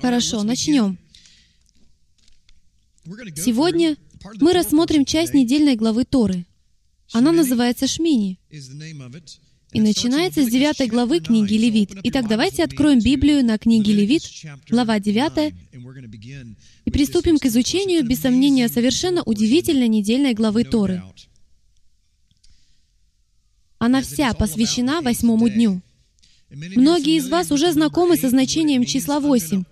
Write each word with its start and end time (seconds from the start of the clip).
Хорошо, 0.00 0.42
начнем. 0.42 0.98
Сегодня 3.36 3.96
мы 4.40 4.52
рассмотрим 4.52 5.04
часть 5.04 5.34
недельной 5.34 5.76
главы 5.76 6.04
Торы. 6.04 6.46
Она 7.12 7.32
называется 7.32 7.86
Шмини 7.86 8.38
и 9.72 9.80
начинается 9.80 10.44
с 10.44 10.48
9 10.48 10.88
главы 10.90 11.20
книги 11.20 11.54
Левит. 11.54 11.90
Итак, 12.04 12.28
давайте 12.28 12.64
откроем 12.64 13.00
Библию 13.00 13.44
на 13.44 13.58
книге 13.58 13.92
Левит, 13.92 14.22
глава 14.68 15.00
9, 15.00 15.54
и 16.84 16.90
приступим 16.90 17.38
к 17.38 17.46
изучению, 17.46 18.06
без 18.06 18.20
сомнения, 18.20 18.68
совершенно 18.68 19.22
удивительной 19.22 19.88
недельной 19.88 20.34
главы 20.34 20.64
Торы. 20.64 21.02
Она 23.78 24.02
вся 24.02 24.32
посвящена 24.34 25.00
восьмому 25.00 25.48
дню. 25.48 25.82
Многие 26.50 27.16
из 27.16 27.28
вас 27.28 27.50
уже 27.52 27.72
знакомы 27.72 28.16
со 28.16 28.28
значением 28.28 28.84
числа 28.84 29.20
8, 29.20 29.64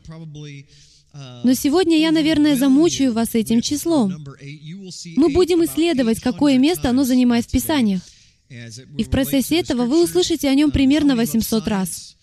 но 1.45 1.55
сегодня 1.55 1.99
я, 1.99 2.13
наверное, 2.13 2.57
замучаю 2.57 3.13
вас 3.13 3.35
этим 3.35 3.61
числом. 3.61 4.25
Мы 5.17 5.29
будем 5.31 5.65
исследовать, 5.65 6.21
какое 6.21 6.59
место 6.59 6.91
оно 6.91 7.05
занимает 7.05 7.47
в 7.47 7.51
Писаниях. 7.51 8.03
И 8.97 9.05
в 9.05 9.11
процессе 9.11 9.59
этого 9.59 9.85
вы 9.85 10.03
услышите 10.03 10.49
о 10.49 10.55
нем 10.55 10.71
примерно 10.71 11.17
800 11.17 11.69
раз. 11.69 12.17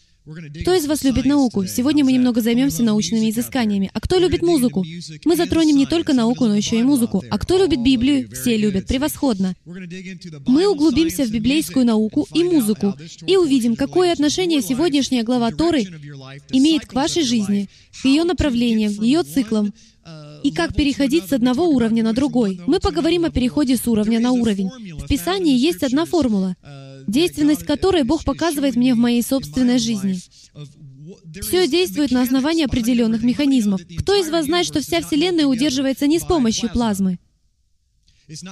Кто 0.62 0.74
из 0.74 0.88
вас 0.88 1.04
любит 1.04 1.26
науку? 1.26 1.66
Сегодня 1.68 2.04
мы 2.04 2.12
немного 2.12 2.42
займемся 2.42 2.82
научными 2.82 3.30
изысканиями. 3.30 3.92
А 3.94 4.02
кто 4.02 4.18
любит 4.18 4.42
музыку? 4.42 4.84
Мы 5.24 5.36
затронем 5.36 5.78
не 5.78 5.86
только 5.86 6.14
науку, 6.14 6.46
но 6.46 6.56
еще 6.56 6.80
и 6.80 6.84
музыку. 6.84 7.24
А 7.30 7.38
кто 7.38 7.58
любит 7.58 7.84
Библию? 7.84 8.28
Все 8.32 8.58
любят. 8.58 8.88
Превосходно. 8.88 9.56
Мы 10.48 10.68
углубимся 10.68 11.26
в 11.26 11.32
библейскую 11.32 11.86
науку 11.86 12.28
и 12.34 12.44
музыку 12.44 12.96
и 13.28 13.38
увидим, 13.38 13.76
какое 13.76 14.12
отношение 14.12 14.64
сегодняшняя 14.64 15.22
глава 15.22 15.52
Торы 15.52 15.84
имеет 16.50 16.88
к 16.88 16.94
вашей 16.94 17.22
жизни, 17.24 17.70
к 18.02 18.06
ее 18.06 18.24
направлениям, 18.24 18.94
ее 19.02 19.22
циклам, 19.22 19.74
и 20.44 20.52
как 20.52 20.76
переходить 20.76 21.28
с 21.28 21.34
одного 21.34 21.68
уровня 21.68 22.04
на 22.04 22.14
другой. 22.14 22.62
Мы 22.68 22.80
поговорим 22.80 23.26
о 23.26 23.32
переходе 23.32 23.78
с 23.78 23.88
уровня 23.88 24.20
на 24.20 24.32
уровень. 24.32 24.70
В 25.00 25.08
Писании 25.08 25.58
есть 25.58 25.84
одна 25.84 26.06
формула, 26.06 26.56
действенность 27.08 27.66
которой 27.66 28.04
Бог 28.04 28.24
показывает 28.24 28.76
мне 28.76 28.94
в 28.94 28.98
моей 28.98 29.22
собственной 29.22 29.80
жизни. 29.80 30.20
Все 31.42 31.68
действует 31.68 32.12
на 32.12 32.22
основании 32.22 32.66
определенных 32.66 33.24
механизмов. 33.24 33.82
Кто 34.00 34.16
из 34.16 34.30
вас 34.30 34.46
знает, 34.46 34.66
что 34.66 34.82
вся 34.82 35.02
Вселенная 35.02 35.46
удерживается 35.46 36.08
не 36.08 36.20
с 36.20 36.24
помощью 36.24 36.70
плазмы? 36.72 37.20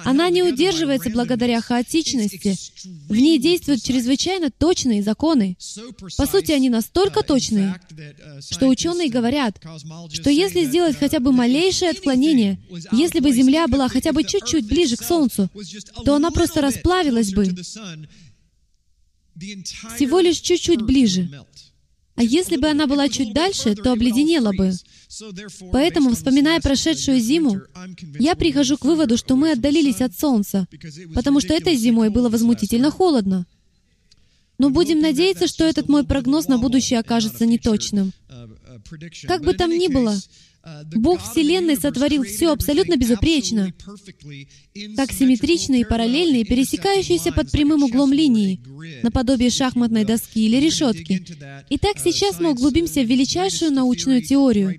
Она 0.04 0.30
не 0.30 0.44
удерживается 0.44 1.10
благодаря 1.10 1.60
хаотичности. 1.62 2.56
В 3.10 3.16
ней 3.16 3.40
действуют 3.40 3.84
чрезвычайно 3.84 4.52
точные 4.52 5.02
законы. 5.02 5.58
По 6.17 6.26
сути, 6.28 6.52
они 6.52 6.70
настолько 6.70 7.23
точные, 7.23 7.82
что 8.50 8.67
ученые 8.67 9.10
говорят, 9.10 9.60
что 10.12 10.30
если 10.30 10.66
сделать 10.66 10.98
хотя 10.98 11.20
бы 11.20 11.32
малейшее 11.32 11.92
отклонение, 11.92 12.60
если 12.92 13.20
бы 13.20 13.32
Земля 13.32 13.67
была 13.67 13.88
хотя 13.88 14.12
бы 14.14 14.23
чуть-чуть 14.23 14.67
ближе 14.67 14.95
к 14.95 15.04
Солнцу, 15.04 15.50
то 16.06 16.16
она 16.16 16.30
просто 16.30 16.62
расплавилась 16.62 17.34
бы. 17.34 17.48
Всего 19.36 20.20
лишь 20.20 20.39
чуть-чуть 20.39 20.81
ближе. 20.81 21.30
А 22.16 22.23
если 22.23 22.58
бы 22.58 22.67
она 22.67 22.86
была 22.86 23.09
чуть 23.09 23.34
дальше, 23.34 23.76
то 23.76 23.92
обледенела 23.92 24.52
бы. 24.53 24.72
Поэтому, 25.72 26.14
вспоминая 26.14 26.59
прошедшую 26.59 27.20
зиму, 27.20 27.61
я 28.20 28.36
прихожу 28.36 28.78
к 28.78 28.86
выводу, 28.86 29.17
что 29.17 29.36
мы 29.36 29.52
отдалились 29.52 30.02
от 30.02 30.17
Солнца, 30.17 30.67
потому 31.16 31.39
что 31.39 31.54
этой 31.54 31.76
зимой 31.76 32.10
было 32.10 32.30
возмутительно 32.30 32.92
холодно. 32.92 33.48
Но 34.60 34.70
будем 34.70 34.99
надеяться, 34.99 35.48
что 35.48 35.64
этот 35.64 35.89
мой 35.89 36.05
прогноз 36.05 36.48
на 36.48 36.60
будущее 36.60 37.00
окажется 37.00 37.45
неточным. 37.48 38.14
Как 39.27 39.44
бы 39.44 39.54
там 39.54 39.71
ни 39.71 39.88
было, 39.88 40.15
Бог 40.96 41.20
Вселенной 41.22 41.76
сотворил 41.76 42.24
все 42.24 42.52
абсолютно 42.52 42.96
безупречно, 42.96 43.74
как 44.96 45.12
симметричные 45.12 45.82
и 45.82 45.86
параллельные, 45.86 46.46
пересекающиеся 46.46 47.34
под 47.34 47.52
прямым 47.52 47.84
углом 47.84 48.14
линии, 48.14 48.62
наподобие 49.04 49.50
шахматной 49.50 50.06
доски 50.06 50.46
или 50.46 50.58
решетки. 50.58 51.26
Итак, 51.70 51.98
сейчас 52.02 52.40
мы 52.40 52.52
углубимся 52.52 53.02
в 53.02 53.08
величайшую 53.08 53.72
научную 53.72 54.22
теорию, 54.22 54.76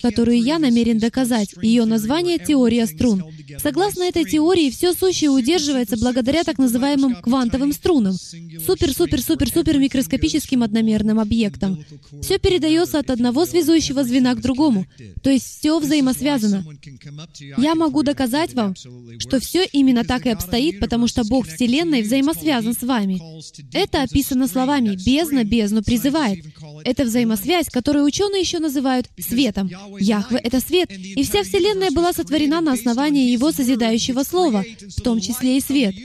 которую 0.00 0.40
я 0.40 0.58
намерен 0.58 0.98
доказать. 0.98 1.54
Ее 1.60 1.84
название— 1.84 2.38
теория 2.46 2.86
струн. 2.86 3.22
Согласно 3.62 4.04
этой 4.04 4.24
теории, 4.24 4.70
все 4.70 4.94
сущее 4.94 5.30
удерживается 5.30 5.98
благодаря 5.98 6.44
так 6.44 6.58
называемым 6.58 7.16
квантовым 7.16 7.72
струнам, 7.72 8.14
супер-супер-супер-супер 8.14 9.78
микроскопическим 9.78 10.62
одномерным 10.62 11.20
объектам. 11.20 11.84
Все 12.22 12.38
передается 12.38 12.98
от 12.98 13.10
одного 13.10 13.44
связующего 13.44 14.02
звена 14.02 14.34
к 14.34 14.40
другому, 14.40 14.86
то 15.26 15.32
есть 15.32 15.58
все 15.58 15.80
взаимосвязано. 15.80 16.64
Я 17.58 17.74
могу 17.74 18.04
доказать 18.04 18.54
вам, 18.54 18.76
что 19.18 19.40
все 19.40 19.64
именно 19.64 20.04
так 20.04 20.24
и 20.24 20.30
обстоит, 20.30 20.78
потому 20.78 21.08
что 21.08 21.24
Бог 21.24 21.48
Вселенной 21.48 22.02
взаимосвязан 22.02 22.74
с 22.74 22.82
вами. 22.84 23.20
Это 23.74 24.04
описано 24.04 24.46
словами 24.46 24.94
«бездна 24.94 25.42
бездну 25.42 25.82
призывает». 25.82 26.44
Это 26.84 27.02
взаимосвязь, 27.02 27.70
которую 27.70 28.04
ученые 28.04 28.42
еще 28.42 28.60
называют 28.60 29.08
светом. 29.18 29.68
Яхве— 29.98 30.38
это 30.44 30.60
свет, 30.60 30.92
и 30.92 31.20
вся 31.24 31.42
Вселенная 31.42 31.90
была 31.90 32.12
сотворена 32.12 32.60
на 32.60 32.74
основании 32.74 33.32
Его 33.32 33.50
созидающего 33.50 34.22
слова, 34.22 34.64
в 34.96 35.02
том 35.02 35.20
числе 35.20 35.56
и 35.56 35.60
свет. 35.60 35.96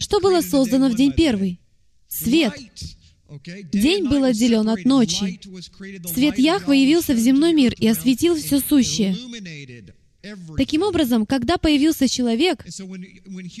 Что 0.00 0.20
было 0.20 0.42
создано 0.42 0.90
в 0.90 0.96
день 0.96 1.12
первый? 1.12 1.60
Свет. 2.08 2.52
День 3.72 4.08
был 4.08 4.24
отделен 4.24 4.68
от 4.68 4.84
ночи. 4.84 5.40
Свет 6.12 6.38
Яхвы 6.38 6.76
явился 6.76 7.14
в 7.14 7.18
земной 7.18 7.52
мир 7.52 7.74
и 7.78 7.88
осветил 7.88 8.36
все 8.36 8.60
сущее. 8.60 9.16
Таким 10.56 10.82
образом, 10.82 11.26
когда 11.26 11.56
появился 11.56 12.08
человек, 12.08 12.64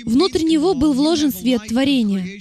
внутрь 0.04 0.42
него 0.42 0.74
был 0.74 0.92
вложен 0.92 1.32
свет 1.32 1.62
творения. 1.68 2.40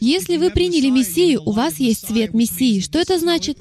Если 0.00 0.36
вы 0.36 0.50
приняли 0.50 0.90
Мессию, 0.90 1.42
у 1.44 1.52
вас 1.52 1.78
есть 1.78 2.06
свет 2.06 2.34
Мессии. 2.34 2.80
Что 2.80 2.98
это 2.98 3.18
значит? 3.18 3.58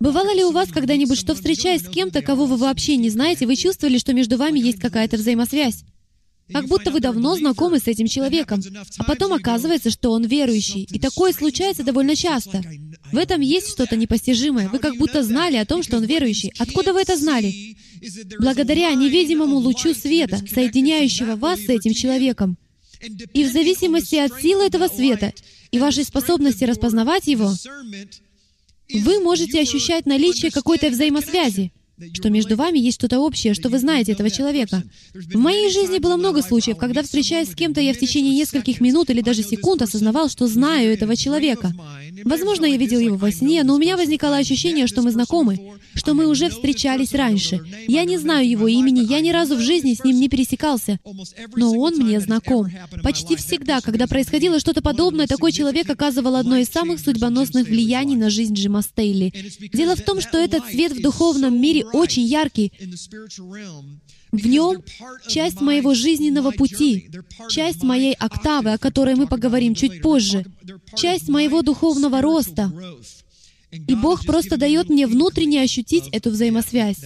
Бывало 0.00 0.34
ли 0.34 0.44
у 0.44 0.50
вас 0.50 0.70
когда-нибудь, 0.70 1.18
что 1.18 1.34
встречаясь 1.34 1.82
с 1.82 1.88
кем-то, 1.88 2.22
кого 2.22 2.46
вы 2.46 2.56
вообще 2.56 2.96
не 2.96 3.10
знаете, 3.10 3.46
вы 3.46 3.56
чувствовали, 3.56 3.98
что 3.98 4.12
между 4.12 4.36
вами 4.36 4.58
есть 4.58 4.80
какая-то 4.80 5.16
взаимосвязь? 5.16 5.84
Как 6.52 6.66
будто 6.66 6.90
вы 6.90 7.00
давно 7.00 7.36
знакомы 7.36 7.78
с 7.78 7.86
этим 7.86 8.06
человеком, 8.06 8.62
а 8.98 9.04
потом 9.04 9.32
оказывается, 9.32 9.90
что 9.90 10.10
он 10.10 10.24
верующий. 10.24 10.86
И 10.90 10.98
такое 10.98 11.32
случается 11.32 11.82
довольно 11.82 12.16
часто. 12.16 12.62
В 13.12 13.16
этом 13.16 13.40
есть 13.40 13.70
что-то 13.70 13.96
непостижимое. 13.96 14.68
Вы 14.68 14.78
как 14.78 14.96
будто 14.96 15.22
знали 15.22 15.56
о 15.56 15.66
том, 15.66 15.82
что 15.82 15.96
он 15.96 16.04
верующий. 16.04 16.52
Откуда 16.58 16.92
вы 16.92 17.02
это 17.02 17.16
знали? 17.16 17.76
Благодаря 18.38 18.92
невидимому 18.94 19.56
лучу 19.56 19.94
света, 19.94 20.38
соединяющего 20.52 21.36
вас 21.36 21.60
с 21.60 21.68
этим 21.68 21.94
человеком. 21.94 22.56
И 23.32 23.44
в 23.44 23.52
зависимости 23.52 24.16
от 24.16 24.40
силы 24.40 24.64
этого 24.64 24.88
света 24.88 25.32
и 25.70 25.78
вашей 25.78 26.04
способности 26.04 26.64
распознавать 26.64 27.26
его, 27.26 27.52
вы 28.92 29.20
можете 29.20 29.60
ощущать 29.60 30.06
наличие 30.06 30.50
какой-то 30.50 30.90
взаимосвязи 30.90 31.72
что 32.14 32.30
между 32.30 32.56
вами 32.56 32.78
есть 32.78 32.96
что-то 32.96 33.20
общее, 33.20 33.54
что 33.54 33.68
вы 33.68 33.78
знаете 33.78 34.12
этого 34.12 34.30
человека. 34.30 34.82
В 35.14 35.36
моей 35.36 35.70
жизни 35.70 35.98
было 35.98 36.16
много 36.16 36.42
случаев, 36.42 36.76
когда, 36.76 37.02
встречаясь 37.02 37.50
с 37.50 37.54
кем-то, 37.54 37.80
я 37.80 37.92
в 37.94 37.98
течение 37.98 38.34
нескольких 38.34 38.80
минут 38.80 39.10
или 39.10 39.20
даже 39.20 39.42
секунд 39.42 39.82
осознавал, 39.82 40.28
что 40.28 40.46
знаю 40.46 40.92
этого 40.92 41.16
человека. 41.16 41.72
Возможно, 42.24 42.66
я 42.66 42.76
видел 42.76 43.00
его 43.00 43.16
во 43.16 43.30
сне, 43.30 43.62
но 43.64 43.74
у 43.74 43.78
меня 43.78 43.96
возникало 43.96 44.36
ощущение, 44.36 44.86
что 44.86 45.02
мы 45.02 45.10
знакомы, 45.10 45.58
что 45.94 46.14
мы 46.14 46.26
уже 46.26 46.48
встречались 46.50 47.14
раньше. 47.14 47.60
Я 47.86 48.04
не 48.04 48.18
знаю 48.18 48.48
его 48.48 48.68
имени, 48.68 49.00
я 49.00 49.20
ни 49.20 49.30
разу 49.30 49.56
в 49.56 49.60
жизни 49.60 49.94
с 49.94 50.04
ним 50.04 50.20
не 50.20 50.28
пересекался, 50.28 50.98
но 51.56 51.72
он 51.72 51.96
мне 51.96 52.20
знаком. 52.20 52.68
Почти 53.02 53.36
всегда, 53.36 53.80
когда 53.80 54.06
происходило 54.06 54.60
что-то 54.60 54.82
подобное, 54.82 55.26
такой 55.26 55.52
человек 55.52 55.88
оказывал 55.88 56.36
одно 56.36 56.56
из 56.56 56.68
самых 56.68 57.00
судьбоносных 57.00 57.68
влияний 57.68 58.16
на 58.16 58.30
жизнь 58.30 58.54
Джима 58.54 58.82
Стейли. 58.82 59.32
Дело 59.72 59.96
в 59.96 60.02
том, 60.02 60.20
что 60.20 60.38
этот 60.38 60.66
свет 60.66 60.92
в 60.92 61.00
духовном 61.00 61.60
мире 61.60 61.84
очень 61.92 62.24
яркий. 62.24 62.72
В 64.32 64.46
нем 64.46 64.82
часть 65.28 65.60
моего 65.60 65.94
жизненного 65.94 66.50
пути, 66.52 67.10
часть 67.48 67.82
моей 67.82 68.14
октавы, 68.14 68.72
о 68.72 68.78
которой 68.78 69.14
мы 69.16 69.26
поговорим 69.26 69.74
чуть 69.74 70.02
позже, 70.02 70.44
часть 70.96 71.28
моего 71.28 71.62
духовного 71.62 72.20
роста. 72.20 72.72
И 73.72 73.94
Бог 73.94 74.26
просто 74.26 74.56
дает 74.56 74.88
мне 74.88 75.06
внутренне 75.06 75.62
ощутить 75.62 76.08
эту 76.10 76.30
взаимосвязь. 76.30 77.04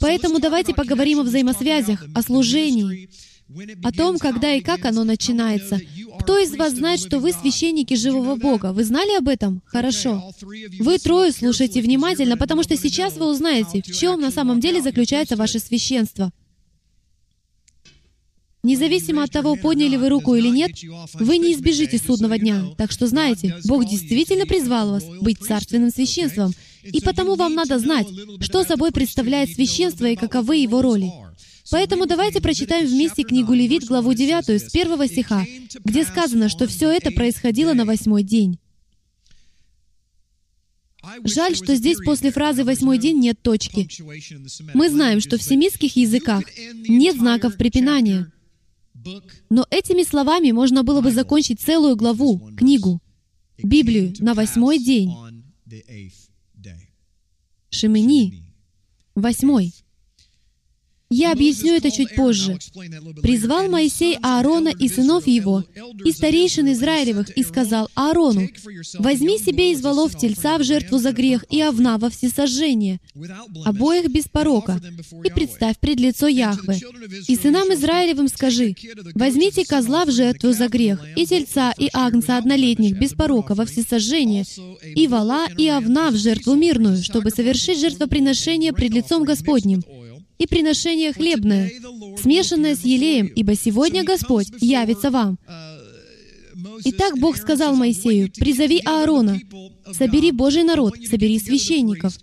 Поэтому 0.00 0.40
давайте 0.40 0.74
поговорим 0.74 1.20
о 1.20 1.22
взаимосвязях, 1.22 2.04
о 2.14 2.22
служении, 2.22 3.08
о 3.82 3.92
том, 3.92 4.18
когда 4.18 4.52
и 4.54 4.60
как 4.60 4.84
оно 4.84 5.04
начинается. 5.04 5.80
Кто 6.20 6.38
из 6.38 6.56
вас 6.56 6.74
знает, 6.74 7.00
что 7.00 7.18
вы 7.18 7.32
священники 7.32 7.94
живого 7.94 8.36
Бога? 8.36 8.72
Вы 8.72 8.84
знали 8.84 9.16
об 9.16 9.28
этом? 9.28 9.62
Хорошо. 9.66 10.32
Вы 10.80 10.98
трое 10.98 11.30
слушайте 11.32 11.80
внимательно, 11.82 12.36
потому 12.36 12.62
что 12.62 12.76
сейчас 12.76 13.16
вы 13.16 13.26
узнаете, 13.26 13.82
в 13.82 13.94
чем 13.94 14.20
на 14.20 14.30
самом 14.30 14.60
деле 14.60 14.80
заключается 14.80 15.36
ваше 15.36 15.58
священство. 15.58 16.32
Независимо 18.62 19.22
от 19.22 19.30
того, 19.30 19.56
подняли 19.56 19.96
вы 19.96 20.08
руку 20.08 20.34
или 20.34 20.48
нет, 20.48 20.72
вы 21.12 21.36
не 21.36 21.52
избежите 21.52 21.98
судного 21.98 22.38
дня. 22.38 22.64
Так 22.78 22.90
что 22.92 23.06
знаете, 23.06 23.56
Бог 23.66 23.84
действительно 23.84 24.46
призвал 24.46 24.92
вас 24.92 25.04
быть 25.20 25.38
царственным 25.38 25.90
священством. 25.90 26.52
И 26.82 27.02
потому 27.02 27.34
вам 27.34 27.54
надо 27.54 27.78
знать, 27.78 28.06
что 28.40 28.64
собой 28.64 28.90
представляет 28.90 29.50
священство 29.50 30.06
и 30.06 30.16
каковы 30.16 30.56
его 30.56 30.80
роли. 30.80 31.10
Поэтому 31.70 32.06
давайте 32.06 32.40
прочитаем 32.40 32.86
вместе 32.86 33.22
книгу 33.22 33.52
Левит, 33.52 33.84
главу 33.84 34.12
9, 34.12 34.60
с 34.60 34.70
первого 34.70 35.06
стиха, 35.06 35.44
где 35.84 36.04
сказано, 36.04 36.48
что 36.48 36.66
все 36.66 36.90
это 36.90 37.10
происходило 37.10 37.72
на 37.72 37.84
восьмой 37.84 38.22
день. 38.22 38.58
Жаль, 41.24 41.54
что 41.54 41.74
здесь 41.74 41.98
после 41.98 42.30
фразы 42.30 42.64
«восьмой 42.64 42.98
день» 42.98 43.18
нет 43.18 43.40
точки. 43.42 43.88
Мы 44.74 44.88
знаем, 44.88 45.20
что 45.20 45.36
в 45.36 45.42
семитских 45.42 45.96
языках 45.96 46.44
нет 46.88 47.16
знаков 47.16 47.56
препинания. 47.56 48.32
Но 49.50 49.66
этими 49.70 50.02
словами 50.02 50.50
можно 50.52 50.82
было 50.82 51.02
бы 51.02 51.10
закончить 51.10 51.60
целую 51.60 51.96
главу, 51.96 52.50
книгу, 52.56 53.02
Библию 53.58 54.14
на 54.20 54.34
восьмой 54.34 54.78
день. 54.78 55.12
Шемени, 57.70 58.44
восьмой. 59.14 59.74
Я 61.16 61.30
объясню 61.30 61.74
это 61.74 61.92
чуть 61.92 62.16
позже. 62.16 62.58
«Призвал 63.22 63.68
Моисей 63.68 64.18
Аарона 64.20 64.70
и 64.70 64.88
сынов 64.88 65.28
его, 65.28 65.62
и 66.04 66.10
старейшин 66.10 66.72
Израилевых, 66.72 67.30
и 67.38 67.44
сказал 67.44 67.88
Аарону, 67.94 68.48
«Возьми 68.98 69.38
себе 69.38 69.70
из 69.70 69.80
волов 69.80 70.16
тельца 70.18 70.58
в 70.58 70.64
жертву 70.64 70.98
за 70.98 71.12
грех 71.12 71.44
и 71.50 71.62
овна 71.62 71.98
во 71.98 72.10
всесожжение, 72.10 72.98
обоих 73.64 74.10
без 74.10 74.24
порока, 74.24 74.80
и 75.24 75.30
представь 75.30 75.78
пред 75.78 76.00
лицо 76.00 76.26
Яхве. 76.26 76.80
И 77.28 77.36
сынам 77.36 77.72
Израилевым 77.72 78.26
скажи, 78.26 78.74
возьмите 79.14 79.64
козла 79.64 80.06
в 80.06 80.10
жертву 80.10 80.52
за 80.52 80.66
грех, 80.66 81.00
и 81.14 81.26
тельца, 81.26 81.72
и 81.78 81.88
агнца 81.92 82.38
однолетних 82.38 82.98
без 82.98 83.12
порока 83.12 83.54
во 83.54 83.66
всесожжение, 83.66 84.44
и 84.96 85.06
вала, 85.06 85.46
и 85.56 85.70
овна 85.70 86.10
в 86.10 86.16
жертву 86.16 86.54
мирную, 86.56 87.04
чтобы 87.04 87.30
совершить 87.30 87.78
жертвоприношение 87.78 88.72
пред 88.72 88.90
лицом 88.90 89.22
Господним, 89.22 89.84
и 90.38 90.46
приношение 90.46 91.12
хлебное, 91.12 91.70
смешанное 92.20 92.74
с 92.74 92.80
елеем, 92.80 93.26
ибо 93.26 93.54
сегодня 93.54 94.04
Господь 94.04 94.48
явится 94.60 95.10
вам». 95.10 95.38
Итак, 96.84 97.18
Бог 97.18 97.36
сказал 97.36 97.76
Моисею, 97.76 98.30
«Призови 98.32 98.80
Аарона, 98.84 99.40
собери 99.92 100.32
Божий 100.32 100.62
народ, 100.62 100.94
собери 101.08 101.38
священников». 101.38 102.14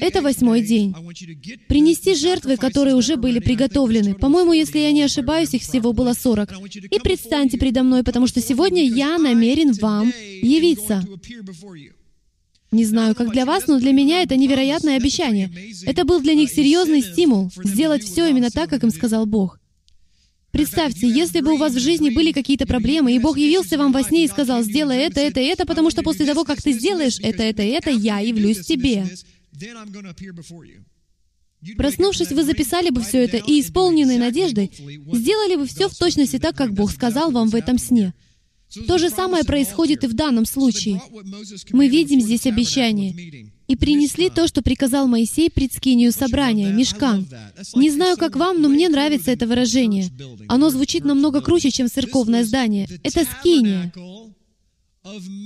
Это 0.00 0.20
восьмой 0.20 0.62
день. 0.62 0.94
Принести 1.68 2.14
жертвы, 2.14 2.56
которые 2.56 2.96
уже 2.96 3.16
были 3.16 3.38
приготовлены. 3.38 4.14
По-моему, 4.14 4.52
если 4.52 4.78
я 4.78 4.92
не 4.92 5.02
ошибаюсь, 5.02 5.54
их 5.54 5.62
всего 5.62 5.92
было 5.92 6.12
сорок. 6.12 6.52
И 6.90 6.98
предстаньте 6.98 7.58
предо 7.58 7.82
мной, 7.82 8.02
потому 8.02 8.26
что 8.26 8.40
сегодня 8.40 8.84
я 8.84 9.18
намерен 9.18 9.72
вам 9.72 10.12
явиться. 10.42 11.04
Не 12.70 12.84
знаю, 12.84 13.14
как 13.14 13.32
для 13.32 13.46
вас, 13.46 13.66
но 13.66 13.78
для 13.78 13.92
меня 13.92 14.22
это 14.22 14.36
невероятное 14.36 14.96
обещание. 14.96 15.50
Это 15.86 16.04
был 16.04 16.20
для 16.20 16.34
них 16.34 16.50
серьезный 16.50 17.02
стимул 17.02 17.50
сделать 17.64 18.04
все 18.04 18.28
именно 18.28 18.50
так, 18.50 18.68
как 18.68 18.82
им 18.82 18.90
сказал 18.90 19.24
Бог. 19.24 19.58
Представьте, 20.50 21.08
если 21.08 21.40
бы 21.40 21.52
у 21.52 21.56
вас 21.56 21.74
в 21.74 21.78
жизни 21.78 22.10
были 22.10 22.32
какие-то 22.32 22.66
проблемы, 22.66 23.14
и 23.14 23.18
Бог 23.18 23.36
явился 23.38 23.78
вам 23.78 23.92
во 23.92 24.02
сне 24.02 24.24
и 24.24 24.28
сказал, 24.28 24.62
«Сделай 24.62 24.98
это, 24.98 25.20
это, 25.20 25.40
это, 25.40 25.66
потому 25.66 25.90
что 25.90 26.02
после 26.02 26.26
того, 26.26 26.44
как 26.44 26.60
ты 26.62 26.72
сделаешь 26.72 27.18
это, 27.20 27.42
это, 27.42 27.62
это, 27.62 27.90
я 27.90 28.18
явлюсь 28.18 28.60
тебе». 28.60 29.06
Проснувшись, 31.76 32.32
вы 32.32 32.44
записали 32.44 32.90
бы 32.90 33.02
все 33.02 33.24
это 33.24 33.36
и, 33.36 33.60
исполненные 33.60 34.18
надеждой, 34.18 34.70
сделали 35.12 35.56
бы 35.56 35.66
все 35.66 35.88
в 35.88 35.96
точности 35.96 36.38
так, 36.38 36.56
как 36.56 36.72
Бог 36.72 36.92
сказал 36.92 37.30
вам 37.30 37.48
в 37.48 37.54
этом 37.54 37.78
сне. 37.78 38.14
То 38.86 38.98
же 38.98 39.08
самое 39.08 39.44
происходит 39.44 40.04
и 40.04 40.06
в 40.06 40.14
данном 40.14 40.44
случае. 40.44 41.00
Мы 41.70 41.88
видим 41.88 42.20
здесь 42.20 42.46
обещание. 42.46 43.50
«И 43.66 43.76
принесли 43.76 44.30
то, 44.30 44.46
что 44.46 44.62
приказал 44.62 45.06
Моисей 45.06 45.50
пред 45.50 45.74
скинию 45.74 46.12
собрания, 46.12 46.72
мешкан». 46.72 47.28
Не 47.74 47.90
знаю, 47.90 48.16
как 48.16 48.36
вам, 48.36 48.62
но 48.62 48.68
мне 48.68 48.88
нравится 48.88 49.30
это 49.30 49.46
выражение. 49.46 50.10
Оно 50.48 50.70
звучит 50.70 51.04
намного 51.04 51.40
круче, 51.42 51.70
чем 51.70 51.88
церковное 51.88 52.44
здание. 52.44 52.88
Это 53.02 53.24
скиния. 53.24 53.92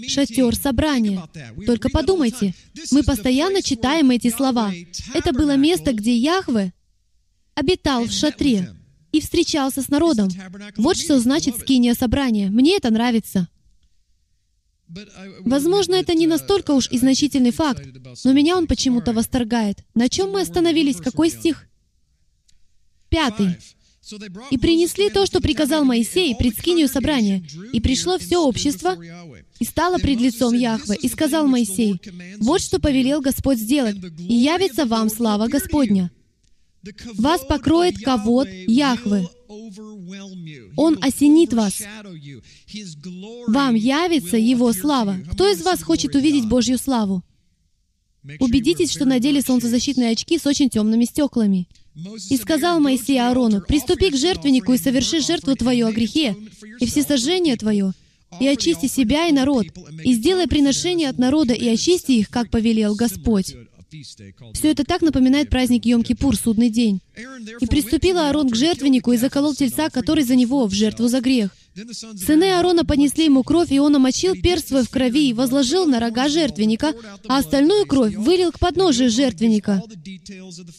Шатер 0.08 0.54
собрания. 0.56 1.22
Только 1.66 1.88
подумайте, 1.88 2.54
мы 2.90 3.02
постоянно 3.02 3.62
читаем 3.62 4.10
эти 4.10 4.30
слова. 4.30 4.72
Это 5.14 5.32
было 5.32 5.56
место, 5.56 5.92
где 5.92 6.16
Яхве 6.16 6.72
обитал 7.54 8.04
в 8.04 8.12
шатре 8.12 8.75
и 9.12 9.20
встречался 9.20 9.82
с 9.82 9.88
народом. 9.88 10.29
Вот 10.76 10.97
что 10.97 11.20
значит 11.20 11.59
скиния 11.59 11.94
собрания. 11.94 12.50
Мне 12.50 12.76
это 12.76 12.91
нравится. 12.91 13.49
Возможно, 15.41 15.94
это 15.94 16.14
не 16.14 16.26
настолько 16.26 16.73
уж 16.73 16.91
и 16.91 16.99
значительный 16.99 17.53
факт, 17.53 17.87
но 18.25 18.32
меня 18.32 18.56
он 18.56 18.67
почему-то 18.67 19.12
восторгает. 19.12 19.79
На 19.94 20.09
чем 20.09 20.32
мы 20.32 20.41
остановились? 20.41 20.97
Какой 20.97 21.31
стих? 21.31 21.67
Пятый. 23.09 23.56
«И 24.50 24.59
принесли 24.59 25.11
то, 25.11 25.26
что 25.26 25.41
приказал 25.41 25.85
Моисей, 25.85 26.35
пред 26.35 26.59
скинию 26.59 26.88
собрания. 26.88 27.44
И 27.73 27.81
пришло 27.81 28.19
все 28.19 28.38
общество, 28.38 28.97
и 29.61 29.64
стало 29.64 29.99
пред 29.99 30.20
лицом 30.20 30.55
Яхве, 30.55 30.97
и 30.97 31.09
сказал 31.09 31.47
Моисей, 31.47 32.00
«Вот 32.41 32.61
что 32.61 32.81
повелел 32.81 33.20
Господь 33.20 33.59
сделать, 33.59 33.97
и 34.19 34.35
явится 34.35 34.87
вам 34.87 35.09
слава 35.09 35.47
Господня». 35.47 36.11
Вас 37.19 37.44
покроет 37.44 37.99
ковод 37.99 38.49
Яхвы. 38.49 39.29
Он 40.76 40.99
осенит 41.02 41.52
вас. 41.52 41.82
Вам 43.46 43.75
явится 43.75 44.37
Его 44.37 44.73
слава. 44.73 45.19
Кто 45.32 45.50
из 45.50 45.62
вас 45.62 45.82
хочет 45.82 46.14
увидеть 46.14 46.49
Божью 46.49 46.79
славу? 46.79 47.23
Убедитесь, 48.38 48.93
что 48.93 49.05
надели 49.05 49.40
солнцезащитные 49.40 50.11
очки 50.11 50.38
с 50.38 50.46
очень 50.46 50.70
темными 50.70 51.05
стеклами. 51.05 51.69
И 52.31 52.37
сказал 52.37 52.81
Моисей 52.81 53.19
Аарону, 53.19 53.61
«Приступи 53.61 54.11
к 54.11 54.17
жертвеннику 54.17 54.73
и 54.73 54.78
соверши 54.78 55.20
жертву 55.20 55.55
твою 55.56 55.88
о 55.88 55.93
грехе, 55.93 56.37
и 56.81 56.87
всесожжение 56.87 57.56
твое, 57.56 57.93
и 58.40 58.46
очисти 58.46 58.87
себя 58.87 59.26
и 59.26 59.32
народ, 59.32 59.67
и 60.02 60.14
сделай 60.14 60.46
приношение 60.46 61.08
от 61.08 61.19
народа, 61.19 61.52
и 61.52 61.69
очисти 61.69 62.12
их, 62.12 62.31
как 62.31 62.50
повелел 62.50 62.94
Господь». 62.94 63.55
Все 64.54 64.70
это 64.70 64.84
так 64.84 65.02
напоминает 65.02 65.50
праздник 65.50 65.84
Йом-Кипур, 65.84 66.34
судный 66.34 66.70
день. 66.70 67.00
«И 67.61 67.66
приступил 67.66 68.18
Аарон 68.18 68.49
к 68.49 68.54
жертвеннику 68.54 69.12
и 69.12 69.16
заколол 69.18 69.54
тельца, 69.54 69.90
который 69.90 70.25
за 70.25 70.34
него, 70.34 70.66
в 70.66 70.72
жертву 70.72 71.08
за 71.08 71.20
грех. 71.20 71.54
Сыны 72.16 72.52
Аарона 72.52 72.84
понесли 72.84 73.25
ему 73.25 73.42
кровь, 73.42 73.70
и 73.70 73.80
он 73.80 73.96
омочил 73.96 74.34
перст 74.34 74.68
свой 74.68 74.84
в 74.84 74.90
крови 74.90 75.28
и 75.28 75.32
возложил 75.32 75.87
на 75.87 76.00
рога 76.00 76.28
жертвенника, 76.28 76.94
а 77.28 77.38
остальную 77.38 77.87
кровь 77.87 78.14
вылил 78.14 78.52
к 78.52 78.58
подножию 78.58 79.11
жертвенника. 79.11 79.82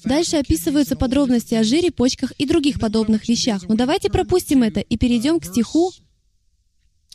Дальше 0.06 0.38
описываются 0.38 0.96
подробности 0.96 1.56
о 1.56 1.64
жире, 1.64 1.92
почках 1.92 2.32
и 2.38 2.46
других 2.46 2.80
подобных 2.80 3.28
вещах. 3.28 3.68
Но 3.68 3.76
давайте 3.76 4.10
пропустим 4.10 4.64
это 4.64 4.80
и 4.80 4.98
перейдем 4.98 5.40
к 5.40 5.46
стиху. 5.46 5.92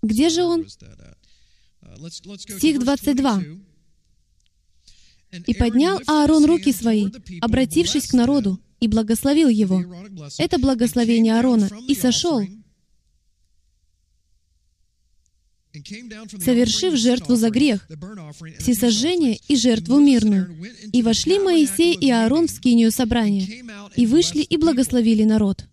Где 0.02 0.28
же 0.28 0.44
он? 0.44 0.66
Стих 2.58 2.78
22. 2.80 3.42
И 5.46 5.54
поднял 5.54 6.00
Аарон 6.06 6.44
руки 6.44 6.72
свои, 6.72 7.08
обратившись 7.40 8.08
к 8.08 8.14
народу, 8.14 8.60
и 8.80 8.88
благословил 8.88 9.48
его. 9.48 9.82
Это 10.38 10.58
благословение 10.58 11.34
Аарона. 11.34 11.68
И 11.86 11.94
сошел, 11.94 12.42
совершив 16.38 16.96
жертву 16.96 17.36
за 17.36 17.50
грех, 17.50 17.88
всесожжение 18.58 19.38
и 19.48 19.56
жертву 19.56 20.00
мирную. 20.00 20.56
И 20.92 21.02
вошли 21.02 21.38
Моисей 21.38 21.94
и 21.94 22.10
Аарон 22.10 22.46
в 22.46 22.50
скинию 22.50 22.90
собрания, 22.90 23.46
и 23.96 24.06
вышли 24.06 24.42
и 24.42 24.56
благословили 24.56 25.24
народ. 25.24 25.66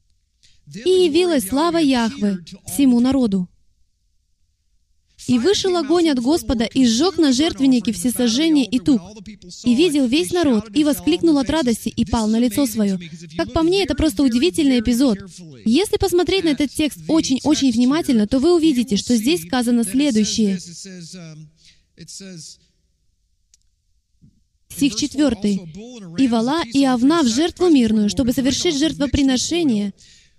И 0.73 0.89
явилась 0.89 1.47
слава 1.47 1.77
Яхвы 1.77 2.43
всему 2.65 2.99
народу. 2.99 3.47
И 5.27 5.39
вышел 5.39 5.75
огонь 5.75 6.09
от 6.09 6.19
Господа, 6.19 6.65
и 6.65 6.85
сжег 6.85 7.17
на 7.17 7.33
жертвеннике 7.33 7.91
всесожжение 7.91 8.65
и 8.65 8.79
тук. 8.79 9.01
И 9.63 9.75
видел 9.75 10.05
весь 10.07 10.31
народ, 10.31 10.69
и 10.75 10.83
воскликнул 10.83 11.37
от 11.37 11.49
радости, 11.49 11.89
и 11.89 12.05
пал 12.05 12.27
на 12.27 12.37
лицо 12.37 12.65
свое. 12.65 12.99
Как 13.37 13.51
по 13.53 13.63
мне, 13.63 13.83
это 13.83 13.95
просто 13.95 14.23
удивительный 14.23 14.79
эпизод. 14.79 15.17
Если 15.65 15.97
посмотреть 15.97 16.43
на 16.43 16.49
этот 16.49 16.71
текст 16.71 16.99
очень-очень 17.07 17.71
внимательно, 17.71 18.27
то 18.27 18.39
вы 18.39 18.55
увидите, 18.55 18.97
что 18.97 19.15
здесь 19.15 19.43
сказано 19.43 19.83
следующее. 19.83 20.59
Стих 24.69 24.95
4. 24.95 25.59
«И 26.17 26.27
вала, 26.27 26.63
и 26.73 26.85
овна 26.85 27.23
в 27.23 27.27
жертву 27.27 27.69
мирную, 27.69 28.09
чтобы 28.09 28.33
совершить 28.33 28.77
жертвоприношение, 28.77 29.93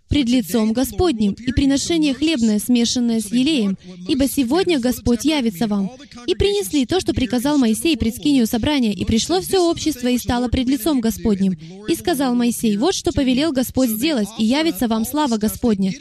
пред 0.09 0.29
лицом 0.29 0.73
Господним, 0.73 1.33
и 1.33 1.53
приношение 1.53 2.15
хлебное, 2.15 2.59
смешанное 2.59 3.21
с 3.21 3.27
елеем, 3.33 3.77
ибо 4.09 4.29
сегодня 4.29 4.79
Господь 4.79 5.25
явится 5.25 5.67
вам. 5.67 5.91
И 6.27 6.35
принесли 6.35 6.87
то, 6.87 7.01
что 7.01 7.13
приказал 7.13 7.59
Моисей 7.59 7.97
пред 7.97 8.17
скинию 8.17 8.47
собрания, 8.47 8.93
и 8.93 9.05
пришло 9.05 9.41
все 9.41 9.59
общество 9.59 10.09
и 10.09 10.19
стало 10.19 10.49
пред 10.49 10.69
лицом 10.69 11.01
Господним. 11.01 11.59
И 11.89 11.95
сказал 11.95 12.35
Моисей, 12.35 12.77
вот 12.77 12.95
что 12.95 13.13
повелел 13.13 13.53
Господь 13.53 13.91
сделать, 13.91 14.29
и 14.39 14.45
явится 14.45 14.89
вам 14.89 15.05
слава 15.05 15.37
Господня. 15.37 15.93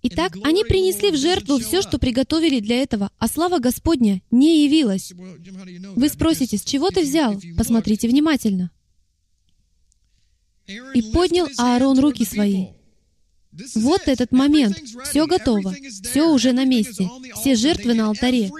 Итак, 0.00 0.36
они 0.44 0.64
принесли 0.64 1.10
в 1.10 1.16
жертву 1.16 1.58
все, 1.58 1.82
что 1.82 1.98
приготовили 1.98 2.60
для 2.60 2.82
этого, 2.82 3.10
а 3.18 3.26
слава 3.26 3.58
Господня 3.58 4.22
не 4.30 4.64
явилась. 4.64 5.12
Вы 5.96 6.08
спросите, 6.08 6.56
с 6.56 6.62
чего 6.62 6.90
ты 6.90 7.02
взял? 7.02 7.40
Посмотрите 7.56 8.08
внимательно. 8.08 8.70
«И 10.68 11.02
поднял 11.12 11.48
Аарон 11.56 11.98
руки 11.98 12.24
свои». 12.24 12.68
Вот 13.74 14.02
этот 14.06 14.30
момент. 14.30 14.78
Все 15.10 15.26
готово. 15.26 15.74
Все 16.04 16.22
уже 16.30 16.52
на 16.52 16.64
месте. 16.64 17.08
Все 17.40 17.56
жертвы 17.56 17.94
на 17.94 18.08
алтаре. 18.08 18.50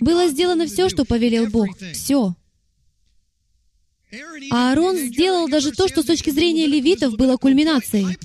Было 0.00 0.28
сделано 0.28 0.66
все, 0.66 0.88
что 0.88 1.04
повелел 1.04 1.46
Бог. 1.48 1.68
Все. 1.92 2.34
Аарон 4.50 4.96
сделал 4.96 5.48
даже 5.48 5.72
то, 5.72 5.88
что 5.88 6.02
с 6.02 6.06
точки 6.06 6.30
зрения 6.30 6.66
левитов 6.66 7.16
было 7.16 7.36
кульминацией. 7.36 8.18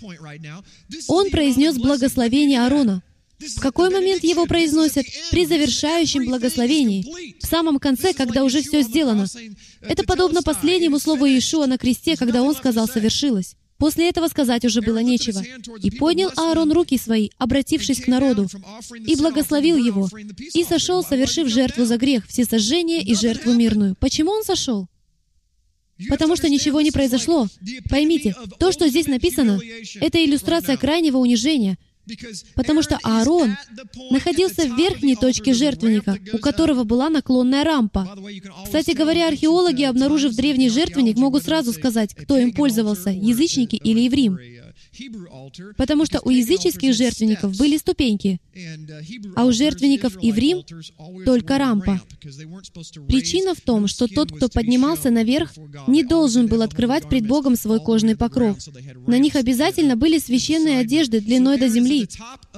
Он 1.07 1.29
произнес 1.29 1.77
благословение 1.77 2.61
Аарона. 2.61 3.03
В 3.39 3.59
какой 3.59 3.89
момент 3.89 4.23
его 4.23 4.45
произносят? 4.45 5.05
При 5.31 5.45
завершающем 5.45 6.25
благословении. 6.25 7.05
В 7.39 7.45
самом 7.45 7.79
конце, 7.79 8.13
когда 8.13 8.43
уже 8.43 8.61
все 8.61 8.81
сделано. 8.81 9.27
Это 9.81 10.03
подобно 10.03 10.41
последнему 10.41 10.99
слову 10.99 11.25
Иешуа 11.25 11.67
на 11.67 11.77
кресте, 11.77 12.15
когда 12.17 12.41
он 12.41 12.55
сказал 12.55 12.87
«совершилось». 12.87 13.55
После 13.77 14.09
этого 14.09 14.27
сказать 14.27 14.65
уже 14.65 14.81
было 14.81 14.97
нечего. 14.99 15.43
«И 15.83 15.91
поднял 15.91 16.31
Аарон 16.35 16.71
руки 16.71 16.97
свои, 16.97 17.29
обратившись 17.37 18.01
к 18.01 18.07
народу, 18.07 18.47
и 19.05 19.15
благословил 19.15 19.77
его, 19.77 20.09
и 20.53 20.63
сошел, 20.63 21.03
совершив 21.03 21.47
жертву 21.47 21.85
за 21.85 21.97
грех, 21.97 22.27
всесожжение 22.27 23.03
и 23.03 23.13
жертву 23.13 23.53
мирную». 23.53 23.95
Почему 23.99 24.31
он 24.31 24.43
сошел? 24.43 24.87
Потому 26.09 26.35
что 26.35 26.49
ничего 26.49 26.81
не 26.81 26.91
произошло. 26.91 27.47
Поймите, 27.89 28.35
то, 28.59 28.71
что 28.71 28.87
здесь 28.87 29.07
написано, 29.07 29.59
это 29.99 30.23
иллюстрация 30.23 30.77
крайнего 30.77 31.17
унижения, 31.17 31.77
потому 32.55 32.81
что 32.81 32.99
Аарон 33.03 33.55
находился 34.09 34.63
в 34.63 34.77
верхней 34.77 35.15
точке 35.15 35.53
жертвенника, 35.53 36.17
у 36.33 36.37
которого 36.37 36.83
была 36.83 37.09
наклонная 37.09 37.63
рампа. 37.63 38.07
Кстати 38.65 38.91
говоря, 38.91 39.27
археологи, 39.27 39.83
обнаружив 39.83 40.35
древний 40.35 40.69
жертвенник, 40.69 41.17
могут 41.17 41.43
сразу 41.43 41.73
сказать, 41.73 42.13
кто 42.13 42.37
им 42.37 42.53
пользовался, 42.53 43.09
язычники 43.09 43.75
или 43.75 44.01
еврим. 44.01 44.37
Потому 45.77 46.05
что 46.05 46.19
у 46.23 46.29
языческих 46.29 46.93
жертвенников 46.93 47.57
были 47.57 47.77
ступеньки, 47.77 48.39
а 49.35 49.45
у 49.45 49.51
жертвенников 49.51 50.17
и 50.21 50.31
в 50.31 50.37
Рим 50.37 50.63
только 51.25 51.57
рампа. 51.57 52.01
Причина 53.07 53.55
в 53.55 53.61
том, 53.61 53.87
что 53.87 54.07
тот, 54.07 54.31
кто 54.31 54.49
поднимался 54.49 55.09
наверх, 55.09 55.53
не 55.87 56.03
должен 56.03 56.47
был 56.47 56.61
открывать 56.61 57.07
пред 57.09 57.27
Богом 57.27 57.55
свой 57.55 57.79
кожный 57.79 58.15
покров. 58.15 58.57
На 59.05 59.17
них 59.17 59.35
обязательно 59.35 59.95
были 59.95 60.19
священные 60.19 60.79
одежды 60.79 61.21
длиной 61.21 61.57
до 61.57 61.67
земли, 61.67 62.07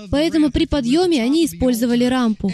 поэтому 0.10 0.52
при 0.52 0.66
подъеме 0.66 1.22
они 1.22 1.46
использовали 1.46 2.06
рампу. 2.06 2.52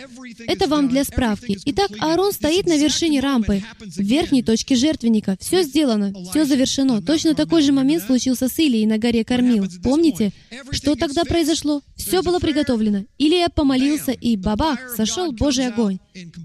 Это 0.47 0.67
вам 0.67 0.89
для 0.89 1.03
справки. 1.03 1.57
Итак, 1.65 1.91
Аарон 1.99 2.31
стоит 2.31 2.65
на 2.65 2.77
вершине 2.77 3.19
рампы, 3.19 3.63
в 3.79 3.99
верхней 3.99 4.43
точке 4.43 4.75
жертвенника. 4.75 5.37
Все 5.39 5.63
сделано, 5.63 6.13
все 6.29 6.45
завершено. 6.45 7.01
Точно 7.01 7.35
такой 7.35 7.61
же 7.61 7.71
момент 7.71 8.03
случился 8.03 8.47
с 8.47 8.59
Илией 8.59 8.85
на 8.85 8.97
горе 8.97 9.23
Кормил. 9.23 9.65
Помните, 9.83 10.31
что 10.71 10.95
тогда 10.95 11.23
произошло? 11.23 11.81
Все 11.95 12.21
было 12.21 12.39
приготовлено. 12.39 13.05
Илия 13.17 13.49
помолился, 13.49 14.11
и 14.11 14.35
бабах, 14.35 14.79
сошел 14.95 15.31
Божий 15.31 15.67
огонь, 15.67 15.99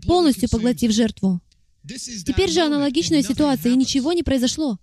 полностью 0.07 0.49
поглотив 0.49 0.93
жертву. 0.93 1.41
Теперь 1.87 2.51
же 2.51 2.61
аналогичная 2.61 3.23
ситуация, 3.23 3.73
и 3.73 3.77
ничего 3.77 4.13
не 4.13 4.23
произошло. 4.23 4.79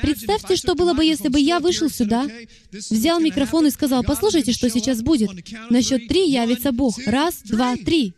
Представьте, 0.00 0.54
что 0.56 0.74
было 0.74 0.94
бы, 0.94 1.04
если 1.04 1.28
бы 1.28 1.40
я 1.40 1.58
вышел 1.58 1.90
сюда, 1.90 2.28
взял 2.70 3.18
микрофон 3.20 3.66
и 3.66 3.70
сказал, 3.70 4.04
послушайте, 4.04 4.52
что 4.52 4.70
сейчас 4.70 5.02
будет. 5.02 5.30
На 5.70 5.82
счет 5.82 6.06
три 6.06 6.30
явится 6.30 6.70
Бог. 6.70 6.96
Раз, 7.06 7.42
два, 7.42 7.76
три. 7.76 8.14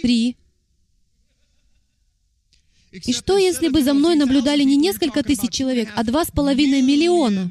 Три. 0.00 0.36
И 3.04 3.12
что, 3.12 3.36
если 3.38 3.68
бы 3.68 3.82
за 3.82 3.94
мной 3.94 4.16
наблюдали 4.16 4.62
не 4.62 4.76
несколько 4.76 5.22
тысяч 5.22 5.50
человек, 5.50 5.88
а 5.94 6.04
два 6.04 6.24
с 6.24 6.30
половиной 6.30 6.82
миллиона? 6.82 7.50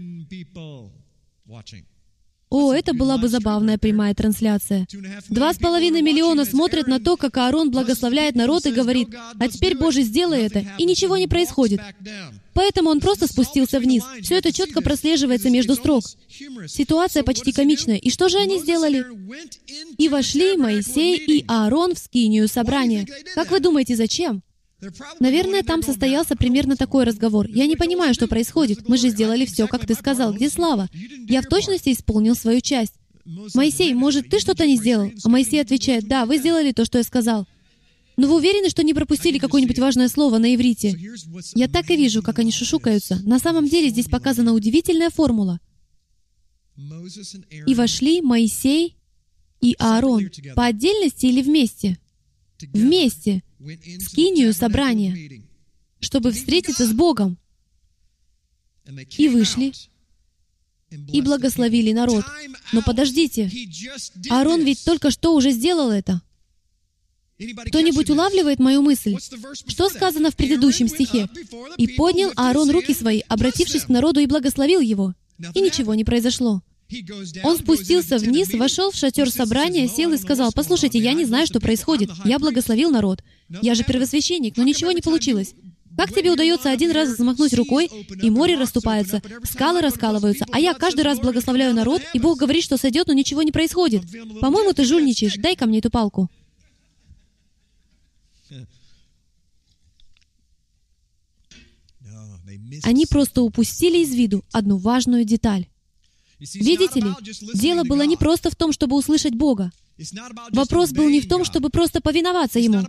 О, 2.49 2.73
это 2.73 2.93
была 2.93 3.17
бы 3.17 3.27
забавная 3.27 3.77
прямая 3.77 4.13
трансляция. 4.13 4.87
Два 5.29 5.53
с 5.53 5.57
половиной 5.57 6.01
миллиона 6.01 6.45
смотрят 6.45 6.87
на 6.87 6.99
то, 6.99 7.17
как 7.17 7.35
Аарон 7.37 7.71
благословляет 7.71 8.35
народ 8.35 8.65
и 8.65 8.71
говорит, 8.71 9.09
«А 9.39 9.49
теперь, 9.49 9.77
Боже, 9.77 10.03
сделай 10.03 10.43
это!» 10.43 10.63
И 10.77 10.85
ничего 10.85 11.17
не 11.17 11.27
происходит. 11.27 11.81
Поэтому 12.53 12.91
он 12.91 13.01
просто 13.01 13.27
спустился 13.27 13.79
вниз. 13.79 14.03
Все 14.21 14.37
это 14.37 14.53
четко 14.53 14.81
прослеживается 14.81 15.49
между 15.49 15.75
строк. 15.75 16.05
Ситуация 16.67 17.23
почти 17.23 17.51
комичная. 17.51 17.97
И 17.97 18.09
что 18.09 18.29
же 18.29 18.37
они 18.37 18.59
сделали? 18.59 19.05
«И 19.97 20.07
вошли 20.07 20.55
Моисей 20.55 21.17
и 21.17 21.43
Аарон 21.47 21.95
в 21.95 21.99
скинию 21.99 22.47
собрания». 22.47 23.05
Как 23.33 23.51
вы 23.51 23.59
думаете, 23.59 23.95
зачем? 23.95 24.43
Наверное, 25.19 25.63
там 25.63 25.81
состоялся 25.81 26.35
примерно 26.35 26.75
такой 26.75 27.05
разговор. 27.05 27.47
«Я 27.49 27.65
не 27.65 27.75
понимаю, 27.75 28.13
что 28.13 28.27
происходит. 28.27 28.87
Мы 28.87 28.97
же 28.97 29.09
сделали 29.09 29.45
все, 29.45 29.67
как 29.67 29.85
ты 29.85 29.95
сказал. 29.95 30.33
Где 30.33 30.49
слава? 30.49 30.89
Я 30.93 31.41
в 31.41 31.45
точности 31.45 31.91
исполнил 31.91 32.35
свою 32.35 32.61
часть. 32.61 32.93
Моисей, 33.53 33.93
может, 33.93 34.29
ты 34.29 34.39
что-то 34.39 34.67
не 34.67 34.75
сделал?» 34.77 35.09
А 35.23 35.29
Моисей 35.29 35.61
отвечает, 35.61 36.07
«Да, 36.07 36.25
вы 36.25 36.37
сделали 36.37 36.71
то, 36.71 36.85
что 36.85 36.97
я 36.97 37.03
сказал». 37.03 37.47
Но 38.17 38.27
вы 38.27 38.35
уверены, 38.35 38.69
что 38.69 38.81
не 38.81 38.93
пропустили 38.93 39.39
какое-нибудь 39.39 39.77
важное 39.77 40.07
слово 40.07 40.37
на 40.37 40.55
иврите? 40.55 40.97
Я 41.53 41.67
так 41.67 41.89
и 41.89 41.97
вижу, 41.97 42.23
как 42.23 42.39
они 42.39 42.51
шушукаются. 42.51 43.19
На 43.25 43.39
самом 43.39 43.67
деле 43.67 43.89
здесь 43.89 44.07
показана 44.07 44.53
удивительная 44.53 45.09
формула. 45.09 45.59
«И 46.77 47.75
вошли 47.75 48.21
Моисей 48.21 48.95
и 49.61 49.75
Аарон 49.79 50.29
по 50.55 50.65
отдельности 50.65 51.25
или 51.25 51.41
вместе?» 51.41 51.97
Вместе 52.73 53.43
скинию 54.01 54.53
собрания, 54.53 55.43
чтобы 55.99 56.31
встретиться 56.31 56.85
с 56.85 56.93
Богом. 56.93 57.37
И 59.17 59.27
вышли, 59.27 59.73
и 60.91 61.21
благословили 61.21 61.91
народ. 61.91 62.23
Но 62.71 62.81
подождите, 62.83 63.51
Аарон 64.29 64.63
ведь 64.63 64.83
только 64.85 65.09
что 65.11 65.35
уже 65.35 65.51
сделал 65.51 65.89
это. 65.89 66.21
Кто-нибудь 67.37 68.09
улавливает 68.09 68.59
мою 68.59 68.81
мысль? 68.81 69.17
Что 69.67 69.89
сказано 69.89 70.31
в 70.31 70.35
предыдущем 70.35 70.87
стихе? 70.87 71.27
«И 71.77 71.87
поднял 71.87 72.31
Аарон 72.35 72.69
руки 72.69 72.93
свои, 72.93 73.21
обратившись 73.27 73.83
к 73.83 73.89
народу, 73.89 74.21
и 74.21 74.25
благословил 74.25 74.79
его». 74.79 75.13
И 75.53 75.59
ничего 75.59 75.95
не 75.95 76.05
произошло. 76.05 76.61
Он 77.43 77.57
спустился 77.57 78.17
вниз, 78.17 78.53
вошел 78.53 78.91
в 78.91 78.95
шатер 78.95 79.29
собрания, 79.31 79.87
сел 79.87 80.13
и 80.13 80.17
сказал, 80.17 80.51
«Послушайте, 80.53 80.99
я 80.99 81.13
не 81.13 81.25
знаю, 81.25 81.47
что 81.47 81.59
происходит. 81.59 82.11
Я 82.25 82.37
благословил 82.37 82.91
народ. 82.91 83.23
Я 83.61 83.73
же 83.75 83.83
первосвященник, 83.83 84.55
но 84.57 84.63
ничего 84.63 84.91
не 84.91 85.01
получилось. 85.01 85.55
Как 85.97 86.13
тебе 86.13 86.31
удается 86.31 86.69
один 86.71 86.91
раз 86.91 87.09
взмахнуть 87.09 87.53
рукой, 87.53 87.89
и 88.21 88.29
море 88.29 88.55
расступается, 88.57 89.21
скалы 89.43 89.81
раскалываются, 89.81 90.45
а 90.51 90.59
я 90.59 90.73
каждый 90.73 91.01
раз 91.01 91.19
благословляю 91.19 91.73
народ, 91.73 92.01
и 92.13 92.19
Бог 92.19 92.37
говорит, 92.37 92.63
что 92.63 92.77
сойдет, 92.77 93.07
но 93.07 93.13
ничего 93.13 93.43
не 93.43 93.53
происходит? 93.53 94.03
По-моему, 94.41 94.73
ты 94.73 94.83
жульничаешь. 94.83 95.35
Дай 95.37 95.55
ко 95.55 95.65
мне 95.65 95.79
эту 95.79 95.89
палку». 95.89 96.29
Они 102.83 103.05
просто 103.05 103.41
упустили 103.41 103.99
из 103.99 104.13
виду 104.13 104.43
одну 104.51 104.77
важную 104.77 105.23
деталь. 105.23 105.67
Видите 106.53 106.99
ли, 106.99 107.11
дело 107.53 107.83
было 107.83 108.03
не 108.03 108.17
просто 108.17 108.49
в 108.49 108.55
том, 108.55 108.71
чтобы 108.71 108.95
услышать 108.95 109.33
Бога. 109.33 109.71
Вопрос 110.51 110.91
был 110.91 111.07
не 111.09 111.21
в 111.21 111.27
том, 111.27 111.45
чтобы 111.45 111.69
просто 111.69 112.01
повиноваться 112.01 112.59
Ему. 112.59 112.81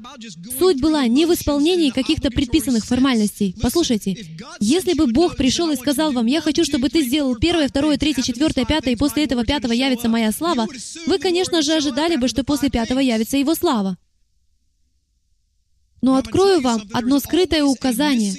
Суть 0.59 0.81
была 0.81 1.07
не 1.07 1.25
в 1.25 1.33
исполнении 1.33 1.91
каких-то 1.91 2.31
предписанных 2.31 2.85
формальностей. 2.85 3.55
Послушайте, 3.63 4.17
если 4.59 4.95
бы 4.95 5.07
Бог 5.07 5.37
пришел 5.37 5.71
и 5.71 5.77
сказал 5.77 6.13
вам, 6.13 6.27
«Я 6.27 6.41
хочу, 6.41 6.65
чтобы 6.65 6.89
ты 6.89 7.03
сделал 7.03 7.37
первое, 7.37 7.69
второе, 7.69 7.97
третье, 7.97 8.23
четвертое, 8.23 8.65
пятое, 8.65 8.95
и 8.95 8.97
после 8.97 9.25
этого 9.25 9.45
пятого 9.45 9.73
явится 9.73 10.09
моя 10.09 10.33
слава», 10.33 10.67
вы, 11.07 11.19
конечно 11.19 11.63
же, 11.63 11.75
ожидали 11.75 12.17
бы, 12.17 12.27
что 12.27 12.43
после 12.43 12.71
пятого 12.71 12.99
явится 12.99 13.37
Его 13.37 13.55
слава. 13.55 13.97
Но 16.03 16.17
открою 16.17 16.61
вам 16.61 16.83
одно 16.93 17.19
скрытое 17.19 17.65
указание, 17.65 18.35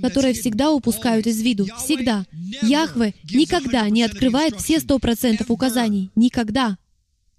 которое 0.00 0.32
всегда 0.32 0.70
упускают 0.70 1.26
из 1.26 1.40
виду. 1.42 1.66
Всегда. 1.84 2.24
Яхве 2.62 3.14
никогда 3.32 3.88
не 3.90 4.02
открывает 4.02 4.56
все 4.60 4.80
сто 4.80 4.98
процентов 4.98 5.50
указаний. 5.50 6.10
Никогда. 6.14 6.78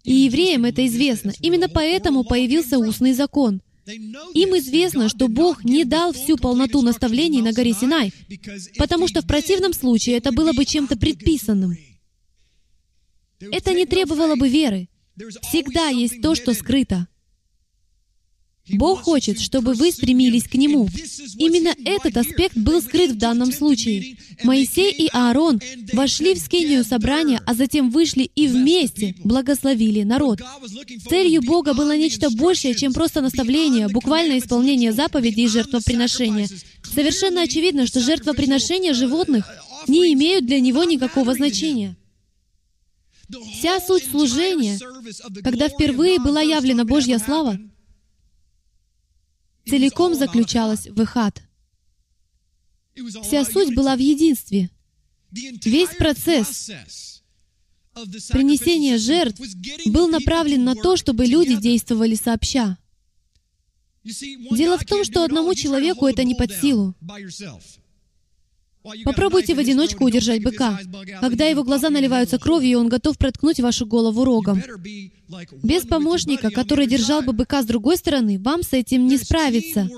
И 0.03 0.13
евреям 0.13 0.65
это 0.65 0.85
известно. 0.85 1.31
Именно 1.39 1.69
поэтому 1.69 2.23
появился 2.23 2.77
устный 2.77 3.13
закон. 3.13 3.61
Им 3.85 4.57
известно, 4.57 5.09
что 5.09 5.27
Бог 5.27 5.63
не 5.63 5.83
дал 5.83 6.13
всю 6.13 6.37
полноту 6.37 6.81
наставлений 6.81 7.41
на 7.41 7.51
горе 7.51 7.73
Синай, 7.73 8.13
потому 8.77 9.07
что 9.07 9.21
в 9.21 9.27
противном 9.27 9.73
случае 9.73 10.17
это 10.17 10.31
было 10.31 10.53
бы 10.53 10.63
чем-то 10.65 10.97
предписанным. 10.97 11.77
Это 13.39 13.73
не 13.73 13.85
требовало 13.85 14.35
бы 14.35 14.47
веры. 14.47 14.87
Всегда 15.41 15.89
есть 15.89 16.21
то, 16.21 16.33
что 16.33 16.53
скрыто. 16.53 17.07
Бог 18.69 19.01
хочет, 19.01 19.41
чтобы 19.41 19.73
вы 19.73 19.91
стремились 19.91 20.47
к 20.47 20.53
Нему. 20.55 20.87
Именно 21.37 21.75
этот 21.83 22.15
аспект 22.15 22.57
был 22.57 22.81
скрыт 22.81 23.11
в 23.11 23.17
данном 23.17 23.51
случае. 23.51 24.17
Моисей 24.43 24.91
и 24.91 25.09
Аарон 25.11 25.59
вошли 25.91 26.33
в 26.33 26.39
скинию 26.39 26.85
собрания, 26.85 27.41
а 27.45 27.55
затем 27.55 27.89
вышли 27.89 28.23
и 28.23 28.47
вместе 28.47 29.15
благословили 29.23 30.03
народ. 30.03 30.41
Целью 31.09 31.41
Бога 31.41 31.73
было 31.73 31.97
нечто 31.97 32.29
большее, 32.29 32.73
чем 32.73 32.93
просто 32.93 33.19
наставление, 33.19 33.89
буквальное 33.89 34.39
исполнение 34.39 34.93
заповедей 34.93 35.43
и 35.43 35.49
жертвоприношения. 35.49 36.47
Совершенно 36.83 37.41
очевидно, 37.41 37.85
что 37.85 37.99
жертвоприношения 37.99 38.93
животных 38.93 39.45
не 39.87 40.13
имеют 40.13 40.45
для 40.45 40.61
Него 40.61 40.85
никакого 40.85 41.33
значения. 41.33 41.97
Вся 43.57 43.81
суть 43.81 44.05
служения, 44.09 44.79
когда 45.43 45.67
впервые 45.67 46.19
была 46.19 46.41
явлена 46.41 46.85
Божья 46.85 47.19
слава, 47.19 47.57
целиком 49.65 50.15
заключалась 50.15 50.87
в 50.87 50.99
Эхат. 50.99 51.41
Вся 53.23 53.45
суть 53.45 53.75
была 53.75 53.95
в 53.95 53.99
единстве. 53.99 54.69
Весь 55.31 55.95
процесс 55.97 56.69
принесения 58.29 58.97
жертв 58.97 59.41
был 59.85 60.07
направлен 60.07 60.63
на 60.63 60.75
то, 60.75 60.95
чтобы 60.95 61.25
люди 61.25 61.55
действовали 61.55 62.15
сообща. 62.15 62.77
Дело 64.03 64.77
в 64.77 64.85
том, 64.85 65.03
что 65.03 65.23
одному 65.23 65.55
человеку 65.55 66.07
это 66.07 66.23
не 66.23 66.35
под 66.35 66.51
силу. 66.51 66.95
Попробуйте 69.05 69.55
в 69.55 69.59
одиночку 69.59 70.03
удержать 70.03 70.43
быка. 70.43 70.79
Когда 71.21 71.45
его 71.45 71.63
глаза 71.63 71.89
наливаются 71.89 72.37
кровью, 72.37 72.71
и 72.71 72.75
он 72.75 72.89
готов 72.89 73.17
проткнуть 73.17 73.61
вашу 73.61 73.85
голову 73.85 74.25
рогом. 74.25 74.61
Без 75.63 75.85
помощника, 75.85 76.49
который 76.49 76.87
держал 76.87 77.21
бы 77.21 77.33
быка 77.33 77.61
с 77.61 77.65
другой 77.65 77.97
стороны, 77.97 78.39
вам 78.39 78.63
с 78.63 78.73
этим 78.73 79.07
не 79.07 79.17
справиться. 79.17 79.89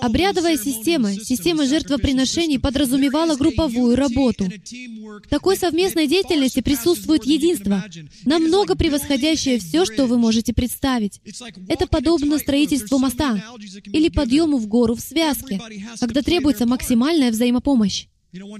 Обрядовая 0.00 0.56
система, 0.56 1.12
система 1.14 1.66
жертвоприношений 1.66 2.58
подразумевала 2.58 3.36
групповую 3.36 3.96
работу. 3.96 4.44
В 4.44 5.28
такой 5.28 5.56
совместной 5.56 6.06
деятельности 6.06 6.60
присутствует 6.60 7.24
единство, 7.24 7.84
намного 8.24 8.76
превосходящее 8.76 9.58
все, 9.58 9.84
что 9.84 10.06
вы 10.06 10.18
можете 10.18 10.52
представить. 10.52 11.20
Это 11.68 11.86
подобно 11.86 12.38
строительству 12.38 12.98
моста 12.98 13.42
или 13.86 14.08
подъему 14.08 14.58
в 14.58 14.66
гору 14.66 14.94
в 14.94 15.00
связке, 15.00 15.60
когда 15.98 16.22
требуется 16.22 16.66
максимальная 16.66 17.30
взаимопомощь. 17.30 18.06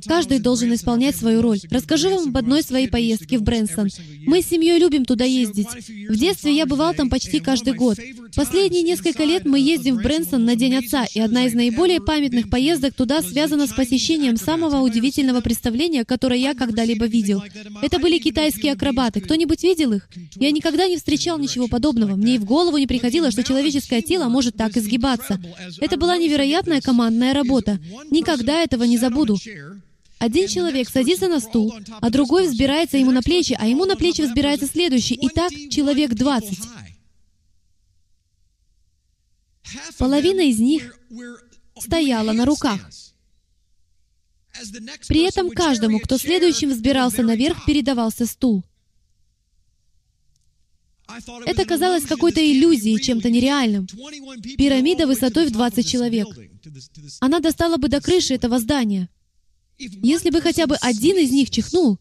Каждый 0.07 0.41
должен 0.41 0.75
исполнять 0.75 1.15
свою 1.15 1.43
роль. 1.43 1.61
Расскажу 1.71 2.11
вам 2.11 2.29
об 2.29 2.37
одной 2.37 2.63
своей 2.63 2.89
поездке 2.89 3.39
в 3.39 3.43
Брэнсон. 3.43 3.89
Мы 4.27 4.43
с 4.43 4.47
семьей 4.47 4.79
любим 4.79 5.05
туда 5.05 5.25
ездить. 5.25 5.69
В 6.09 6.17
детстве 6.17 6.57
я 6.57 6.67
бывал 6.67 6.93
там 6.93 7.09
почти 7.09 7.39
каждый 7.39 7.75
год. 7.75 7.99
Последние 8.35 8.83
несколько 8.83 9.25
лет 9.25 9.45
мы 9.45 9.61
ездим 9.61 9.97
в 9.97 10.03
Брэнсон 10.03 10.45
на 10.45 10.57
День 10.57 10.77
Отца, 10.77 11.07
и 11.15 11.21
одна 11.21 11.47
из 11.47 11.55
наиболее 11.55 12.01
памятных 12.01 12.51
поездок 12.51 12.95
туда 12.95 13.23
связана 13.23 13.67
с 13.67 13.73
посещением 13.73 14.37
самого 14.37 14.81
удивительного 14.81 15.41
представления, 15.41 16.05
которое 16.05 16.41
я 16.41 16.55
когда-либо 16.55 17.07
видел. 17.07 17.43
Это 17.81 17.99
были 18.01 18.19
китайские 18.19 18.73
акробаты. 18.73 19.21
Кто-нибудь 19.21 19.63
видел 19.63 19.93
их? 19.93 20.09
Я 20.35 20.51
никогда 20.51 20.89
не 20.89 20.97
встречал 20.97 21.39
ничего 21.39 21.69
подобного. 21.69 22.17
Мне 22.17 22.37
и 22.37 22.39
в 22.39 22.45
голову 22.45 22.77
не 22.79 22.87
приходило, 22.89 23.31
что 23.31 23.45
человеческое 23.45 24.03
тело 24.03 24.29
может 24.29 24.57
так 24.57 24.77
изгибаться. 24.77 25.41
Это 25.81 25.97
была 25.97 26.17
невероятная 26.17 26.81
командная 26.81 27.35
работа. 27.35 27.79
Никогда 28.11 28.63
этого 28.63 28.85
не 28.85 28.99
забуду. 28.99 29.39
Один 30.21 30.49
человек 30.49 30.91
садится 30.91 31.29
на 31.29 31.41
стул, 31.41 31.75
а 32.03 32.11
другой 32.11 32.47
взбирается 32.47 32.99
ему 32.99 33.11
на 33.11 33.23
плечи, 33.23 33.57
а 33.59 33.67
ему 33.67 33.87
на 33.87 33.97
плечи 33.97 34.21
взбирается 34.21 34.67
следующий. 34.67 35.15
И 35.15 35.29
так 35.31 35.51
человек 35.71 36.13
двадцать. 36.13 36.61
Половина 39.99 40.43
из 40.43 40.61
них 40.61 40.95
стояла 41.79 42.33
на 42.33 42.45
руках. 42.45 42.91
При 45.09 45.27
этом 45.27 45.51
каждому, 45.51 45.99
кто 46.01 46.19
следующим 46.19 46.69
взбирался 46.69 47.23
наверх, 47.23 47.65
передавался 47.65 48.27
стул. 48.27 48.63
Это 51.47 51.65
казалось 51.65 52.05
какой-то 52.05 52.41
иллюзией, 52.41 53.01
чем-то 53.01 53.31
нереальным. 53.31 53.87
Пирамида 54.59 55.07
высотой 55.07 55.47
в 55.47 55.51
20 55.51 55.89
человек. 55.89 56.29
Она 57.21 57.41
достала 57.41 57.79
бы 57.79 57.89
до 57.89 58.03
крыши 58.03 58.35
этого 58.35 58.59
здания. 58.59 59.09
Если 59.81 60.31
бы 60.31 60.43
хотя 60.43 60.67
бы 60.67 60.77
один 60.77 61.17
из 61.17 61.31
них 61.31 61.51
чихнул, 61.51 61.99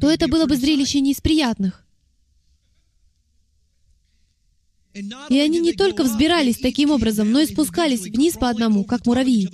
то 0.00 0.10
это 0.10 0.28
было 0.28 0.44
бы 0.44 0.56
зрелище 0.56 1.00
не 1.00 1.12
из 1.12 1.20
приятных. 1.20 1.86
И 5.28 5.38
они 5.38 5.60
не 5.60 5.72
только 5.72 6.04
взбирались 6.04 6.58
таким 6.58 6.90
образом, 6.90 7.30
но 7.30 7.40
и 7.40 7.46
спускались 7.46 8.02
вниз 8.02 8.34
по 8.34 8.48
одному, 8.50 8.84
как 8.84 9.06
муравьи. 9.06 9.48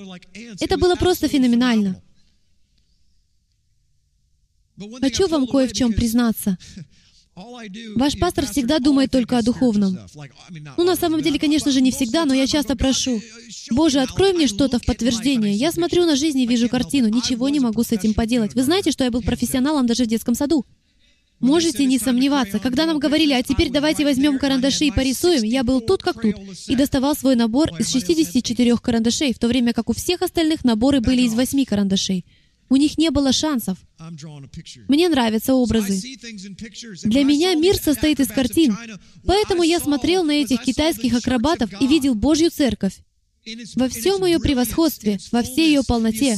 Это 0.60 0.76
было 0.76 0.96
просто 0.96 1.28
феноменально. 1.28 2.02
Хочу 5.00 5.28
вам 5.28 5.46
кое 5.46 5.68
в 5.68 5.72
чем 5.72 5.92
признаться. 5.92 6.58
Ваш 7.34 8.18
пастор 8.18 8.46
всегда 8.46 8.78
думает 8.78 9.10
только 9.10 9.38
о 9.38 9.42
духовном. 9.42 9.98
Ну, 10.76 10.84
на 10.84 10.96
самом 10.96 11.22
деле, 11.22 11.38
конечно 11.38 11.70
же, 11.70 11.80
не 11.80 11.90
всегда, 11.90 12.26
но 12.26 12.34
я 12.34 12.46
часто 12.46 12.76
прошу, 12.76 13.22
«Боже, 13.70 14.00
открой 14.00 14.32
мне 14.34 14.46
что-то 14.46 14.78
в 14.78 14.84
подтверждение. 14.84 15.54
Я 15.54 15.72
смотрю 15.72 16.04
на 16.04 16.16
жизнь 16.16 16.38
и 16.40 16.46
вижу 16.46 16.68
картину, 16.68 17.08
ничего 17.08 17.48
не 17.48 17.60
могу 17.60 17.82
с 17.84 17.92
этим 17.92 18.12
поделать. 18.12 18.54
Вы 18.54 18.62
знаете, 18.62 18.90
что 18.90 19.04
я 19.04 19.10
был 19.10 19.22
профессионалом 19.22 19.86
даже 19.86 20.04
в 20.04 20.08
детском 20.08 20.34
саду?» 20.34 20.66
Можете 21.42 21.86
не 21.86 21.98
сомневаться, 21.98 22.60
когда 22.60 22.86
нам 22.86 23.00
говорили, 23.00 23.32
а 23.32 23.42
теперь 23.42 23.68
давайте 23.68 24.04
возьмем 24.04 24.38
карандаши 24.38 24.84
и 24.84 24.90
порисуем, 24.92 25.42
я 25.42 25.64
был 25.64 25.80
тут 25.80 26.00
как 26.00 26.22
тут 26.22 26.36
и 26.68 26.76
доставал 26.76 27.16
свой 27.16 27.34
набор 27.34 27.68
из 27.80 27.90
64 27.90 28.76
карандашей, 28.76 29.34
в 29.34 29.40
то 29.40 29.48
время 29.48 29.72
как 29.72 29.90
у 29.90 29.92
всех 29.92 30.22
остальных 30.22 30.64
наборы 30.64 31.00
были 31.00 31.22
из 31.22 31.34
8 31.34 31.64
карандашей. 31.64 32.24
У 32.72 32.76
них 32.76 32.96
не 32.96 33.11
было 33.11 33.32
шансов. 33.32 33.76
Мне 34.88 35.11
нравятся 35.11 35.52
образы. 35.52 36.00
Для 37.04 37.22
меня 37.22 37.54
мир 37.54 37.76
состоит 37.76 38.18
из 38.18 38.28
картин, 38.28 38.74
поэтому 39.26 39.62
я 39.62 39.78
смотрел 39.78 40.24
на 40.24 40.32
этих 40.32 40.62
китайских 40.62 41.12
акробатов 41.12 41.70
и 41.82 41.87
видел 41.87 42.14
Божью 42.14 42.50
церковь 42.50 43.02
во 43.76 43.88
всем 43.88 44.24
ее 44.24 44.38
превосходстве, 44.38 45.18
во 45.33 45.42
всей 45.42 45.68
ее 45.68 45.83
полноте. 45.83 46.37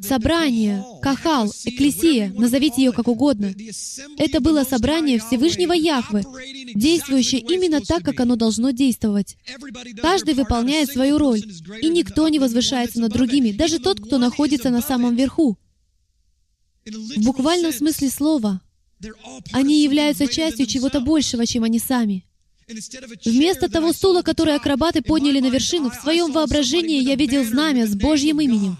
Собрание, 0.00 0.84
кахал, 1.02 1.52
экклесия, 1.64 2.32
назовите 2.36 2.82
ее 2.82 2.92
как 2.92 3.08
угодно. 3.08 3.52
Это 4.16 4.40
было 4.40 4.64
собрание 4.64 5.18
Всевышнего 5.18 5.72
Яхвы, 5.72 6.24
действующее 6.74 7.40
именно 7.40 7.80
так, 7.80 8.02
как 8.02 8.20
оно 8.20 8.36
должно 8.36 8.70
действовать. 8.70 9.36
Каждый 10.00 10.34
выполняет 10.34 10.90
свою 10.90 11.18
роль, 11.18 11.42
и 11.82 11.88
никто 11.88 12.28
не 12.28 12.38
возвышается 12.38 13.00
над 13.00 13.12
другими, 13.12 13.52
даже 13.52 13.78
тот, 13.78 14.00
кто 14.00 14.18
находится 14.18 14.70
на 14.70 14.80
самом 14.80 15.16
верху. 15.16 15.58
В 16.86 17.24
буквальном 17.24 17.72
смысле 17.72 18.08
слова, 18.08 18.62
они 19.52 19.82
являются 19.82 20.26
частью 20.26 20.66
чего-то 20.66 21.00
большего, 21.00 21.46
чем 21.46 21.64
они 21.64 21.78
сами. 21.78 22.24
Вместо 23.24 23.68
того 23.70 23.92
стула, 23.92 24.22
который 24.22 24.54
акробаты 24.54 25.00
подняли 25.00 25.40
на 25.40 25.48
вершину, 25.50 25.90
в 25.90 25.94
своем 25.94 26.32
воображении 26.32 27.02
я 27.02 27.14
видел 27.14 27.44
знамя 27.44 27.86
с 27.86 27.94
Божьим 27.94 28.40
именем, 28.40 28.76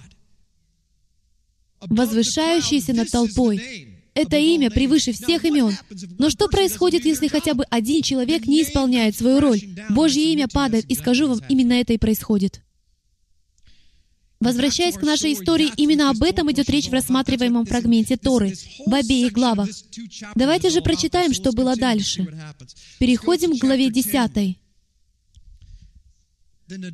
возвышающееся 1.80 2.92
над 2.92 3.10
толпой. 3.10 3.88
Это 4.14 4.36
имя 4.36 4.70
превыше 4.70 5.12
всех 5.12 5.44
имен. 5.44 5.76
Но 6.18 6.28
что 6.28 6.48
происходит, 6.48 7.04
если 7.04 7.28
хотя 7.28 7.54
бы 7.54 7.64
один 7.70 8.02
человек 8.02 8.46
не 8.46 8.62
исполняет 8.62 9.16
свою 9.16 9.40
роль? 9.40 9.60
Божье 9.90 10.32
имя 10.32 10.48
падает, 10.48 10.84
и 10.86 10.94
скажу 10.94 11.28
вам, 11.28 11.40
именно 11.48 11.74
это 11.74 11.92
и 11.92 11.98
происходит. 11.98 12.60
Возвращаясь 14.40 14.94
к 14.94 15.02
нашей 15.02 15.32
истории, 15.32 15.72
именно 15.76 16.10
об 16.10 16.22
этом 16.22 16.50
идет 16.52 16.70
речь 16.70 16.88
в 16.88 16.92
рассматриваемом 16.92 17.66
фрагменте 17.66 18.16
Торы, 18.16 18.54
в 18.86 18.94
обеих 18.94 19.32
главах. 19.32 19.68
Давайте 20.36 20.70
же 20.70 20.80
прочитаем, 20.80 21.32
что 21.32 21.52
было 21.52 21.74
дальше. 21.74 22.26
Переходим 23.00 23.56
к 23.56 23.60
главе 23.60 23.90
10. 23.90 24.58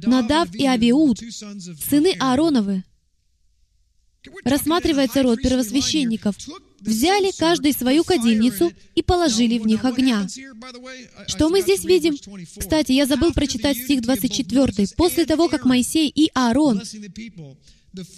Надав 0.07 0.55
и 0.55 0.65
Авиуд, 0.65 1.19
сыны 1.19 2.15
Аароновы, 2.19 2.85
рассматривается 4.45 5.23
род 5.23 5.43
первосвященников, 5.43 6.37
взяли 6.85 7.33
каждый 7.37 7.73
свою 7.73 8.05
кадильницу 8.05 8.73
и 8.95 9.03
положили 9.03 9.59
в 9.59 9.67
них 9.67 9.85
огня. 9.85 10.27
Что 11.27 11.49
мы 11.49 11.61
здесь 11.61 11.85
видим? 11.85 12.17
Кстати, 12.57 12.93
я 12.93 13.07
забыл 13.07 13.33
прочитать 13.33 13.77
стих 13.77 14.03
24. 14.03 14.87
«После 14.97 15.25
того, 15.25 15.49
как 15.49 15.65
Моисей 15.65 16.09
и 16.09 16.31
Аарон 16.35 16.83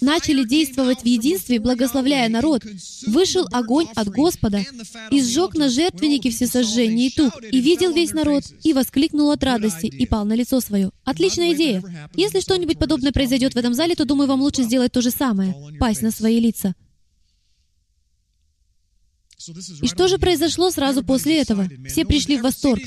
начали 0.00 0.44
действовать 0.44 1.02
в 1.02 1.06
единстве, 1.06 1.60
благословляя 1.60 2.28
народ, 2.28 2.62
вышел 3.06 3.46
огонь 3.52 3.86
от 3.94 4.08
Господа 4.08 4.64
и 5.10 5.22
сжег 5.22 5.54
на 5.54 5.68
жертвеннике 5.68 6.30
всесожжение 6.30 7.08
и 7.08 7.14
тук, 7.14 7.34
и 7.42 7.60
видел 7.60 7.92
весь 7.92 8.12
народ, 8.12 8.44
и 8.62 8.72
воскликнул 8.72 9.30
от 9.30 9.44
радости, 9.44 9.86
и 9.86 10.06
пал 10.06 10.24
на 10.24 10.34
лицо 10.34 10.60
свое. 10.60 10.90
Отличная 11.04 11.54
идея. 11.54 11.82
Если 12.14 12.40
что-нибудь 12.40 12.78
подобное 12.78 13.12
произойдет 13.12 13.54
в 13.54 13.58
этом 13.58 13.74
зале, 13.74 13.94
то, 13.94 14.04
думаю, 14.04 14.28
вам 14.28 14.40
лучше 14.40 14.62
сделать 14.62 14.92
то 14.92 15.02
же 15.02 15.10
самое— 15.10 15.54
пасть 15.78 16.02
на 16.02 16.10
свои 16.10 16.40
лица. 16.40 16.74
И 19.82 19.86
что 19.86 20.08
же 20.08 20.18
произошло 20.18 20.70
сразу 20.70 21.04
после 21.04 21.40
этого? 21.40 21.68
Все 21.88 22.04
пришли 22.04 22.36
в 22.38 22.42
восторг. 22.42 22.82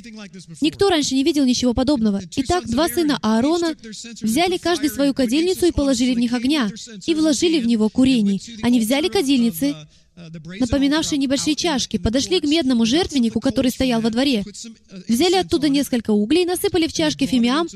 Никто 0.62 0.90
раньше 0.90 1.16
не 1.16 1.24
видел 1.24 1.46
ничего 1.46 1.74
подобного. 1.74 2.22
Итак, 2.36 2.68
два 2.68 2.90
сына 2.90 3.18
Аарона 3.22 3.76
взяли 4.22 4.58
каждый 4.58 4.90
свою 4.90 5.14
кадильницу 5.14 5.68
и 5.68 5.72
положили 5.72 6.14
в 6.14 6.20
них 6.20 6.34
огня, 6.34 6.70
и 7.06 7.16
вложили 7.16 7.60
в 7.60 7.68
него 7.68 7.90
курений. 7.90 8.42
Они 8.62 8.80
взяли 8.80 9.08
кадильницы, 9.08 9.76
напоминавшие 10.60 11.18
небольшие 11.18 11.56
чашки, 11.56 11.98
подошли 11.98 12.40
к 12.40 12.44
медному 12.44 12.86
жертвеннику, 12.86 13.40
который 13.40 13.72
стоял 13.72 14.02
во 14.02 14.10
дворе, 14.10 14.44
взяли 15.08 15.36
оттуда 15.36 15.70
несколько 15.70 16.12
углей, 16.12 16.46
насыпали 16.46 16.88
в 16.88 16.94
чашки 16.94 17.26
фимиам 17.26 17.68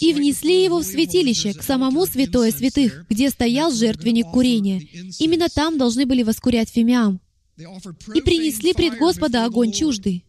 и 0.00 0.12
внесли 0.12 0.62
его 0.62 0.80
в 0.80 0.84
святилище, 0.84 1.54
к 1.54 1.62
самому 1.62 2.06
святое 2.06 2.50
святых, 2.50 3.06
где 3.08 3.30
стоял 3.30 3.72
жертвенник 3.72 4.26
курения. 4.26 4.82
Именно 5.18 5.48
там 5.48 5.78
должны 5.78 6.06
были 6.06 6.22
воскурять 6.22 6.70
фимиам. 6.70 7.20
И 7.56 8.20
принесли 8.20 8.72
пред 8.72 8.98
Господа 8.98 9.44
огонь 9.44 9.72
чуждый. 9.72 10.24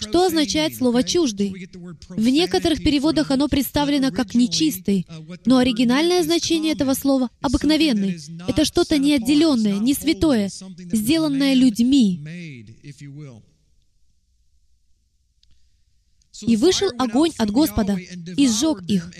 Что 0.00 0.26
означает 0.26 0.74
слово 0.74 1.04
«чуждый»? 1.04 1.68
В 2.08 2.28
некоторых 2.28 2.82
переводах 2.82 3.30
оно 3.30 3.48
представлено 3.48 4.10
как 4.10 4.34
«нечистый», 4.34 5.06
но 5.46 5.58
оригинальное 5.58 6.24
значение 6.24 6.72
этого 6.72 6.94
слова— 6.94 7.30
«обыкновенный». 7.40 8.18
Это 8.48 8.64
что-то 8.64 8.98
неотделенное, 8.98 9.78
не 9.78 9.94
святое, 9.94 10.48
сделанное 10.48 11.54
людьми. 11.54 12.20
И 16.42 16.56
вышел 16.56 16.90
огонь 16.98 17.32
от 17.38 17.50
Господа, 17.50 17.96
и 18.36 18.48
сжег 18.48 18.82
их, 18.88 19.10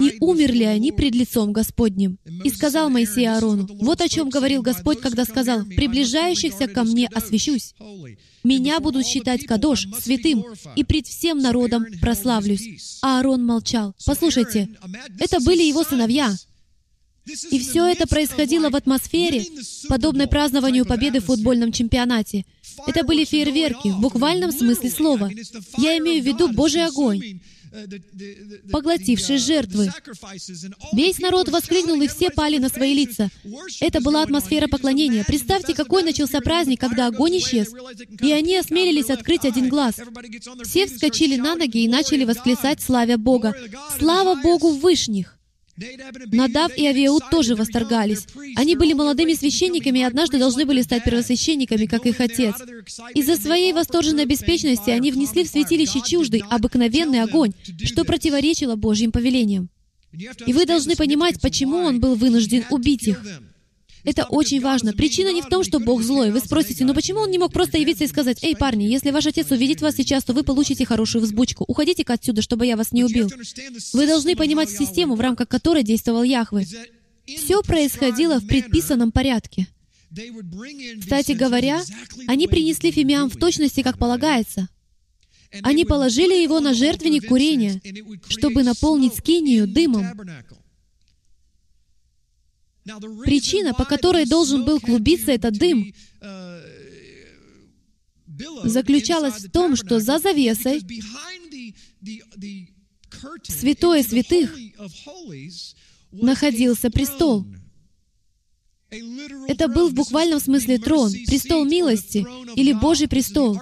и 0.00 0.16
умерли 0.20 0.64
они 0.64 0.92
пред 0.92 1.14
лицом 1.14 1.52
Господним. 1.52 2.18
И 2.44 2.50
сказал 2.50 2.90
Моисей 2.90 3.26
Аарону, 3.26 3.66
вот 3.80 4.00
о 4.00 4.08
чем 4.08 4.28
говорил 4.28 4.62
Господь, 4.62 5.00
когда 5.00 5.24
сказал, 5.24 5.64
«Приближающихся 5.64 6.66
ко 6.68 6.84
мне 6.84 7.08
освящусь. 7.08 7.74
Меня 8.42 8.80
будут 8.80 9.06
считать 9.06 9.46
Кадош, 9.46 9.88
святым, 10.00 10.44
и 10.76 10.84
пред 10.84 11.06
всем 11.06 11.38
народом 11.38 11.86
прославлюсь». 12.00 12.98
А 13.02 13.18
Аарон 13.18 13.44
молчал. 13.44 13.94
Послушайте, 14.04 14.68
это 15.18 15.40
были 15.40 15.62
его 15.62 15.84
сыновья. 15.84 16.34
И 17.50 17.58
все 17.58 17.86
это 17.86 18.06
происходило 18.06 18.70
в 18.70 18.76
атмосфере, 18.76 19.44
подобной 19.88 20.26
празднованию 20.26 20.84
победы 20.84 21.20
в 21.20 21.24
футбольном 21.24 21.72
чемпионате. 21.72 22.44
Это 22.86 23.02
были 23.02 23.24
фейерверки, 23.24 23.88
в 23.88 24.00
буквальном 24.00 24.52
смысле 24.52 24.90
слова. 24.90 25.30
Я 25.78 25.96
имею 25.98 26.22
в 26.22 26.26
виду 26.26 26.48
Божий 26.48 26.84
огонь, 26.84 27.40
поглотивший 28.70 29.38
жертвы. 29.38 29.90
Весь 30.92 31.18
народ 31.18 31.48
воскликнул, 31.48 32.00
и 32.02 32.08
все 32.08 32.30
пали 32.30 32.58
на 32.58 32.68
свои 32.68 32.94
лица. 32.94 33.30
Это 33.80 34.00
была 34.00 34.22
атмосфера 34.22 34.68
поклонения. 34.68 35.24
Представьте, 35.24 35.74
какой 35.74 36.02
начался 36.02 36.40
праздник, 36.40 36.80
когда 36.80 37.06
огонь 37.06 37.38
исчез, 37.38 37.72
и 38.20 38.32
они 38.32 38.56
осмелились 38.56 39.10
открыть 39.10 39.44
один 39.44 39.68
глаз. 39.68 39.94
Все 40.64 40.86
вскочили 40.86 41.36
на 41.36 41.56
ноги 41.56 41.84
и 41.84 41.88
начали 41.88 42.24
восклицать, 42.24 42.82
славя 42.82 43.16
Бога. 43.16 43.54
«Слава 43.98 44.34
Богу 44.40 44.70
Вышних!» 44.70 45.33
Надав 45.76 46.76
и 46.76 46.86
Авиауд 46.86 47.30
тоже 47.30 47.56
восторгались. 47.56 48.26
Они 48.56 48.76
были 48.76 48.92
молодыми 48.92 49.34
священниками 49.34 50.00
и 50.00 50.02
однажды 50.02 50.38
должны 50.38 50.66
были 50.66 50.82
стать 50.82 51.04
первосвященниками, 51.04 51.86
как 51.86 52.06
их 52.06 52.20
отец. 52.20 52.54
Из-за 53.14 53.36
своей 53.36 53.72
восторженной 53.72 54.24
беспечности 54.24 54.90
они 54.90 55.10
внесли 55.10 55.44
в 55.44 55.48
святилище 55.48 56.00
чуждый, 56.06 56.42
обыкновенный 56.48 57.22
огонь, 57.22 57.52
что 57.82 58.04
противоречило 58.04 58.76
Божьим 58.76 59.10
повелениям. 59.10 59.68
И 60.46 60.52
вы 60.52 60.64
должны 60.64 60.94
понимать, 60.94 61.40
почему 61.40 61.78
он 61.78 61.98
был 61.98 62.14
вынужден 62.14 62.64
убить 62.70 63.08
их. 63.08 63.20
Это 64.04 64.24
очень 64.24 64.60
важно. 64.60 64.92
Причина 64.92 65.32
не 65.32 65.40
в 65.40 65.46
том, 65.46 65.64
что 65.64 65.80
Бог 65.80 66.02
злой. 66.02 66.30
Вы 66.30 66.40
спросите, 66.40 66.84
ну 66.84 66.94
почему 66.94 67.20
он 67.20 67.30
не 67.30 67.38
мог 67.38 67.52
просто 67.52 67.78
явиться 67.78 68.04
и 68.04 68.08
сказать, 68.08 68.42
«Эй, 68.42 68.54
парни, 68.54 68.84
если 68.84 69.10
ваш 69.10 69.26
отец 69.26 69.50
увидит 69.50 69.80
вас 69.80 69.96
сейчас, 69.96 70.24
то 70.24 70.34
вы 70.34 70.42
получите 70.42 70.84
хорошую 70.84 71.22
взбучку. 71.22 71.64
Уходите-ка 71.66 72.12
отсюда, 72.12 72.42
чтобы 72.42 72.66
я 72.66 72.76
вас 72.76 72.92
не 72.92 73.02
убил». 73.02 73.30
Вы 73.92 74.06
должны 74.06 74.36
понимать 74.36 74.70
систему, 74.70 75.14
в 75.14 75.20
рамках 75.20 75.48
которой 75.48 75.82
действовал 75.82 76.22
Яхве. 76.22 76.66
Все 77.26 77.62
происходило 77.62 78.38
в 78.38 78.46
предписанном 78.46 79.10
порядке. 79.10 79.68
Кстати 81.00 81.32
говоря, 81.32 81.82
они 82.26 82.46
принесли 82.46 82.92
фимиам 82.92 83.30
в 83.30 83.36
точности, 83.36 83.82
как 83.82 83.98
полагается. 83.98 84.68
Они 85.62 85.84
положили 85.84 86.34
его 86.34 86.60
на 86.60 86.74
жертвенник 86.74 87.28
курения, 87.28 87.80
чтобы 88.28 88.62
наполнить 88.62 89.14
скинию 89.14 89.66
дымом. 89.66 90.06
Причина, 93.24 93.72
по 93.72 93.84
которой 93.84 94.26
должен 94.26 94.64
был 94.64 94.80
клубиться 94.80 95.32
этот 95.32 95.56
дым, 95.58 95.92
заключалась 98.64 99.44
в 99.44 99.50
том, 99.50 99.76
что 99.76 100.00
за 100.00 100.18
завесой 100.18 100.82
святое 103.44 104.02
святых 104.02 104.54
находился 106.10 106.90
престол. 106.90 107.46
Это 109.48 109.68
был 109.68 109.88
в 109.88 109.94
буквальном 109.94 110.40
смысле 110.40 110.78
трон, 110.78 111.12
престол 111.26 111.64
милости 111.64 112.26
или 112.54 112.72
Божий 112.72 113.08
престол. 113.08 113.60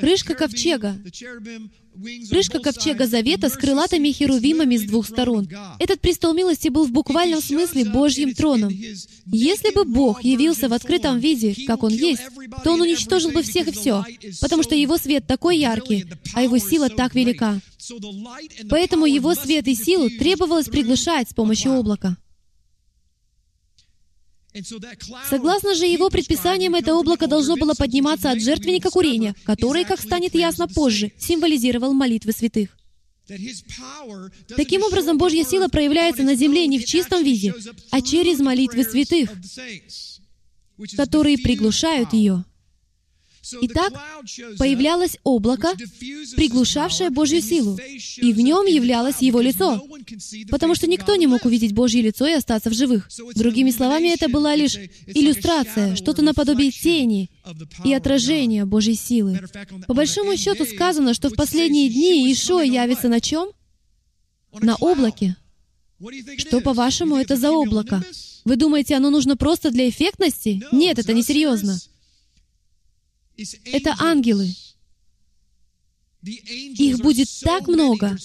Крышка 0.00 0.34
ковчега. 0.34 0.96
Крышка 2.30 2.58
ковчега 2.58 3.06
Завета 3.06 3.48
с 3.48 3.52
крылатыми 3.52 4.08
херувимами 4.12 4.76
с 4.76 4.82
двух 4.82 5.06
сторон. 5.06 5.48
Этот 5.78 6.00
престол 6.00 6.32
милости 6.32 6.68
был 6.68 6.86
в 6.86 6.90
буквальном 6.90 7.42
смысле 7.42 7.84
Божьим 7.84 8.34
троном. 8.34 8.72
Если 9.26 9.74
бы 9.74 9.84
Бог 9.84 10.24
явился 10.24 10.68
в 10.68 10.72
открытом 10.72 11.18
виде, 11.18 11.54
как 11.66 11.82
Он 11.82 11.92
есть, 11.92 12.22
то 12.64 12.72
Он 12.72 12.80
уничтожил 12.80 13.30
бы 13.30 13.42
всех 13.42 13.68
и 13.68 13.72
все, 13.72 14.04
потому 14.40 14.62
что 14.62 14.74
Его 14.74 14.96
свет 14.96 15.26
такой 15.26 15.58
яркий, 15.58 16.06
а 16.34 16.42
Его 16.42 16.58
сила 16.58 16.88
так 16.88 17.14
велика. 17.14 17.60
Поэтому 18.70 19.06
Его 19.06 19.34
свет 19.34 19.68
и 19.68 19.74
силу 19.74 20.08
требовалось 20.08 20.68
приглушать 20.68 21.30
с 21.30 21.34
помощью 21.34 21.72
облака. 21.72 22.16
Согласно 25.30 25.74
же 25.74 25.86
его 25.86 26.10
предписаниям, 26.10 26.74
это 26.74 26.94
облако 26.94 27.26
должно 27.26 27.56
было 27.56 27.74
подниматься 27.74 28.30
от 28.30 28.40
жертвенника 28.42 28.90
курения, 28.90 29.34
который, 29.44 29.84
как 29.84 30.00
станет 30.00 30.34
ясно 30.34 30.68
позже, 30.68 31.12
символизировал 31.18 31.94
молитвы 31.94 32.32
святых. 32.32 32.76
Таким 34.56 34.82
образом, 34.82 35.16
Божья 35.16 35.44
сила 35.44 35.68
проявляется 35.68 36.22
на 36.22 36.34
земле 36.34 36.66
не 36.66 36.78
в 36.78 36.84
чистом 36.84 37.24
виде, 37.24 37.54
а 37.90 38.02
через 38.02 38.40
молитвы 38.40 38.84
святых, 38.84 39.30
которые 40.96 41.38
приглушают 41.38 42.12
ее. 42.12 42.44
Итак, 43.62 43.92
появлялось 44.58 45.18
облако, 45.24 45.74
приглушавшее 46.36 47.10
Божью 47.10 47.42
силу, 47.42 47.76
и 48.16 48.32
в 48.32 48.38
нем 48.38 48.66
являлось 48.66 49.20
Его 49.20 49.40
лицо, 49.40 49.84
потому 50.50 50.74
что 50.74 50.86
никто 50.86 51.16
не 51.16 51.26
мог 51.26 51.44
увидеть 51.44 51.74
Божье 51.74 52.02
лицо 52.02 52.26
и 52.26 52.32
остаться 52.32 52.70
в 52.70 52.74
живых. 52.74 53.08
Другими 53.34 53.70
словами, 53.70 54.08
это 54.08 54.28
была 54.28 54.54
лишь 54.54 54.76
иллюстрация, 55.06 55.96
что-то 55.96 56.22
наподобие 56.22 56.70
тени 56.70 57.30
и 57.84 57.92
отражения 57.92 58.64
Божьей 58.64 58.94
силы. 58.94 59.40
По 59.88 59.94
большому 59.94 60.36
счету 60.36 60.64
сказано, 60.64 61.12
что 61.14 61.28
в 61.28 61.34
последние 61.34 61.88
дни 61.88 62.32
Ишуа 62.32 62.62
явится 62.62 63.08
на 63.08 63.20
чем? 63.20 63.48
На 64.60 64.76
облаке. 64.76 65.36
Что, 66.36 66.60
по-вашему, 66.60 67.16
это 67.16 67.36
за 67.36 67.50
облако? 67.50 68.04
Вы 68.44 68.56
думаете, 68.56 68.96
оно 68.96 69.10
нужно 69.10 69.36
просто 69.36 69.70
для 69.70 69.88
эффектности? 69.88 70.62
Нет, 70.72 70.98
это 70.98 71.12
не 71.12 71.22
серьезно. 71.22 71.78
Это 73.64 73.94
ангелы. 73.98 74.54
Их 76.22 76.98
будет 76.98 77.28
так 77.42 77.66
много, 77.66 78.16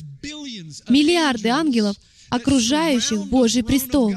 миллиарды 0.88 1.50
ангелов, 1.50 1.98
окружающих 2.30 3.26
Божий 3.28 3.64
престол. 3.64 4.14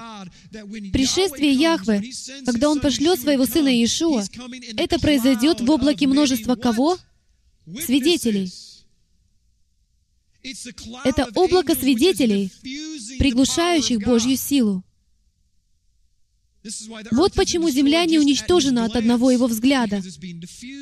Пришествие 0.92 1.52
Яхве, 1.52 2.02
когда 2.44 2.68
Он 2.68 2.80
пошлет 2.80 3.20
своего 3.20 3.46
Сына 3.46 3.68
Иешуа, 3.68 4.24
это 4.76 4.98
произойдет 4.98 5.60
в 5.60 5.70
облаке 5.70 6.06
множества 6.06 6.56
кого? 6.56 6.98
Свидетелей. 7.84 8.52
Это 11.04 11.28
облако 11.34 11.74
свидетелей, 11.74 12.50
приглушающих 13.18 14.00
Божью 14.00 14.36
силу. 14.36 14.82
Вот 17.10 17.32
почему 17.32 17.70
Земля 17.70 18.04
не 18.04 18.18
уничтожена 18.18 18.84
от 18.84 18.96
одного 18.96 19.30
его 19.30 19.46
взгляда, 19.46 20.02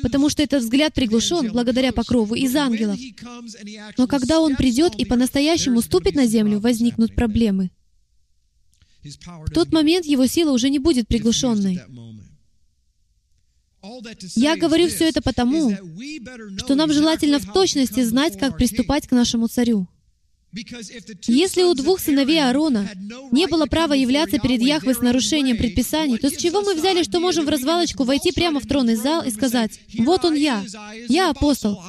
потому 0.01 0.29
что 0.29 0.43
этот 0.43 0.63
взгляд 0.63 0.93
приглушен 0.93 1.51
благодаря 1.51 1.93
покрову 1.93 2.35
из 2.35 2.53
ангелов. 2.55 2.99
Но 3.97 4.07
когда 4.07 4.41
он 4.41 4.55
придет 4.55 4.95
и 4.95 5.05
по-настоящему 5.05 5.81
ступит 5.81 6.15
на 6.15 6.25
Землю, 6.25 6.59
возникнут 6.59 7.15
проблемы. 7.15 7.71
В 9.03 9.51
тот 9.53 9.71
момент 9.71 10.05
его 10.05 10.27
сила 10.27 10.51
уже 10.51 10.69
не 10.69 10.79
будет 10.79 11.07
приглушенной. 11.07 11.81
Я 14.35 14.57
говорю 14.57 14.89
все 14.89 15.07
это 15.07 15.21
потому, 15.21 15.71
что 16.57 16.75
нам 16.75 16.91
желательно 16.91 17.39
в 17.39 17.53
точности 17.53 18.03
знать, 18.03 18.37
как 18.37 18.57
приступать 18.57 19.07
к 19.07 19.11
нашему 19.11 19.47
царю. 19.47 19.87
Если 20.51 21.63
у 21.63 21.75
двух 21.75 21.99
сыновей 21.99 22.43
Аарона 22.43 22.89
не 23.31 23.47
было 23.47 23.67
права 23.67 23.93
являться 23.93 24.39
перед 24.39 24.61
Яхве 24.61 24.95
с 24.95 24.99
нарушением 24.99 25.57
предписаний, 25.57 26.17
то 26.17 26.29
с 26.29 26.37
чего 26.37 26.61
мы 26.61 26.73
взяли, 26.73 27.03
что 27.03 27.19
можем 27.19 27.45
в 27.45 27.49
развалочку 27.49 28.03
войти 28.03 28.31
прямо 28.31 28.59
в 28.59 28.65
тронный 28.65 28.95
зал 28.95 29.23
и 29.23 29.29
сказать, 29.29 29.79
«Вот 29.99 30.25
он 30.25 30.33
я, 30.33 30.63
я 31.07 31.29
апостол». 31.29 31.81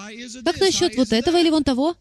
Как 0.44 0.60
насчет 0.60 0.96
вот 0.96 1.12
этого 1.12 1.38
или 1.38 1.48
вон 1.48 1.64
того? 1.64 1.96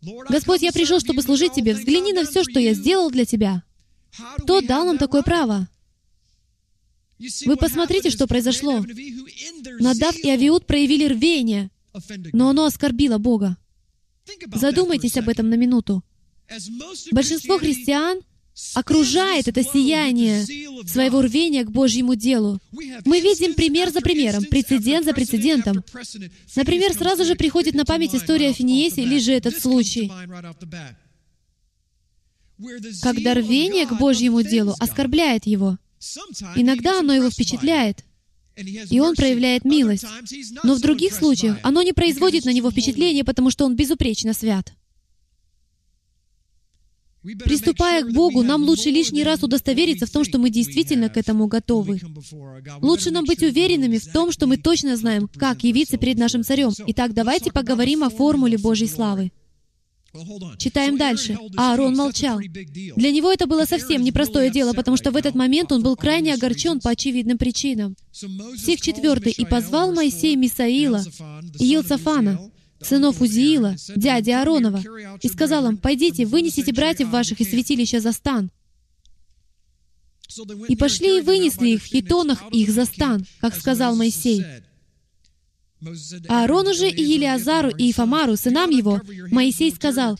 Господь, 0.00 0.62
я 0.62 0.72
пришел, 0.72 0.98
чтобы 1.00 1.20
служить 1.20 1.52
Тебе. 1.52 1.74
Взгляни 1.74 2.14
на 2.14 2.24
все, 2.24 2.42
что 2.42 2.58
я 2.58 2.72
сделал 2.72 3.10
для 3.10 3.26
Тебя. 3.26 3.62
Кто 4.38 4.62
дал 4.62 4.86
нам 4.86 4.96
такое 4.96 5.22
право? 5.22 5.68
Вы 7.44 7.56
посмотрите, 7.56 8.08
что 8.08 8.26
произошло. 8.26 8.82
Надав 9.78 10.16
и 10.16 10.30
Авиуд 10.30 10.66
проявили 10.66 11.04
рвение, 11.04 11.70
но 12.32 12.48
оно 12.48 12.64
оскорбило 12.64 13.18
Бога. 13.18 13.58
Задумайтесь 14.54 15.16
об 15.16 15.28
этом 15.28 15.48
на 15.48 15.54
минуту. 15.54 16.02
Большинство 17.12 17.58
христиан 17.58 18.20
окружает 18.74 19.48
это 19.48 19.62
сияние 19.62 20.44
своего 20.86 21.22
рвения 21.22 21.64
к 21.64 21.70
Божьему 21.70 22.14
делу. 22.14 22.58
Мы 23.04 23.20
видим 23.20 23.54
пример 23.54 23.90
за 23.90 24.00
примером, 24.00 24.44
прецедент 24.44 25.04
за 25.06 25.14
прецедентом. 25.14 25.82
Например, 26.56 26.92
сразу 26.92 27.24
же 27.24 27.36
приходит 27.36 27.74
на 27.74 27.84
память 27.84 28.14
история 28.14 28.50
о 28.50 28.52
Финиесе 28.52 29.02
или 29.02 29.18
же 29.18 29.32
этот 29.32 29.58
случай, 29.58 30.10
когда 33.02 33.34
рвение 33.34 33.86
к 33.86 33.96
Божьему 33.98 34.42
делу 34.42 34.74
оскорбляет 34.78 35.46
его. 35.46 35.78
Иногда 36.56 36.98
оно 36.98 37.14
его 37.14 37.30
впечатляет, 37.30 38.04
и 38.60 39.00
он 39.00 39.14
проявляет 39.14 39.64
милость. 39.64 40.06
Но 40.62 40.74
в 40.74 40.80
других 40.80 41.14
случаях 41.14 41.58
оно 41.62 41.82
не 41.82 41.92
производит 41.92 42.44
на 42.44 42.52
него 42.52 42.70
впечатления, 42.70 43.24
потому 43.24 43.50
что 43.50 43.64
он 43.64 43.76
безупречно 43.76 44.32
свят. 44.32 44.72
Приступая 47.22 48.02
к 48.02 48.12
Богу, 48.12 48.42
нам 48.42 48.62
лучше 48.62 48.88
лишний 48.88 49.22
раз 49.22 49.42
удостовериться 49.42 50.06
в 50.06 50.10
том, 50.10 50.24
что 50.24 50.38
мы 50.38 50.48
действительно 50.48 51.10
к 51.10 51.18
этому 51.18 51.48
готовы. 51.48 52.00
Лучше 52.80 53.10
нам 53.10 53.26
быть 53.26 53.42
уверенными 53.42 53.98
в 53.98 54.10
том, 54.10 54.32
что 54.32 54.46
мы 54.46 54.56
точно 54.56 54.96
знаем, 54.96 55.28
как 55.28 55.62
явиться 55.62 55.98
перед 55.98 56.16
нашим 56.16 56.44
Царем. 56.44 56.70
Итак, 56.86 57.12
давайте 57.12 57.52
поговорим 57.52 58.04
о 58.04 58.10
формуле 58.10 58.56
Божьей 58.56 58.88
славы. 58.88 59.32
Читаем 60.58 60.98
дальше. 60.98 61.38
Аарон 61.56 61.94
молчал. 61.94 62.40
Для 62.40 63.12
него 63.12 63.32
это 63.32 63.46
было 63.46 63.64
совсем 63.64 64.02
непростое 64.02 64.50
дело, 64.50 64.72
потому 64.72 64.96
что 64.96 65.10
в 65.12 65.16
этот 65.16 65.34
момент 65.34 65.70
он 65.72 65.82
был 65.82 65.96
крайне 65.96 66.34
огорчен 66.34 66.80
по 66.80 66.90
очевидным 66.90 67.38
причинам. 67.38 67.96
Стих 68.12 68.80
4. 68.80 69.30
«И 69.30 69.44
позвал 69.44 69.92
Моисей 69.92 70.36
Мисаила 70.36 71.04
и 71.58 71.64
Елцафана, 71.64 72.50
сынов 72.82 73.20
Узиила, 73.20 73.76
дяди 73.94 74.30
Ааронова, 74.30 74.82
и 75.20 75.28
сказал 75.28 75.68
им, 75.68 75.76
«Пойдите, 75.76 76.26
вынесите 76.26 76.72
братьев 76.72 77.10
ваших 77.10 77.40
из 77.40 77.50
святилища 77.50 78.00
за 78.00 78.12
стан». 78.12 78.50
И 80.68 80.76
пошли 80.76 81.18
и 81.18 81.22
вынесли 81.22 81.70
их 81.70 81.82
в 81.82 81.86
хитонах 81.86 82.42
их 82.52 82.70
за 82.70 82.84
стан, 82.84 83.26
как 83.40 83.54
сказал 83.54 83.96
Моисей. 83.96 84.44
Аарону 86.28 86.74
же 86.74 86.88
и 86.90 87.02
Елиазару 87.02 87.70
и 87.70 87.90
Ифамару, 87.90 88.36
сынам 88.36 88.70
его, 88.70 89.00
Моисей 89.30 89.70
сказал, 89.70 90.18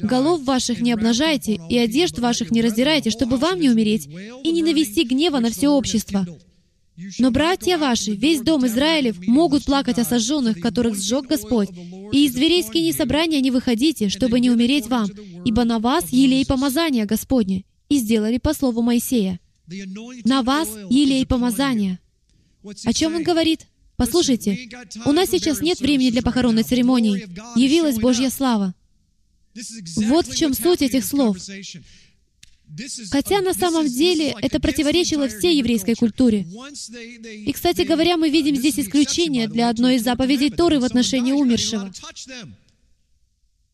«Голов 0.00 0.42
ваших 0.44 0.80
не 0.80 0.92
обнажайте, 0.92 1.60
и 1.68 1.76
одежд 1.76 2.18
ваших 2.18 2.50
не 2.50 2.62
раздирайте, 2.62 3.10
чтобы 3.10 3.36
вам 3.36 3.60
не 3.60 3.68
умереть, 3.68 4.06
и 4.06 4.50
не 4.50 4.62
навести 4.62 5.04
гнева 5.04 5.38
на 5.40 5.50
все 5.50 5.68
общество. 5.68 6.26
Но 7.18 7.30
братья 7.30 7.76
ваши, 7.76 8.12
весь 8.12 8.40
дом 8.40 8.66
Израилев, 8.66 9.18
могут 9.26 9.66
плакать 9.66 9.98
о 9.98 10.04
сожженных, 10.04 10.60
которых 10.60 10.96
сжег 10.96 11.26
Господь, 11.26 11.68
и 12.12 12.24
из 12.24 12.32
дверей 12.32 12.62
скини 12.62 12.92
собрания 12.92 13.42
не 13.42 13.50
выходите, 13.50 14.08
чтобы 14.08 14.40
не 14.40 14.50
умереть 14.50 14.86
вам, 14.86 15.08
ибо 15.44 15.64
на 15.64 15.78
вас 15.78 16.10
елей 16.10 16.46
помазания 16.46 17.04
Господне». 17.04 17.64
И 17.88 17.98
сделали 17.98 18.38
по 18.38 18.52
слову 18.54 18.82
Моисея. 18.82 19.38
«На 20.24 20.42
вас 20.42 20.68
елей 20.88 21.26
помазания». 21.26 22.00
О 22.84 22.92
чем 22.92 23.14
он 23.14 23.22
говорит? 23.22 23.66
Послушайте, 23.96 24.68
у 25.04 25.12
нас 25.12 25.30
сейчас 25.30 25.60
нет 25.60 25.80
времени 25.80 26.10
для 26.10 26.22
похоронной 26.22 26.62
церемонии. 26.62 27.28
Явилась 27.58 27.96
Божья 27.96 28.30
слава. 28.30 28.74
Вот 29.96 30.26
в 30.26 30.36
чем 30.36 30.52
суть 30.52 30.82
этих 30.82 31.04
слов. 31.04 31.38
Хотя 33.10 33.40
на 33.40 33.54
самом 33.54 33.88
деле 33.88 34.34
это 34.42 34.60
противоречило 34.60 35.28
всей 35.28 35.58
еврейской 35.58 35.94
культуре. 35.94 36.46
И, 37.24 37.52
кстати 37.52 37.82
говоря, 37.82 38.16
мы 38.16 38.28
видим 38.28 38.56
здесь 38.56 38.78
исключение 38.78 39.48
для 39.48 39.70
одной 39.70 39.96
из 39.96 40.02
заповедей 40.02 40.50
Торы 40.50 40.80
в 40.80 40.84
отношении 40.84 41.32
умершего. 41.32 41.92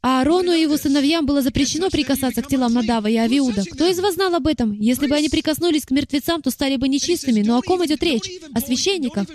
Аарону 0.02 0.52
и 0.52 0.60
его 0.60 0.76
сыновьям 0.76 1.26
было 1.26 1.42
запрещено 1.42 1.88
прикасаться 1.88 2.42
к 2.42 2.48
телам 2.48 2.72
Надава 2.72 3.06
и 3.06 3.14
Авиуда. 3.16 3.62
Кто 3.70 3.88
из 3.88 4.00
вас 4.00 4.14
знал 4.14 4.34
об 4.34 4.48
этом? 4.48 4.72
Если 4.72 5.06
бы 5.06 5.14
они 5.14 5.28
прикоснулись 5.28 5.86
к 5.86 5.92
мертвецам, 5.92 6.42
то 6.42 6.50
стали 6.50 6.74
бы 6.74 6.88
нечистыми. 6.88 7.42
Но 7.42 7.56
о 7.56 7.62
ком 7.62 7.86
идет 7.86 8.02
речь? 8.02 8.28
О 8.52 8.60
священниках. 8.60 9.28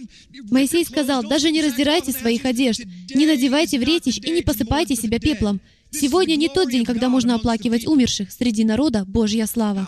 Моисей 0.52 0.84
сказал, 0.84 1.24
«Даже 1.24 1.52
не 1.52 1.62
раздирайте 1.62 2.12
своих 2.12 2.44
одежд, 2.44 2.82
не 3.16 3.26
надевайте 3.26 3.80
вретищ 3.80 4.18
и 4.18 4.30
не 4.30 4.42
посыпайте 4.42 4.96
себя 4.96 5.20
пеплом. 5.20 5.62
Сегодня 5.90 6.36
не 6.36 6.50
тот 6.50 6.70
день, 6.70 6.84
когда 6.84 7.08
можно 7.08 7.36
оплакивать 7.36 7.88
умерших. 7.88 8.30
Среди 8.30 8.66
народа 8.66 9.06
Божья 9.08 9.46
слава». 9.46 9.88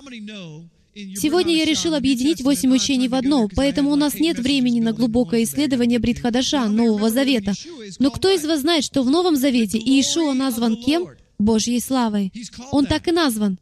Сегодня 1.16 1.56
я 1.56 1.66
решил 1.66 1.94
объединить 1.94 2.42
восемь 2.42 2.74
учений 2.74 3.08
в 3.08 3.16
одно, 3.16 3.48
поэтому 3.56 3.92
у 3.92 3.96
нас 3.96 4.16
нет 4.16 4.40
времени 4.40 4.80
на 4.80 4.92
глубокое 4.94 5.44
исследование 5.44 6.00
Бритхадаша, 6.00 6.66
Нового 6.68 7.10
Завета. 7.10 7.54
Но 8.00 8.12
кто 8.12 8.30
из 8.30 8.44
вас 8.46 8.62
знает, 8.62 8.84
что 8.84 9.04
в 9.04 9.10
Новом 9.10 9.36
Завете 9.36 9.78
Иешуа 9.78 10.34
назван 10.34 10.76
кем? 10.76 11.10
Божьей 11.38 11.80
славой. 11.80 12.34
Он 12.72 12.86
так 12.86 13.08
и 13.08 13.12
назван. 13.12 13.60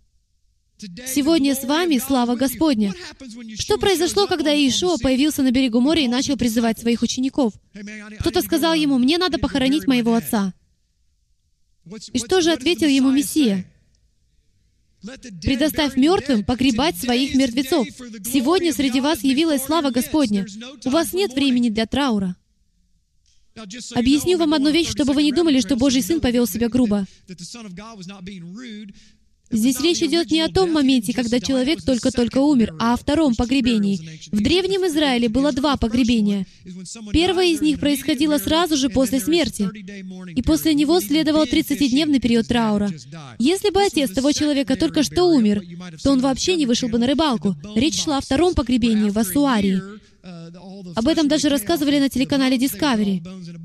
Сегодня 1.07 1.55
с 1.55 1.63
вами 1.63 1.97
слава 1.97 2.35
Господня. 2.35 2.93
Что 3.57 3.77
произошло, 3.77 4.27
когда 4.27 4.51
Иешуа 4.51 4.97
появился 4.97 5.43
на 5.43 5.51
берегу 5.51 5.79
моря 5.79 6.01
и 6.01 6.07
начал 6.07 6.37
призывать 6.37 6.79
своих 6.79 7.01
учеников? 7.01 7.53
Кто-то 8.19 8.41
сказал 8.41 8.73
ему, 8.73 8.97
«Мне 8.97 9.17
надо 9.17 9.37
похоронить 9.37 9.87
моего 9.87 10.13
отца». 10.13 10.53
И 12.13 12.19
что 12.19 12.41
же 12.41 12.51
ответил 12.51 12.87
ему 12.87 13.11
Мессия? 13.11 13.65
Предоставь 15.41 15.95
мертвым 15.95 16.43
погребать 16.43 16.97
своих 16.97 17.35
мертвецов. 17.35 17.87
Сегодня 18.25 18.73
среди 18.73 18.99
вас 18.99 19.23
явилась 19.23 19.63
слава 19.63 19.91
Господня. 19.91 20.45
У 20.85 20.89
вас 20.89 21.13
нет 21.13 21.33
времени 21.33 21.69
для 21.69 21.85
траура. 21.85 22.35
Объясню 23.95 24.37
вам 24.37 24.53
одну 24.53 24.69
вещь, 24.69 24.89
чтобы 24.89 25.13
вы 25.13 25.23
не 25.23 25.31
думали, 25.31 25.61
что 25.61 25.75
Божий 25.75 26.03
Сын 26.03 26.21
повел 26.21 26.45
себя 26.45 26.69
грубо. 26.69 27.05
Здесь 29.49 29.79
речь 29.79 30.01
идет 30.01 30.29
не 30.31 30.41
о 30.41 30.49
том 30.49 30.71
моменте, 30.73 31.13
когда 31.13 31.39
человек 31.39 31.81
только-только 31.81 32.39
умер, 32.39 32.75
а 32.79 32.93
о 32.93 32.97
втором 32.97 33.35
погребении. 33.35 33.99
В 34.31 34.41
Древнем 34.41 34.85
Израиле 34.87 35.29
было 35.29 35.51
два 35.51 35.77
погребения. 35.77 36.45
Первое 37.13 37.47
из 37.47 37.61
них 37.61 37.79
происходило 37.79 38.37
сразу 38.37 38.75
же 38.75 38.89
после 38.89 39.19
смерти, 39.19 39.69
и 40.35 40.41
после 40.41 40.73
него 40.73 40.99
следовал 40.99 41.45
30-дневный 41.45 42.19
период 42.19 42.47
траура. 42.47 42.91
Если 43.39 43.69
бы 43.69 43.81
отец 43.81 44.11
того 44.11 44.31
человека 44.31 44.75
только 44.75 45.03
что 45.03 45.25
умер, 45.25 45.63
то 46.03 46.11
он 46.11 46.19
вообще 46.19 46.55
не 46.55 46.65
вышел 46.65 46.89
бы 46.89 46.97
на 46.97 47.07
рыбалку. 47.07 47.55
Речь 47.75 48.03
шла 48.03 48.17
о 48.17 48.21
втором 48.21 48.53
погребении 48.53 49.09
в 49.09 49.17
Асуарии. 49.17 49.81
Об 50.95 51.07
этом 51.07 51.27
даже 51.27 51.49
рассказывали 51.49 51.99
на 51.99 52.09
телеканале 52.09 52.57
Discovery. 52.57 53.21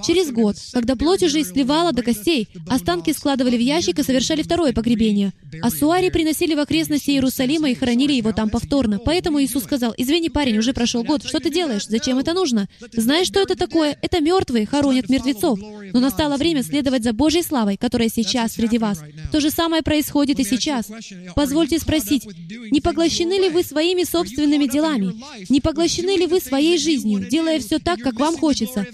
Через 0.06 0.30
год, 0.30 0.56
когда 0.72 0.96
плоть 0.96 1.22
уже 1.22 1.42
сливала 1.44 1.92
до 1.92 2.02
костей, 2.02 2.48
останки 2.68 3.12
складывали 3.12 3.56
в 3.56 3.60
ящик 3.60 3.98
и 3.98 4.02
совершали 4.02 4.42
второе 4.42 4.72
погребение. 4.72 5.32
А 5.60 5.70
суари 5.70 6.10
приносили 6.10 6.54
в 6.54 6.60
окрестности 6.60 7.10
Иерусалима 7.10 7.70
и 7.70 7.74
хоронили 7.74 8.12
его 8.12 8.32
там 8.32 8.48
повторно. 8.50 8.98
Поэтому 8.98 9.42
Иисус 9.42 9.64
сказал, 9.64 9.94
«Извини, 9.96 10.28
парень, 10.28 10.58
уже 10.58 10.72
прошел 10.72 11.02
год. 11.04 11.24
Что 11.24 11.40
ты 11.40 11.50
делаешь? 11.50 11.86
Зачем 11.86 12.18
это 12.18 12.32
нужно? 12.32 12.68
Знаешь, 12.92 13.26
что 13.26 13.40
это 13.40 13.56
такое? 13.56 13.96
Это 14.00 14.20
мертвые 14.20 14.66
хоронят 14.66 15.08
мертвецов. 15.08 15.58
Но 15.92 16.00
настало 16.00 16.36
время 16.36 16.62
следовать 16.62 17.02
за 17.02 17.12
Божьей 17.12 17.42
славой, 17.42 17.76
которая 17.76 18.08
сейчас 18.08 18.52
среди 18.52 18.78
вас. 18.78 19.00
То 19.30 19.40
же 19.40 19.50
самое 19.50 19.82
происходит 19.82 20.38
и 20.38 20.44
сейчас. 20.44 20.90
Позвольте 21.34 21.78
спросить, 21.78 22.26
не 22.70 22.80
поглощены 22.80 23.34
ли 23.34 23.48
вы 23.48 23.62
своими 23.62 24.04
собственными 24.04 24.66
делами? 24.66 25.14
Не 25.48 25.60
поглощены 25.60 26.16
ли 26.16 26.26
вы 26.26 26.40
своей 26.52 26.76
жизнью, 26.76 27.26
делая 27.30 27.60
все 27.60 27.78
так, 27.78 28.00
как 28.00 28.20
вам 28.20 28.36
хочется? 28.36 28.86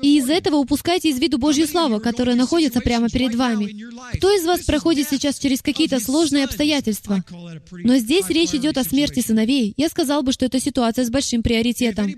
И 0.00 0.18
из 0.18 0.30
этого 0.30 0.56
упускайте 0.56 1.10
из 1.10 1.18
виду 1.18 1.36
Божью 1.36 1.66
славу, 1.66 1.98
которая 1.98 2.36
находится 2.36 2.80
прямо 2.80 3.08
перед 3.08 3.34
вами. 3.34 3.84
Кто 4.16 4.30
из 4.30 4.44
вас 4.44 4.60
проходит 4.62 5.08
сейчас 5.10 5.40
через 5.40 5.60
какие-то 5.60 5.98
сложные 5.98 6.44
обстоятельства? 6.44 7.24
Но 7.72 7.96
здесь 7.96 8.28
речь 8.28 8.54
идет 8.54 8.78
о 8.78 8.84
смерти 8.84 9.20
сыновей. 9.20 9.74
Я 9.76 9.88
сказал 9.88 10.22
бы, 10.22 10.32
что 10.32 10.44
это 10.44 10.60
ситуация 10.60 11.04
с 11.04 11.10
большим 11.10 11.42
приоритетом. 11.42 12.14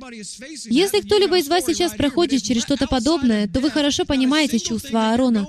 Если 0.67 1.01
кто-либо 1.01 1.39
из 1.39 1.49
вас 1.49 1.65
сейчас 1.65 1.93
проходит 1.95 2.43
через 2.43 2.63
что-то 2.63 2.87
подобное, 2.87 3.49
то 3.49 3.61
вы 3.61 3.71
хорошо 3.71 4.05
понимаете 4.05 4.59
чувства 4.59 5.13
Аарона. 5.13 5.47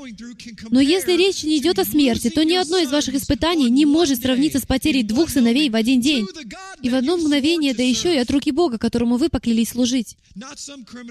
Но 0.69 0.79
если 0.79 1.17
речь 1.17 1.43
не 1.43 1.57
идет 1.57 1.79
о 1.79 1.85
смерти, 1.85 2.29
то 2.29 2.45
ни 2.45 2.55
одно 2.55 2.77
из 2.77 2.89
ваших 2.89 3.15
испытаний 3.15 3.69
не 3.69 3.85
может 3.85 4.21
сравниться 4.21 4.59
с 4.59 4.65
потерей 4.65 5.03
двух 5.03 5.29
сыновей 5.29 5.69
в 5.69 5.75
один 5.75 5.99
день. 5.99 6.25
И 6.81 6.89
в 6.89 6.95
одно 6.95 7.17
мгновение, 7.17 7.73
да 7.73 7.83
еще 7.83 8.15
и 8.15 8.17
от 8.17 8.31
руки 8.31 8.51
Бога, 8.51 8.77
которому 9.01 9.17
вы 9.17 9.29
поклялись 9.29 9.69
служить. 9.69 10.15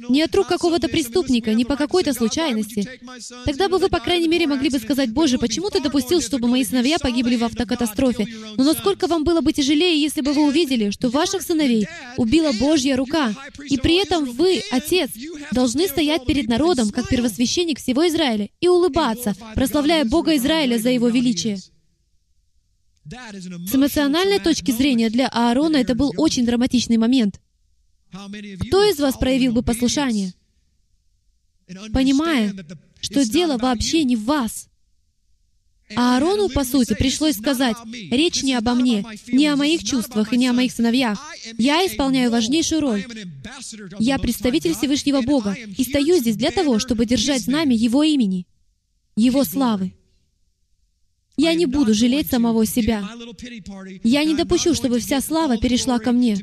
Не 0.08 0.22
от 0.22 0.34
рук 0.36 0.46
какого-то 0.46 0.88
преступника, 0.88 1.54
не 1.54 1.64
по 1.64 1.74
какой-то 1.74 2.12
случайности. 2.12 2.88
Тогда 3.44 3.68
бы 3.68 3.78
вы, 3.78 3.88
по 3.88 3.98
крайней 3.98 4.28
мере, 4.28 4.46
могли 4.46 4.70
бы 4.70 4.78
сказать, 4.78 5.10
«Боже, 5.10 5.38
почему 5.38 5.70
ты 5.70 5.80
допустил, 5.80 6.20
чтобы 6.20 6.46
мои 6.46 6.64
сыновья 6.64 6.98
погибли 7.00 7.34
в 7.34 7.42
автокатастрофе?» 7.42 8.28
Но 8.56 8.62
насколько 8.62 9.08
вам 9.08 9.24
было 9.24 9.40
бы 9.40 9.52
тяжелее, 9.52 10.00
если 10.00 10.20
бы 10.20 10.32
вы 10.32 10.46
увидели, 10.46 10.90
что 10.90 11.08
ваших 11.08 11.42
сыновей 11.42 11.88
убила 12.16 12.52
Божья 12.52 12.94
рука, 12.96 13.34
и 13.68 13.76
при 13.76 13.96
этом 13.96 14.24
вы, 14.24 14.62
Отец, 14.70 15.10
должны 15.50 15.88
стоять 15.88 16.26
перед 16.26 16.46
народом, 16.46 16.90
как 16.90 17.08
первосвященник 17.08 17.80
всего 17.80 18.06
Израиля, 18.06 18.50
и 18.60 18.68
улыбаться, 18.68 19.34
прославляя 19.56 20.04
Бога 20.04 20.36
Израиля 20.36 20.78
за 20.78 20.90
Его 20.90 21.08
величие. 21.08 21.58
С 23.66 23.74
эмоциональной 23.74 24.38
точки 24.38 24.70
зрения 24.70 25.10
для 25.10 25.26
Аарона 25.26 25.78
это 25.78 25.96
был 25.96 26.12
очень 26.16 26.46
драматичный 26.46 26.96
момент. 26.96 27.40
Кто 28.12 28.84
из 28.90 28.98
вас 28.98 29.16
проявил 29.16 29.52
бы 29.52 29.62
послушание, 29.62 30.34
понимая, 31.92 32.54
что 33.00 33.24
дело 33.24 33.56
вообще 33.58 34.04
не 34.04 34.16
в 34.16 34.24
вас? 34.24 34.68
А 35.96 36.16
Аарону, 36.16 36.48
по 36.48 36.64
сути, 36.64 36.94
пришлось 36.94 37.36
сказать, 37.36 37.76
речь 38.10 38.42
не 38.42 38.54
обо 38.54 38.74
мне, 38.74 39.04
не 39.26 39.48
о 39.48 39.56
моих 39.56 39.82
чувствах 39.82 40.32
и 40.32 40.36
не 40.36 40.46
о 40.46 40.52
моих 40.52 40.70
сыновьях. 40.72 41.20
Я 41.58 41.84
исполняю 41.84 42.30
важнейшую 42.30 42.80
роль. 42.80 43.04
Я 43.98 44.18
представитель 44.18 44.74
Всевышнего 44.74 45.20
Бога 45.20 45.52
и 45.54 45.82
стою 45.82 46.18
здесь 46.18 46.36
для 46.36 46.52
того, 46.52 46.78
чтобы 46.78 47.06
держать 47.06 47.42
знамя 47.42 47.74
Его 47.74 48.04
имени, 48.04 48.46
Его 49.16 49.42
славы. 49.44 49.94
Я 51.40 51.54
не 51.54 51.64
буду 51.64 51.94
жалеть 51.94 52.28
самого 52.28 52.66
себя. 52.66 53.02
Я 54.04 54.24
не 54.24 54.34
допущу, 54.34 54.74
чтобы 54.74 54.98
вся 54.98 55.22
слава 55.22 55.56
перешла 55.56 55.98
ко 55.98 56.12
мне. 56.12 56.36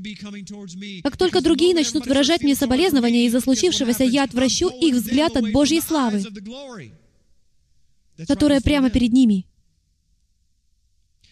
Как 1.03 1.17
только 1.17 1.41
другие 1.41 1.75
начнут 1.75 2.07
выражать 2.07 2.41
мне 2.41 2.55
соболезнования 2.55 3.27
из-за 3.27 3.39
случившегося, 3.39 4.03
я 4.05 4.23
отвращу 4.23 4.69
их 4.69 4.95
взгляд 4.95 5.37
от 5.37 5.51
Божьей 5.51 5.81
славы, 5.81 6.23
которая 8.27 8.59
прямо 8.59 8.89
перед 8.89 9.13
ними. 9.13 9.45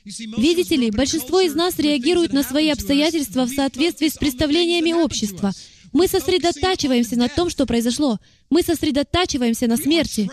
Видите 0.06 0.75
ли, 0.75 0.91
большинство 0.91 1.39
из 1.39 1.56
нас 1.56 1.80
реагирует 1.80 2.34
на 2.34 2.43
свои 2.43 2.69
обстоятельства 2.69 3.45
в 3.45 3.49
соответствии 3.49 4.10
с 4.10 4.17
представлениями 4.17 4.93
общества. 4.93 5.54
Мы 5.95 6.10
сосредотачиваемся 6.10 7.15
на 7.15 7.29
том, 7.29 7.49
что 7.49 7.65
произошло. 7.65 8.19
Мы 8.49 8.63
сосредотачиваемся 8.63 9.65
на 9.67 9.77
смерти. 9.77 10.29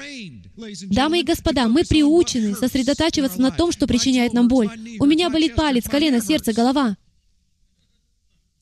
Дамы 0.92 1.20
и 1.20 1.22
господа, 1.22 1.68
мы 1.68 1.84
приучены 1.84 2.56
сосредотачиваться 2.56 3.40
на 3.40 3.52
том, 3.52 3.70
что 3.70 3.86
причиняет 3.86 4.32
нам 4.32 4.48
боль. 4.48 4.68
У 4.98 5.06
меня 5.06 5.30
болит 5.30 5.54
палец, 5.54 5.88
колено, 5.88 6.20
сердце, 6.20 6.52
голова. 6.52 6.96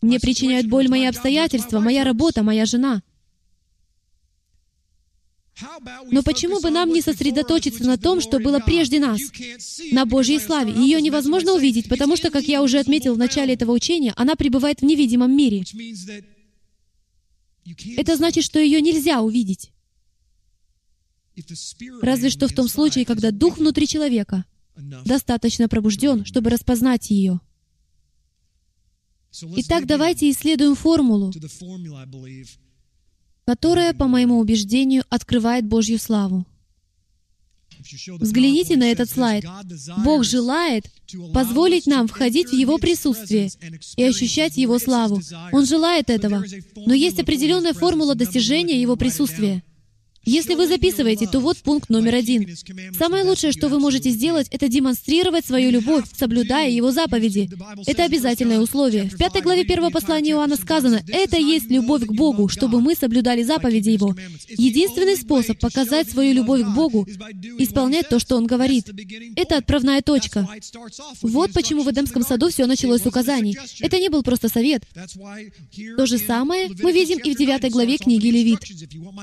Мне 0.02 0.20
причиняют 0.20 0.66
боль 0.66 0.88
мои 0.88 1.06
обстоятельства, 1.06 1.80
моя 1.80 2.04
работа, 2.04 2.42
моя 2.42 2.66
жена. 2.66 3.02
Но 6.10 6.22
почему 6.22 6.60
бы 6.60 6.68
нам 6.68 6.92
не 6.92 7.00
сосредоточиться 7.00 7.84
на 7.84 7.96
том, 7.96 8.20
что 8.20 8.40
было 8.40 8.58
прежде 8.60 9.00
нас, 9.00 9.22
на 9.90 10.04
Божьей 10.04 10.38
славе? 10.38 10.74
Ее 10.74 11.00
невозможно 11.00 11.54
увидеть, 11.54 11.88
потому 11.88 12.16
что, 12.16 12.30
как 12.30 12.44
я 12.44 12.62
уже 12.62 12.78
отметил 12.78 13.14
в 13.14 13.18
начале 13.18 13.54
этого 13.54 13.72
учения, 13.72 14.12
она 14.16 14.34
пребывает 14.36 14.80
в 14.80 14.84
невидимом 14.84 15.34
мире. 15.34 15.64
Это 17.96 18.16
значит, 18.16 18.44
что 18.44 18.58
ее 18.58 18.80
нельзя 18.80 19.20
увидеть. 19.20 19.72
Разве 22.02 22.30
что 22.30 22.48
в 22.48 22.52
том 22.52 22.68
случае, 22.68 23.04
когда 23.04 23.30
дух 23.30 23.58
внутри 23.58 23.86
человека 23.86 24.44
достаточно 25.04 25.68
пробужден, 25.68 26.24
чтобы 26.24 26.50
распознать 26.50 27.10
ее. 27.10 27.40
Итак, 29.56 29.86
давайте 29.86 30.28
исследуем 30.30 30.74
формулу, 30.74 31.32
которая, 33.44 33.94
по 33.94 34.06
моему 34.08 34.38
убеждению, 34.38 35.04
открывает 35.08 35.66
Божью 35.66 35.98
славу. 35.98 36.46
Взгляните 38.18 38.76
на 38.76 38.90
этот 38.90 39.10
слайд. 39.10 39.44
Бог 40.04 40.24
желает 40.24 40.84
позволить 41.32 41.86
нам 41.86 42.06
входить 42.06 42.48
в 42.48 42.54
Его 42.54 42.78
присутствие 42.78 43.50
и 43.96 44.04
ощущать 44.04 44.56
Его 44.56 44.78
славу. 44.78 45.20
Он 45.52 45.66
желает 45.66 46.10
этого. 46.10 46.44
Но 46.76 46.94
есть 46.94 47.18
определенная 47.18 47.74
формула 47.74 48.14
достижения 48.14 48.80
Его 48.80 48.96
присутствия. 48.96 49.62
Если 50.26 50.54
вы 50.54 50.66
записываете, 50.66 51.26
то 51.26 51.40
вот 51.40 51.56
пункт 51.58 51.88
номер 51.88 52.16
один. 52.16 52.46
Самое 52.96 53.24
лучшее, 53.24 53.52
что 53.52 53.68
вы 53.68 53.80
можете 53.80 54.10
сделать, 54.10 54.48
это 54.50 54.68
демонстрировать 54.68 55.46
свою 55.46 55.70
любовь, 55.70 56.04
соблюдая 56.14 56.68
Его 56.68 56.90
заповеди. 56.90 57.48
Это 57.86 58.04
обязательное 58.04 58.60
условие. 58.60 59.04
В 59.04 59.16
пятой 59.16 59.40
главе 59.40 59.64
первого 59.64 59.88
послания 59.88 60.32
Иоанна 60.32 60.56
сказано, 60.56 61.02
«Это 61.08 61.38
есть 61.38 61.70
любовь 61.70 62.04
к 62.04 62.12
Богу, 62.12 62.48
чтобы 62.48 62.82
мы 62.82 62.94
соблюдали 62.94 63.42
заповеди 63.42 63.90
Его». 63.90 64.14
Единственный 64.48 65.16
способ 65.16 65.58
показать 65.58 66.10
свою 66.10 66.34
любовь 66.34 66.62
к 66.64 66.68
Богу— 66.68 67.06
исполнять 67.58 68.10
то, 68.10 68.18
что 68.18 68.36
Он 68.36 68.46
говорит. 68.46 68.90
Это 69.36 69.56
отправная 69.56 70.02
точка. 70.02 70.46
Вот 71.22 71.52
почему 71.54 71.82
в 71.82 71.90
Эдемском 71.90 72.24
саду 72.24 72.50
все 72.50 72.66
началось 72.66 73.02
с 73.02 73.06
указаний. 73.06 73.56
Это 73.80 73.98
не 73.98 74.10
был 74.10 74.22
просто 74.22 74.50
совет. 74.50 74.82
То 75.96 76.04
же 76.04 76.18
самое 76.18 76.68
мы 76.82 76.92
видим 76.92 77.18
и 77.18 77.34
в 77.34 77.38
девятой 77.38 77.70
главе 77.70 77.96
книги 77.96 78.28
Левит. 78.28 78.60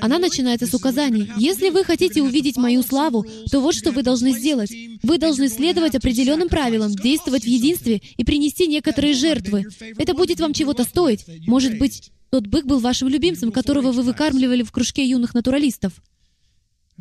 Она 0.02 0.18
начинается 0.18 0.66
с 0.66 0.74
указаний 0.74 0.87
указаний. 0.88 1.30
Если 1.38 1.69
вы 1.69 1.84
хотите 1.84 2.21
увидеть 2.21 2.58
мою 2.58 2.82
славу, 2.82 3.26
то 3.52 3.60
вот 3.60 3.76
что 3.76 3.91
вы 3.91 4.04
должны 4.04 4.32
сделать. 4.32 4.71
Вы 5.04 5.17
должны 5.17 5.50
следовать 5.50 5.95
определенным 5.95 6.50
правилам, 6.50 6.93
действовать 6.95 7.43
в 7.43 7.47
единстве 7.47 8.02
и 8.17 8.23
принести 8.23 8.67
некоторые 8.67 9.13
жертвы. 9.13 9.65
Это 9.97 10.13
будет 10.13 10.39
вам 10.39 10.54
чего-то 10.54 10.84
стоить. 10.84 11.26
Может 11.45 11.78
быть, 11.78 12.12
тот 12.30 12.47
бык 12.47 12.65
был 12.65 12.80
вашим 12.80 13.08
любимцем, 13.08 13.52
которого 13.52 13.91
вы 13.91 14.04
выкармливали 14.04 14.63
в 14.63 14.71
кружке 14.71 15.06
юных 15.06 15.34
натуралистов. 15.34 15.93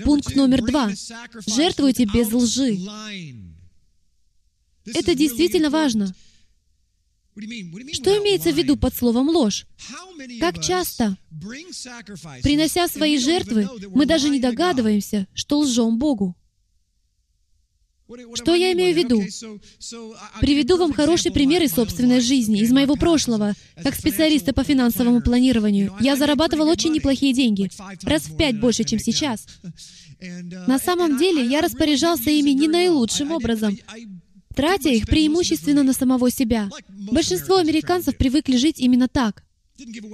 Пункт 0.03 0.35
номер 0.35 0.63
два. 0.63 0.91
Жертвуйте 1.47 2.05
без 2.05 2.33
лжи. 2.33 2.79
Это 4.87 5.15
действительно 5.15 5.71
важно. 5.71 6.15
Что 7.93 8.17
имеется 8.19 8.51
в 8.51 8.57
виду 8.57 8.77
под 8.77 8.95
словом 8.95 9.29
ложь? 9.29 9.67
Как 10.41 10.63
часто, 10.63 11.19
принося 12.43 12.89
свои 12.89 13.19
жертвы, 13.19 13.69
мы 13.95 14.07
даже 14.07 14.29
не 14.29 14.41
догадываемся, 14.41 15.27
что 15.35 15.59
лжем 15.61 15.99
Богу? 15.99 16.37
Что 18.35 18.55
я 18.55 18.73
имею 18.73 18.95
в 18.95 18.99
виду? 18.99 19.21
Приведу 20.41 20.77
вам 20.77 20.93
хороший 20.93 21.33
пример 21.33 21.63
из 21.63 21.73
собственной 21.73 22.21
жизни, 22.21 22.61
из 22.61 22.71
моего 22.71 22.95
прошлого. 22.95 23.55
Как 23.83 23.97
специалиста 23.97 24.53
по 24.53 24.63
финансовому 24.63 25.21
планированию, 25.21 25.93
я 26.01 26.15
зарабатывал 26.15 26.69
очень 26.69 26.93
неплохие 26.93 27.33
деньги, 27.33 27.69
раз 28.05 28.23
в 28.29 28.37
пять 28.37 28.61
больше, 28.61 28.85
чем 28.85 29.01
сейчас. 29.01 29.47
На 30.67 30.79
самом 30.79 31.19
деле, 31.19 31.45
я 31.45 31.61
распоряжался 31.61 32.31
ими 32.31 32.51
не 32.51 32.69
наилучшим 32.69 33.33
образом 33.33 33.77
тратя 34.57 34.89
их 34.89 35.07
преимущественно 35.07 35.83
на 35.83 35.93
самого 35.93 36.31
себя. 36.31 36.71
Большинство 37.13 37.59
американцев 37.59 38.17
привыкли 38.17 38.57
жить 38.57 38.81
именно 38.81 39.07
так. 39.07 39.46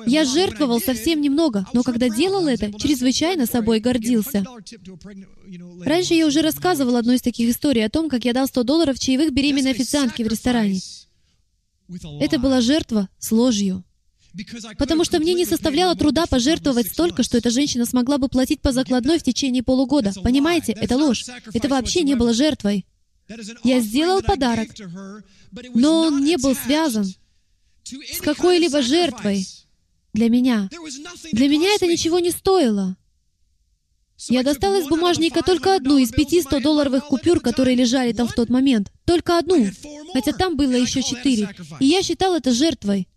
Я 0.07 0.25
жертвовал 0.25 0.81
совсем 0.81 1.20
немного, 1.20 1.66
но 1.72 1.83
когда 1.83 2.09
делал 2.09 2.46
это, 2.46 2.72
чрезвычайно 2.72 3.46
собой 3.46 3.81
гордился. 3.81 4.44
Раньше 5.85 6.14
я 6.14 6.27
уже 6.27 6.42
рассказывал 6.42 6.96
одну 6.96 7.12
из 7.12 7.22
таких 7.22 7.51
историй 7.51 7.85
о 7.85 7.90
том, 7.90 8.09
как 8.09 8.25
я 8.25 8.33
дал 8.33 8.46
100 8.46 8.62
долларов 8.64 8.98
чаевых 8.98 9.33
беременной 9.33 9.70
официантке 9.70 10.25
в 10.25 10.29
ресторане. 10.29 10.81
Это 12.20 12.38
была 12.38 12.61
жертва 12.61 13.09
с 13.18 13.31
ложью. 13.33 13.85
Потому 14.79 15.05
что 15.05 15.18
мне 15.18 15.35
не 15.35 15.44
составляло 15.44 15.94
труда 15.94 16.27
пожертвовать 16.27 16.88
столько, 16.88 17.22
что 17.22 17.37
эта 17.37 17.51
женщина 17.51 17.85
смогла 17.85 18.16
бы 18.16 18.29
платить 18.29 18.62
по 18.62 18.72
закладной 18.72 19.18
в 19.18 19.22
течение 19.22 19.62
полугода. 19.62 20.12
Понимаете, 20.22 20.72
это 20.72 20.96
ложь. 20.96 21.27
Это 21.53 21.68
вообще 21.68 22.03
не 22.03 22.14
было 22.14 22.33
жертвой. 22.33 22.87
Я 23.62 23.81
сделал 23.81 24.22
подарок, 24.22 24.70
но 25.75 26.03
он 26.07 26.25
не 26.25 26.37
был 26.38 26.55
связан 26.55 27.12
с 27.85 28.21
какой-либо 28.21 28.83
жертвой 28.83 29.47
для 30.12 30.29
меня. 30.29 30.68
Для 31.33 31.49
меня 31.49 31.75
это 31.75 31.87
ничего 31.87 32.18
не 32.18 32.31
стоило. 32.31 32.97
Я 34.29 34.45
достал 34.45 34.79
из 34.79 34.87
бумажника 34.87 35.42
только 35.42 35.75
одну 35.75 35.99
из 35.99 36.11
пяти 36.11 36.40
100-долларовых 36.40 37.09
купюр, 37.09 37.40
которые 37.40 37.75
лежали 37.75 38.12
там 38.12 38.29
в 38.29 38.35
тот 38.35 38.51
момент. 38.51 38.92
Только 39.05 39.38
одну, 39.38 39.69
хотя 40.13 40.33
там 40.33 40.56
было 40.56 40.73
еще 40.73 41.02
четыре. 41.02 41.48
И 41.81 41.87
я 41.87 42.02
считал 42.02 42.35
это 42.35 42.52
жертвой. 42.52 43.09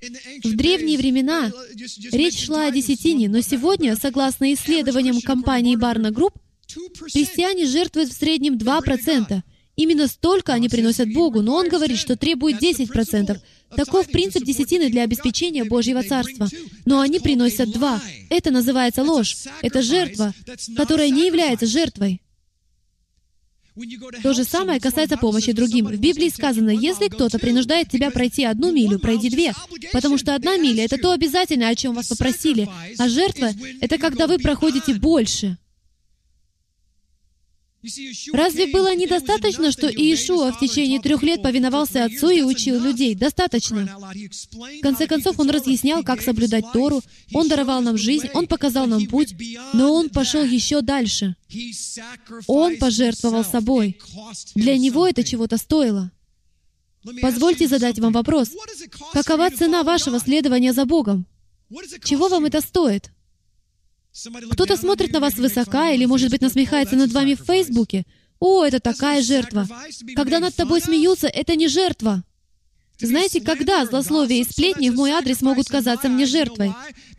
В 0.00 0.56
древние 0.56 0.96
времена 0.96 1.52
речь 2.10 2.46
шла 2.46 2.66
о 2.66 2.70
десятине, 2.70 3.28
но 3.28 3.42
сегодня, 3.42 3.94
согласно 3.96 4.52
исследованиям 4.54 5.20
компании 5.20 5.76
Barna 5.76 6.10
Group, 6.10 6.34
Христиане 7.12 7.66
жертвуют 7.66 8.10
в 8.10 8.16
среднем 8.16 8.56
2%, 8.56 9.42
Именно 9.80 10.08
столько 10.08 10.52
они 10.52 10.68
приносят 10.68 11.10
Богу, 11.10 11.40
но 11.40 11.54
Он 11.54 11.66
говорит, 11.66 11.98
что 11.98 12.14
требует 12.14 12.62
10%. 12.62 13.40
Таков 13.74 14.08
принцип 14.08 14.44
десятины 14.44 14.90
для 14.90 15.04
обеспечения 15.04 15.64
Божьего 15.64 16.02
Царства. 16.02 16.48
Но 16.84 17.00
они 17.00 17.18
приносят 17.18 17.72
два. 17.72 17.98
Это 18.28 18.50
называется 18.50 19.02
ложь. 19.02 19.38
Это 19.62 19.80
жертва, 19.80 20.34
которая 20.76 21.08
не 21.08 21.26
является 21.26 21.64
жертвой. 21.64 22.20
То 24.22 24.34
же 24.34 24.44
самое 24.44 24.80
касается 24.80 25.16
помощи 25.16 25.52
другим. 25.52 25.86
В 25.86 25.96
Библии 25.98 26.28
сказано, 26.28 26.68
если 26.68 27.08
кто-то 27.08 27.38
принуждает 27.38 27.88
тебя 27.88 28.10
пройти 28.10 28.44
одну 28.44 28.72
милю, 28.72 28.98
пройди 28.98 29.30
две, 29.30 29.54
потому 29.94 30.18
что 30.18 30.34
одна 30.34 30.58
миля— 30.58 30.84
это 30.84 30.98
то 30.98 31.12
обязательное, 31.12 31.70
о 31.70 31.74
чем 31.74 31.94
вас 31.94 32.08
попросили, 32.08 32.68
а 32.98 33.08
жертва— 33.08 33.52
это 33.80 33.96
когда 33.96 34.26
вы 34.26 34.38
проходите 34.38 34.92
больше. 34.92 35.56
Разве 38.32 38.66
было 38.66 38.94
недостаточно, 38.94 39.72
что 39.72 39.88
Иешуа 39.88 40.52
в 40.52 40.60
течение 40.60 41.00
трех 41.00 41.22
лет 41.22 41.42
повиновался 41.42 42.04
Отцу 42.04 42.28
и 42.28 42.42
учил 42.42 42.78
людей? 42.78 43.14
Достаточно. 43.14 43.86
В 43.86 44.80
конце 44.82 45.06
концов, 45.06 45.38
Он 45.38 45.48
разъяснял, 45.48 46.02
как 46.02 46.20
соблюдать 46.20 46.64
Тору, 46.72 47.02
Он 47.32 47.48
даровал 47.48 47.80
нам 47.80 47.96
жизнь, 47.96 48.28
Он 48.34 48.46
показал 48.46 48.86
нам 48.86 49.06
путь, 49.06 49.34
но 49.72 49.94
Он 49.94 50.10
пошел 50.10 50.44
еще 50.44 50.82
дальше. 50.82 51.36
Он 52.46 52.76
пожертвовал 52.76 53.44
собой. 53.44 53.98
Для 54.54 54.76
Него 54.76 55.06
это 55.06 55.24
чего-то 55.24 55.56
стоило. 55.56 56.10
Позвольте 57.22 57.66
задать 57.66 57.98
вам 57.98 58.12
вопрос. 58.12 58.50
Какова 59.14 59.50
цена 59.50 59.82
вашего 59.84 60.20
следования 60.20 60.74
за 60.74 60.84
Богом? 60.84 61.26
Чего 62.04 62.28
вам 62.28 62.44
это 62.44 62.60
стоит? 62.60 63.10
Кто-то 64.52 64.76
смотрит 64.76 65.12
на 65.12 65.20
вас 65.20 65.34
высока 65.34 65.90
или, 65.90 66.04
может 66.04 66.30
быть, 66.30 66.40
насмехается 66.40 66.96
над 66.96 67.12
вами 67.12 67.34
в 67.34 67.44
Фейсбуке. 67.44 68.04
О, 68.40 68.64
это 68.64 68.80
такая 68.80 69.22
жертва. 69.22 69.68
Когда 70.16 70.40
над 70.40 70.54
тобой 70.54 70.80
смеются, 70.80 71.28
это 71.28 71.56
не 71.56 71.68
жертва. 71.68 72.24
Знаете, 72.98 73.40
когда 73.40 73.86
злословие 73.86 74.40
и 74.40 74.44
сплетни 74.44 74.90
в 74.90 74.96
мой 74.96 75.12
адрес 75.12 75.40
могут 75.40 75.68
казаться 75.68 76.08
мне 76.08 76.26
жертвой? 76.26 76.72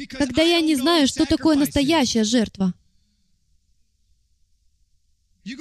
Когда 0.09 0.43
я 0.43 0.61
не 0.61 0.75
знаю, 0.75 1.07
что 1.07 1.25
такое 1.25 1.55
настоящая 1.55 2.23
жертва. 2.23 2.73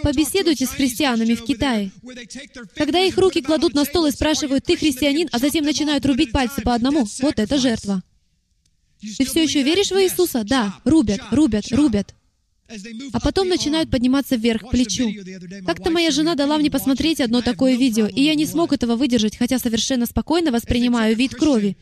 Побеседуйте 0.02 0.66
с 0.66 0.70
христианами 0.70 1.34
в 1.34 1.44
Китае. 1.44 1.90
Когда 2.76 3.00
их 3.00 3.16
руки 3.16 3.40
кладут 3.40 3.72
на 3.72 3.86
стол 3.86 4.06
и 4.06 4.10
спрашивают, 4.10 4.64
ты 4.64 4.76
христианин, 4.76 5.28
а 5.32 5.38
затем 5.38 5.64
начинают 5.64 6.04
рубить 6.04 6.32
пальцы 6.32 6.60
по 6.60 6.74
одному, 6.74 7.06
вот 7.22 7.38
это 7.38 7.56
жертва. 7.56 8.02
Ты 9.00 9.24
все 9.24 9.42
еще 9.42 9.62
веришь 9.62 9.90
в 9.90 9.96
Иисуса? 9.96 10.44
Да. 10.44 10.78
Рубят, 10.84 11.20
рубят, 11.30 11.70
рубят. 11.72 12.14
А 13.12 13.20
потом 13.20 13.48
начинают 13.48 13.90
подниматься 13.90 14.36
вверх 14.36 14.62
к 14.62 14.70
плечу. 14.70 15.10
Как-то 15.66 15.90
моя 15.90 16.10
жена 16.10 16.34
дала 16.34 16.58
мне 16.58 16.70
посмотреть 16.70 17.20
одно 17.20 17.42
такое 17.42 17.76
видео, 17.76 18.06
и 18.06 18.22
я 18.22 18.34
не 18.34 18.46
смог 18.46 18.72
этого 18.72 18.96
выдержать, 18.96 19.36
хотя 19.36 19.58
совершенно 19.58 20.06
спокойно 20.06 20.52
воспринимаю 20.52 21.16
вид 21.16 21.34
крови. 21.34 21.76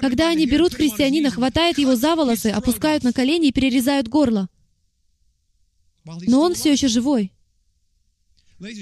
Когда 0.00 0.30
они 0.30 0.46
берут 0.46 0.74
христианина, 0.74 1.30
хватают 1.30 1.78
его 1.78 1.94
за 1.94 2.16
волосы, 2.16 2.48
опускают 2.48 3.04
на 3.04 3.12
колени 3.12 3.48
и 3.48 3.52
перерезают 3.52 4.08
горло. 4.08 4.48
Но 6.04 6.40
он 6.40 6.54
все 6.54 6.72
еще 6.72 6.88
живой. 6.88 7.32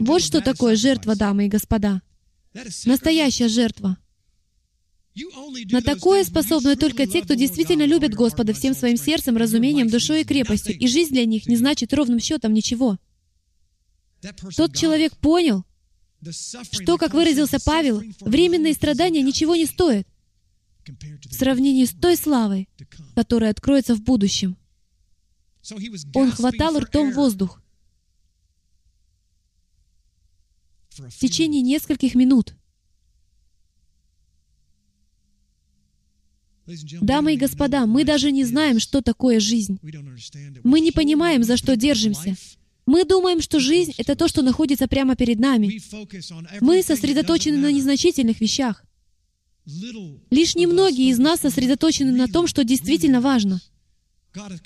Вот 0.01 0.23
что 0.23 0.41
такое 0.41 0.77
жертва, 0.77 1.17
дамы 1.17 1.47
и 1.47 1.49
господа. 1.49 2.03
Настоящая 2.85 3.49
жертва. 3.49 3.99
На 5.15 5.83
такое 5.83 6.25
способны 6.25 6.75
только 6.77 7.07
те, 7.07 7.23
кто 7.23 7.35
действительно 7.35 7.85
любит 7.85 8.15
Господа 8.15 8.55
всем 8.55 8.75
своим 8.75 8.97
сердцем, 8.97 9.37
разумением, 9.37 9.89
душой 9.89 10.23
и 10.23 10.25
крепостью, 10.25 10.77
и 10.77 10.87
жизнь 10.87 11.13
для 11.13 11.27
них 11.27 11.47
не 11.47 11.57
значит 11.57 11.93
ровным 11.93 12.19
счетом 12.19 12.55
ничего. 12.55 12.99
Тот 14.57 14.75
человек 14.75 15.17
понял, 15.19 15.65
что, 16.71 16.97
как 16.97 17.13
выразился 17.13 17.59
Павел, 17.63 18.03
временные 18.21 18.73
страдания 18.73 19.23
ничего 19.23 19.55
не 19.55 19.67
стоят 19.67 20.07
в 20.87 21.35
сравнении 21.35 21.85
с 21.85 21.91
той 21.91 22.17
славой, 22.17 22.69
которая 23.15 23.51
откроется 23.51 23.95
в 23.95 24.03
будущем. 24.03 24.57
Он 26.15 26.31
хватал 26.31 26.79
ртом 26.79 27.13
воздух. 27.13 27.61
В 30.91 31.19
течение 31.19 31.63
нескольких 31.63 32.15
минут— 32.15 32.55
Дамы 37.01 37.35
и 37.35 37.37
господа, 37.37 37.87
мы 37.87 38.05
даже 38.05 38.31
не 38.31 38.45
знаем, 38.45 38.79
что 38.79 39.03
такое 39.03 39.41
жизнь. 39.41 39.79
Мы 40.63 40.81
не 40.81 40.93
понимаем, 40.93 41.43
за 41.45 41.57
что 41.57 41.77
держимся. 41.77 42.37
Мы 42.87 43.05
думаем, 43.05 43.41
что 43.41 43.61
жизнь— 43.61 43.95
это 43.99 44.17
то, 44.17 44.29
что 44.29 44.43
находится 44.43 44.89
прямо 44.89 45.15
перед 45.15 45.39
нами. 45.39 45.81
Мы 46.61 46.83
сосредоточены 46.83 47.59
на 47.59 47.71
незначительных 47.71 48.41
вещах. 48.41 48.85
Лишь 50.31 50.57
немногие 50.57 51.11
из 51.11 51.19
нас 51.19 51.41
сосредоточены 51.41 52.13
на 52.13 52.27
том, 52.27 52.47
что 52.47 52.65
действительно 52.65 53.21
важно. 53.21 53.61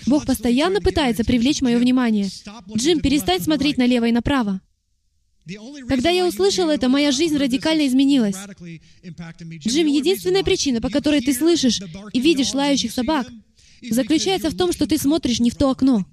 Бог 0.07 0.24
постоянно 0.24 0.80
пытается 0.80 1.24
привлечь 1.24 1.61
мое 1.61 1.78
внимание. 1.78 2.28
Джим, 2.76 3.00
перестань 3.00 3.40
смотреть 3.40 3.76
налево 3.76 4.07
и 4.07 4.12
направо. 4.12 4.61
Когда 5.88 6.11
я 6.11 6.26
услышал 6.26 6.68
это, 6.68 6.88
моя 6.88 7.12
жизнь 7.12 7.36
радикально 7.36 7.86
изменилась. 7.86 8.36
Джим, 9.66 9.86
единственная 9.86 10.42
причина, 10.42 10.80
по 10.80 10.90
которой 10.90 11.20
ты 11.20 11.32
слышишь 11.32 11.80
и 12.12 12.20
видишь 12.20 12.55
лающих 12.55 12.92
собак, 12.92 13.28
заключается 13.88 14.51
в 14.51 14.57
том, 14.57 14.72
что 14.72 14.86
ты 14.86 14.99
смотришь 14.99 15.40
не 15.40 15.51
в 15.51 15.57
то 15.57 15.70
окно. 15.70 16.05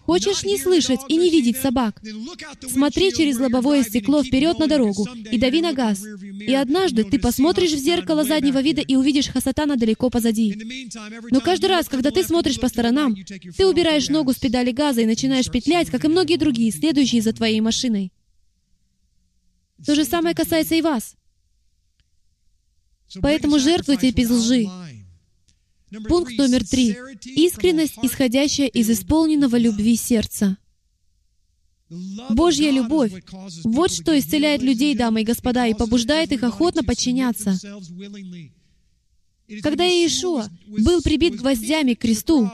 Хочешь 0.00 0.44
не 0.44 0.58
слышать 0.58 1.00
и 1.08 1.16
не 1.16 1.30
видеть 1.30 1.56
собак? 1.56 2.00
Смотри 2.68 3.12
через 3.12 3.38
лобовое 3.38 3.82
стекло 3.82 4.22
вперед 4.22 4.58
на 4.58 4.66
дорогу 4.66 5.06
и 5.30 5.38
дави 5.38 5.60
на 5.60 5.72
газ. 5.72 6.04
И 6.40 6.54
однажды 6.54 7.04
ты 7.04 7.18
посмотришь 7.18 7.72
в 7.72 7.78
зеркало 7.78 8.24
заднего 8.24 8.60
вида 8.60 8.80
и 8.80 8.96
увидишь 8.96 9.28
Хасатана 9.28 9.76
далеко 9.76 10.10
позади. 10.10 10.56
Но 11.30 11.40
каждый 11.40 11.66
раз, 11.66 11.88
когда 11.88 12.10
ты 12.10 12.22
смотришь 12.22 12.60
по 12.60 12.68
сторонам, 12.68 13.16
ты 13.56 13.66
убираешь 13.66 14.08
ногу 14.08 14.32
с 14.32 14.36
педали 14.36 14.70
газа 14.70 15.00
и 15.00 15.06
начинаешь 15.06 15.50
петлять, 15.50 15.90
как 15.90 16.04
и 16.04 16.08
многие 16.08 16.36
другие, 16.36 16.70
следующие 16.70 17.22
за 17.22 17.32
твоей 17.32 17.60
машиной. 17.60 18.12
То 19.84 19.94
же 19.94 20.04
самое 20.04 20.34
касается 20.34 20.74
и 20.74 20.82
вас. 20.82 21.16
Поэтому 23.20 23.58
жертвуйте 23.58 24.10
без 24.10 24.30
лжи. 24.30 24.66
Пункт 26.08 26.36
номер 26.36 26.66
три. 26.66 26.96
Искренность, 27.24 27.98
исходящая 28.02 28.68
из 28.68 28.90
исполненного 28.90 29.56
любви 29.56 29.96
сердца. 29.96 30.56
Божья 32.30 32.70
любовь— 32.70 33.12
вот 33.64 33.92
что 33.92 34.18
исцеляет 34.18 34.62
людей, 34.62 34.94
дамы 34.94 35.22
и 35.22 35.24
господа, 35.24 35.66
и 35.66 35.74
побуждает 35.74 36.32
их 36.32 36.42
охотно 36.42 36.82
подчиняться. 36.82 37.56
Когда 39.62 39.84
Иешуа 39.84 40.48
был 40.66 41.02
прибит 41.02 41.36
гвоздями 41.36 41.94
к 41.94 42.00
кресту, 42.00 42.50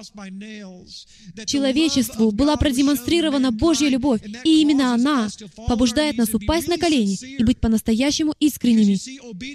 человечеству 1.46 2.32
была 2.32 2.56
продемонстрирована 2.56 3.52
Божья 3.52 3.88
любовь, 3.88 4.20
и 4.44 4.60
именно 4.60 4.92
она 4.92 5.28
побуждает 5.68 6.16
нас 6.16 6.34
упасть 6.34 6.68
на 6.68 6.78
колени 6.78 7.16
и 7.38 7.44
быть 7.44 7.60
по-настоящему 7.60 8.34
искренними. 8.40 8.98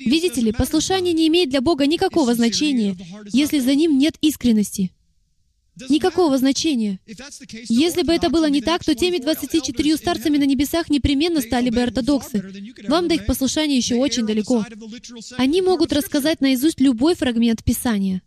Видите 0.10 0.42
ли, 0.42 0.54
послушание 0.54 1.14
не 1.14 1.28
имеет 1.28 1.50
для 1.50 1.62
Бога 1.62 1.86
никакого 1.86 2.34
значения, 2.36 2.96
если 3.32 3.60
за 3.60 3.76
ним 3.76 3.98
нет 3.98 4.16
искренности. 4.22 4.92
Никакого 5.90 6.38
значения. 6.38 7.00
Если 7.68 8.04
бы 8.04 8.14
это 8.14 8.30
было 8.30 8.50
не 8.50 8.62
так, 8.62 8.84
то 8.84 8.96
теми 8.96 9.18
24 9.18 9.98
старцами 9.98 10.38
на 10.38 10.46
небесах 10.46 10.90
непременно 10.90 11.42
стали 11.42 11.70
бы 11.70 11.82
ортодоксы. 11.82 12.44
Вам 12.88 13.08
до 13.08 13.16
их 13.16 13.26
послушания 13.26 13.78
еще 13.78 13.96
очень 13.96 14.26
далеко. 14.26 14.66
Они 15.38 15.62
могут 15.62 15.92
рассказать 15.92 16.42
наизусть 16.42 16.80
любой 16.80 17.16
фрагмент 17.16 17.64
Писания. 17.64 18.22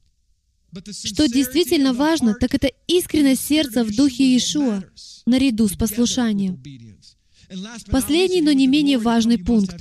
Что 1.05 1.26
действительно 1.26 1.94
важно, 1.94 2.34
так 2.34 2.55
это 2.55 2.70
искренность 2.86 3.46
сердца 3.46 3.84
в 3.84 3.94
духе 3.94 4.24
Иешуа, 4.24 4.84
наряду 5.24 5.66
с 5.68 5.76
послушанием. 5.76 6.62
Последний, 7.90 8.42
но 8.42 8.53
не 8.53 8.66
менее 8.66 8.99
важный 8.99 9.38
пункт. 9.38 9.76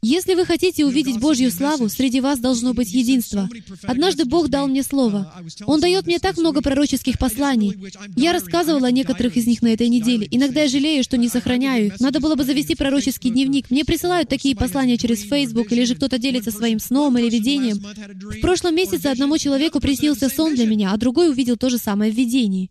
Если 0.00 0.34
вы 0.34 0.46
хотите 0.46 0.86
увидеть 0.86 1.18
Божью 1.18 1.50
славу, 1.50 1.88
среди 1.88 2.20
вас 2.20 2.38
должно 2.38 2.72
быть 2.72 2.92
единство. 2.92 3.48
Однажды 3.82 4.24
Бог 4.24 4.48
дал 4.48 4.68
мне 4.68 4.84
слово. 4.84 5.32
Он 5.66 5.80
дает 5.80 6.06
мне 6.06 6.20
так 6.20 6.36
много 6.36 6.62
пророческих 6.62 7.18
посланий. 7.18 7.76
Я 8.16 8.32
рассказывала 8.32 8.86
о 8.86 8.92
некоторых 8.92 9.36
из 9.36 9.46
них 9.46 9.60
на 9.60 9.68
этой 9.68 9.88
неделе. 9.88 10.28
Иногда 10.30 10.62
я 10.62 10.68
жалею, 10.68 11.02
что 11.02 11.16
не 11.16 11.28
сохраняю 11.28 11.86
их. 11.86 12.00
Надо 12.00 12.20
было 12.20 12.36
бы 12.36 12.44
завести 12.44 12.76
пророческий 12.76 13.30
дневник. 13.30 13.70
Мне 13.70 13.84
присылают 13.84 14.28
такие 14.28 14.54
послания 14.54 14.98
через 14.98 15.22
Facebook, 15.22 15.72
или 15.72 15.84
же 15.84 15.96
кто-то 15.96 16.18
делится 16.18 16.52
своим 16.52 16.78
сном 16.78 17.18
или 17.18 17.28
видением. 17.28 17.78
В 17.78 18.40
прошлом 18.40 18.76
месяце 18.76 19.06
одному 19.06 19.36
человеку 19.36 19.80
приснился 19.80 20.28
сон 20.28 20.54
для 20.54 20.66
меня, 20.66 20.92
а 20.92 20.96
другой 20.96 21.30
увидел 21.30 21.56
то 21.56 21.70
же 21.70 21.78
самое 21.78 22.12
в 22.12 22.16
видении. 22.16 22.70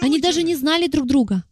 Они 0.00 0.20
даже 0.20 0.42
не 0.42 0.54
знали 0.54 0.86
друг 0.86 1.06
друга. 1.06 1.44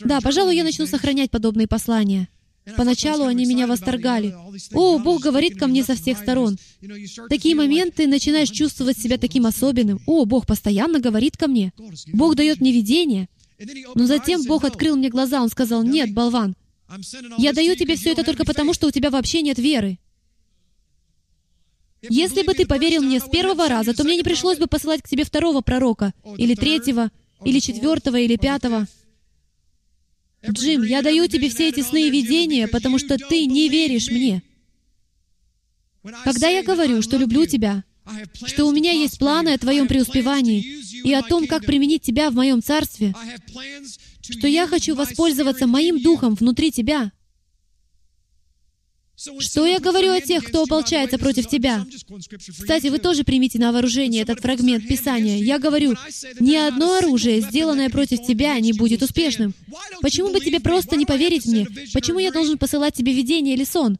Да, 0.00 0.20
пожалуй, 0.20 0.54
я 0.56 0.64
начну 0.64 0.86
сохранять 0.86 1.30
подобные 1.30 1.66
послания. 1.66 2.28
Поначалу 2.76 3.24
они 3.24 3.46
меня 3.46 3.66
восторгали. 3.66 4.34
О, 4.72 4.98
Бог 4.98 5.22
говорит 5.22 5.58
ко 5.58 5.66
мне 5.66 5.82
со 5.82 5.94
всех 5.94 6.18
сторон. 6.18 6.58
Такие 7.28 7.54
моменты 7.54 8.06
начинаешь 8.06 8.50
чувствовать 8.50 8.98
себя 8.98 9.18
таким 9.18 9.46
особенным. 9.46 10.00
О, 10.06 10.24
Бог 10.24 10.46
постоянно 10.46 11.00
говорит 11.00 11.36
ко 11.36 11.48
мне. 11.48 11.72
Бог 12.12 12.36
дает 12.36 12.60
мне 12.60 12.72
видение. 12.72 13.28
Но 13.94 14.06
затем 14.06 14.44
Бог 14.44 14.64
открыл 14.64 14.96
мне 14.96 15.08
глаза. 15.08 15.42
Он 15.42 15.48
сказал, 15.48 15.82
нет, 15.82 16.12
болван, 16.12 16.54
я 17.38 17.52
даю 17.52 17.76
тебе 17.76 17.96
все 17.96 18.12
это 18.12 18.24
только 18.24 18.44
потому, 18.44 18.74
что 18.74 18.88
у 18.88 18.90
тебя 18.90 19.10
вообще 19.10 19.42
нет 19.42 19.58
веры. 19.58 19.98
Если 22.02 22.42
бы 22.42 22.54
ты 22.54 22.66
поверил 22.66 23.02
мне 23.02 23.20
с 23.20 23.28
первого 23.28 23.68
раза, 23.68 23.94
то 23.94 24.04
мне 24.04 24.16
не 24.16 24.22
пришлось 24.22 24.58
бы 24.58 24.66
посылать 24.66 25.02
к 25.02 25.08
тебе 25.08 25.24
второго 25.24 25.60
пророка, 25.60 26.14
или 26.36 26.54
третьего, 26.54 27.10
или 27.44 27.60
четвертого, 27.60 28.16
или 28.16 28.36
пятого. 28.36 28.86
Джим, 30.48 30.82
я 30.82 31.02
даю 31.02 31.26
тебе 31.28 31.48
все 31.50 31.68
эти 31.68 31.80
сны 31.82 32.08
и 32.08 32.10
видения, 32.10 32.66
потому 32.68 32.98
что 32.98 33.18
ты 33.18 33.46
не 33.46 33.68
веришь 33.68 34.10
мне. 34.10 34.42
Когда 36.24 36.48
я 36.48 36.62
говорю, 36.62 37.02
что 37.02 37.18
люблю 37.18 37.46
тебя, 37.46 37.84
что 38.46 38.64
у 38.64 38.72
меня 38.72 38.92
есть 38.92 39.18
планы 39.18 39.50
о 39.50 39.58
твоем 39.58 39.86
преуспевании 39.86 40.60
и 41.04 41.12
о 41.12 41.22
том, 41.22 41.46
как 41.46 41.66
применить 41.66 42.02
тебя 42.02 42.30
в 42.30 42.34
моем 42.34 42.62
царстве, 42.62 43.14
что 44.22 44.46
я 44.48 44.66
хочу 44.66 44.94
воспользоваться 44.94 45.66
моим 45.66 46.02
духом 46.02 46.34
внутри 46.34 46.72
тебя, 46.72 47.12
что 49.38 49.66
я 49.66 49.80
говорю 49.80 50.12
о 50.12 50.20
тех, 50.20 50.44
кто 50.44 50.62
ополчается 50.62 51.18
против 51.18 51.46
тебя? 51.46 51.84
Кстати, 52.48 52.86
вы 52.86 52.98
тоже 52.98 53.22
примите 53.22 53.58
на 53.58 53.70
вооружение 53.70 54.22
этот 54.22 54.40
фрагмент 54.40 54.88
Писания. 54.88 55.36
Я 55.36 55.58
говорю, 55.58 55.94
ни 56.38 56.54
одно 56.54 56.96
оружие, 56.96 57.42
сделанное 57.42 57.90
против 57.90 58.22
тебя, 58.22 58.58
не 58.60 58.72
будет 58.72 59.02
успешным. 59.02 59.52
Почему 60.00 60.32
бы 60.32 60.40
тебе 60.40 60.58
просто 60.58 60.96
не 60.96 61.04
поверить 61.04 61.44
мне? 61.44 61.66
Почему 61.92 62.18
я 62.18 62.32
должен 62.32 62.56
посылать 62.56 62.94
тебе 62.94 63.12
видение 63.12 63.54
или 63.54 63.64
сон? 63.64 63.98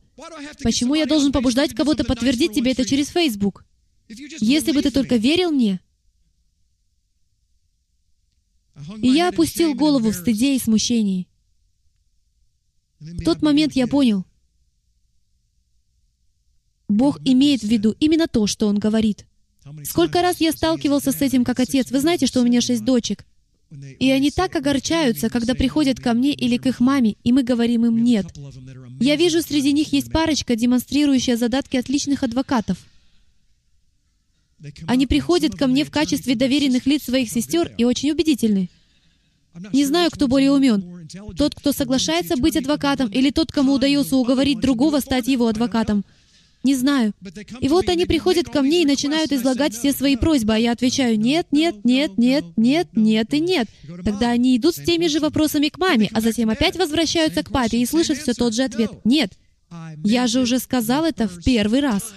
Почему 0.63 0.95
я 0.95 1.05
должен 1.05 1.33
побуждать 1.33 1.75
кого-то 1.75 2.05
подтвердить 2.05 2.55
тебе 2.55 2.73
это 2.73 2.87
через 2.87 3.09
Facebook? 3.09 3.65
Если 4.09 4.73
бы 4.73 4.81
ты 4.81 4.91
только 4.91 5.17
верил 5.17 5.51
мне. 5.51 5.81
И 9.03 9.09
я 9.09 9.29
опустил 9.29 9.75
голову 9.75 10.11
в 10.11 10.15
стыде 10.15 10.57
и 10.57 10.59
смущении. 10.59 11.29
В 12.99 13.23
тот 13.23 13.43
момент 13.43 13.75
я 13.75 13.87
понял, 13.87 14.25
Бог 16.91 17.19
имеет 17.25 17.63
в 17.63 17.69
виду 17.69 17.95
именно 18.01 18.27
то, 18.27 18.47
что 18.47 18.67
Он 18.67 18.79
говорит. 18.79 19.27
Сколько 19.85 20.23
раз 20.23 20.41
я 20.41 20.53
сталкивался 20.53 21.13
с 21.13 21.23
этим 21.23 21.45
как 21.45 21.61
отец. 21.61 21.91
Вы 21.91 22.01
знаете, 22.01 22.27
что 22.27 22.41
у 22.41 22.45
меня 22.45 22.61
шесть 22.61 22.85
дочек. 22.85 23.25
И 24.01 24.11
они 24.11 24.33
так 24.33 24.57
огорчаются, 24.57 25.31
когда 25.31 25.55
приходят 25.55 26.01
ко 26.01 26.13
мне 26.13 26.33
или 26.33 26.57
к 26.57 26.67
их 26.67 26.81
маме, 26.81 27.15
и 27.23 27.33
мы 27.33 27.45
говорим 27.45 27.87
им 27.87 28.03
«нет». 28.03 28.27
Я 28.99 29.15
вижу, 29.15 29.43
среди 29.43 29.73
них 29.73 29.93
есть 29.93 30.11
парочка, 30.11 30.57
демонстрирующая 30.57 31.37
задатки 31.37 31.77
отличных 31.77 32.25
адвокатов. 32.25 32.79
Они 34.89 35.07
приходят 35.07 35.55
ко 35.55 35.69
мне 35.69 35.85
в 35.85 35.91
качестве 35.91 36.35
доверенных 36.35 36.87
лиц 36.87 37.05
своих 37.05 37.31
сестер 37.31 37.73
и 37.79 37.85
очень 37.85 38.11
убедительны. 38.11 38.69
Не 39.73 39.85
знаю, 39.85 40.11
кто 40.11 40.27
более 40.27 40.51
умен. 40.51 41.09
Тот, 41.37 41.55
кто 41.55 41.73
соглашается 41.73 42.37
быть 42.37 42.57
адвокатом, 42.57 43.09
или 43.09 43.31
тот, 43.31 43.53
кому 43.53 43.75
удается 43.75 44.17
уговорить 44.17 44.61
другого 44.61 44.99
стать 44.99 45.29
его 45.29 45.47
адвокатом. 45.47 46.05
Не 46.63 46.75
знаю. 46.75 47.15
И 47.61 47.69
вот 47.69 47.89
они 47.89 48.05
приходят 48.05 48.49
ко 48.49 48.61
мне 48.61 48.83
и 48.83 48.87
начинают 48.87 49.33
излагать 49.33 49.75
все 49.75 49.93
свои 49.93 50.17
просьбы, 50.17 50.55
а 50.55 50.59
я 50.59 50.73
отвечаю 50.73 51.19
«нет, 51.19 51.47
нет, 51.53 51.85
нет, 51.85 52.19
нет, 52.19 52.45
нет, 52.57 52.89
нет 52.95 53.35
и 53.35 53.41
нет». 53.41 53.69
Тогда 54.05 54.31
они 54.31 54.57
идут 54.57 54.77
с 54.77 54.83
теми 54.85 55.07
же 55.07 55.21
вопросами 55.21 55.69
к 55.69 55.79
маме, 55.79 56.11
а 56.13 56.21
затем 56.21 56.51
опять 56.51 56.77
возвращаются 56.77 57.43
к 57.43 57.51
папе 57.51 57.79
и 57.79 57.87
слышат 57.87 58.19
все 58.19 58.35
тот 58.35 58.55
же 58.55 58.65
ответ. 58.65 58.91
«нет». 59.05 59.33
Я 60.05 60.27
же 60.27 60.41
уже 60.41 60.59
сказал 60.59 61.05
это 61.05 61.29
в 61.29 61.43
первый 61.43 61.81
раз. 61.81 62.13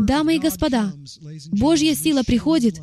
Дамы 0.00 0.36
и 0.36 0.38
господа, 0.38 0.92
Божья 1.52 1.94
сила 1.94 2.22
приходит, 2.22 2.78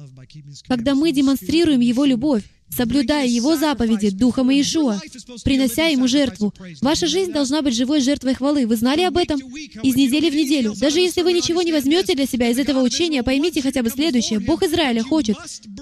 когда 0.68 0.96
мы 0.96 1.12
демонстрируем 1.12 1.80
Его 1.80 2.06
любовь, 2.06 2.44
соблюдая 2.76 3.28
Его 3.28 3.56
заповеди 3.58 4.10
Духом 4.10 4.50
Иешуа, 4.50 5.00
принося 5.44 5.88
Ему 5.88 6.08
жертву. 6.08 6.54
Ваша 6.82 7.08
жизнь 7.08 7.32
должна 7.32 7.62
быть 7.62 7.76
живой 7.76 8.02
жертвой 8.02 8.34
хвалы. 8.34 8.66
Вы 8.66 8.76
знали 8.76 9.02
об 9.02 9.18
этом? 9.18 9.40
Из 9.40 9.96
недели 9.96 10.30
в 10.30 10.36
неделю. 10.36 10.74
Даже 10.80 11.00
если 11.00 11.22
вы 11.22 11.34
ничего 11.34 11.62
не 11.62 11.72
возьмете 11.72 12.16
для 12.16 12.26
себя 12.26 12.50
из 12.50 12.58
этого 12.58 12.82
учения, 12.82 13.24
поймите 13.24 13.62
хотя 13.62 13.84
бы 13.84 13.90
следующее. 13.90 14.40
Бог 14.40 14.64
Израиля 14.64 15.04
хочет, 15.04 15.38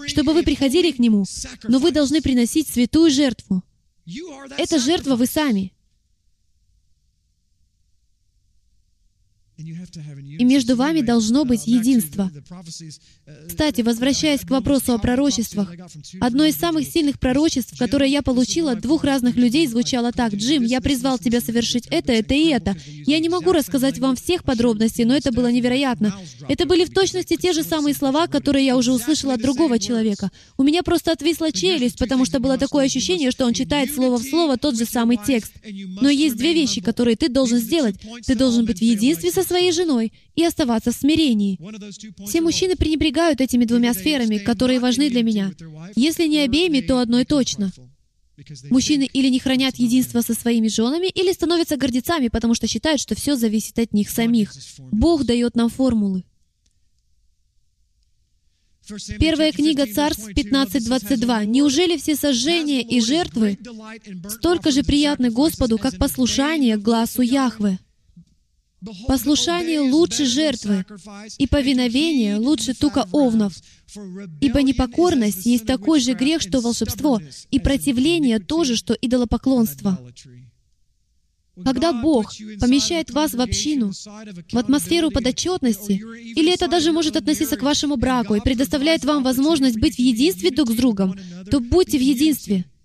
чтобы 0.08 0.34
вы 0.34 0.44
приходили 0.44 0.92
к 0.92 1.00
Нему, 1.00 1.26
но 1.68 1.80
вы 1.80 1.92
должны 1.92 2.22
приносить 2.22 2.68
святую 2.68 3.12
жертву. 3.12 3.64
Это 4.58 4.80
жертва 4.80 5.16
вы 5.16 5.26
сами. 5.26 5.74
И 9.60 10.46
между 10.46 10.78
вами 10.78 11.02
должно 11.02 11.44
быть 11.44 11.68
единство. 11.68 12.32
Кстати, 13.60 13.82
возвращаясь 13.82 14.42
к 14.42 14.50
вопросу 14.52 14.94
о 14.94 15.00
пророчествах, 15.00 15.70
одно 16.22 16.46
из 16.46 16.56
самых 16.56 16.88
сильных 16.88 17.20
пророчеств, 17.20 17.78
которое 17.78 18.10
я 18.10 18.22
получила 18.22 18.72
от 18.72 18.82
двух 18.82 19.04
разных 19.04 19.36
людей, 19.36 19.68
звучало 19.68 20.12
так. 20.12 20.34
«Джим, 20.34 20.64
я 20.64 20.80
призвал 20.82 21.20
тебя 21.20 21.42
совершить 21.42 21.86
это, 21.92 22.14
это 22.14 22.34
и 22.34 22.48
это. 22.48 22.78
Я 23.06 23.20
не 23.20 23.28
могу 23.28 23.52
рассказать 23.52 24.00
вам 24.00 24.16
всех 24.16 24.44
подробностей, 24.44 25.04
но 25.04 25.16
это 25.16 25.32
было 25.32 25.52
невероятно. 25.52 26.16
Это 26.48 26.66
были 26.66 26.86
в 26.86 26.94
точности 26.94 27.36
те 27.36 27.52
же 27.52 27.64
самые 27.64 27.94
слова, 27.94 28.28
которые 28.28 28.66
я 28.66 28.78
уже 28.78 28.94
услышала 28.94 29.34
от 29.34 29.42
другого 29.42 29.78
человека. 29.78 30.32
У 30.58 30.64
меня 30.64 30.82
просто 30.82 31.12
отвисла 31.12 31.52
челюсть, 31.52 31.98
потому 31.98 32.26
что 32.26 32.40
было 32.40 32.58
такое 32.58 32.86
ощущение, 32.86 33.32
что 33.32 33.46
он 33.46 33.54
читает 33.54 33.94
слово 33.94 34.18
в 34.18 34.24
слово 34.24 34.58
тот 34.58 34.78
же 34.78 34.86
самый 34.86 35.18
текст. 35.18 35.52
Но 36.02 36.10
есть 36.10 36.38
две 36.38 36.54
вещи, 36.54 36.82
которые 36.82 37.18
ты 37.18 37.28
должен 37.28 37.58
сделать. 37.58 37.96
Ты 38.26 38.36
должен 38.36 38.66
быть 38.66 38.80
в 38.80 38.84
единстве 38.84 39.32
со 39.32 39.44
своей 39.44 39.72
женой 39.72 40.14
и 40.36 40.46
оставаться 40.46 40.92
в 40.92 40.96
смирении. 40.96 41.60
Все 42.26 42.40
мужчины 42.40 42.76
пренебрегают 42.78 43.19
этими 43.28 43.66
двумя 43.66 43.94
сферами, 43.94 44.38
которые 44.38 44.80
важны 44.80 45.10
для 45.10 45.24
меня. 45.24 45.52
Если 45.96 46.28
не 46.28 46.40
обеими, 46.40 46.82
то 46.82 47.00
одной 47.00 47.26
точно. 47.26 47.72
Мужчины 48.70 49.10
или 49.12 49.28
не 49.28 49.40
хранят 49.40 49.76
единство 49.76 50.22
со 50.22 50.34
своими 50.34 50.68
женами, 50.68 51.08
или 51.08 51.32
становятся 51.34 51.78
гордецами, 51.78 52.30
потому 52.30 52.56
что 52.56 52.68
считают, 52.68 53.02
что 53.02 53.16
все 53.16 53.36
зависит 53.36 53.78
от 53.80 53.94
них 53.94 54.10
самих. 54.10 54.54
Бог 54.92 55.26
дает 55.26 55.56
нам 55.56 55.70
формулы. 55.70 56.24
Первая 59.20 59.52
книга 59.52 59.86
Царств 59.86 60.30
15.22. 60.30 61.46
«Неужели 61.46 61.98
все 61.98 62.16
сожжения 62.16 62.82
и 62.82 63.00
жертвы 63.02 63.58
столько 64.30 64.72
же 64.72 64.84
приятны 64.84 65.30
Господу, 65.30 65.78
как 65.78 65.98
послушание 65.98 66.78
глазу 66.78 67.22
Яхве?» 67.22 67.80
Послушание 69.08 69.82
лучше 69.82 70.26
жертвы, 70.26 70.86
и 71.38 71.48
повиновение 71.48 72.38
лучше 72.38 72.74
тука 72.74 73.08
овнов. 73.12 73.54
Ибо 74.40 74.62
непокорность 74.62 75.46
есть 75.46 75.66
такой 75.66 76.00
же 76.00 76.14
грех, 76.14 76.42
что 76.42 76.62
волшебство, 76.62 77.20
и 77.52 77.60
противление 77.60 78.40
тоже, 78.40 78.76
что 78.76 78.94
идолопоклонство. 78.94 80.00
Когда 81.66 81.92
Бог 81.92 82.32
помещает 82.62 83.10
вас 83.12 83.34
в 83.34 83.42
общину, 83.42 83.92
в 83.92 84.58
атмосферу 84.58 85.12
подотчетности, 85.12 86.02
или 86.36 86.54
это 86.54 86.70
даже 86.70 86.94
может 86.94 87.18
относиться 87.18 87.58
к 87.58 87.64
вашему 87.64 87.98
браку 87.98 88.36
и 88.36 88.40
предоставляет 88.40 89.04
вам 89.04 89.24
возможность 89.24 89.78
быть 89.78 89.96
в 89.96 90.00
единстве 90.00 90.52
друг 90.52 90.72
с 90.72 90.76
другом, 90.76 91.18
то 91.52 91.60
будьте 91.60 91.98
в 91.98 92.02
единстве— 92.02 92.64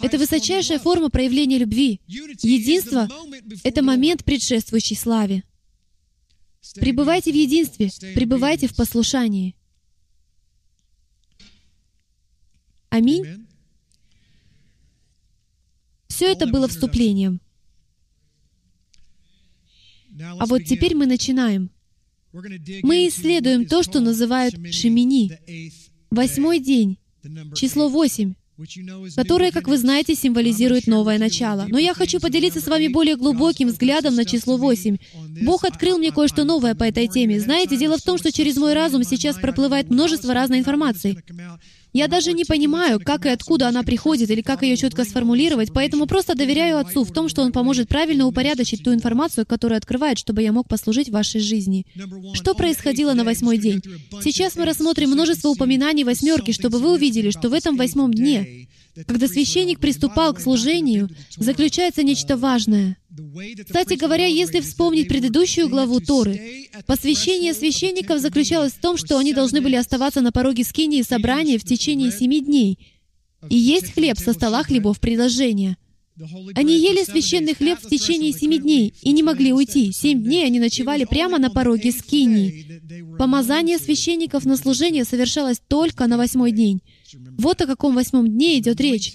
это 0.00 0.18
высочайшая 0.18 0.78
форма 0.78 1.10
проявления 1.10 1.58
любви. 1.58 2.00
Единство— 2.06 3.08
это 3.64 3.82
момент, 3.82 4.24
предшествующий 4.24 4.96
славе. 4.96 5.44
Пребывайте 6.74 7.32
в 7.32 7.34
единстве, 7.34 7.90
пребывайте 8.14 8.66
в 8.66 8.74
послушании. 8.74 9.54
Аминь. 12.88 13.46
Все 16.08 16.32
это 16.32 16.46
было 16.46 16.68
вступлением. 16.68 17.40
А 20.20 20.46
вот 20.46 20.64
теперь 20.64 20.96
мы 20.96 21.06
начинаем. 21.06 21.70
Мы 22.32 23.08
исследуем 23.08 23.66
то, 23.66 23.82
что 23.82 24.00
называют 24.00 24.54
Шемини. 24.72 25.38
Восьмой 26.10 26.58
день, 26.58 26.98
число 27.54 27.88
восемь 27.88 28.34
которое, 29.14 29.52
как 29.52 29.68
вы 29.68 29.78
знаете, 29.78 30.14
символизирует 30.14 30.86
новое 30.86 31.18
начало. 31.18 31.66
Но 31.68 31.78
я 31.78 31.94
хочу 31.94 32.18
поделиться 32.18 32.60
с 32.60 32.66
вами 32.66 32.88
более 32.88 33.16
глубоким 33.16 33.68
взглядом 33.68 34.14
на 34.16 34.24
число 34.24 34.56
8. 34.56 34.96
Бог 35.42 35.64
открыл 35.64 35.98
мне 35.98 36.10
кое-что 36.10 36.44
новое 36.44 36.74
по 36.74 36.84
этой 36.84 37.06
теме. 37.06 37.38
Знаете, 37.38 37.76
дело 37.76 37.98
в 37.98 38.02
том, 38.02 38.18
что 38.18 38.32
через 38.32 38.56
мой 38.56 38.74
разум 38.74 39.04
сейчас 39.04 39.36
проплывает 39.36 39.90
множество 39.90 40.34
разной 40.34 40.58
информации. 40.58 41.22
Я 41.92 42.06
даже 42.06 42.32
не 42.32 42.44
понимаю, 42.44 43.00
как 43.00 43.26
и 43.26 43.30
откуда 43.30 43.68
она 43.68 43.82
приходит, 43.82 44.30
или 44.30 44.42
как 44.42 44.62
ее 44.62 44.76
четко 44.76 45.04
сформулировать, 45.04 45.72
поэтому 45.72 46.06
просто 46.06 46.34
доверяю 46.34 46.78
Отцу 46.78 47.04
в 47.04 47.12
том, 47.12 47.28
что 47.28 47.42
Он 47.42 47.52
поможет 47.52 47.88
правильно 47.88 48.26
упорядочить 48.26 48.82
ту 48.84 48.92
информацию, 48.92 49.46
которую 49.46 49.78
открывает, 49.78 50.18
чтобы 50.18 50.42
я 50.42 50.52
мог 50.52 50.68
послужить 50.68 51.08
вашей 51.08 51.40
жизни. 51.40 51.86
Что 52.34 52.54
происходило 52.54 53.14
на 53.14 53.24
восьмой 53.24 53.58
день? 53.58 53.82
Сейчас 54.22 54.56
мы 54.56 54.64
рассмотрим 54.64 55.10
множество 55.10 55.48
упоминаний 55.48 56.04
восьмерки, 56.04 56.52
чтобы 56.52 56.78
вы 56.78 56.92
увидели, 56.92 57.30
что 57.30 57.48
в 57.48 57.52
этом 57.52 57.76
восьмом 57.76 58.12
дне, 58.12 58.68
когда 59.06 59.26
священник 59.26 59.80
приступал 59.80 60.34
к 60.34 60.40
служению, 60.40 61.08
заключается 61.36 62.02
нечто 62.02 62.36
важное— 62.36 62.96
кстати 63.64 63.94
говоря, 63.94 64.26
если 64.26 64.60
вспомнить 64.60 65.08
предыдущую 65.08 65.68
главу 65.68 66.00
Торы, 66.00 66.68
посвящение 66.86 67.54
священников 67.54 68.20
заключалось 68.20 68.72
в 68.72 68.80
том, 68.80 68.96
что 68.96 69.18
они 69.18 69.32
должны 69.32 69.60
были 69.60 69.76
оставаться 69.76 70.20
на 70.20 70.32
пороге 70.32 70.64
скинии 70.64 71.02
собрания 71.02 71.58
в 71.58 71.64
течение 71.64 72.10
семи 72.10 72.40
дней 72.40 72.78
и 73.48 73.56
есть 73.56 73.92
хлеб 73.92 74.18
со 74.18 74.32
стола 74.32 74.62
хлебов 74.62 75.00
предложения. 75.00 75.76
Они 76.56 76.76
ели 76.76 77.04
священный 77.04 77.54
хлеб 77.54 77.78
в 77.80 77.88
течение 77.88 78.32
семи 78.32 78.58
дней 78.58 78.92
и 79.02 79.12
не 79.12 79.22
могли 79.22 79.52
уйти. 79.52 79.92
Семь 79.92 80.22
дней 80.22 80.44
они 80.44 80.58
ночевали 80.58 81.04
прямо 81.04 81.38
на 81.38 81.48
пороге 81.48 81.92
скинии. 81.92 82.82
Помазание 83.18 83.78
священников 83.78 84.44
на 84.44 84.56
служение 84.56 85.04
совершалось 85.04 85.60
только 85.68 86.08
на 86.08 86.16
восьмой 86.16 86.50
день. 86.50 86.82
Вот 87.38 87.60
о 87.60 87.66
каком 87.66 87.94
восьмом 87.94 88.26
дне 88.26 88.58
идет 88.58 88.80
речь. 88.80 89.12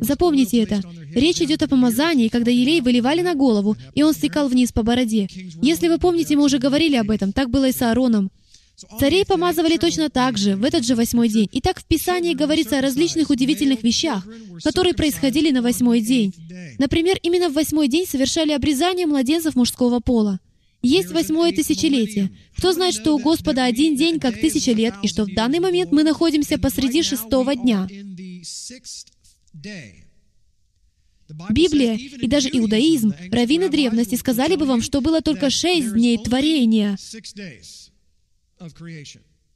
Запомните 0.00 0.62
это. 0.62 0.80
Речь 1.14 1.40
идет 1.40 1.62
о 1.62 1.68
помазании, 1.68 2.28
когда 2.28 2.50
елей 2.50 2.80
выливали 2.80 3.22
на 3.22 3.34
голову, 3.34 3.76
и 3.94 4.02
он 4.02 4.12
стекал 4.12 4.48
вниз 4.48 4.72
по 4.72 4.82
бороде. 4.82 5.28
Если 5.62 5.88
вы 5.88 5.98
помните, 5.98 6.36
мы 6.36 6.44
уже 6.44 6.58
говорили 6.58 6.96
об 6.96 7.10
этом, 7.10 7.32
так 7.32 7.50
было 7.50 7.68
и 7.68 7.72
с 7.72 7.82
Аароном. 7.82 8.30
Царей 8.98 9.26
помазывали 9.26 9.76
точно 9.76 10.08
так 10.08 10.38
же, 10.38 10.56
в 10.56 10.64
этот 10.64 10.86
же 10.86 10.94
восьмой 10.94 11.28
день. 11.28 11.48
И 11.52 11.60
так 11.60 11.80
в 11.80 11.84
Писании 11.84 12.34
говорится 12.34 12.78
о 12.78 12.80
различных 12.80 13.28
удивительных 13.28 13.82
вещах, 13.82 14.26
которые 14.62 14.94
происходили 14.94 15.50
на 15.50 15.60
восьмой 15.60 16.00
день. 16.00 16.34
Например, 16.78 17.18
именно 17.22 17.50
в 17.50 17.54
восьмой 17.54 17.88
день 17.88 18.06
совершали 18.06 18.52
обрезание 18.52 19.06
младенцев 19.06 19.54
мужского 19.54 20.00
пола. 20.00 20.40
Есть 20.82 21.10
восьмое 21.10 21.52
тысячелетие. 21.52 22.30
Кто 22.56 22.72
знает, 22.72 22.94
что 22.94 23.14
у 23.14 23.18
Господа 23.18 23.64
один 23.64 23.96
день 23.96 24.18
как 24.18 24.40
тысяча 24.40 24.72
лет, 24.72 24.94
и 25.02 25.08
что 25.08 25.24
в 25.24 25.34
данный 25.34 25.60
момент 25.60 25.92
мы 25.92 26.02
находимся 26.02 26.58
посреди 26.58 27.02
шестого 27.02 27.54
дня. 27.54 27.86
Библия 31.50 31.94
и 31.94 32.26
даже 32.26 32.48
иудаизм, 32.48 33.14
раввины 33.30 33.68
древности 33.68 34.16
сказали 34.16 34.56
бы 34.56 34.66
вам, 34.66 34.82
что 34.82 35.00
было 35.00 35.20
только 35.22 35.50
шесть 35.50 35.92
дней 35.94 36.18
творения, 36.18 36.96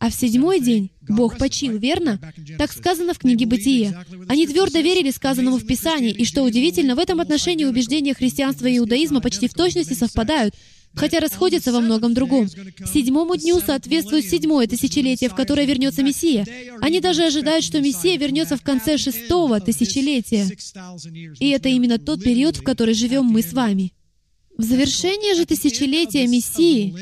а 0.04 0.10
в 0.10 0.14
седьмой 0.14 0.60
день 0.60 0.90
Бог 1.00 1.38
почил, 1.38 1.78
верно? 1.78 2.20
Так 2.58 2.72
сказано 2.72 3.14
в 3.14 3.18
книге 3.18 3.46
Бытие. 3.46 4.04
Они 4.28 4.46
твердо 4.46 4.80
верили 4.80 5.10
сказанному 5.10 5.56
в 5.56 5.66
Писании, 5.66 6.10
и 6.10 6.26
что 6.26 6.42
удивительно, 6.42 6.94
в 6.94 6.98
этом 6.98 7.20
отношении 7.20 7.64
убеждения 7.64 8.12
христианства 8.12 8.66
и 8.66 8.76
иудаизма 8.76 9.22
почти 9.22 9.48
в 9.48 9.54
точности 9.54 9.94
совпадают, 9.94 10.54
хотя 10.94 11.20
расходятся 11.20 11.72
во 11.72 11.80
многом 11.80 12.14
другом. 12.14 12.48
Седьмому 12.48 13.36
дню 13.36 13.60
соответствует 13.60 14.26
седьмое 14.26 14.66
тысячелетие, 14.66 15.30
в 15.30 15.34
которое 15.34 15.66
вернется 15.66 16.02
Мессия. 16.02 16.46
Они 16.80 17.00
даже 17.00 17.24
ожидают, 17.24 17.64
что 17.64 17.80
Мессия 17.80 18.18
вернется 18.18 18.56
в 18.56 18.62
конце 18.62 18.98
шестого 18.98 19.60
тысячелетия. 19.60 20.48
И 21.40 21.48
это 21.50 21.68
именно 21.68 21.98
тот 21.98 22.22
период, 22.22 22.56
в 22.56 22.62
который 22.62 22.94
живем 22.94 23.24
мы 23.24 23.42
с 23.42 23.52
вами. 23.52 23.92
В 24.56 24.62
завершение 24.62 25.34
же 25.34 25.46
тысячелетия 25.46 26.26
Мессии 26.26 26.94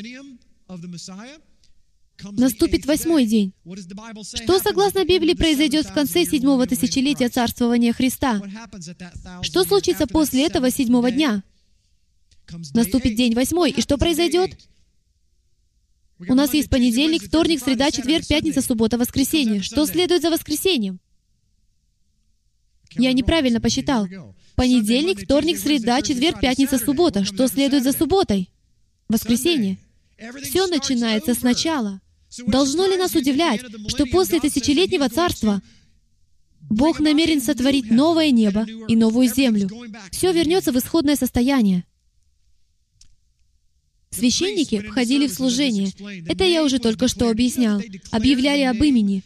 наступит 2.30 2.86
восьмой 2.86 3.26
день. 3.26 3.52
Что, 4.22 4.58
согласно 4.58 5.04
Библии, 5.04 5.34
произойдет 5.34 5.86
в 5.86 5.92
конце 5.92 6.24
седьмого 6.24 6.66
тысячелетия 6.66 7.28
царствования 7.28 7.92
Христа? 7.92 8.40
Что 9.42 9.64
случится 9.64 10.06
после 10.06 10.46
этого 10.46 10.70
седьмого 10.70 11.10
дня? 11.10 11.42
Наступит 12.74 13.14
день 13.14 13.34
восьмой, 13.34 13.70
и 13.70 13.80
что 13.80 13.98
произойдет? 13.98 14.58
У 16.28 16.34
нас 16.34 16.54
есть 16.54 16.70
понедельник, 16.70 17.24
вторник, 17.24 17.60
среда, 17.60 17.90
четверг, 17.90 18.26
пятница, 18.26 18.62
суббота, 18.62 18.98
воскресенье. 18.98 19.62
Что 19.62 19.86
следует 19.86 20.22
за 20.22 20.30
воскресеньем? 20.30 21.00
Я 22.94 23.12
неправильно 23.12 23.60
посчитал. 23.60 24.06
Понедельник, 24.54 25.24
вторник, 25.24 25.58
среда, 25.58 26.02
четверг, 26.02 26.40
пятница, 26.40 26.78
суббота. 26.78 27.24
Что 27.24 27.48
следует 27.48 27.84
за 27.84 27.92
субботой? 27.92 28.50
Воскресенье. 29.08 29.78
Все 30.42 30.66
начинается 30.66 31.34
сначала. 31.34 32.00
Должно 32.46 32.86
ли 32.86 32.96
нас 32.96 33.14
удивлять, 33.14 33.60
что 33.88 34.06
после 34.06 34.40
тысячелетнего 34.40 35.08
царства 35.08 35.60
Бог 36.60 37.00
намерен 37.00 37.40
сотворить 37.40 37.90
новое 37.90 38.30
небо 38.30 38.64
и 38.88 38.94
новую 38.96 39.28
землю? 39.28 39.68
Все 40.10 40.32
вернется 40.32 40.72
в 40.72 40.78
исходное 40.78 41.16
состояние. 41.16 41.84
Священники 44.12 44.80
входили 44.80 45.26
в 45.26 45.32
служение. 45.32 45.90
Это 46.28 46.44
я 46.44 46.62
уже 46.62 46.78
только 46.78 47.08
что 47.08 47.28
объяснял. 47.28 47.80
Объявляли 48.10 48.62
об 48.62 48.82
имени. 48.82 49.22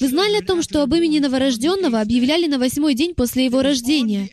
Вы 0.00 0.08
знали 0.08 0.42
о 0.42 0.44
том, 0.44 0.62
что 0.62 0.82
об 0.82 0.94
имени 0.94 1.18
новорожденного 1.20 2.00
объявляли 2.00 2.46
на 2.46 2.58
восьмой 2.58 2.94
день 2.94 3.14
после 3.14 3.44
его 3.44 3.62
рождения? 3.62 4.28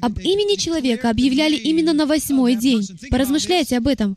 Об 0.00 0.18
имени 0.18 0.56
человека 0.56 1.10
объявляли 1.10 1.56
именно 1.56 1.92
на 1.92 2.06
восьмой 2.06 2.56
день. 2.56 2.86
Поразмышляйте 3.10 3.78
об 3.78 3.86
этом. 3.86 4.16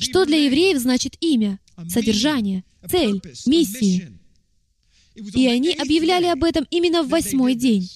Что 0.00 0.24
для 0.24 0.44
евреев 0.44 0.78
значит 0.78 1.16
имя, 1.20 1.58
содержание, 1.88 2.64
цель, 2.88 3.20
миссии? 3.46 4.08
И 5.14 5.46
они 5.46 5.74
объявляли 5.74 6.26
об 6.26 6.42
этом 6.44 6.66
именно 6.70 7.02
в 7.02 7.08
восьмой 7.08 7.54
день. 7.54 7.88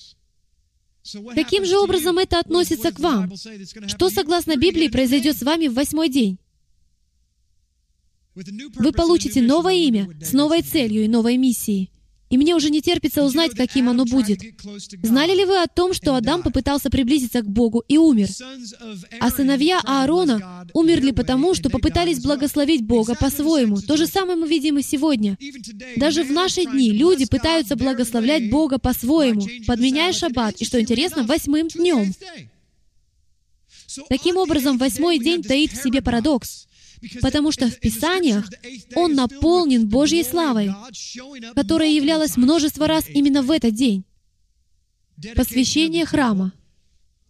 Каким 1.34 1.64
же 1.64 1.78
образом 1.78 2.18
это 2.18 2.40
относится 2.40 2.90
к 2.90 2.98
вам? 2.98 3.32
Что, 3.86 4.10
согласно 4.10 4.56
Библии, 4.56 4.88
произойдет 4.88 5.36
с 5.38 5.42
вами 5.42 5.68
в 5.68 5.74
восьмой 5.74 6.08
день? 6.08 6.38
Вы 8.36 8.92
получите 8.92 9.40
новое 9.40 9.74
имя 9.74 10.08
с 10.22 10.32
новой 10.32 10.62
целью 10.62 11.04
и 11.04 11.08
новой 11.08 11.36
миссией. 11.36 11.90
И 12.28 12.36
мне 12.36 12.56
уже 12.56 12.70
не 12.70 12.82
терпится 12.82 13.22
узнать, 13.22 13.52
каким 13.52 13.88
оно 13.88 14.04
будет. 14.04 14.40
Знали 15.02 15.32
ли 15.32 15.44
вы 15.44 15.62
о 15.62 15.68
том, 15.68 15.94
что 15.94 16.16
Адам 16.16 16.42
попытался 16.42 16.90
приблизиться 16.90 17.40
к 17.40 17.48
Богу 17.48 17.84
и 17.86 17.98
умер? 17.98 18.28
А 19.20 19.30
сыновья 19.30 19.80
Аарона 19.84 20.66
умерли 20.74 21.12
потому, 21.12 21.54
что 21.54 21.70
попытались 21.70 22.20
благословить 22.20 22.84
Бога 22.84 23.14
по-своему. 23.14 23.76
То 23.80 23.96
же 23.96 24.08
самое 24.08 24.36
мы 24.36 24.48
видим 24.48 24.76
и 24.78 24.82
сегодня. 24.82 25.38
Даже 25.96 26.24
в 26.24 26.32
наши 26.32 26.64
дни 26.64 26.90
люди 26.90 27.26
пытаются 27.26 27.76
благословлять 27.76 28.50
Бога 28.50 28.78
по-своему, 28.78 29.46
подменяя 29.66 30.12
шаббат, 30.12 30.56
и, 30.56 30.64
что 30.64 30.80
интересно, 30.80 31.22
восьмым 31.22 31.68
днем. 31.68 32.12
Таким 34.08 34.36
образом, 34.36 34.78
восьмой 34.78 35.20
день 35.20 35.42
таит 35.42 35.72
в 35.72 35.82
себе 35.82 36.02
парадокс. 36.02 36.65
Потому 37.20 37.52
что 37.52 37.68
в 37.68 37.78
Писаниях 37.78 38.48
он 38.94 39.14
наполнен 39.14 39.88
Божьей 39.88 40.24
славой, 40.24 40.70
которая 41.54 41.90
являлась 41.90 42.36
множество 42.36 42.86
раз 42.86 43.08
именно 43.08 43.42
в 43.42 43.50
этот 43.50 43.74
день. 43.74 44.04
Посвящение 45.34 46.04
храма. 46.04 46.52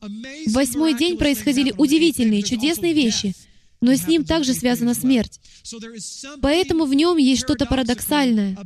В 0.01 0.53
восьмой 0.53 0.95
день 0.95 1.17
происходили 1.17 1.73
удивительные, 1.77 2.43
чудесные 2.43 2.93
вещи, 2.93 3.35
но 3.81 3.95
с 3.95 4.07
ним 4.07 4.25
также 4.25 4.55
связана 4.55 4.95
смерть. 4.95 5.41
Поэтому 6.41 6.85
в 6.85 6.95
нем 6.95 7.17
есть 7.17 7.43
что-то 7.43 7.67
парадоксальное. 7.67 8.57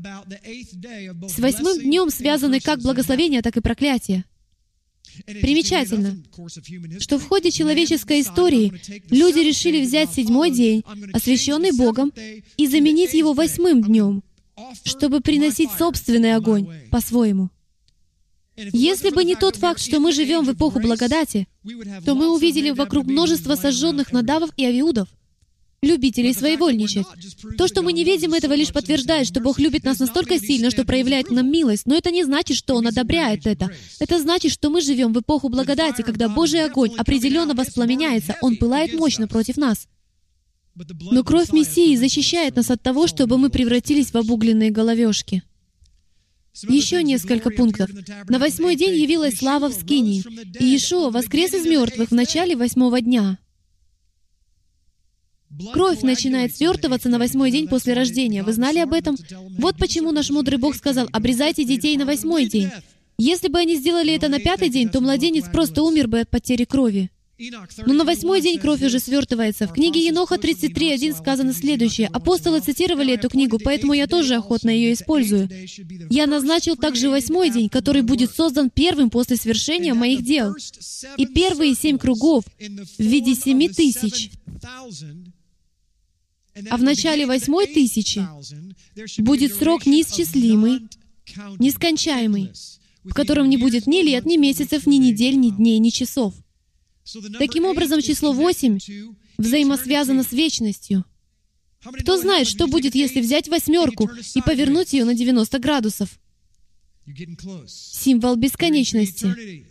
С 1.28 1.38
восьмым 1.38 1.80
днем 1.80 2.10
связаны 2.10 2.60
как 2.60 2.80
благословения, 2.80 3.42
так 3.42 3.56
и 3.56 3.60
проклятия. 3.60 4.24
Примечательно, 5.26 6.22
что 6.98 7.18
в 7.18 7.28
ходе 7.28 7.50
человеческой 7.50 8.20
истории 8.20 8.72
люди 9.10 9.40
решили 9.40 9.84
взять 9.84 10.12
седьмой 10.12 10.50
день, 10.50 10.84
освященный 11.12 11.72
Богом, 11.72 12.12
и 12.56 12.66
заменить 12.66 13.14
его 13.14 13.32
восьмым 13.32 13.82
днем, 13.82 14.22
чтобы 14.84 15.20
приносить 15.20 15.70
собственный 15.78 16.34
огонь 16.34 16.68
по-своему. 16.90 17.50
Если 18.56 19.10
бы 19.10 19.24
не 19.24 19.36
тот 19.36 19.56
факт, 19.56 19.80
что 19.80 20.00
мы 20.00 20.12
живем 20.12 20.44
в 20.44 20.52
эпоху 20.52 20.80
благодати, 20.80 21.48
то 22.04 22.14
мы 22.14 22.34
увидели 22.34 22.70
вокруг 22.70 23.06
множество 23.06 23.54
сожженных 23.54 24.12
надавов 24.12 24.50
и 24.56 24.64
авиудов 24.64 25.08
любителей 25.82 26.34
своевольничать. 26.34 27.06
То, 27.56 27.66
что 27.66 27.82
мы 27.82 27.92
не 27.92 28.04
видим 28.04 28.34
этого, 28.34 28.52
лишь 28.52 28.72
подтверждает, 28.72 29.26
что 29.26 29.40
Бог 29.40 29.58
любит 29.58 29.84
нас 29.84 29.98
настолько 29.98 30.38
сильно, 30.38 30.70
что 30.70 30.84
проявляет 30.84 31.30
нам 31.30 31.50
милость, 31.50 31.86
но 31.86 31.94
это 31.96 32.10
не 32.10 32.24
значит, 32.24 32.56
что 32.56 32.74
Он 32.74 32.86
одобряет 32.86 33.46
это. 33.46 33.70
Это 33.98 34.20
значит, 34.20 34.52
что 34.52 34.68
мы 34.68 34.82
живем 34.82 35.12
в 35.12 35.20
эпоху 35.20 35.48
благодати, 35.48 36.02
когда 36.02 36.28
Божий 36.28 36.64
огонь 36.64 36.92
определенно 36.96 37.54
воспламеняется, 37.54 38.36
Он 38.42 38.56
пылает 38.56 38.92
мощно 38.92 39.26
против 39.26 39.56
нас. 39.56 39.88
Но 41.10 41.24
кровь 41.24 41.52
Мессии 41.52 41.96
защищает 41.96 42.56
нас 42.56 42.70
от 42.70 42.82
того, 42.82 43.06
чтобы 43.06 43.38
мы 43.38 43.50
превратились 43.50 44.12
в 44.12 44.16
обугленные 44.16 44.70
головешки. 44.70 45.42
Еще 46.68 47.02
несколько 47.02 47.50
пунктов. 47.50 47.90
На 48.28 48.38
восьмой 48.38 48.76
день 48.76 48.96
явилась 48.96 49.38
слава 49.38 49.68
в 49.68 49.72
Скинии, 49.72 50.22
и 50.58 50.64
Иешуа 50.64 51.10
воскрес 51.10 51.54
из 51.54 51.64
мертвых 51.64 52.10
в 52.10 52.14
начале 52.14 52.54
восьмого 52.54 53.00
дня. 53.00 53.38
Кровь 55.72 56.02
начинает 56.02 56.54
свертываться 56.54 57.08
на 57.08 57.18
восьмой 57.18 57.50
день 57.50 57.68
после 57.68 57.94
рождения. 57.94 58.42
Вы 58.42 58.52
знали 58.52 58.78
об 58.78 58.92
этом? 58.92 59.16
Вот 59.58 59.76
почему 59.76 60.12
наш 60.12 60.30
мудрый 60.30 60.58
Бог 60.58 60.76
сказал, 60.76 61.08
обрезайте 61.12 61.64
детей 61.64 61.96
на 61.96 62.06
восьмой 62.06 62.46
день. 62.46 62.70
Если 63.18 63.48
бы 63.48 63.58
они 63.58 63.76
сделали 63.76 64.14
это 64.14 64.28
на 64.28 64.38
пятый 64.38 64.70
день, 64.70 64.88
то 64.88 65.00
младенец 65.00 65.44
просто 65.52 65.82
умер 65.82 66.08
бы 66.08 66.20
от 66.20 66.30
потери 66.30 66.64
крови. 66.64 67.10
Но 67.86 67.94
на 67.94 68.04
восьмой 68.04 68.42
день 68.42 68.58
кровь 68.58 68.82
уже 68.82 68.98
свертывается. 68.98 69.66
В 69.66 69.72
книге 69.72 70.04
Еноха 70.04 70.34
33.1 70.34 71.16
сказано 71.16 71.54
следующее. 71.54 72.08
Апостолы 72.08 72.60
цитировали 72.60 73.14
эту 73.14 73.30
книгу, 73.30 73.58
поэтому 73.62 73.94
я 73.94 74.06
тоже 74.06 74.34
охотно 74.34 74.68
ее 74.68 74.92
использую. 74.92 75.48
«Я 76.10 76.26
назначил 76.26 76.76
также 76.76 77.08
восьмой 77.08 77.50
день, 77.50 77.70
который 77.70 78.02
будет 78.02 78.30
создан 78.30 78.68
первым 78.68 79.08
после 79.08 79.36
свершения 79.36 79.94
моих 79.94 80.22
дел. 80.22 80.54
И 81.16 81.26
первые 81.26 81.74
семь 81.74 81.98
кругов 81.98 82.44
в 82.58 83.02
виде 83.02 83.34
семи 83.34 83.68
тысяч. 83.70 84.30
А 86.68 86.76
в 86.76 86.82
начале 86.82 87.26
восьмой 87.26 87.66
тысячи 87.66 88.26
будет 89.20 89.54
срок 89.54 89.86
неисчислимый, 89.86 90.88
нескончаемый, 91.58 92.50
в 93.04 93.14
котором 93.14 93.48
не 93.48 93.56
будет 93.56 93.86
ни 93.86 94.02
лет, 94.02 94.26
ни 94.26 94.36
месяцев, 94.36 94.86
ни 94.86 94.96
недель, 94.96 95.38
ни 95.38 95.50
дней, 95.50 95.78
ни 95.78 95.90
часов. 95.90 96.34
Таким 97.38 97.64
образом, 97.64 98.02
число 98.02 98.32
8 98.32 98.78
взаимосвязано 99.38 100.22
с 100.22 100.32
вечностью. 100.32 101.04
Кто 101.82 102.18
знает, 102.18 102.46
что 102.46 102.66
будет, 102.66 102.94
если 102.94 103.20
взять 103.20 103.48
восьмерку 103.48 104.10
и 104.34 104.42
повернуть 104.42 104.92
ее 104.92 105.04
на 105.04 105.14
90 105.14 105.58
градусов? 105.58 106.20
Символ 107.66 108.36
бесконечности. 108.36 109.66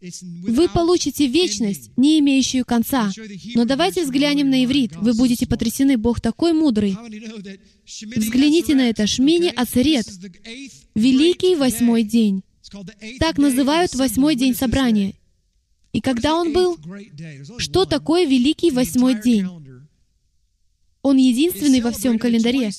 Вы 0.00 0.68
получите 0.68 1.26
вечность, 1.26 1.90
не 1.96 2.18
имеющую 2.20 2.64
конца. 2.64 3.10
Но 3.54 3.64
давайте 3.64 4.04
взглянем 4.04 4.50
на 4.50 4.64
иврит. 4.64 4.94
Вы 4.96 5.14
будете 5.14 5.46
потрясены, 5.46 5.96
Бог 5.96 6.20
такой 6.20 6.52
мудрый. 6.52 6.96
Взгляните 8.16 8.74
на 8.74 8.88
это. 8.88 9.06
Шмини 9.06 9.52
Ацерет. 9.54 10.06
Великий 10.94 11.54
восьмой 11.54 12.02
день. 12.02 12.42
Так 13.18 13.38
называют 13.38 13.94
восьмой 13.94 14.34
день 14.34 14.54
собрания. 14.54 15.14
И 15.92 16.02
когда 16.02 16.34
он 16.34 16.52
был? 16.52 16.78
Что 17.56 17.86
такое 17.86 18.26
Великий 18.26 18.70
Восьмой 18.70 19.18
день? 19.18 19.46
Он 21.06 21.18
единственный 21.18 21.80
во 21.82 21.92
всем 21.92 22.18
календаре. 22.18 22.72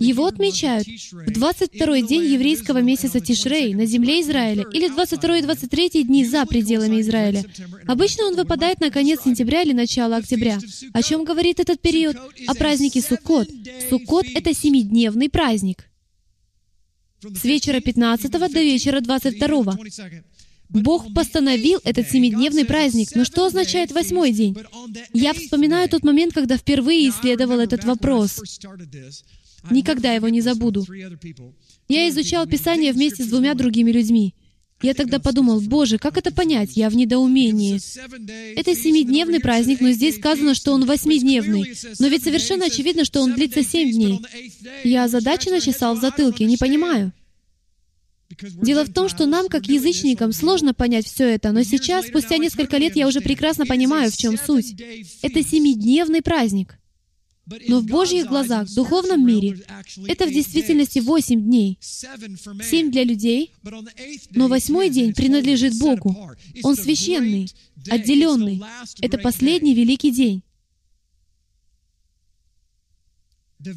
Его 0.00 0.24
отмечают 0.24 0.86
в 0.86 1.30
22-й 1.30 2.02
день 2.08 2.24
еврейского 2.24 2.78
месяца 2.78 3.20
Тишрей 3.20 3.74
на 3.74 3.84
земле 3.84 4.22
Израиля 4.22 4.64
или 4.72 4.88
22 4.88 5.36
и 5.36 5.42
23 5.42 6.04
дни 6.04 6.24
за 6.24 6.46
пределами 6.46 7.02
Израиля. 7.02 7.44
Обычно 7.86 8.24
он 8.24 8.36
выпадает 8.36 8.80
на 8.80 8.90
конец 8.90 9.20
сентября 9.22 9.60
или 9.60 9.74
начало 9.74 10.16
октября. 10.16 10.58
О 10.94 11.02
чем 11.02 11.24
говорит 11.24 11.60
этот 11.60 11.82
период? 11.82 12.16
О 12.46 12.54
празднике 12.54 13.02
Суккот. 13.02 13.50
Суккот— 13.90 14.24
это 14.34 14.54
семидневный 14.54 15.28
праздник. 15.28 15.90
С 17.20 17.44
вечера 17.44 17.80
15 17.80 18.30
до 18.30 18.62
вечера 18.62 19.00
22. 19.02 19.76
Бог 20.68 21.12
постановил 21.14 21.80
этот 21.84 22.10
семидневный 22.10 22.64
праздник. 22.64 23.08
Но 23.14 23.24
что 23.24 23.46
означает 23.46 23.92
восьмой 23.92 24.32
день? 24.32 24.56
Я 25.12 25.32
вспоминаю 25.32 25.88
тот 25.88 26.04
момент, 26.04 26.34
когда 26.34 26.56
впервые 26.56 27.08
исследовал 27.08 27.60
этот 27.60 27.84
вопрос. 27.84 28.40
Никогда 29.70 30.12
его 30.12 30.28
не 30.28 30.40
забуду. 30.40 30.86
Я 31.88 32.08
изучал 32.08 32.46
Писание 32.46 32.92
вместе 32.92 33.24
с 33.24 33.28
двумя 33.28 33.54
другими 33.54 33.90
людьми. 33.90 34.34
Я 34.80 34.94
тогда 34.94 35.18
подумал, 35.18 35.60
Боже, 35.60 35.98
как 35.98 36.16
это 36.18 36.32
понять? 36.32 36.76
Я 36.76 36.88
в 36.88 36.94
недоумении. 36.94 37.80
Это 38.56 38.76
семидневный 38.76 39.40
праздник, 39.40 39.80
но 39.80 39.90
здесь 39.90 40.16
сказано, 40.16 40.54
что 40.54 40.72
он 40.72 40.84
восьмидневный. 40.84 41.74
Но 41.98 42.06
ведь 42.06 42.22
совершенно 42.22 42.66
очевидно, 42.66 43.04
что 43.04 43.20
он 43.20 43.34
длится 43.34 43.64
семь 43.64 43.90
дней. 43.90 44.20
Я 44.84 45.04
озадаченно 45.04 45.60
чесал 45.60 45.96
в 45.96 46.00
затылке, 46.00 46.44
не 46.44 46.56
понимаю. 46.56 47.12
Дело 48.36 48.84
в 48.84 48.92
том, 48.92 49.08
что 49.08 49.26
нам, 49.26 49.48
как 49.48 49.66
язычникам, 49.66 50.32
сложно 50.32 50.74
понять 50.74 51.06
все 51.06 51.24
это, 51.28 51.50
но 51.52 51.62
сейчас, 51.62 52.06
спустя 52.06 52.36
несколько 52.36 52.76
лет, 52.76 52.94
я 52.94 53.08
уже 53.08 53.20
прекрасно 53.20 53.64
понимаю, 53.64 54.10
в 54.10 54.16
чем 54.16 54.36
суть. 54.36 54.74
Это 55.22 55.42
семидневный 55.42 56.20
праздник. 56.20 56.78
Но 57.66 57.80
в 57.80 57.86
Божьих 57.86 58.26
глазах, 58.26 58.68
в 58.68 58.74
духовном 58.74 59.26
мире, 59.26 59.58
это 60.06 60.26
в 60.26 60.30
действительности 60.30 60.98
восемь 60.98 61.42
дней. 61.42 61.78
Семь 61.80 62.90
для 62.90 63.04
людей, 63.04 63.54
но 64.32 64.48
восьмой 64.48 64.90
день 64.90 65.14
принадлежит 65.14 65.78
Богу. 65.78 66.14
Он 66.62 66.76
священный, 66.76 67.50
отделенный. 67.88 68.62
Это 69.00 69.16
последний 69.16 69.74
великий 69.74 70.10
день. 70.10 70.42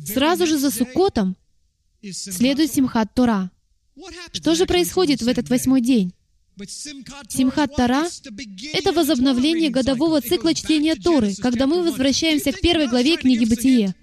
Сразу 0.06 0.46
же 0.46 0.58
за 0.58 0.70
Суккотом 0.70 1.38
следует 2.04 2.74
Симхат 2.74 3.14
Тора. 3.14 3.50
Что 4.34 4.56
же 4.56 4.66
происходит 4.66 5.22
в 5.22 5.28
этот 5.28 5.50
восьмой 5.50 5.82
день? 5.82 6.14
Симхат 7.30 7.76
Тара— 7.76 8.08
это 8.74 8.92
возобновление 8.92 9.70
годового 9.70 10.22
цикла 10.22 10.54
чтения 10.54 10.96
Торы, 10.96 11.34
когда 11.36 11.66
мы 11.66 11.84
возвращаемся 11.84 12.52
к 12.52 12.62
первой 12.62 12.88
главе 12.88 13.18
книги 13.18 13.46
Бытие. 13.46 13.96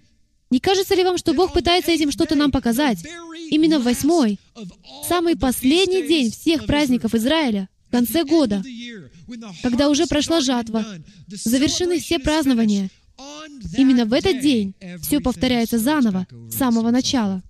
Не 0.51 0.61
кажется 0.61 0.95
ли 0.95 1.05
вам, 1.05 1.18
что 1.18 1.34
Бог 1.34 1.53
пытается 1.53 1.91
этим 1.93 2.11
что-то 2.11 2.34
нам 2.34 2.51
показать? 2.51 2.99
Именно 3.51 3.78
в 3.78 3.84
восьмой, 3.84 4.39
самый 5.07 5.36
последний 5.36 6.07
день 6.07 6.30
всех 6.30 6.66
праздников 6.66 7.14
Израиля, 7.14 7.68
в 7.89 7.91
конце 7.91 8.24
года, 8.24 8.62
когда 9.62 9.89
уже 9.89 10.07
прошла 10.07 10.41
жатва, 10.41 10.84
завершены 11.28 11.99
все 12.01 12.18
празднования, 12.18 12.91
именно 13.76 14.05
в 14.07 14.12
этот 14.12 14.41
день 14.41 14.74
все 15.03 15.20
повторяется 15.20 15.78
заново, 15.78 16.26
с 16.51 16.57
самого 16.57 16.91
начала. 16.91 17.43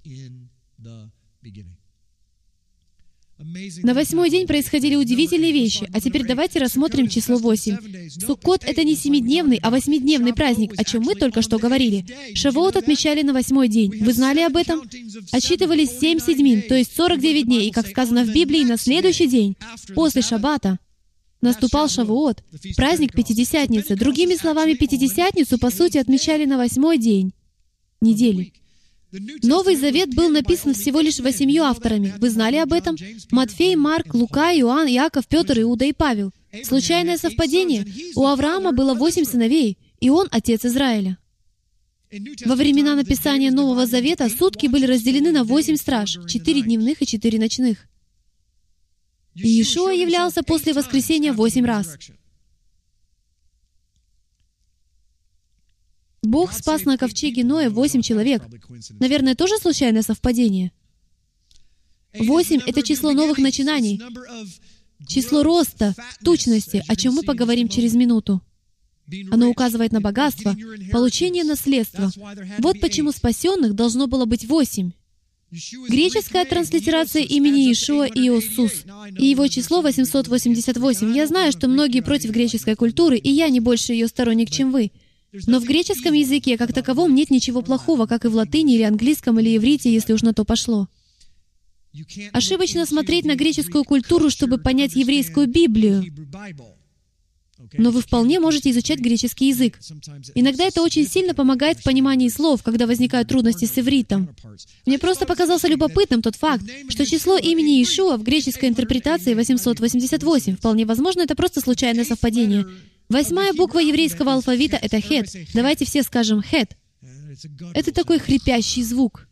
На 3.83 3.95
восьмой 3.95 4.31
день 4.31 4.47
происходили 4.47 4.95
удивительные 4.95 5.53
вещи, 5.53 5.89
а 5.93 6.01
теперь 6.01 6.27
давайте 6.27 6.59
рассмотрим 6.59 7.09
число 7.09 7.37
восемь. 7.37 7.77
Суккот— 8.11 8.63
это 8.67 8.85
не 8.85 8.95
семидневный, 8.95 9.59
а 9.63 9.71
восьмидневный 9.71 10.35
праздник, 10.35 10.75
о 10.77 10.85
чем 10.85 11.03
мы 11.03 11.15
только 11.15 11.41
что 11.41 11.59
говорили. 11.59 12.05
Шавуот 12.35 12.77
отмечали 12.77 13.23
на 13.23 13.33
восьмой 13.33 13.69
день. 13.69 14.03
Вы 14.03 14.13
знали 14.13 14.41
об 14.41 14.57
этом? 14.57 14.83
Отсчитывались 15.33 15.99
семь 15.99 16.19
седьмин, 16.19 16.63
то 16.63 16.75
есть 16.75 16.95
49 16.95 17.47
дней, 17.47 17.69
и, 17.69 17.73
как 17.73 17.87
сказано 17.87 18.25
в 18.25 18.33
Библии, 18.33 18.65
на 18.65 18.77
следующий 18.77 19.27
день, 19.27 19.57
после 19.95 20.21
Шаббата, 20.21 20.79
наступал 21.41 21.89
Шавуот, 21.89 22.43
праздник 22.77 23.13
Пятидесятницы. 23.15 23.97
Другими 23.97 24.35
словами, 24.35 24.75
Пятидесятницу, 24.75 25.59
по 25.59 25.71
сути, 25.71 25.99
отмечали 25.99 26.45
на 26.45 26.59
восьмой 26.59 26.99
день 26.99 27.33
недели. 28.01 28.53
Новый 29.43 29.77
Завет 29.77 30.15
был 30.15 30.29
написан 30.29 30.75
всего 30.75 31.01
лишь 31.01 31.19
восемью 31.19 31.65
авторами. 31.65 32.15
Вы 32.19 32.31
знали 32.31 32.57
об 32.57 32.73
этом? 32.73 32.97
Матфей, 33.31 33.75
Марк, 33.75 34.15
Лука, 34.15 34.53
Иоанн, 34.53 34.87
Иаков, 34.89 35.27
Петр, 35.27 35.61
Иуда 35.61 35.87
и 35.87 35.93
Павел. 35.93 36.33
Случайное 36.63 37.17
совпадение? 37.17 37.87
У 38.17 38.27
Авраама 38.27 38.73
было 38.73 38.95
восемь 38.95 39.25
сыновей, 39.25 39.79
и 40.01 40.11
он 40.11 40.29
отец 40.31 40.65
Израиля. 40.65 41.19
Во 42.45 42.55
времена 42.55 42.95
написания 42.95 43.51
Нового 43.51 43.87
Завета 43.87 44.29
сутки 44.29 44.67
были 44.67 44.87
разделены 44.87 45.31
на 45.33 45.45
восемь 45.45 45.77
страж, 45.77 46.19
четыре 46.27 46.63
дневных 46.63 47.03
и 47.03 47.07
четыре 47.07 47.39
ночных. 47.39 47.87
И 49.35 49.47
Иешуа 49.47 49.91
являлся 49.91 50.43
после 50.43 50.73
воскресения 50.73 51.33
восемь 51.33 51.65
раз. 51.65 51.97
Бог 56.23 56.53
спас 56.53 56.85
на 56.85 56.99
ковчеге 56.99 57.45
Ноя 57.45 57.71
восемь 57.71 58.03
человек. 58.03 58.43
Наверное, 58.99 59.35
тоже 59.35 59.59
случайное 59.59 60.03
совпадение? 60.03 60.73
Восемь— 62.19 62.61
это 62.67 62.83
число 62.83 63.13
новых 63.13 63.39
начинаний, 63.39 64.01
число 65.07 65.43
роста, 65.43 65.95
тучности, 66.25 66.83
о 66.89 66.97
чем 66.97 67.15
мы 67.15 67.23
поговорим 67.23 67.69
через 67.69 67.95
минуту. 67.95 68.43
Оно 69.31 69.49
указывает 69.49 69.93
на 69.93 70.01
богатство, 70.01 70.57
получение 70.93 71.45
наследства. 71.45 72.11
Вот 72.59 72.81
почему 72.81 73.13
спасенных 73.13 73.75
должно 73.75 74.07
было 74.07 74.25
быть 74.25 74.47
восемь. 74.47 74.93
Греческая 75.51 76.45
транслитерация 76.45 77.23
имени 77.23 77.73
Ишуа 77.73 78.07
Иосус 78.07 78.85
и 79.19 79.27
его 79.27 79.47
число 79.49 79.81
888. 79.81 81.15
Я 81.15 81.27
знаю, 81.27 81.53
что 81.53 81.69
многие 81.69 82.03
против 82.03 82.31
греческой 82.33 82.75
культуры, 82.75 83.17
и 83.17 83.31
я 83.31 83.49
не 83.49 83.61
больше 83.61 83.95
ее 83.95 84.09
сторонник, 84.09 84.51
чем 84.51 84.73
вы. 84.73 84.93
Но 85.47 85.61
в 85.61 85.65
греческом 85.65 86.15
языке 86.15 86.57
как 86.57 86.73
таковом 86.73 87.15
нет 87.15 87.31
ничего 87.31 87.63
плохого, 87.63 88.07
как 88.07 88.25
и 88.25 88.29
в 88.29 88.35
латыни 88.35 88.75
или 88.75 88.83
английском 88.83 89.39
или 89.39 89.57
иврите, 89.57 89.93
если 89.93 90.13
уж 90.13 90.23
на 90.23 90.33
то 90.33 90.45
пошло. 90.45 90.89
Ошибочно 92.33 92.87
смотреть 92.87 93.25
на 93.25 93.35
греческую 93.35 93.85
культуру, 93.85 94.31
чтобы 94.31 94.59
понять 94.59 94.95
еврейскую 94.95 95.47
Библию. 95.47 96.05
Но 97.77 97.91
вы 97.91 98.01
вполне 98.03 98.39
можете 98.39 98.71
изучать 98.71 99.01
греческий 99.01 99.49
язык. 99.49 99.79
Иногда 100.35 100.65
это 100.65 100.81
очень 100.81 101.07
сильно 101.07 101.35
помогает 101.35 101.79
в 101.79 101.83
понимании 101.83 102.29
слов, 102.29 102.63
когда 102.63 102.87
возникают 102.87 103.29
трудности 103.29 103.65
с 103.65 103.79
ивритом. 103.79 104.35
Мне 104.87 104.99
просто 104.99 105.27
показался 105.27 105.67
любопытным 105.67 106.23
тот 106.23 106.37
факт, 106.37 106.65
что 106.89 107.05
число 107.05 107.37
имени 107.37 107.83
Ишуа 107.83 108.17
в 108.17 108.23
греческой 108.23 108.69
интерпретации 108.69 109.35
888. 109.35 110.57
Вполне 110.57 110.87
возможно, 110.87 111.23
это 111.23 111.35
просто 111.35 111.61
случайное 111.61 112.05
совпадение. 112.05 112.67
Восьмая 113.09 113.53
буква 113.55 113.79
еврейского 113.79 114.35
алфавита— 114.35 114.77
это 114.83 115.01
хет. 115.01 115.29
Давайте 115.55 115.85
все 115.85 116.03
скажем 116.03 116.43
хет. 116.43 116.77
Это 117.75 117.93
такой 117.93 118.19
хрипящий 118.19 118.83
звук. 118.83 119.27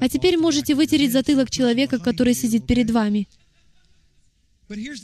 А 0.00 0.08
теперь 0.08 0.36
можете 0.36 0.74
вытереть 0.74 1.12
затылок 1.12 1.50
человека, 1.50 1.98
который 1.98 2.34
сидит 2.34 2.66
перед 2.66 2.90
вами. 2.90 3.28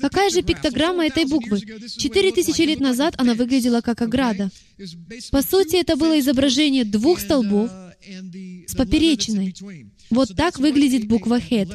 Какая 0.01 0.30
же 0.30 0.43
пиктограмма 0.43 1.07
этой 1.07 1.26
буквы? 1.26 1.61
Четыре 1.61 2.32
тысячи 2.32 2.62
лет 2.62 2.80
назад 2.80 3.14
она 3.18 3.34
выглядела 3.34 3.80
как 3.80 4.01
ограда. 4.01 4.51
По 5.30 5.43
сути, 5.43 5.76
это 5.76 5.97
было 5.97 6.18
изображение 6.18 6.84
двух 6.84 7.20
столбов 7.20 7.70
с 8.66 8.74
поперечиной. 8.74 9.55
Вот 10.11 10.34
так 10.34 10.59
выглядит 10.59 11.07
буква 11.07 11.39
«хет». 11.39 11.68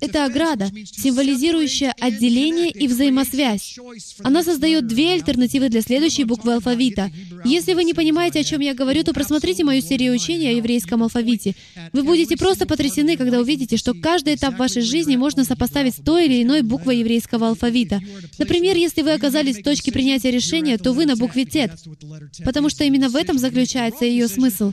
Это 0.00 0.24
ограда, 0.24 0.70
символизирующая 0.84 1.94
отделение 1.98 2.70
и 2.70 2.86
взаимосвязь. 2.86 3.76
Она 4.22 4.42
создает 4.42 4.86
две 4.86 5.14
альтернативы 5.14 5.68
для 5.68 5.80
следующей 5.80 6.24
буквы 6.24 6.54
алфавита. 6.54 7.10
Если 7.44 7.74
вы 7.74 7.84
не 7.84 7.94
понимаете, 7.94 8.40
о 8.40 8.44
чем 8.44 8.60
я 8.60 8.74
говорю, 8.74 9.02
то 9.02 9.12
просмотрите 9.12 9.64
мою 9.64 9.82
серию 9.82 10.14
учения 10.14 10.50
о 10.50 10.52
еврейском 10.52 11.02
алфавите. 11.02 11.54
Вы 11.92 12.02
будете 12.02 12.36
просто 12.36 12.66
потрясены, 12.66 13.16
когда 13.16 13.40
увидите, 13.40 13.76
что 13.76 13.94
каждый 13.94 14.34
этап 14.34 14.58
вашей 14.58 14.82
жизни 14.82 15.16
можно 15.16 15.44
сопоставить 15.44 15.94
с 15.94 15.98
той 15.98 16.26
или 16.26 16.42
иной 16.42 16.62
буквой 16.62 16.98
еврейского 16.98 17.48
алфавита. 17.48 18.00
Например, 18.38 18.76
если 18.76 19.02
вы 19.02 19.12
оказались 19.12 19.58
в 19.58 19.62
точке 19.62 19.92
принятия 19.92 20.30
решения, 20.30 20.78
то 20.78 20.92
вы 20.92 21.06
на 21.06 21.16
букве 21.16 21.44
«тет», 21.44 21.72
потому 22.44 22.68
что 22.68 22.84
именно 22.84 23.08
в 23.08 23.16
этом 23.16 23.38
заключается 23.38 24.04
ее 24.04 24.28
смысл. 24.28 24.72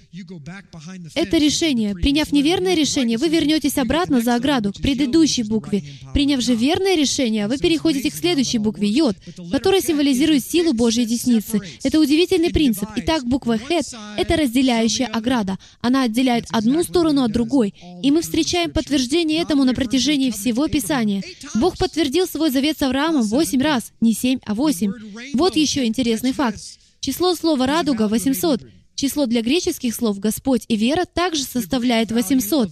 Это 1.16 1.38
решение. 1.38 1.96
Приняв 1.96 2.32
неверное 2.32 2.76
решение, 2.76 3.18
вы 3.18 3.30
вернетесь 3.30 3.78
обратно 3.78 4.22
за 4.22 4.36
ограду, 4.36 4.67
к 4.74 4.82
предыдущей 4.82 5.44
букве. 5.44 5.84
Приняв 6.14 6.42
же 6.42 6.56
верное 6.56 6.96
решение, 6.96 7.48
вы 7.48 7.58
переходите 7.58 8.12
к 8.12 8.16
следующей 8.16 8.58
букве 8.58 8.88
«йод», 8.88 9.16
которая 9.52 9.82
символизирует 9.82 10.46
силу 10.46 10.74
Божьей 10.74 11.06
десницы. 11.06 11.60
Это 11.84 12.00
удивительный 12.00 12.52
принцип. 12.52 12.90
Итак, 12.96 13.26
буква 13.26 13.58
«хет»— 13.58 13.86
это 14.18 14.36
разделяющая 14.36 15.08
ограда. 15.08 15.58
Она 15.82 16.04
отделяет 16.04 16.46
одну 16.52 16.84
сторону 16.84 17.24
от 17.24 17.32
другой. 17.32 17.74
И 18.04 18.12
мы 18.12 18.22
встречаем 18.22 18.72
подтверждение 18.72 19.42
этому 19.42 19.64
на 19.64 19.74
протяжении 19.74 20.32
всего 20.32 20.68
Писания. 20.68 21.24
Бог 21.56 21.78
подтвердил 21.78 22.28
свой 22.28 22.50
завет 22.50 22.78
с 22.78 22.82
Авраамом 22.82 23.24
восемь 23.24 23.62
раз, 23.62 23.92
не 24.02 24.14
семь, 24.14 24.40
а 24.46 24.54
восемь. 24.54 24.92
Вот 25.34 25.56
еще 25.56 25.86
интересный 25.86 26.34
факт. 26.34 26.60
Число 27.00 27.36
слова 27.36 27.66
«радуга»— 27.66 28.08
800. 28.10 28.62
Число 28.96 29.28
для 29.28 29.42
греческих 29.42 29.94
слов 29.94 30.20
«Господь» 30.20 30.64
и 30.68 30.76
«вера» 30.76 31.06
также 31.06 31.44
составляет 31.44 32.12
800. 32.12 32.72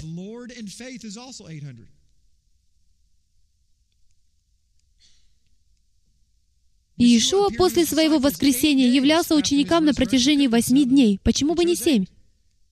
Иешуа 6.98 7.50
после 7.50 7.86
своего 7.86 8.20
воскресения 8.20 8.90
являлся 8.90 9.36
ученикам 9.36 9.84
на 9.86 9.94
протяжении 9.94 10.48
восьми 10.48 10.86
дней. 10.86 11.20
Почему 11.24 11.54
бы 11.54 11.66
не 11.66 11.76
семь? 11.76 12.06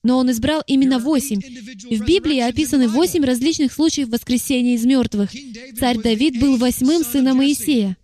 Но 0.02 0.18
он 0.18 0.30
избрал 0.30 0.62
именно 0.66 0.98
восемь. 0.98 1.40
В 1.40 2.04
Библии 2.06 2.40
описаны 2.40 2.88
восемь 2.88 3.24
различных 3.24 3.72
случаев 3.72 4.08
воскресения 4.08 4.74
из 4.74 4.84
мертвых. 4.84 5.30
Царь 5.78 5.98
Давид 5.98 6.40
был 6.40 6.56
восьмым 6.56 7.04
сыном 7.04 7.38
Моисея. 7.38 7.96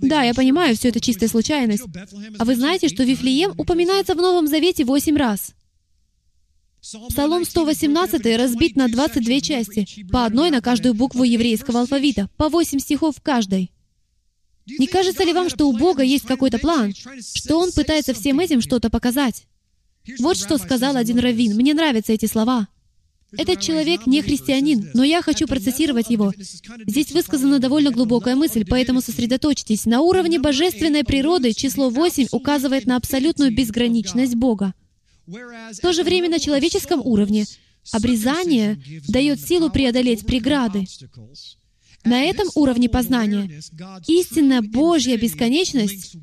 Да, 0.00 0.22
я 0.22 0.34
понимаю, 0.34 0.76
все 0.76 0.88
это 0.88 1.00
чистая 1.00 1.28
случайность. 1.28 1.84
А 2.38 2.44
вы 2.44 2.54
знаете, 2.54 2.88
что 2.88 3.02
Вифлеем 3.02 3.54
упоминается 3.56 4.14
в 4.14 4.18
Новом 4.18 4.46
Завете 4.46 4.84
восемь 4.84 5.16
раз? 5.16 5.55
Псалом 7.08 7.44
118 7.44 8.36
разбит 8.36 8.76
на 8.76 8.86
22 8.88 9.40
части, 9.40 10.04
по 10.12 10.24
одной 10.24 10.50
на 10.50 10.60
каждую 10.60 10.94
букву 10.94 11.24
еврейского 11.24 11.80
алфавита, 11.80 12.30
по 12.36 12.48
8 12.48 12.78
стихов 12.78 13.16
в 13.16 13.22
каждой. 13.22 13.72
Не 14.66 14.86
кажется 14.86 15.24
ли 15.24 15.32
вам, 15.32 15.48
что 15.48 15.68
у 15.68 15.76
Бога 15.76 16.04
есть 16.04 16.26
какой-то 16.26 16.58
план, 16.58 16.94
что 17.34 17.58
Он 17.58 17.72
пытается 17.72 18.14
всем 18.14 18.38
этим 18.38 18.60
что-то 18.60 18.88
показать? 18.88 19.46
Вот 20.20 20.36
что 20.36 20.58
сказал 20.58 20.94
один 20.94 21.18
раввин. 21.18 21.56
Мне 21.56 21.74
нравятся 21.74 22.12
эти 22.12 22.26
слова. 22.26 22.68
Этот 23.36 23.60
человек 23.60 24.06
не 24.06 24.22
христианин, 24.22 24.88
но 24.94 25.02
я 25.02 25.22
хочу 25.22 25.48
процессировать 25.48 26.10
его. 26.10 26.32
Здесь 26.86 27.10
высказана 27.10 27.58
довольно 27.58 27.90
глубокая 27.90 28.36
мысль, 28.36 28.64
поэтому 28.64 29.00
сосредоточьтесь. 29.00 29.86
На 29.86 30.02
уровне 30.02 30.38
божественной 30.38 31.02
природы 31.02 31.52
число 31.52 31.90
8 31.90 32.28
указывает 32.30 32.86
на 32.86 32.96
абсолютную 32.96 33.54
безграничность 33.54 34.36
Бога. 34.36 34.74
В 35.26 35.80
то 35.80 35.92
же 35.92 36.04
время 36.04 36.30
на 36.30 36.38
человеческом 36.38 37.00
уровне 37.00 37.46
обрезание 37.92 38.80
дает 39.08 39.40
силу 39.40 39.70
преодолеть 39.70 40.26
преграды. 40.26 40.84
На 42.04 42.22
этом 42.22 42.48
уровне 42.54 42.88
познания 42.88 43.60
истинная 44.06 44.62
Божья 44.62 45.16
бесконечность 45.16 46.16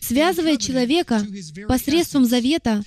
связывает 0.00 0.62
человека 0.62 1.26
посредством 1.68 2.24
завета 2.24 2.82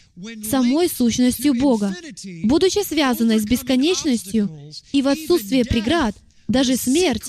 самой 0.50 0.90
сущностью 0.90 1.54
Бога. 1.54 1.96
Будучи 2.44 2.84
связанной 2.84 3.40
с 3.40 3.46
бесконечностью 3.46 4.50
и 4.92 5.04
в 5.04 5.08
отсутствии 5.10 5.62
преград, 5.62 6.16
даже 6.48 6.76
смерть, 6.76 7.24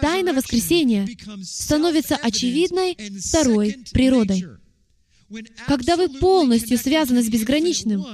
тайна 0.00 0.32
воскресения, 0.32 1.08
становится 1.42 2.14
очевидной 2.16 2.96
второй 3.20 3.76
природой. 3.92 4.44
Когда 5.66 5.96
вы 5.96 6.08
полностью 6.08 6.78
связаны 6.78 7.22
с 7.22 7.28
безграничным, 7.28 8.04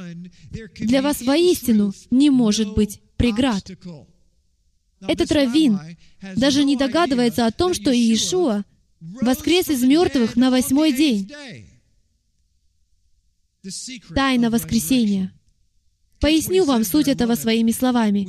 для 0.80 1.02
вас 1.02 1.22
воистину 1.22 1.92
не 2.10 2.30
может 2.30 2.74
быть 2.74 3.00
преград. 3.16 3.70
Этот 5.00 5.30
раввин 5.32 5.78
даже 6.36 6.64
не 6.64 6.76
догадывается 6.76 7.46
о 7.46 7.52
том, 7.52 7.74
что 7.74 7.90
Иешуа 7.90 8.64
воскрес 9.00 9.68
из 9.68 9.82
мертвых 9.82 10.36
на 10.36 10.50
восьмой 10.50 10.92
день. 10.92 11.30
Тайна 14.14 14.50
воскресения. 14.50 15.32
Поясню 16.24 16.64
вам 16.64 16.84
суть 16.84 17.08
этого 17.08 17.34
своими 17.34 17.70
словами. 17.70 18.26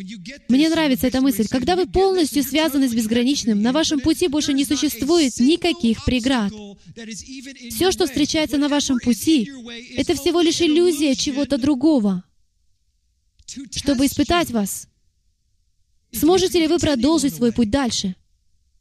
Мне 0.49 0.67
нравится 0.67 1.07
эта 1.07 1.21
мысль. 1.21 1.47
Когда 1.47 1.77
вы 1.77 1.87
полностью 1.87 2.43
связаны 2.43 2.89
с 2.89 2.93
безграничным, 2.93 3.61
на 3.61 3.71
вашем 3.71 4.01
пути 4.01 4.27
больше 4.27 4.51
не 4.51 4.65
существует 4.65 5.39
никаких 5.39 6.03
преград. 6.03 6.51
Все, 7.69 7.93
что 7.93 8.05
встречается 8.05 8.57
на 8.57 8.67
вашем 8.67 8.99
пути, 8.99 9.49
это 9.95 10.13
всего 10.13 10.41
лишь 10.41 10.59
иллюзия 10.59 11.15
чего-то 11.15 11.57
другого, 11.57 12.25
чтобы 13.71 14.07
испытать 14.07 14.51
вас. 14.51 14.89
Сможете 16.11 16.59
ли 16.59 16.67
вы 16.67 16.79
продолжить 16.79 17.35
свой 17.35 17.53
путь 17.53 17.69
дальше? 17.69 18.17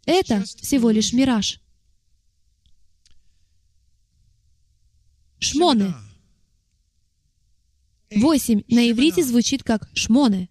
Это 0.07 0.43
всего 0.43 0.91
лишь 0.91 1.13
мираж. 1.13 1.61
Шмоны. 5.39 5.95
Восемь 8.15 8.63
на 8.69 8.91
иврите 8.91 9.23
звучит 9.23 9.63
как 9.63 9.89
шмоны. 9.95 10.49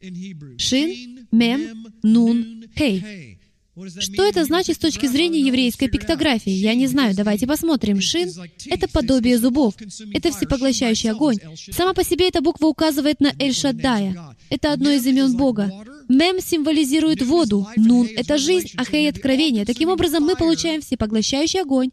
Шин, 0.57 1.27
мем, 1.31 1.87
нун, 2.03 2.65
хей. 2.77 3.39
Что 3.75 4.23
это 4.23 4.45
значит 4.45 4.75
с 4.75 4.79
точки 4.79 5.07
зрения 5.07 5.39
еврейской 5.39 5.87
пиктографии? 5.87 6.51
Я 6.51 6.75
не 6.75 6.85
знаю. 6.85 7.15
Давайте 7.15 7.47
посмотрим. 7.47 8.01
Шин— 8.01 8.29
это 8.67 8.87
подобие 8.87 9.39
зубов. 9.39 9.73
Это 10.13 10.31
всепоглощающий 10.31 11.09
огонь. 11.09 11.37
Сама 11.71 11.93
по 11.93 12.03
себе 12.03 12.27
эта 12.27 12.41
буква 12.41 12.67
указывает 12.67 13.19
на 13.19 13.33
Эль-Шаддая. 13.39 14.35
Это 14.51 14.73
одно 14.73 14.91
из 14.91 15.05
имен 15.07 15.35
Бога. 15.35 15.71
Мем 16.07 16.39
символизирует 16.39 17.23
воду, 17.23 17.67
Нун— 17.75 18.07
это 18.15 18.37
жизнь, 18.37 18.69
а 18.77 18.85
Хей— 18.85 19.09
откровение. 19.09 19.65
Таким 19.65 19.89
образом, 19.89 20.23
мы 20.23 20.35
получаем 20.35 20.81
всепоглощающий 20.81 21.61
огонь, 21.61 21.89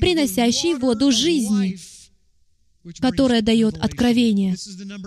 приносящий 0.00 0.74
воду 0.74 1.12
жизни, 1.12 1.78
которая 3.00 3.42
дает 3.42 3.76
откровение. 3.78 4.56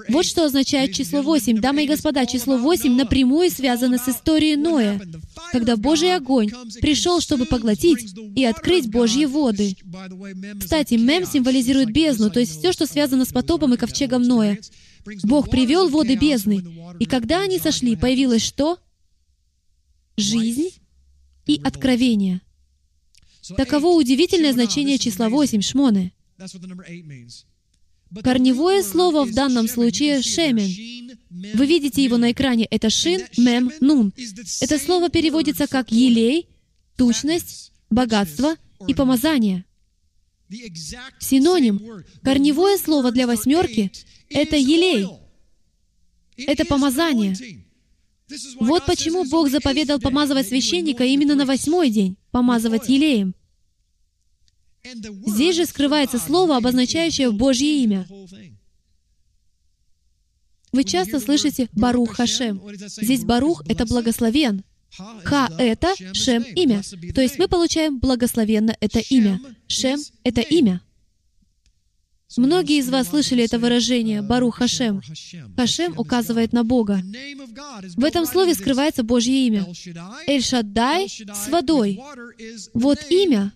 Вот 0.09 0.25
что 0.25 0.45
означает 0.45 0.93
число 0.93 1.21
8. 1.21 1.59
Дамы 1.59 1.85
и 1.85 1.87
господа, 1.87 2.25
число 2.25 2.57
8 2.57 2.95
напрямую 2.95 3.51
связано 3.51 3.97
с 3.97 4.09
историей 4.09 4.55
Ноя, 4.55 4.99
когда 5.51 5.77
Божий 5.77 6.15
огонь 6.15 6.49
пришел, 6.81 7.21
чтобы 7.21 7.45
поглотить 7.45 8.13
и 8.35 8.43
открыть 8.45 8.89
Божьи 8.89 9.25
воды. 9.25 9.75
Кстати, 10.59 10.95
мем 10.95 11.25
символизирует 11.25 11.91
бездну, 11.91 12.29
то 12.31 12.39
есть 12.39 12.57
все, 12.57 12.71
что 12.71 12.85
связано 12.85 13.25
с 13.25 13.31
потопом 13.31 13.73
и 13.73 13.77
ковчегом 13.77 14.23
Ноя. 14.23 14.57
Бог 15.23 15.49
привел 15.49 15.87
воды 15.89 16.15
бездны, 16.15 16.63
и 16.99 17.05
когда 17.05 17.41
они 17.41 17.59
сошли, 17.59 17.95
появилось 17.95 18.43
что? 18.43 18.79
Жизнь 20.17 20.69
и 21.45 21.61
откровение. 21.63 22.41
Таково 23.55 23.95
удивительное 23.95 24.51
значение 24.51 24.97
числа 24.97 25.29
8, 25.29 25.61
шмоны. 25.61 26.11
Корневое 28.23 28.83
слово 28.83 29.25
в 29.25 29.33
данном 29.33 29.67
случае 29.67 30.21
«шемен». 30.21 31.11
Вы 31.29 31.65
видите 31.65 32.03
его 32.03 32.17
на 32.17 32.31
экране. 32.31 32.65
Это 32.69 32.89
«шин», 32.89 33.21
«мем», 33.37 33.71
«нун». 33.79 34.13
Это 34.61 34.79
слово 34.79 35.09
переводится 35.09 35.67
как 35.67 35.91
«елей», 35.91 36.47
«тучность», 36.95 37.71
«богатство» 37.89 38.55
и 38.87 38.93
«помазание». 38.93 39.65
Синоним. 41.19 41.81
Корневое 42.23 42.77
слово 42.77 43.11
для 43.11 43.27
восьмерки— 43.27 43.91
это 44.29 44.55
елей. 44.55 45.07
Это 46.37 46.65
помазание. 46.65 47.35
Вот 48.59 48.85
почему 48.85 49.25
Бог 49.25 49.49
заповедал 49.49 49.99
помазывать 49.99 50.47
священника 50.47 51.03
именно 51.03 51.35
на 51.35 51.45
восьмой 51.45 51.89
день, 51.89 52.17
помазывать 52.31 52.89
елеем. 52.89 53.35
Здесь 54.83 55.55
же 55.55 55.65
скрывается 55.65 56.17
слово, 56.17 56.57
обозначающее 56.57 57.31
Божье 57.31 57.83
имя. 57.83 58.07
Вы 60.71 60.83
часто 60.83 61.19
слышите 61.19 61.69
«Барух 61.73 62.15
Хашем». 62.15 62.61
Здесь 62.75 63.23
«Барух»— 63.23 63.63
это 63.67 63.85
«благословен». 63.85 64.63
«Ха»— 65.23 65.49
это 65.57 65.93
«Шем»— 66.13 66.43
имя. 66.55 66.81
То 67.13 67.21
есть 67.21 67.39
мы 67.39 67.47
получаем 67.47 67.99
«благословенно»— 67.99 68.75
это 68.79 68.99
имя. 68.99 69.39
«Шем»— 69.67 69.99
это 70.23 70.41
имя. 70.41 70.81
Многие 72.35 72.79
из 72.79 72.89
вас 72.89 73.07
слышали 73.07 73.43
это 73.43 73.57
выражение 73.57 74.21
«Барух 74.21 74.57
Хашем». 74.57 75.01
Хашем 75.55 75.97
указывает 75.97 76.51
на 76.51 76.63
Бога. 76.63 77.01
В 77.95 78.03
этом 78.03 78.25
слове 78.25 78.53
скрывается 78.53 79.03
Божье 79.03 79.47
имя. 79.47 79.65
Эль-Шаддай 80.27 81.07
с 81.07 81.47
водой. 81.47 81.99
Вот 82.73 82.99
имя, 83.09 83.53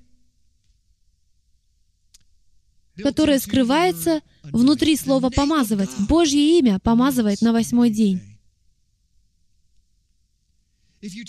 которое 3.01 3.39
скрывается 3.39 4.21
внутри 4.43 4.95
слова 4.95 5.29
«помазывать». 5.29 5.89
Божье 6.07 6.59
имя 6.59 6.79
помазывает 6.79 7.41
на 7.41 7.53
восьмой 7.53 7.89
день. 7.89 8.21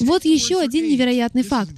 Вот 0.00 0.24
еще 0.24 0.60
один 0.60 0.88
невероятный 0.88 1.42
факт. 1.42 1.72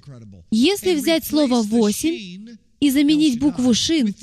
Если 0.51 0.95
взять 0.95 1.25
слово 1.25 1.63
«восемь» 1.63 2.57
и 2.81 2.91
заменить 2.91 3.39
букву 3.39 3.73
«шин» 3.73 4.15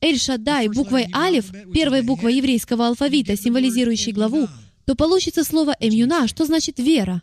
Эль-Шаддай 0.00 0.68
буквой 0.68 1.06
Алиф, 1.14 1.52
первой 1.72 2.02
буквой 2.02 2.34
еврейского 2.36 2.88
алфавита, 2.88 3.36
символизирующей 3.36 4.12
главу, 4.12 4.48
то 4.84 4.96
получится 4.96 5.44
слово 5.44 5.76
«эмюна», 5.78 6.26
что 6.26 6.44
значит 6.44 6.78
«вера». 6.78 7.22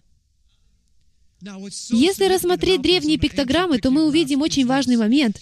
Если 1.89 2.25
рассмотреть 2.25 2.81
древние 2.81 3.17
пиктограммы, 3.17 3.79
то 3.79 3.91
мы 3.91 4.05
увидим 4.05 4.41
очень 4.41 4.65
важный 4.65 4.97
момент. 4.97 5.39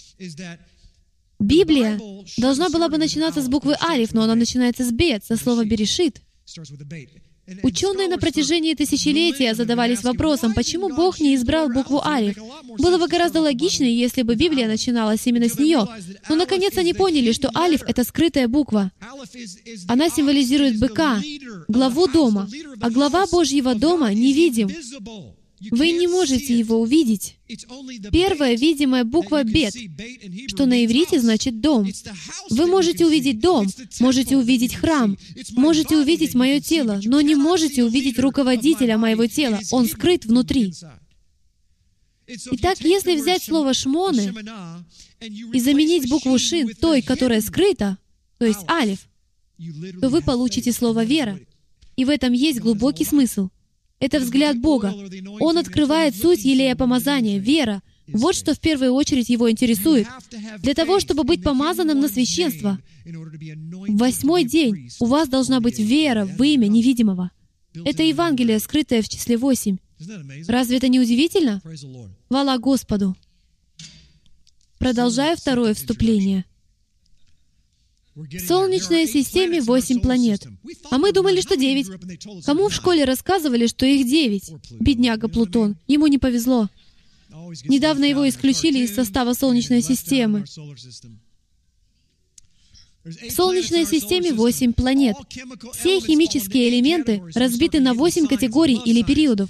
Библия 1.38 2.00
должна 2.36 2.68
была 2.68 2.88
бы 2.88 2.98
начинаться 2.98 3.40
с 3.42 3.48
буквы 3.48 3.76
Алиф, 3.80 4.12
но 4.12 4.22
она 4.22 4.34
начинается 4.34 4.84
с 4.84 4.90
Бет, 4.90 5.24
со 5.24 5.36
слова 5.36 5.64
«берешит». 5.64 6.20
Ученые 7.62 8.08
на 8.08 8.18
протяжении 8.18 8.74
тысячелетия 8.74 9.54
задавались 9.54 10.02
вопросом, 10.02 10.52
почему 10.52 10.94
Бог 10.94 11.18
не 11.18 11.34
избрал 11.34 11.70
букву 11.70 12.04
Алиф. 12.04 12.36
Было 12.78 12.98
бы 12.98 13.08
гораздо 13.08 13.40
логичнее, 13.40 13.98
если 13.98 14.20
бы 14.22 14.34
Библия 14.34 14.66
начиналась 14.66 15.26
именно 15.26 15.48
с 15.48 15.58
нее. 15.58 15.86
Но, 16.28 16.36
наконец, 16.36 16.76
они 16.76 16.92
поняли, 16.92 17.32
что 17.32 17.50
Алиф— 17.56 17.82
это 17.86 18.04
скрытая 18.04 18.48
буква. 18.48 18.92
Она 19.86 20.10
символизирует 20.10 20.78
быка, 20.78 21.22
главу 21.68 22.06
дома, 22.06 22.48
а 22.82 22.90
глава 22.90 23.26
Божьего 23.26 23.74
дома 23.74 24.12
невидим. 24.12 24.68
Вы 25.70 25.92
не 25.92 26.06
можете 26.06 26.56
его 26.56 26.80
увидеть. 26.80 27.36
Первая 28.12 28.56
видимая 28.56 29.04
буква 29.04 29.42
«бет», 29.44 29.74
что 30.48 30.66
на 30.66 30.84
иврите 30.84 31.20
значит 31.20 31.60
«дом». 31.60 31.88
Вы 32.50 32.66
можете 32.66 33.06
увидеть 33.06 33.40
дом, 33.40 33.66
можете 34.00 34.36
увидеть 34.36 34.74
храм, 34.74 35.16
можете 35.52 35.96
увидеть 35.96 36.34
мое 36.34 36.60
тело, 36.60 37.00
но 37.04 37.20
не 37.20 37.34
можете 37.34 37.84
увидеть 37.84 38.18
руководителя 38.18 38.98
моего 38.98 39.26
тела. 39.26 39.58
Он 39.70 39.86
скрыт 39.86 40.24
внутри. 40.24 40.72
Итак, 42.26 42.80
если 42.80 43.16
взять 43.16 43.42
слово 43.42 43.74
«шмоны» 43.74 44.34
и 45.20 45.60
заменить 45.60 46.08
букву 46.08 46.38
«шин» 46.38 46.74
той, 46.74 47.02
которая 47.02 47.40
скрыта, 47.40 47.98
то 48.38 48.44
есть 48.44 48.68
«алиф», 48.68 49.08
то 50.00 50.08
вы 50.08 50.20
получите 50.22 50.72
слово 50.72 51.04
«вера». 51.04 51.40
И 51.96 52.04
в 52.04 52.10
этом 52.10 52.32
есть 52.32 52.60
глубокий 52.60 53.04
смысл— 53.04 53.48
это 54.00 54.20
взгляд 54.20 54.58
Бога. 54.60 54.94
Он 55.40 55.58
открывает 55.58 56.16
суть 56.16 56.44
елея 56.44 56.76
помазания, 56.76 57.38
вера. 57.38 57.82
Вот 58.06 58.34
что 58.34 58.54
в 58.54 58.60
первую 58.60 58.92
очередь 58.92 59.28
его 59.28 59.50
интересует. 59.50 60.06
Для 60.58 60.74
того, 60.74 61.00
чтобы 61.00 61.24
быть 61.24 61.42
помазанным 61.42 62.00
на 62.00 62.08
священство, 62.08 62.78
в 63.04 63.96
восьмой 63.96 64.44
день 64.44 64.90
у 65.00 65.06
вас 65.06 65.28
должна 65.28 65.60
быть 65.60 65.78
вера 65.78 66.24
в 66.24 66.42
имя 66.42 66.68
невидимого. 66.68 67.30
Это 67.84 68.02
Евангелие, 68.02 68.58
скрытое 68.60 69.02
в 69.02 69.08
числе 69.08 69.36
восемь. 69.36 69.78
Разве 70.46 70.76
это 70.76 70.88
не 70.88 71.00
удивительно? 71.00 71.60
Хвала 72.28 72.58
Господу. 72.58 73.16
Продолжаю 74.78 75.36
второе 75.36 75.74
вступление. 75.74 76.44
В 78.18 78.40
Солнечной 78.40 79.06
системе 79.06 79.60
восемь 79.60 80.00
планет. 80.00 80.44
А 80.90 80.98
мы 80.98 81.12
думали, 81.12 81.40
что 81.40 81.56
девять. 81.56 81.86
Кому 82.44 82.68
в 82.68 82.74
школе 82.74 83.04
рассказывали, 83.04 83.68
что 83.68 83.86
их 83.86 84.08
девять? 84.08 84.50
Бедняга 84.80 85.28
Плутон. 85.28 85.76
Ему 85.86 86.08
не 86.08 86.18
повезло. 86.18 86.68
Недавно 87.64 88.04
его 88.04 88.28
исключили 88.28 88.80
из 88.80 88.94
состава 88.94 89.34
Солнечной 89.34 89.82
системы. 89.82 90.44
В 93.08 93.30
Солнечной 93.32 93.86
системе 93.86 94.32
восемь 94.32 94.72
планет. 94.72 95.16
Все 95.74 96.00
химические 96.00 96.68
элементы 96.68 97.22
разбиты 97.34 97.80
на 97.80 97.94
восемь 97.94 98.26
категорий 98.26 98.80
или 98.84 99.02
периодов. 99.02 99.48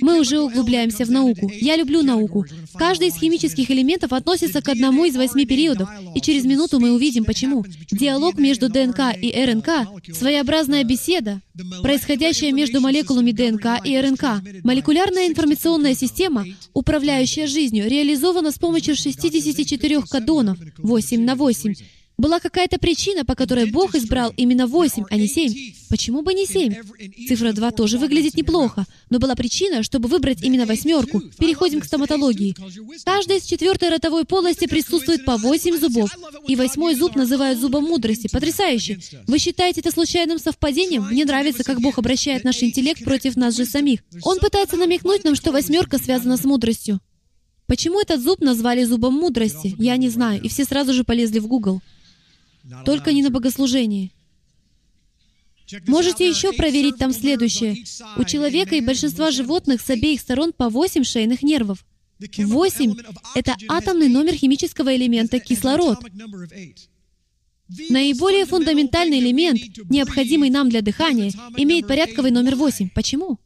Мы 0.00 0.20
уже 0.20 0.40
углубляемся 0.40 1.04
в 1.04 1.10
науку. 1.10 1.50
Я 1.60 1.76
люблю 1.76 2.02
науку. 2.02 2.44
Каждый 2.74 3.08
из 3.08 3.14
химических 3.14 3.70
элементов 3.70 4.12
относится 4.12 4.60
к 4.60 4.68
одному 4.68 5.04
из 5.04 5.16
восьми 5.16 5.46
периодов, 5.46 5.88
и 6.14 6.20
через 6.20 6.44
минуту 6.44 6.78
мы 6.78 6.92
увидим, 6.92 7.24
почему. 7.24 7.64
Диалог 7.90 8.38
между 8.38 8.68
ДНК 8.68 9.14
и 9.20 9.32
РНК— 9.32 9.88
своеобразная 10.12 10.84
беседа, 10.84 11.40
происходящая 11.82 12.52
между 12.52 12.80
молекулами 12.80 13.32
ДНК 13.32 13.80
и 13.84 13.98
РНК. 13.98 14.42
Молекулярная 14.62 15.26
информационная 15.26 15.94
система, 15.94 16.44
управляющая 16.74 17.46
жизнью, 17.46 17.88
реализована 17.88 18.50
с 18.50 18.58
помощью 18.58 18.94
64 18.94 20.02
кадонов, 20.02 20.58
8 20.78 21.24
на 21.24 21.34
8, 21.34 21.74
была 22.18 22.40
какая-то 22.40 22.78
причина, 22.78 23.24
по 23.24 23.34
которой 23.34 23.70
Бог 23.70 23.94
избрал 23.94 24.32
именно 24.36 24.66
восемь, 24.66 25.04
а 25.10 25.16
не 25.16 25.28
семь. 25.28 25.74
Почему 25.90 26.22
бы 26.22 26.34
не 26.34 26.46
семь? 26.46 26.74
Цифра 27.28 27.52
два 27.52 27.70
тоже 27.70 27.98
выглядит 27.98 28.34
неплохо, 28.36 28.86
но 29.10 29.18
была 29.18 29.34
причина, 29.34 29.82
чтобы 29.82 30.08
выбрать 30.08 30.42
именно 30.42 30.66
восьмерку. 30.66 31.20
Переходим 31.38 31.80
к 31.80 31.84
стоматологии. 31.84 32.54
Каждая 33.04 33.38
из 33.38 33.44
четвертой 33.44 33.90
ротовой 33.90 34.24
полости 34.24 34.66
присутствует 34.66 35.24
по 35.24 35.36
восемь 35.36 35.78
зубов, 35.78 36.10
и 36.48 36.56
восьмой 36.56 36.94
зуб 36.94 37.14
называют 37.16 37.58
зубом 37.58 37.84
мудрости. 37.84 38.28
Потрясающе! 38.32 38.98
Вы 39.26 39.38
считаете 39.38 39.80
это 39.80 39.90
случайным 39.90 40.38
совпадением? 40.38 41.06
Мне 41.06 41.24
нравится, 41.24 41.64
как 41.64 41.80
Бог 41.80 41.98
обращает 41.98 42.44
наш 42.44 42.62
интеллект 42.62 43.04
против 43.04 43.36
нас 43.36 43.56
же 43.56 43.66
самих. 43.66 44.00
Он 44.22 44.38
пытается 44.38 44.76
намекнуть 44.76 45.24
нам, 45.24 45.34
что 45.34 45.52
восьмерка 45.52 45.98
связана 45.98 46.36
с 46.36 46.44
мудростью. 46.44 47.00
Почему 47.66 48.00
этот 48.00 48.22
зуб 48.22 48.40
назвали 48.40 48.84
зубом 48.84 49.14
мудрости? 49.14 49.74
Я 49.78 49.96
не 49.96 50.08
знаю, 50.08 50.40
и 50.40 50.48
все 50.48 50.64
сразу 50.64 50.92
же 50.92 51.04
полезли 51.04 51.40
в 51.40 51.48
Google. 51.48 51.80
Только 52.84 53.12
не 53.12 53.22
на 53.22 53.30
богослужении. 53.30 54.12
Можете 55.86 56.28
еще 56.28 56.52
проверить 56.52 56.96
там 56.96 57.12
следующее. 57.12 57.84
У 58.16 58.24
человека 58.24 58.76
и 58.76 58.80
большинства 58.80 59.30
животных 59.30 59.80
с 59.80 59.90
обеих 59.90 60.20
сторон 60.20 60.52
по 60.52 60.68
8 60.68 61.02
шейных 61.04 61.42
нервов. 61.42 61.84
8— 62.18 62.94
это 63.34 63.56
атомный 63.68 64.08
номер 64.08 64.34
химического 64.34 64.94
элемента 64.94 65.38
кислород. 65.38 65.98
Наиболее 67.90 68.46
фундаментальный 68.46 69.18
элемент, 69.18 69.60
необходимый 69.90 70.50
нам 70.50 70.68
для 70.68 70.82
дыхания, 70.82 71.32
имеет 71.56 71.88
порядковый 71.88 72.30
номер 72.30 72.54
8. 72.54 72.90
Почему? 72.94 73.38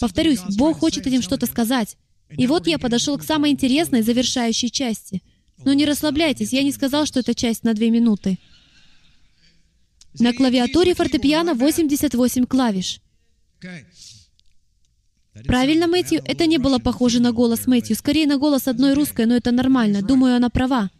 Повторюсь, 0.00 0.40
Бог 0.56 0.78
хочет 0.78 1.06
этим 1.06 1.22
что-то 1.22 1.46
сказать. 1.46 1.96
И 2.36 2.46
вот 2.46 2.66
я 2.66 2.78
подошел 2.78 3.18
к 3.18 3.24
самой 3.24 3.50
интересной, 3.50 4.02
завершающей 4.02 4.70
части. 4.70 5.22
Но 5.64 5.72
не 5.72 5.86
расслабляйтесь, 5.86 6.52
я 6.52 6.62
не 6.62 6.72
сказал, 6.72 7.06
что 7.06 7.20
это 7.20 7.34
часть 7.34 7.64
на 7.64 7.74
две 7.74 7.90
минуты. 7.90 8.38
На 10.20 10.32
клавиатуре 10.32 10.94
фортепиано 10.94 11.54
88 11.54 12.46
клавиш. 12.46 13.00
Правильно, 15.46 15.88
Мэтью? 15.88 16.22
Это 16.24 16.46
не 16.46 16.58
было 16.58 16.78
похоже 16.78 17.20
на 17.20 17.32
голос 17.32 17.66
Мэтью. 17.66 17.96
Скорее, 17.96 18.26
на 18.26 18.36
голос 18.38 18.68
одной 18.68 18.94
русской, 18.94 19.26
но 19.26 19.34
это 19.34 19.50
нормально. 19.50 20.02
Думаю, 20.02 20.36
она 20.36 20.48
права. 20.48 20.90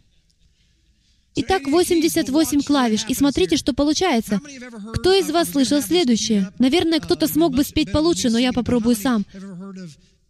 Итак, 1.35 1.67
88 1.67 2.61
клавиш. 2.61 3.05
И 3.07 3.13
смотрите, 3.13 3.55
что 3.57 3.73
получается. 3.73 4.41
Кто 4.93 5.13
из 5.13 5.29
вас 5.29 5.51
слышал 5.51 5.81
следующее? 5.81 6.51
Наверное, 6.59 6.99
кто-то 6.99 7.27
смог 7.27 7.55
бы 7.55 7.63
спеть 7.63 7.91
получше, 7.91 8.29
но 8.29 8.37
я 8.37 8.51
попробую 8.51 8.95
сам. 8.95 9.25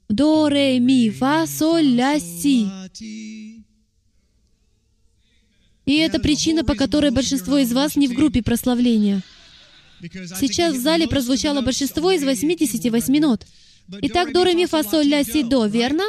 До, 0.10 0.50
ре, 0.50 0.80
ми, 0.80 1.10
фа, 1.10 1.48
соль, 1.48 1.86
ля, 1.86 2.20
си. 2.20 2.68
И 5.86 5.98
это 5.98 6.20
причина, 6.20 6.64
по 6.64 6.76
которой 6.76 7.12
большинство 7.12 7.58
из 7.58 7.72
вас 7.72 7.96
не 7.96 8.08
в 8.08 8.14
группе 8.14 8.42
прославления. 8.42 9.22
Сейчас 10.40 10.76
в 10.76 10.82
зале 10.82 11.08
прозвучало 11.08 11.62
большинство 11.62 12.12
из 12.12 12.24
88 12.24 13.20
нот. 13.20 13.46
Итак, 14.02 14.34
до, 14.34 14.44
ре, 14.44 14.54
ми, 14.54 14.68
соль, 14.68 15.08
ля, 15.08 15.24
си, 15.24 15.44
до, 15.44 15.66
верно? 15.66 16.04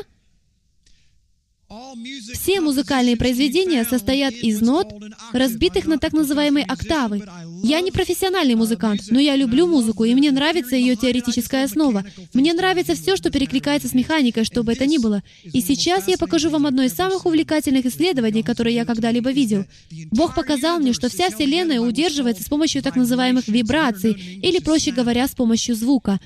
Все 2.32 2.60
музыкальные 2.60 3.16
произведения 3.16 3.84
состоят 3.84 4.34
из 4.34 4.60
нот, 4.60 4.92
разбитых 5.32 5.86
на 5.86 5.98
так 5.98 6.12
называемые 6.12 6.64
октавы. 6.64 7.26
Я 7.62 7.80
не 7.80 7.90
профессиональный 7.90 8.54
музыкант, 8.54 9.02
но 9.10 9.20
я 9.20 9.36
люблю 9.36 9.66
музыку, 9.66 10.04
и 10.04 10.14
мне 10.14 10.30
нравится 10.30 10.76
ее 10.76 10.96
теоретическая 10.96 11.64
основа. 11.64 12.04
Мне 12.34 12.52
нравится 12.52 12.94
все, 12.94 13.16
что 13.16 13.30
перекликается 13.30 13.88
с 13.88 13.94
механикой, 13.94 14.44
что 14.44 14.62
бы 14.62 14.72
это 14.72 14.86
ни 14.86 14.98
было. 14.98 15.22
И 15.42 15.60
сейчас 15.60 16.08
я 16.08 16.18
покажу 16.18 16.50
вам 16.50 16.66
одно 16.66 16.82
из 16.82 16.92
самых 16.92 17.26
увлекательных 17.26 17.86
исследований, 17.86 18.42
которые 18.42 18.74
я 18.74 18.84
когда-либо 18.84 19.30
видел. 19.30 19.64
Бог 20.10 20.34
показал 20.34 20.78
мне, 20.78 20.92
что 20.92 21.08
вся 21.08 21.30
Вселенная 21.30 21.80
удерживается 21.80 22.42
с 22.42 22.48
помощью 22.48 22.82
так 22.82 22.96
называемых 22.96 23.48
вибраций, 23.48 24.12
или, 24.12 24.58
проще 24.58 24.92
говоря, 24.92 25.26
с 25.26 25.34
помощью 25.34 25.74
звука. 25.74 26.20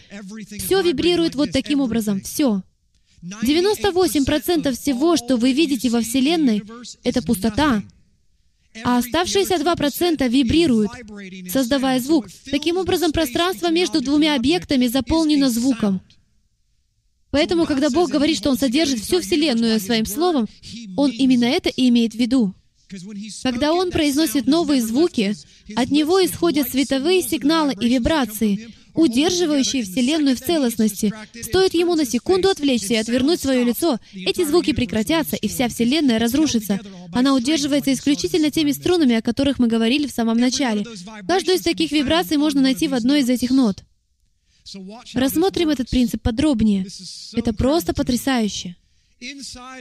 Все 0.58 0.82
вибрирует 0.82 1.34
вот 1.34 1.50
таким 1.52 1.80
образом. 1.80 2.20
Все. 2.20 2.62
98% 3.22 4.72
всего, 4.72 5.16
что 5.16 5.36
вы 5.36 5.52
видите 5.52 5.90
во 5.90 6.00
Вселенной, 6.00 6.62
это 7.04 7.22
пустота 7.22 7.82
а 8.84 8.98
оставшиеся 8.98 9.56
2% 9.56 10.28
вибрируют, 10.28 10.90
создавая 11.50 12.00
звук. 12.00 12.26
Таким 12.50 12.76
образом, 12.76 13.12
пространство 13.12 13.70
между 13.70 14.00
двумя 14.00 14.34
объектами 14.36 14.86
заполнено 14.86 15.50
звуком. 15.50 16.00
Поэтому, 17.30 17.66
когда 17.66 17.90
Бог 17.90 18.10
говорит, 18.10 18.36
что 18.36 18.50
Он 18.50 18.58
содержит 18.58 19.00
всю 19.00 19.20
Вселенную 19.20 19.80
Своим 19.80 20.06
Словом, 20.06 20.48
Он 20.96 21.10
именно 21.10 21.44
это 21.44 21.68
и 21.68 21.88
имеет 21.88 22.12
в 22.12 22.18
виду. 22.18 22.54
Когда 23.42 23.72
Он 23.72 23.90
произносит 23.90 24.46
новые 24.46 24.82
звуки, 24.82 25.36
от 25.76 25.90
Него 25.90 26.24
исходят 26.24 26.68
световые 26.68 27.22
сигналы 27.22 27.74
и 27.80 27.88
вибрации, 27.88 28.68
удерживающие 28.94 29.82
Вселенную 29.82 30.36
в 30.36 30.40
целостности. 30.40 31.12
Стоит 31.42 31.74
ему 31.74 31.94
на 31.94 32.04
секунду 32.04 32.48
отвлечься 32.48 32.94
и 32.94 32.96
отвернуть 32.96 33.40
свое 33.40 33.64
лицо, 33.64 33.98
эти 34.14 34.44
звуки 34.44 34.72
прекратятся, 34.72 35.36
и 35.36 35.48
вся 35.48 35.68
Вселенная 35.68 36.18
разрушится. 36.18 36.80
Она 37.12 37.34
удерживается 37.34 37.92
исключительно 37.92 38.50
теми 38.50 38.72
струнами, 38.72 39.16
о 39.16 39.22
которых 39.22 39.58
мы 39.58 39.68
говорили 39.68 40.06
в 40.06 40.12
самом 40.12 40.38
начале. 40.38 40.84
Каждую 41.26 41.58
из 41.58 41.62
таких 41.62 41.92
вибраций 41.92 42.36
можно 42.36 42.60
найти 42.60 42.88
в 42.88 42.94
одной 42.94 43.20
из 43.20 43.28
этих 43.28 43.50
нот. 43.50 43.82
Рассмотрим 45.14 45.70
этот 45.70 45.88
принцип 45.88 46.22
подробнее. 46.22 46.86
Это 47.34 47.52
просто 47.52 47.92
потрясающе. 47.94 48.76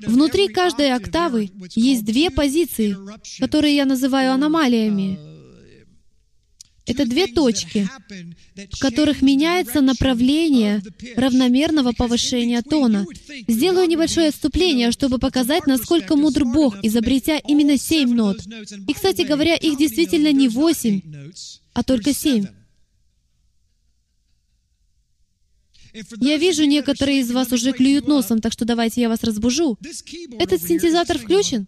Внутри 0.05 0.49
каждой 0.49 0.93
октавы 0.93 1.49
есть 1.75 2.03
две 2.03 2.29
позиции, 2.29 2.95
которые 3.39 3.75
я 3.75 3.85
называю 3.85 4.33
аномалиями. 4.33 5.17
Это 6.89 7.05
две 7.05 7.27
точки, 7.27 7.87
в 8.55 8.79
которых 8.79 9.21
меняется 9.21 9.79
направление 9.79 10.81
равномерного 11.15 11.91
повышения 11.93 12.63
тона. 12.63 13.05
Сделаю 13.47 13.87
небольшое 13.87 14.29
отступление, 14.29 14.91
чтобы 14.91 15.19
показать, 15.19 15.67
насколько 15.67 16.15
мудр 16.15 16.45
Бог, 16.45 16.77
изобретя 16.83 17.37
именно 17.37 17.77
семь 17.77 18.13
нот. 18.15 18.41
И, 18.87 18.93
кстати 18.93 19.21
говоря, 19.21 19.55
их 19.55 19.77
действительно 19.77 20.31
не 20.31 20.47
восемь, 20.47 21.01
а 21.73 21.83
только 21.83 22.11
семь. 22.11 22.47
Я 26.19 26.37
вижу, 26.37 26.65
некоторые 26.65 27.19
из 27.19 27.31
вас 27.31 27.51
уже 27.51 27.71
клюют 27.71 28.07
носом, 28.07 28.41
так 28.41 28.51
что 28.53 28.65
давайте 28.65 29.01
я 29.01 29.09
вас 29.09 29.23
разбужу. 29.23 29.77
Этот 30.39 30.61
синтезатор 30.61 31.19
включен? 31.19 31.67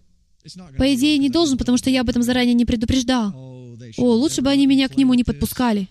По 0.78 0.94
идее, 0.94 1.20
не 1.20 1.30
должен, 1.30 1.58
потому 1.58 1.78
что 1.78 1.92
я 1.92 2.02
об 2.02 2.10
этом 2.10 2.24
заранее 2.24 2.56
не 2.56 2.66
предупреждал. 2.66 3.51
О, 3.98 4.14
лучше 4.14 4.42
бы 4.42 4.50
они 4.50 4.68
меня 4.68 4.88
к 4.88 4.98
нему 4.98 5.14
не 5.14 5.24
подпускали. 5.24 5.88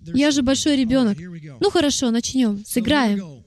Я 0.00 0.30
же 0.30 0.42
большой 0.42 0.76
ребенок. 0.76 1.18
Ну 1.60 1.70
хорошо, 1.70 2.10
начнем. 2.10 2.64
Сыграем. 2.64 3.44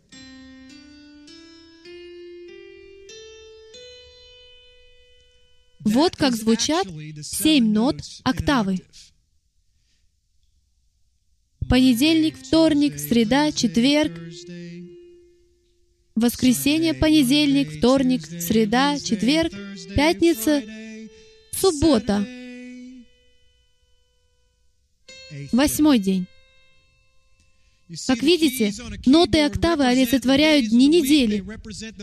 Вот 5.82 6.16
как 6.16 6.36
звучат 6.36 6.88
семь 7.22 7.72
нот 7.72 8.02
октавы. 8.24 8.80
Понедельник, 11.70 12.38
вторник, 12.38 12.98
среда, 12.98 13.52
четверг, 13.52 14.14
воскресенье, 16.16 16.94
понедельник, 16.94 17.78
вторник, 17.78 18.26
среда, 18.26 18.98
четверг, 19.00 19.54
пятница, 19.96 20.62
Суббота. 21.60 22.26
Восьмой 25.52 26.00
день. 26.00 26.28
Как 28.06 28.22
видите, 28.22 28.74
ноты 29.06 29.38
и 29.38 29.42
октавы 29.42 29.86
олицетворяют 29.86 30.68
дни 30.68 30.88
недели, 30.88 31.44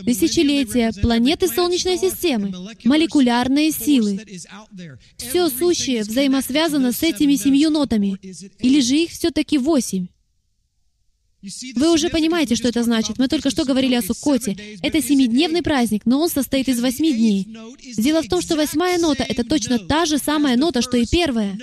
тысячелетия, 0.03 0.91
планеты 0.99 1.47
Солнечной 1.47 1.97
системы, 1.99 2.51
молекулярные 2.83 3.71
силы. 3.71 4.19
Все 5.17 5.49
сущее 5.49 6.01
взаимосвязано 6.01 6.91
с 6.91 7.03
этими 7.03 7.35
семью 7.35 7.69
нотами. 7.69 8.17
Или 8.59 8.81
же 8.81 8.95
их 8.95 9.11
все-таки 9.11 9.59
восемь? 9.59 10.07
Вы 11.75 11.93
уже 11.93 12.09
понимаете, 12.09 12.55
что 12.55 12.67
это 12.67 12.83
значит. 12.83 13.19
Мы 13.19 13.27
только 13.27 13.49
что 13.49 13.65
говорили 13.65 13.95
о 13.95 14.01
Суккоте. 14.01 14.77
Это 14.81 15.01
семидневный 15.01 15.61
праздник, 15.61 16.05
но 16.05 16.19
он 16.19 16.29
состоит 16.29 16.67
из 16.69 16.79
восьми 16.79 17.13
дней. 17.13 17.47
Дело 17.97 18.21
в 18.21 18.27
том, 18.27 18.41
что 18.41 18.55
восьмая 18.55 18.97
нота— 18.97 19.23
это 19.27 19.43
точно 19.43 19.79
та 19.79 20.05
же 20.05 20.17
самая 20.17 20.57
нота, 20.57 20.81
что 20.81 20.97
и 20.97 21.05
первая, 21.05 21.57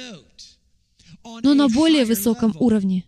но 1.43 1.55
на 1.55 1.69
более 1.69 2.05
высоком 2.05 2.55
уровне. 2.59 3.05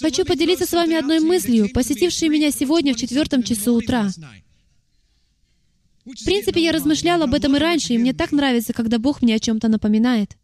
Хочу 0.00 0.26
поделиться 0.26 0.66
с 0.66 0.72
вами 0.72 0.96
одной 0.96 1.20
мыслью, 1.20 1.70
посетившей 1.72 2.28
меня 2.28 2.50
сегодня 2.50 2.92
в 2.92 2.98
четвертом 2.98 3.42
часу 3.42 3.74
утра. 3.74 4.10
В 6.04 6.24
принципе, 6.24 6.62
я 6.62 6.72
размышлял 6.72 7.22
об 7.22 7.32
этом 7.32 7.56
и 7.56 7.58
раньше, 7.58 7.94
и 7.94 7.98
мне 7.98 8.12
так 8.12 8.32
нравится, 8.32 8.72
когда 8.74 8.98
Бог 8.98 9.22
мне 9.22 9.34
о 9.34 9.40
чем-то 9.40 9.68
напоминает. 9.68 10.36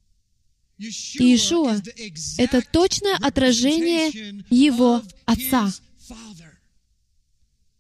Иешуа— 0.83 1.81
это 2.39 2.63
точное 2.63 3.17
отражение 3.17 4.45
Его 4.51 5.03
Отца. 5.25 5.73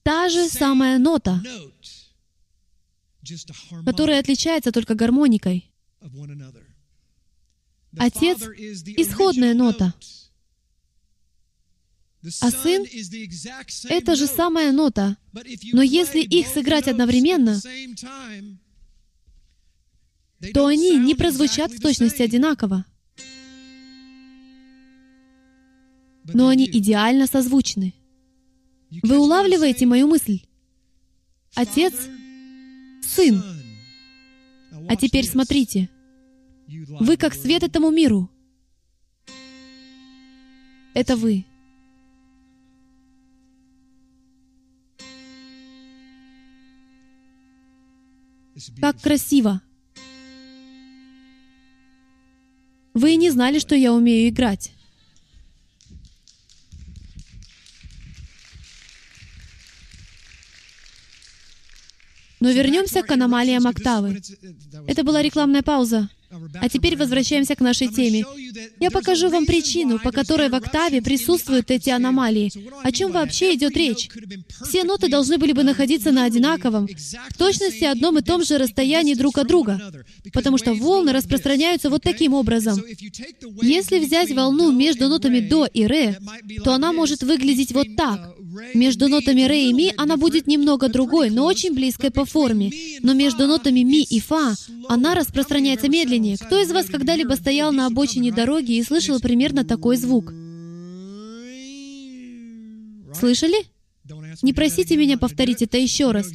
Та 0.02 0.28
же 0.28 0.48
самая 0.48 0.98
нота, 0.98 1.42
которая 3.84 4.20
отличается 4.20 4.72
только 4.72 4.94
гармоникой. 4.94 5.70
Отец— 7.98 8.38
исходная 8.96 9.54
нота, 9.54 9.94
а 12.40 12.50
сын— 12.50 12.84
это 13.88 14.16
же 14.16 14.26
самая 14.26 14.72
нота. 14.72 15.16
Но 15.72 15.82
если 15.82 16.20
их 16.20 16.46
сыграть 16.46 16.88
одновременно, 16.88 17.60
то 20.54 20.66
они 20.66 20.96
не 20.98 21.14
прозвучат 21.14 21.72
в 21.72 21.80
точности 21.80 22.22
одинаково. 22.22 22.84
Но 26.24 26.48
они 26.48 26.66
идеально 26.66 27.26
созвучны. 27.26 27.94
Вы 29.02 29.18
улавливаете 29.18 29.86
мою 29.86 30.06
мысль? 30.06 30.42
Отец, 31.54 31.94
Сын. 33.02 33.42
А 34.88 34.96
теперь 34.96 35.26
смотрите. 35.26 35.88
Вы 36.66 37.16
как 37.16 37.34
свет 37.34 37.62
этому 37.62 37.90
миру. 37.90 38.30
Это 40.94 41.16
вы. 41.16 41.44
Как 48.80 49.00
красиво! 49.00 49.62
Вы 52.94 53.16
не 53.16 53.30
знали, 53.30 53.58
что 53.58 53.74
я 53.74 53.92
умею 53.92 54.28
играть. 54.28 54.72
Но 62.42 62.50
вернемся 62.50 63.02
к 63.02 63.10
аномалиям 63.12 63.68
октавы. 63.68 64.20
Это 64.88 65.04
была 65.04 65.22
рекламная 65.22 65.62
пауза. 65.62 66.08
А 66.60 66.68
теперь 66.68 66.96
возвращаемся 66.96 67.54
к 67.54 67.60
нашей 67.60 67.86
теме. 67.86 68.24
Я 68.80 68.90
покажу 68.90 69.28
вам 69.28 69.46
причину, 69.46 70.00
по 70.00 70.10
которой 70.10 70.48
в 70.48 70.54
октаве 70.56 71.02
присутствуют 71.02 71.70
эти 71.70 71.90
аномалии. 71.90 72.50
О 72.82 72.90
чем 72.90 73.12
вообще 73.12 73.54
идет 73.54 73.76
речь? 73.76 74.08
Все 74.66 74.82
ноты 74.82 75.08
должны 75.08 75.38
были 75.38 75.52
бы 75.52 75.62
находиться 75.62 76.10
на 76.10 76.24
одинаковом, 76.24 76.88
в 77.28 77.36
точности 77.36 77.84
одном 77.84 78.18
и 78.18 78.22
том 78.22 78.42
же 78.44 78.58
расстоянии 78.58 79.14
друг 79.14 79.38
от 79.38 79.46
друга, 79.46 79.80
потому 80.32 80.58
что 80.58 80.74
волны 80.74 81.12
распространяются 81.12 81.90
вот 81.90 82.02
таким 82.02 82.34
образом. 82.34 82.82
Если 83.62 84.00
взять 84.00 84.32
волну 84.32 84.72
между 84.72 85.08
нотами 85.08 85.38
до 85.38 85.66
и 85.66 85.86
ре, 85.86 86.18
то 86.64 86.72
она 86.72 86.92
может 86.92 87.22
выглядеть 87.22 87.72
вот 87.72 87.94
так. 87.94 88.34
Между 88.74 89.08
нотами 89.08 89.42
ре 89.42 89.70
и 89.70 89.72
ми 89.72 89.92
она 89.96 90.16
будет 90.16 90.46
немного 90.46 90.88
другой, 90.88 91.30
но 91.30 91.46
очень 91.46 91.74
близкой 91.74 92.10
по 92.10 92.24
форме. 92.24 92.70
Но 93.02 93.14
между 93.14 93.46
нотами 93.46 93.80
ми 93.80 94.02
и 94.02 94.20
фа 94.20 94.54
она 94.88 95.14
распространяется 95.14 95.88
медленнее. 95.88 96.36
Кто 96.36 96.60
из 96.60 96.70
вас 96.70 96.86
когда-либо 96.86 97.34
стоял 97.34 97.72
на 97.72 97.86
обочине 97.86 98.32
дороги 98.32 98.72
и 98.72 98.82
слышал 98.82 99.20
примерно 99.20 99.64
такой 99.64 99.96
звук? 99.96 100.32
Слышали? 103.14 103.71
Не 104.42 104.52
просите 104.52 104.96
меня 104.96 105.18
повторить 105.18 105.62
это 105.62 105.78
еще 105.78 106.10
раз. 106.10 106.28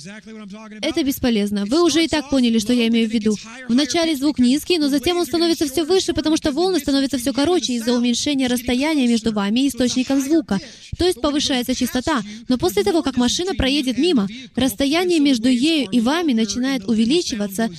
Это 0.81 1.03
бесполезно. 1.03 1.65
Вы 1.65 1.83
уже 1.83 2.03
и 2.03 2.07
так 2.07 2.29
поняли, 2.29 2.59
что 2.59 2.73
я 2.73 2.87
имею 2.87 3.09
в 3.09 3.13
виду. 3.13 3.35
Вначале 3.67 4.15
звук 4.15 4.39
низкий, 4.39 4.77
но 4.77 4.89
затем 4.89 5.17
он 5.17 5.25
становится 5.25 5.67
все 5.67 5.83
выше, 5.83 6.13
потому 6.13 6.37
что 6.37 6.51
волны 6.51 6.79
становятся 6.79 7.17
все 7.17 7.33
короче 7.33 7.73
из-за 7.73 7.93
уменьшения 7.93 8.47
расстояния 8.47 9.07
между 9.07 9.31
вами 9.31 9.61
и 9.61 9.67
источником 9.69 10.21
звука. 10.21 10.59
То 10.97 11.05
есть 11.05 11.21
повышается 11.21 11.75
частота. 11.75 12.21
Но 12.47 12.57
после 12.57 12.83
того, 12.83 13.01
как 13.01 13.17
машина 13.17 13.53
проедет 13.55 13.97
мимо, 13.97 14.27
расстояние 14.55 15.19
между 15.19 15.49
ею 15.49 15.89
и 15.89 15.99
вами 15.99 16.33
начинает 16.33 16.87
увеличиваться, 16.87 17.69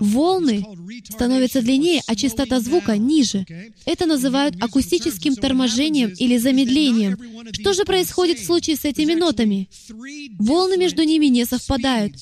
волны 0.00 0.64
становятся 1.08 1.62
длиннее, 1.62 2.02
а 2.06 2.14
частота 2.16 2.60
звука 2.60 2.96
ниже. 2.96 3.46
Это 3.84 4.06
называют 4.06 4.54
акустическим 4.60 5.34
торможением 5.34 6.10
или 6.10 6.36
замедлением. 6.38 7.18
Что 7.52 7.72
же 7.72 7.84
происходит 7.84 8.38
в 8.38 8.44
случае 8.44 8.76
с 8.76 8.84
этими 8.84 9.14
нотами? 9.14 9.68
Волны 10.38 10.76
между 10.76 11.02
ними 11.02 11.26
не 11.26 11.44
совпадают. 11.44 12.14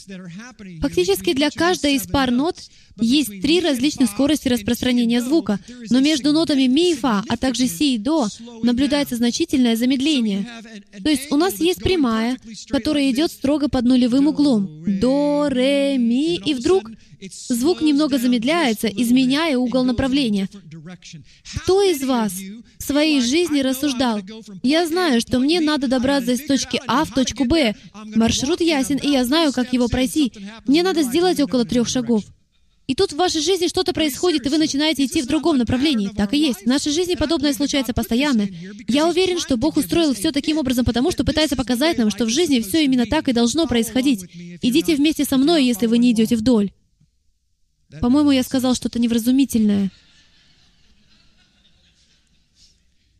Фактически 0.81 1.33
для 1.33 1.51
каждой 1.51 1.97
из 1.97 2.07
пар 2.07 2.31
нот 2.31 2.57
есть 2.99 3.43
три 3.43 3.61
различных 3.61 4.11
скорости 4.11 4.49
распространения 4.49 5.21
звука, 5.21 5.61
но 5.91 6.01
между 6.01 6.33
нотами 6.33 6.67
ми 6.67 6.93
и 6.93 6.95
фа, 6.95 7.23
а 7.29 7.37
также 7.37 7.67
си 7.67 7.95
и 7.95 7.99
до, 7.99 8.29
наблюдается 8.63 9.17
значительное 9.17 9.77
замедление. 9.77 10.47
То 11.03 11.11
есть 11.11 11.31
у 11.31 11.37
нас 11.37 11.61
есть 11.61 11.83
прямая, 11.83 12.39
которая 12.69 13.11
идет 13.11 13.31
строго 13.31 13.69
под 13.69 13.85
нулевым 13.85 14.29
углом. 14.29 14.85
До, 14.87 15.49
ре, 15.51 15.99
ми, 15.99 16.37
и 16.37 16.55
вдруг 16.55 16.91
звук 17.31 17.81
немного 17.81 18.19
замедляется, 18.19 18.89
изменяя 18.89 19.57
угол 19.59 19.85
направления. 19.85 20.49
Кто 21.63 21.83
из 21.83 22.03
вас 22.03 22.33
в 22.79 22.83
своей 22.83 23.21
жизни 23.21 23.61
рассуждал, 23.61 24.21
«Я 24.63 24.87
знаю, 24.87 25.21
что 25.21 25.39
мне 25.39 25.61
надо 25.61 25.89
добраться 25.89 26.33
из 26.33 26.45
точки 26.47 26.81
А 26.87 27.05
в 27.05 27.13
точку 27.13 27.45
Б. 27.45 27.75
Маршрут 28.15 28.61
ясен, 28.61 28.97
и 28.97 29.09
я 29.09 29.25
знаю, 29.25 29.53
как 29.53 29.73
его 29.73 29.89
пройти. 29.89 30.33
Мне 30.67 30.83
надо 30.83 31.03
сделать 31.03 31.41
около 31.41 31.65
трех 31.65 31.89
шагов». 31.89 32.25
И 32.87 32.95
тут 32.95 33.13
в 33.13 33.17
вашей 33.17 33.41
жизни 33.41 33.67
что-то 33.67 33.93
происходит, 33.93 34.47
и 34.47 34.49
вы 34.49 34.59
начинаете 34.59 35.05
идти 35.05 35.21
в 35.21 35.27
другом 35.27 35.59
направлении. 35.59 36.11
Так 36.17 36.33
и 36.35 36.39
есть. 36.39 36.63
В 36.63 36.67
нашей 36.67 36.93
жизни 36.93 37.17
подобное 37.17 37.53
случается 37.53 37.93
постоянно. 37.93 38.47
Я 38.87 39.09
уверен, 39.09 39.41
что 39.41 39.57
Бог 39.57 39.77
устроил 39.77 40.15
все 40.15 40.31
таким 40.31 40.59
образом, 40.59 40.85
потому 40.85 41.11
что 41.11 41.25
пытается 41.25 41.57
показать 41.57 41.99
нам, 41.99 42.11
что 42.11 42.27
в 42.27 42.31
жизни 42.31 42.61
все 42.61 42.85
именно 42.85 43.07
так 43.07 43.29
и 43.29 43.33
должно 43.33 43.67
происходить. 43.67 44.25
Идите 44.63 44.95
вместе 44.95 45.25
со 45.25 45.37
мной, 45.37 45.65
если 45.65 45.87
вы 45.87 45.99
не 45.99 46.13
идете 46.13 46.37
вдоль. 46.37 46.71
По-моему, 48.01 48.31
я 48.33 48.43
сказал 48.43 48.75
что-то 48.75 48.99
невразумительное. 48.99 49.91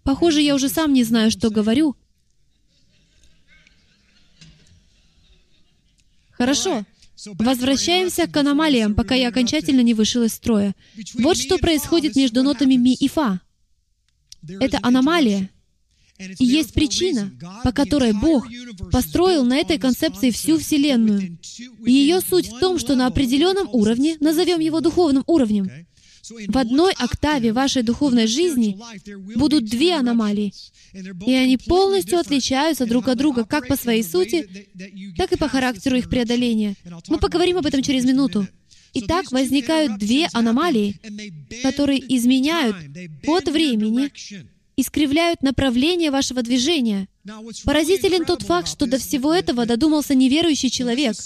Похоже, 0.03 0.41
я 0.41 0.55
уже 0.55 0.69
сам 0.69 0.93
не 0.93 1.05
знаю, 1.05 1.31
что 1.31 1.51
говорю. 1.51 1.97
Хорошо. 6.31 6.85
Возвращаемся 7.25 8.27
к 8.27 8.37
аномалиям, 8.37 8.95
пока 8.95 9.15
я 9.15 9.29
окончательно 9.29 9.81
не 9.81 9.95
вышел 9.95 10.23
из 10.23 10.35
строя. 10.35 10.75
Вот 11.15 11.39
что 11.39 11.59
происходит 11.59 12.15
между 12.15 12.43
нотами 12.43 12.75
ми 12.75 12.95
и 12.95 13.09
фа. 13.09 13.41
Это 14.47 14.79
аномалия. 14.83 15.51
И 16.19 16.45
есть 16.45 16.73
причина, 16.73 17.31
по 17.63 17.73
которой 17.73 18.13
Бог 18.13 18.47
построил 18.91 19.45
на 19.45 19.59
этой 19.59 19.79
концепции 19.79 20.31
всю 20.31 20.59
Вселенную. 20.59 21.39
И 21.85 21.93
ее 21.93 22.21
суть 22.21 22.49
в 22.49 22.59
том, 22.59 22.79
что 22.79 22.95
на 22.95 23.07
определенном 23.07 23.69
уровне, 23.73 24.17
назовем 24.21 24.61
его 24.61 24.81
духовным 24.81 25.25
уровнем, 25.27 25.71
в 26.49 26.59
одной 26.59 26.93
октаве 26.99 27.53
вашей 27.53 27.83
духовной 27.83 28.27
жизни 28.27 28.77
будут 29.37 29.65
две 29.65 29.95
аномалии, 29.95 30.53
и 31.27 31.33
они 31.33 31.57
полностью 31.57 32.19
отличаются 32.19 32.87
друг 32.87 33.09
от 33.09 33.19
друга 33.19 33.45
как 33.45 33.69
по 33.69 33.77
своей 33.77 34.03
сути, 34.03 34.49
так 35.17 35.33
и 35.33 35.37
по 35.37 35.49
характеру 35.49 35.97
их 35.97 36.09
преодоления. 36.09 36.75
Мы 37.09 37.19
поговорим 37.19 37.59
об 37.59 37.67
этом 37.67 37.83
через 37.83 38.05
минуту. 38.05 38.47
Итак, 38.95 39.31
возникают 39.31 39.99
две 39.99 40.27
аномалии, 40.33 40.99
которые 41.63 42.01
изменяют 42.17 42.77
ход 43.25 43.47
времени 43.49 44.11
искривляют 44.77 45.43
направление 45.43 46.11
вашего 46.11 46.43
движения. 46.43 47.09
Поразителен 47.65 48.25
тот 48.25 48.43
факт, 48.43 48.69
что 48.69 48.87
до 48.87 48.99
всего 48.99 49.35
этого 49.35 49.67
додумался 49.67 50.15
неверующий 50.15 50.71
человек, 50.71 51.17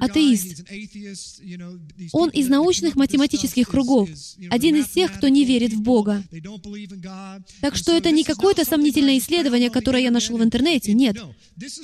атеист. 0.00 0.64
Он 2.12 2.28
из 2.30 2.48
научных 2.48 2.96
математических 2.96 3.68
кругов, 3.68 4.08
один 4.50 4.76
из 4.76 4.88
тех, 4.88 5.12
кто 5.12 5.28
не 5.28 5.44
верит 5.44 5.72
в 5.72 5.80
Бога. 5.80 6.22
Так 7.60 7.76
что 7.76 7.92
это 7.92 8.10
не 8.10 8.24
какое-то 8.24 8.64
сомнительное 8.64 9.18
исследование, 9.18 9.70
которое 9.70 10.02
я 10.02 10.10
нашел 10.10 10.36
в 10.36 10.42
интернете, 10.42 10.92
нет. 10.92 11.16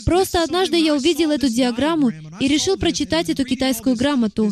Просто 0.05 0.43
однажды 0.43 0.77
я 0.77 0.95
увидел 0.95 1.31
эту 1.31 1.49
диаграмму 1.49 2.13
и 2.41 2.49
решил 2.49 2.77
прочитать 2.77 3.29
эту 3.29 3.45
китайскую 3.45 3.97
грамоту, 3.97 4.51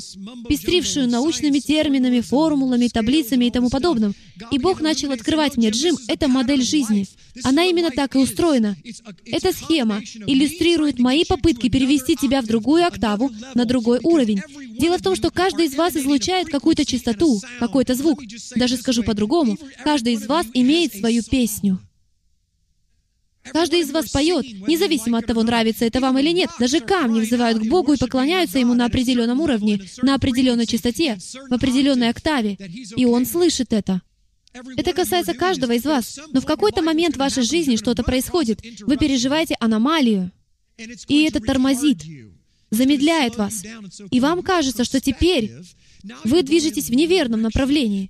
пестрившую 0.48 1.08
научными 1.08 1.58
терминами, 1.58 2.20
формулами, 2.20 2.88
таблицами 2.88 3.46
и 3.46 3.50
тому 3.50 3.70
подобным. 3.70 4.14
И 4.50 4.58
Бог 4.58 4.80
начал 4.80 5.12
открывать 5.12 5.56
мне, 5.56 5.70
Джим, 5.70 5.96
это 6.08 6.28
модель 6.28 6.62
жизни. 6.62 7.06
Она 7.44 7.64
именно 7.64 7.90
так 7.90 8.14
и 8.14 8.18
устроена. 8.18 8.76
Эта 9.24 9.52
схема 9.52 10.00
иллюстрирует 10.26 10.98
мои 10.98 11.24
попытки 11.24 11.68
перевести 11.68 12.16
тебя 12.16 12.42
в 12.42 12.46
другую 12.46 12.86
октаву, 12.86 13.30
на 13.54 13.64
другой 13.64 14.00
уровень. 14.02 14.42
Дело 14.78 14.98
в 14.98 15.02
том, 15.02 15.16
что 15.16 15.30
каждый 15.30 15.66
из 15.66 15.74
вас 15.74 15.96
излучает 15.96 16.48
какую-то 16.48 16.84
частоту, 16.84 17.40
какой-то 17.58 17.94
звук. 17.94 18.20
Даже 18.56 18.76
скажу 18.76 19.02
по-другому, 19.02 19.56
каждый 19.82 20.14
из 20.14 20.26
вас 20.26 20.46
имеет 20.52 20.94
свою 20.94 21.22
песню. 21.22 21.78
Каждый 23.44 23.80
из 23.80 23.90
вас 23.90 24.08
поет, 24.10 24.46
независимо 24.68 25.18
от 25.18 25.26
того, 25.26 25.42
нравится 25.42 25.84
это 25.84 26.00
вам 26.00 26.18
или 26.18 26.30
нет. 26.30 26.50
Даже 26.60 26.80
камни 26.80 27.20
взывают 27.20 27.58
к 27.58 27.68
Богу 27.68 27.94
и 27.94 27.98
поклоняются 27.98 28.58
Ему 28.58 28.74
на 28.74 28.86
определенном 28.86 29.40
уровне, 29.40 29.80
на 30.00 30.14
определенной 30.14 30.66
частоте, 30.66 31.18
в 31.48 31.52
определенной 31.52 32.10
октаве. 32.10 32.56
И 32.96 33.04
Он 33.04 33.26
слышит 33.26 33.72
это. 33.72 34.00
Это 34.76 34.92
касается 34.92 35.34
каждого 35.34 35.72
из 35.72 35.84
вас. 35.84 36.18
Но 36.32 36.40
в 36.40 36.46
какой-то 36.46 36.82
момент 36.82 37.16
в 37.16 37.18
вашей 37.18 37.42
жизни 37.42 37.76
что-то 37.76 38.02
происходит. 38.02 38.60
Вы 38.80 38.96
переживаете 38.96 39.56
аномалию. 39.60 40.30
И 41.08 41.24
это 41.24 41.40
тормозит, 41.40 42.02
замедляет 42.70 43.36
вас. 43.36 43.62
И 44.10 44.20
вам 44.20 44.42
кажется, 44.42 44.84
что 44.84 45.00
теперь 45.00 45.52
вы 46.24 46.42
движетесь 46.42 46.88
в 46.88 46.94
неверном 46.94 47.42
направлении, 47.42 48.08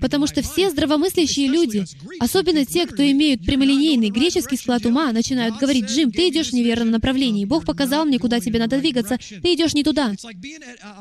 потому 0.00 0.26
что 0.26 0.42
все 0.42 0.70
здравомыслящие 0.70 1.48
люди, 1.48 1.84
особенно 2.18 2.64
те, 2.64 2.86
кто 2.86 3.02
имеют 3.10 3.44
прямолинейный 3.44 4.10
греческий 4.10 4.56
склад 4.56 4.86
ума, 4.86 5.12
начинают 5.12 5.58
говорить, 5.58 5.86
«Джим, 5.86 6.10
ты 6.10 6.28
идешь 6.28 6.50
в 6.50 6.52
неверном 6.52 6.90
направлении. 6.90 7.44
Бог 7.44 7.64
показал 7.64 8.04
мне, 8.04 8.18
куда 8.18 8.40
тебе 8.40 8.58
надо 8.58 8.78
двигаться. 8.78 9.18
Ты 9.42 9.54
идешь 9.54 9.74
не 9.74 9.82
туда». 9.82 10.14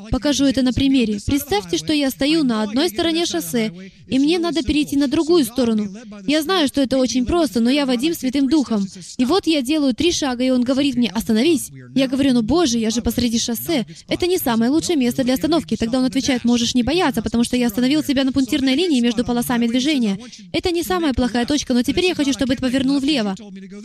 Покажу 0.10 0.46
это 0.46 0.62
на 0.62 0.74
примере. 0.74 1.20
Представьте, 1.26 1.78
что 1.78 1.94
я 1.94 2.10
стою 2.10 2.44
на 2.44 2.64
одной 2.64 2.90
стороне 2.90 3.26
шоссе, 3.26 3.72
и 4.08 4.20
мне 4.20 4.40
надо 4.40 4.64
перейти 4.64 4.98
на 4.98 5.08
другую 5.08 5.46
сторону. 5.46 5.94
Я 6.28 6.42
знаю, 6.42 6.68
что 6.68 6.82
это 6.82 6.98
очень 6.98 7.26
просто, 7.26 7.60
но 7.60 7.70
я 7.70 7.86
Вадим 7.86 8.14
Святым 8.14 8.48
Духом. 8.48 8.88
И 9.18 9.26
вот 9.26 9.48
я 9.48 9.62
делаю 9.62 9.94
три 9.94 10.12
шага, 10.12 10.44
и 10.44 10.50
он 10.50 10.64
говорит 10.64 10.96
мне, 10.96 11.10
«Остановись». 11.10 11.72
Я 11.96 12.08
говорю, 12.08 12.34
«Ну, 12.34 12.42
Боже, 12.42 12.78
я 12.78 12.90
же 12.90 13.02
посреди 13.02 13.40
шоссе. 13.40 13.86
Это 14.08 14.28
не 14.28 14.38
самое 14.38 14.72
лучшее 14.72 14.96
место 14.98 15.24
для 15.24 15.34
остановки». 15.34 15.76
Тогда 15.76 16.00
он 16.00 16.06
отвечает, 16.06 16.31
отвечает, 16.32 16.46
можешь 16.46 16.76
не 16.76 16.84
бояться, 16.84 17.22
потому 17.22 17.44
что 17.44 17.58
я 17.58 17.68
остановил 17.68 18.04
тебя 18.04 18.24
на 18.24 18.32
пунктирной 18.32 18.76
линии 18.76 19.02
между 19.02 19.24
полосами 19.24 19.68
движения. 19.68 20.18
Это 20.54 20.72
не 20.72 20.84
самая 20.84 21.14
плохая 21.14 21.46
точка, 21.46 21.74
но 21.74 21.84
теперь 21.84 22.06
я 22.06 22.16
хочу, 22.16 22.34
чтобы 22.34 22.56
ты 22.56 22.62
повернул 22.62 23.00
влево. 23.00 23.36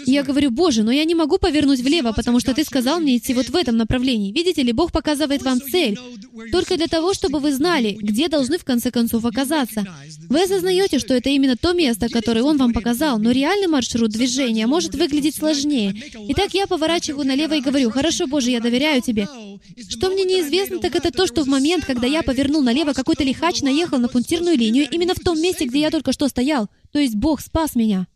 я 0.06 0.22
говорю, 0.22 0.50
Боже, 0.50 0.82
но 0.82 0.92
я 0.92 1.04
не 1.04 1.14
могу 1.14 1.38
повернуть 1.38 1.80
влево, 1.80 2.12
потому 2.12 2.40
что 2.40 2.54
ты 2.54 2.64
сказал 2.64 3.00
мне 3.00 3.16
идти 3.16 3.34
вот 3.34 3.48
в 3.48 3.56
этом 3.56 3.76
направлении. 3.76 4.32
Видите 4.32 4.62
ли, 4.62 4.72
Бог 4.72 4.92
показывает 4.92 5.42
вам 5.42 5.60
цель, 5.60 5.98
только 6.52 6.76
для 6.76 6.86
того, 6.86 7.14
чтобы 7.14 7.40
вы 7.40 7.52
знали, 7.52 7.96
где 8.00 8.28
должны 8.28 8.58
в 8.58 8.64
конце 8.64 8.90
концов 8.90 9.24
оказаться. 9.24 9.84
Вы 10.28 10.42
осознаете, 10.42 10.98
что 10.98 11.14
это 11.14 11.30
именно 11.30 11.56
то 11.56 11.72
место, 11.72 12.08
которое 12.08 12.42
Он 12.42 12.56
вам 12.58 12.72
показал, 12.72 13.18
но 13.18 13.30
реальный 13.30 13.68
маршрут 13.68 14.10
движения 14.10 14.66
может 14.66 14.94
выглядеть 14.94 15.36
сложнее. 15.36 15.94
Итак, 16.28 16.54
я 16.54 16.66
поворачиваю 16.66 17.26
налево 17.26 17.54
и 17.54 17.60
говорю, 17.60 17.90
«Хорошо, 17.90 18.26
Боже, 18.26 18.50
я 18.50 18.60
доверяю 18.60 19.02
Тебе». 19.02 19.28
Что 19.88 20.10
мне 20.10 20.24
неизвестно, 20.24 20.78
так 20.78 20.94
это 20.94 21.10
то, 21.10 21.26
что 21.26 21.44
в 21.44 21.48
момент, 21.48 21.84
когда 21.84 22.06
я 22.06 22.22
повернул 22.22 22.35
налево, 22.62 22.92
какой-то 22.92 23.24
лихач 23.24 23.62
наехал 23.62 23.98
на 23.98 24.08
пунктирную 24.08 24.56
линию 24.56 24.88
именно 24.90 25.14
в 25.14 25.20
том 25.20 25.40
месте, 25.40 25.66
где 25.66 25.80
я 25.80 25.90
только 25.90 26.12
что 26.12 26.28
стоял. 26.28 26.68
То 26.92 26.98
есть 26.98 27.14
Бог 27.14 27.40
спас 27.40 27.74
меня. 27.74 28.06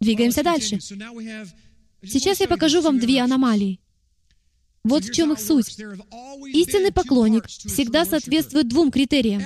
Двигаемся 0.00 0.42
дальше. 0.42 0.78
Сейчас 2.02 2.40
я 2.40 2.48
покажу 2.48 2.80
вам 2.80 2.98
две 2.98 3.20
аномалии. 3.20 3.80
Вот 4.82 5.04
в 5.04 5.12
чем 5.12 5.32
их 5.32 5.38
суть. 5.38 5.76
Истинный 6.46 6.90
поклонник 6.90 7.46
всегда 7.46 8.06
соответствует 8.06 8.68
двум 8.68 8.90
критериям. 8.90 9.42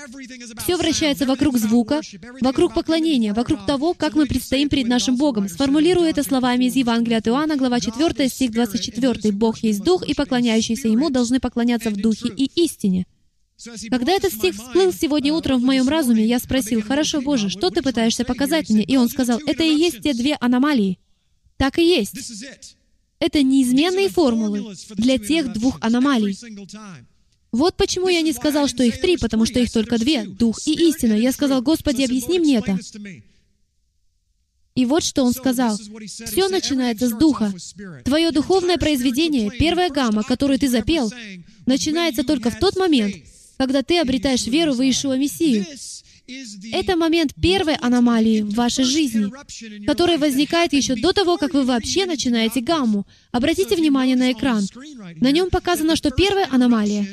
Все 0.62 0.76
вращается 0.76 1.26
вокруг 1.26 1.58
звука, 1.58 2.00
вокруг 2.40 2.72
поклонения, 2.72 3.34
вокруг 3.34 3.66
того, 3.66 3.94
как 3.94 4.14
мы 4.14 4.26
предстоим 4.26 4.68
перед 4.68 4.86
нашим 4.86 5.16
Богом. 5.16 5.48
Сформулирую 5.48 6.08
это 6.08 6.22
словами 6.22 6.66
из 6.66 6.76
Евангелия 6.76 7.18
от 7.18 7.26
Иоанна, 7.26 7.56
глава 7.56 7.80
4, 7.80 8.28
стих 8.28 8.52
24. 8.52 9.32
«Бог 9.32 9.58
есть 9.58 9.82
Дух, 9.82 10.06
и 10.06 10.14
поклоняющиеся 10.14 10.86
Ему 10.86 11.10
должны 11.10 11.40
поклоняться 11.40 11.90
в 11.90 11.96
Духе 11.96 12.28
и 12.28 12.48
истине». 12.54 13.06
Когда 13.90 14.12
этот 14.12 14.32
стих 14.32 14.54
всплыл 14.54 14.92
сегодня 14.92 15.32
утром 15.32 15.60
в 15.60 15.64
моем 15.64 15.88
разуме, 15.88 16.24
я 16.26 16.38
спросил, 16.38 16.82
«Хорошо, 16.82 17.20
Боже, 17.20 17.48
что 17.48 17.70
ты 17.70 17.82
пытаешься 17.82 18.24
показать 18.24 18.68
мне?» 18.68 18.82
И 18.82 18.96
он 18.96 19.08
сказал, 19.08 19.38
«Это 19.46 19.62
и 19.62 19.74
есть 19.74 20.02
те 20.02 20.12
две 20.12 20.36
аномалии». 20.40 20.98
Так 21.56 21.78
и 21.78 21.86
есть. 21.86 22.16
это 23.20 23.42
неизменные 23.42 24.08
формулы 24.08 24.74
для 24.96 25.18
тех 25.18 25.52
двух 25.52 25.78
аномалий. 25.80 26.36
Вот 27.52 27.76
почему 27.76 28.08
я 28.08 28.20
не 28.22 28.32
сказал, 28.32 28.66
что 28.66 28.82
их 28.82 29.00
три, 29.00 29.16
потому 29.16 29.46
что 29.46 29.60
их 29.60 29.70
только 29.70 29.98
две— 29.98 30.24
Дух 30.26 30.58
и 30.66 30.88
истина. 30.88 31.14
Я 31.14 31.30
сказал, 31.30 31.62
Господи, 31.62 32.02
объясни 32.02 32.40
мне 32.40 32.56
это. 32.56 32.78
И 34.74 34.86
вот 34.86 35.04
что 35.04 35.22
он 35.22 35.32
сказал. 35.32 35.78
Все 36.06 36.48
начинается 36.48 37.08
с 37.08 37.12
Духа. 37.12 37.54
Твое 38.04 38.32
духовное 38.32 38.76
произведение, 38.76 39.50
первая 39.56 39.88
гамма, 39.88 40.24
которую 40.24 40.58
ты 40.58 40.68
запел, 40.68 41.12
начинается 41.64 42.24
только 42.24 42.50
в 42.50 42.58
тот 42.58 42.76
момент, 42.76 43.14
когда 43.56 43.82
ты 43.82 43.98
обретаешь 43.98 44.46
веру 44.46 44.72
в 44.72 44.80
Иешуа 44.80 45.16
Мессию. 45.16 45.66
Это 46.72 46.96
момент 46.96 47.34
первой 47.34 47.74
аномалии 47.74 48.40
в 48.40 48.54
вашей 48.54 48.84
жизни, 48.84 49.30
которая 49.86 50.18
возникает 50.18 50.72
еще 50.72 50.94
до 50.94 51.12
того, 51.12 51.36
как 51.36 51.52
вы 51.52 51.64
вообще 51.64 52.06
начинаете 52.06 52.60
гамму. 52.60 53.06
Обратите 53.30 53.76
внимание 53.76 54.16
на 54.16 54.32
экран. 54.32 54.66
На 55.16 55.30
нем 55.32 55.50
показано, 55.50 55.96
что 55.96 56.10
первая 56.10 56.48
аномалия 56.50 57.06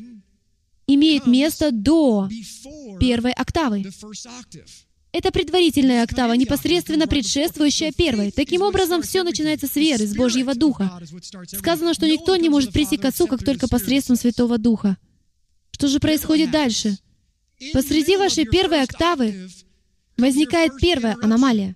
имеет 0.87 1.27
место 1.27 1.71
до 1.71 2.29
первой 2.99 3.33
октавы. 3.33 3.83
Это 5.13 5.31
предварительная 5.31 6.03
октава, 6.03 6.33
непосредственно 6.33 7.05
предшествующая 7.05 7.91
первой. 7.91 8.31
Таким 8.31 8.61
образом, 8.61 9.01
все 9.01 9.23
начинается 9.23 9.67
с 9.67 9.75
веры, 9.75 10.07
с 10.07 10.15
Божьего 10.15 10.55
Духа. 10.55 11.01
Сказано, 11.47 11.93
что 11.93 12.07
никто 12.07 12.37
не 12.37 12.47
может 12.47 12.71
прийти 12.71 12.95
к 12.95 13.03
Отцу, 13.03 13.27
как 13.27 13.43
только 13.43 13.67
посредством 13.67 14.15
Святого 14.15 14.57
Духа. 14.57 14.97
Что 15.81 15.87
же 15.87 15.99
происходит 15.99 16.51
дальше? 16.51 16.95
Посреди 17.73 18.15
вашей 18.15 18.45
первой 18.45 18.83
октавы 18.83 19.49
возникает 20.15 20.73
первая 20.79 21.17
аномалия. 21.23 21.75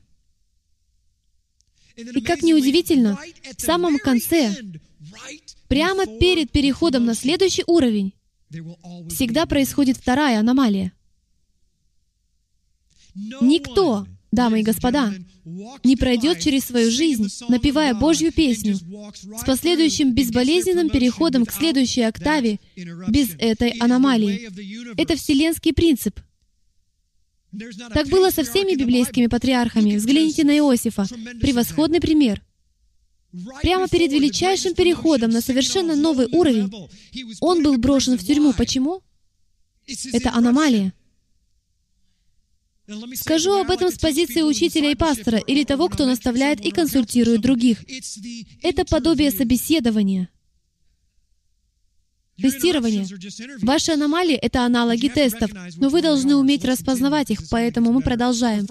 И 1.96 2.22
как 2.22 2.44
неудивительно, 2.44 3.18
в 3.58 3.60
самом 3.60 3.98
конце, 3.98 4.56
прямо 5.68 6.06
перед 6.06 6.52
переходом 6.52 7.06
на 7.06 7.16
следующий 7.16 7.64
уровень, 7.66 8.14
всегда 9.10 9.48
происходит 9.48 9.98
вторая 9.98 10.40
аномалия. 10.40 10.94
Никто, 13.16 14.06
дамы 14.36 14.60
и 14.60 14.64
господа, 14.64 15.14
не 15.84 15.96
пройдет 15.96 16.40
через 16.40 16.66
свою 16.66 16.92
жизнь, 16.92 17.28
напевая 17.50 17.94
Божью 17.94 18.32
песню, 18.32 18.76
с 18.76 19.44
последующим 19.46 20.14
безболезненным 20.14 20.90
переходом 20.90 21.46
к 21.46 21.52
следующей 21.52 22.02
октаве 22.02 22.60
без 23.08 23.30
этой 23.40 23.72
аномалии. 23.80 24.50
Это 24.98 25.16
вселенский 25.16 25.74
принцип. 25.74 26.20
Так 27.94 28.08
было 28.10 28.32
со 28.32 28.44
всеми 28.44 28.76
библейскими 28.76 29.28
патриархами. 29.28 29.96
Взгляните 29.96 30.44
на 30.44 30.58
Иосифа. 30.58 31.06
Превосходный 31.40 32.02
пример. 32.02 32.42
Прямо 33.62 33.88
перед 33.88 34.12
величайшим 34.12 34.74
переходом 34.74 35.32
на 35.32 35.42
совершенно 35.42 35.96
новый 35.96 36.28
уровень 36.32 36.72
он 37.42 37.64
был 37.64 37.78
брошен 37.78 38.18
в 38.18 38.26
тюрьму. 38.26 38.54
Почему? 38.54 39.02
Это 40.14 40.34
аномалия. 40.34 40.94
Скажу 43.16 43.54
об 43.54 43.72
этом 43.72 43.90
с 43.92 43.98
позиции 43.98 44.42
учителя 44.42 44.92
и 44.92 44.96
пастора 44.96 45.40
или 45.40 45.64
того, 45.64 45.90
кто 45.90 46.06
наставляет 46.06 46.64
и 46.64 46.72
консультирует 46.72 47.42
других. 47.42 47.84
Это 48.62 48.86
подобие 48.86 49.32
собеседования. 49.32 50.30
Тестирование. 52.38 53.08
Ваши 53.62 53.94
аномалии— 53.94 54.36
это 54.42 54.66
аналоги 54.66 55.08
тестов, 55.08 55.52
но 55.78 55.88
вы 55.90 56.02
должны 56.02 56.36
уметь 56.36 56.66
распознавать 56.66 57.32
их, 57.32 57.48
поэтому 57.50 57.94
мы 57.94 58.02
продолжаем. 58.02 58.68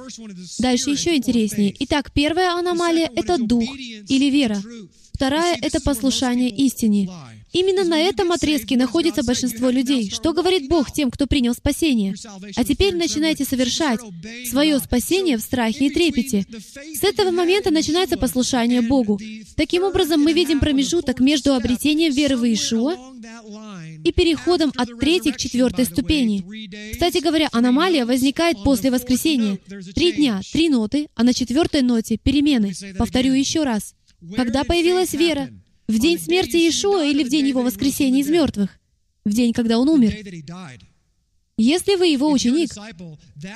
Дальше 0.58 0.90
еще 0.90 1.16
интереснее. 1.16 1.74
Итак, 1.80 2.12
первая 2.12 2.52
аномалия— 2.52 3.10
это 3.16 3.38
дух 3.38 3.64
или 3.74 4.30
вера. 4.30 4.62
Вторая— 5.14 5.56
это 5.62 5.80
послушание 5.80 6.50
истине. 6.50 7.08
Именно 7.54 7.84
на 7.84 8.00
этом 8.00 8.32
отрезке 8.32 8.76
находится 8.76 9.22
большинство 9.22 9.70
людей. 9.70 10.10
Что 10.10 10.32
говорит 10.32 10.68
Бог 10.68 10.92
тем, 10.92 11.10
кто 11.10 11.28
принял 11.28 11.54
спасение? 11.54 12.14
А 12.56 12.64
теперь 12.64 12.96
начинайте 12.96 13.44
совершать 13.44 14.00
свое 14.50 14.80
спасение 14.80 15.36
в 15.36 15.40
страхе 15.40 15.86
и 15.86 15.90
трепете. 15.90 16.44
С 16.94 17.04
этого 17.04 17.30
момента 17.30 17.70
начинается 17.70 18.16
послушание 18.16 18.82
Богу. 18.82 19.20
Таким 19.56 19.84
образом, 19.84 20.20
мы 20.20 20.32
видим 20.32 20.58
промежуток 20.58 21.20
между 21.20 21.54
обретением 21.54 22.12
веры 22.12 22.36
в 22.36 22.42
Иешуа 22.42 22.96
и 24.04 24.10
переходом 24.10 24.72
от 24.76 24.98
третьей 24.98 25.30
к 25.30 25.36
четвертой 25.36 25.84
ступени. 25.84 26.44
Кстати 26.92 27.18
говоря, 27.18 27.48
аномалия 27.52 28.04
возникает 28.04 28.64
после 28.64 28.90
воскресения. 28.90 29.58
Три 29.94 30.12
дня, 30.12 30.40
три 30.52 30.68
ноты, 30.68 31.06
а 31.14 31.22
на 31.22 31.32
четвертой 31.32 31.82
ноте— 31.82 32.18
перемены. 32.22 32.72
Повторю 32.98 33.32
еще 33.32 33.62
раз. 33.62 33.94
Когда 34.34 34.64
появилась 34.64 35.12
вера? 35.12 35.50
В 35.86 35.98
день 35.98 36.18
смерти 36.18 36.56
Иешуа 36.56 37.04
или 37.04 37.24
в 37.24 37.28
день 37.28 37.46
Его 37.46 37.62
воскресения 37.62 38.20
из 38.20 38.28
мертвых? 38.28 38.78
В 39.24 39.32
день, 39.32 39.52
когда 39.52 39.78
Он 39.78 39.88
умер. 39.88 40.14
Если 41.56 41.94
вы 41.94 42.08
его 42.08 42.32
ученик, 42.32 42.70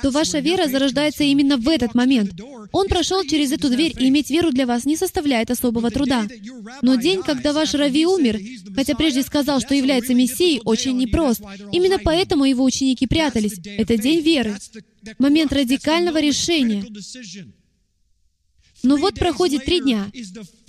то 0.01 0.09
ваша 0.11 0.39
вера 0.39 0.69
зарождается 0.69 1.25
именно 1.25 1.57
в 1.57 1.67
этот 1.67 1.95
момент. 1.95 2.31
Он 2.71 2.87
прошел 2.87 3.25
через 3.25 3.51
эту 3.51 3.69
дверь, 3.69 3.93
и 3.99 4.07
иметь 4.07 4.29
веру 4.29 4.51
для 4.51 4.65
вас 4.65 4.85
не 4.85 4.95
составляет 4.95 5.51
особого 5.51 5.91
труда. 5.91 6.25
Но 6.81 6.95
день, 6.95 7.21
когда 7.23 7.51
ваш 7.51 7.73
Рави 7.73 8.05
умер, 8.05 8.39
хотя 8.73 8.95
прежде 8.95 9.21
сказал, 9.21 9.59
что 9.59 9.75
является 9.75 10.13
Мессией, 10.13 10.61
очень 10.63 10.95
непрост. 10.97 11.41
Именно 11.73 11.99
поэтому 12.01 12.45
его 12.45 12.63
ученики 12.63 13.05
прятались. 13.05 13.59
Это 13.65 13.97
день 13.97 14.21
веры. 14.21 14.55
Момент 15.17 15.51
радикального 15.51 16.21
решения. 16.21 16.85
Но 18.83 18.95
вот 18.95 19.15
проходит 19.15 19.65
три 19.65 19.81
дня, 19.81 20.11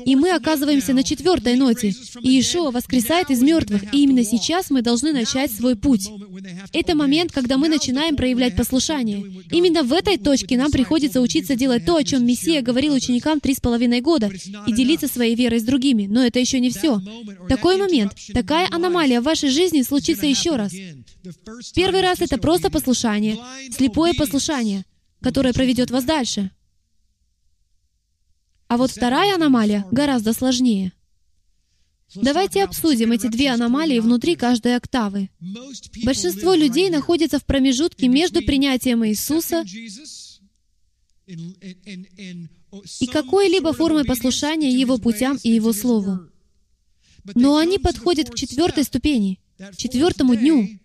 и 0.05 0.17
мы 0.17 0.31
оказываемся 0.31 0.93
на 0.93 1.03
четвертой 1.03 1.57
ноте. 1.57 1.95
И 2.21 2.29
Иешуа 2.29 2.71
воскресает 2.71 3.31
из 3.31 3.43
мертвых, 3.43 3.95
и 3.95 4.03
именно 4.03 4.25
сейчас 4.25 4.71
мы 4.71 4.83
должны 4.83 5.13
начать 5.13 5.53
свой 5.53 5.77
путь. 5.77 6.09
Это 6.73 6.95
момент, 6.95 7.33
когда 7.33 7.57
мы 7.57 7.69
начинаем 7.69 8.17
проявлять 8.17 8.57
послушание. 8.57 9.25
Именно 9.51 9.83
в 9.83 9.93
этой 9.93 10.19
точке 10.19 10.57
нам 10.57 10.71
приходится 10.71 11.21
учиться 11.21 11.55
делать 11.55 11.85
то, 11.85 11.97
о 11.97 12.05
чем 12.05 12.27
Мессия 12.27 12.63
говорил 12.63 12.95
ученикам 12.95 13.41
три 13.41 13.55
с 13.55 13.61
половиной 13.61 14.01
года, 14.01 14.31
и 14.67 14.73
делиться 14.73 15.09
своей 15.09 15.35
верой 15.35 15.61
с 15.61 15.65
другими. 15.65 16.07
Но 16.07 16.25
это 16.25 16.39
еще 16.39 16.61
не 16.61 16.71
все. 16.71 17.01
Такой 17.49 17.77
момент, 17.77 18.13
такая 18.33 18.69
аномалия 18.71 19.21
в 19.21 19.25
вашей 19.25 19.51
жизни 19.51 19.83
случится 19.83 20.27
еще 20.27 20.57
раз. 20.57 20.73
Первый 21.75 22.01
раз 22.01 22.21
это 22.21 22.39
просто 22.39 22.71
послушание, 22.71 23.39
слепое 23.71 24.15
послушание, 24.15 24.85
которое 25.21 25.53
проведет 25.53 25.91
вас 25.91 26.05
дальше. 26.05 26.51
А 28.71 28.77
вот 28.77 28.93
вторая 28.93 29.35
аномалия 29.35 29.85
гораздо 29.91 30.33
сложнее. 30.33 30.93
Давайте 32.15 32.63
обсудим 32.63 33.11
эти 33.11 33.27
две 33.27 33.51
аномалии 33.51 33.99
внутри 33.99 34.37
каждой 34.37 34.77
октавы. 34.77 35.29
Большинство 36.05 36.55
людей 36.55 36.89
находится 36.89 37.41
в 37.41 37.45
промежутке 37.45 38.07
между 38.07 38.43
принятием 38.43 39.05
Иисуса 39.05 39.65
и 41.27 43.07
какой-либо 43.09 43.73
формой 43.73 44.05
послушания 44.05 44.71
Его 44.71 44.99
путям 44.99 45.37
и 45.43 45.51
Его 45.51 45.73
Слову. 45.73 46.21
Но 47.35 47.57
они 47.57 47.79
подходят 47.79 48.31
к 48.31 48.37
четвертой 48.37 48.85
ступени, 48.85 49.41
четвертому 49.77 50.37
дню, 50.37 50.79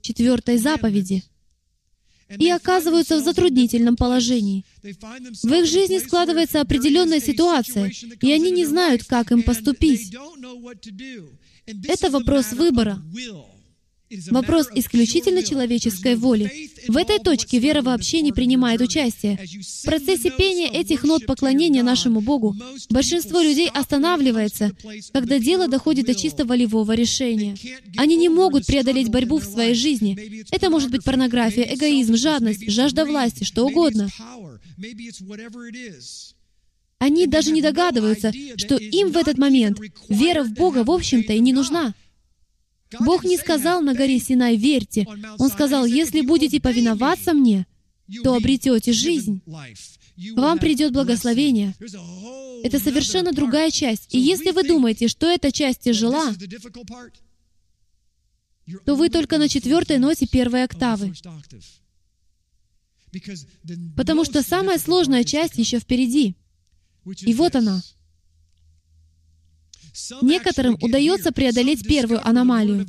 четвертой 0.00 0.56
заповеди— 0.56 1.22
и 2.28 2.50
оказываются 2.50 3.16
в 3.16 3.24
затруднительном 3.24 3.96
положении. 3.96 4.64
В 4.82 5.52
их 5.52 5.66
жизни 5.66 5.98
складывается 5.98 6.60
определенная 6.60 7.20
ситуация, 7.20 7.92
и 8.20 8.32
они 8.32 8.50
не 8.50 8.64
знают, 8.64 9.04
как 9.04 9.32
им 9.32 9.42
поступить. 9.42 10.14
Это 11.66 12.10
вопрос 12.10 12.52
выбора. 12.52 13.02
Вопрос 14.30 14.68
исключительно 14.74 15.42
человеческой 15.42 16.14
воли. 16.14 16.70
В 16.86 16.96
этой 16.96 17.18
точке 17.18 17.58
вера 17.58 17.82
вообще 17.82 18.20
не 18.20 18.32
принимает 18.32 18.80
участия. 18.80 19.36
В 19.36 19.84
процессе 19.84 20.30
пения 20.30 20.68
этих 20.68 21.02
нот 21.02 21.26
поклонения 21.26 21.82
нашему 21.82 22.20
Богу 22.20 22.54
большинство 22.88 23.40
людей 23.40 23.68
останавливается, 23.68 24.72
когда 25.12 25.38
дело 25.38 25.66
доходит 25.66 26.06
до 26.06 26.14
чисто 26.14 26.44
волевого 26.44 26.92
решения. 26.92 27.56
Они 27.96 28.16
не 28.16 28.28
могут 28.28 28.66
преодолеть 28.66 29.10
борьбу 29.10 29.38
в 29.38 29.44
своей 29.44 29.74
жизни. 29.74 30.44
Это 30.52 30.70
может 30.70 30.90
быть 30.90 31.02
порнография, 31.02 31.74
эгоизм, 31.74 32.14
жадность, 32.16 32.70
жажда 32.70 33.04
власти, 33.04 33.42
что 33.42 33.66
угодно. 33.66 34.08
Они 36.98 37.26
даже 37.26 37.50
не 37.50 37.60
догадываются, 37.60 38.32
что 38.56 38.76
им 38.76 39.10
в 39.10 39.16
этот 39.16 39.36
момент 39.36 39.78
вера 40.08 40.44
в 40.44 40.52
Бога, 40.52 40.84
в 40.84 40.90
общем-то, 40.90 41.32
и 41.32 41.40
не 41.40 41.52
нужна. 41.52 41.94
Бог 43.00 43.24
не 43.24 43.36
сказал 43.36 43.82
на 43.82 43.94
горе 43.94 44.18
Синай 44.18 44.56
«верьте». 44.56 45.06
Он 45.38 45.50
сказал, 45.50 45.86
«Если 45.86 46.20
будете 46.20 46.60
повиноваться 46.60 47.32
мне, 47.32 47.66
то 48.22 48.34
обретете 48.34 48.92
жизнь. 48.92 49.42
Вам 50.36 50.58
придет 50.58 50.92
благословение». 50.92 51.74
Это 52.62 52.78
совершенно 52.78 53.32
другая 53.32 53.70
часть. 53.70 54.14
И 54.14 54.18
если 54.18 54.50
вы 54.50 54.64
думаете, 54.64 55.08
что 55.08 55.26
эта 55.26 55.52
часть 55.52 55.80
тяжела, 55.80 56.32
то 58.84 58.96
вы 58.96 59.08
только 59.10 59.38
на 59.38 59.48
четвертой 59.48 59.98
ноте 59.98 60.26
первой 60.26 60.64
октавы. 60.64 61.12
Потому 63.96 64.24
что 64.24 64.42
самая 64.42 64.78
сложная 64.78 65.24
часть 65.24 65.58
еще 65.58 65.78
впереди. 65.78 66.36
И 67.22 67.34
вот 67.34 67.54
она. 67.54 67.82
Некоторым 70.22 70.76
удается 70.80 71.32
преодолеть 71.32 71.86
первую 71.86 72.26
аномалию. 72.26 72.86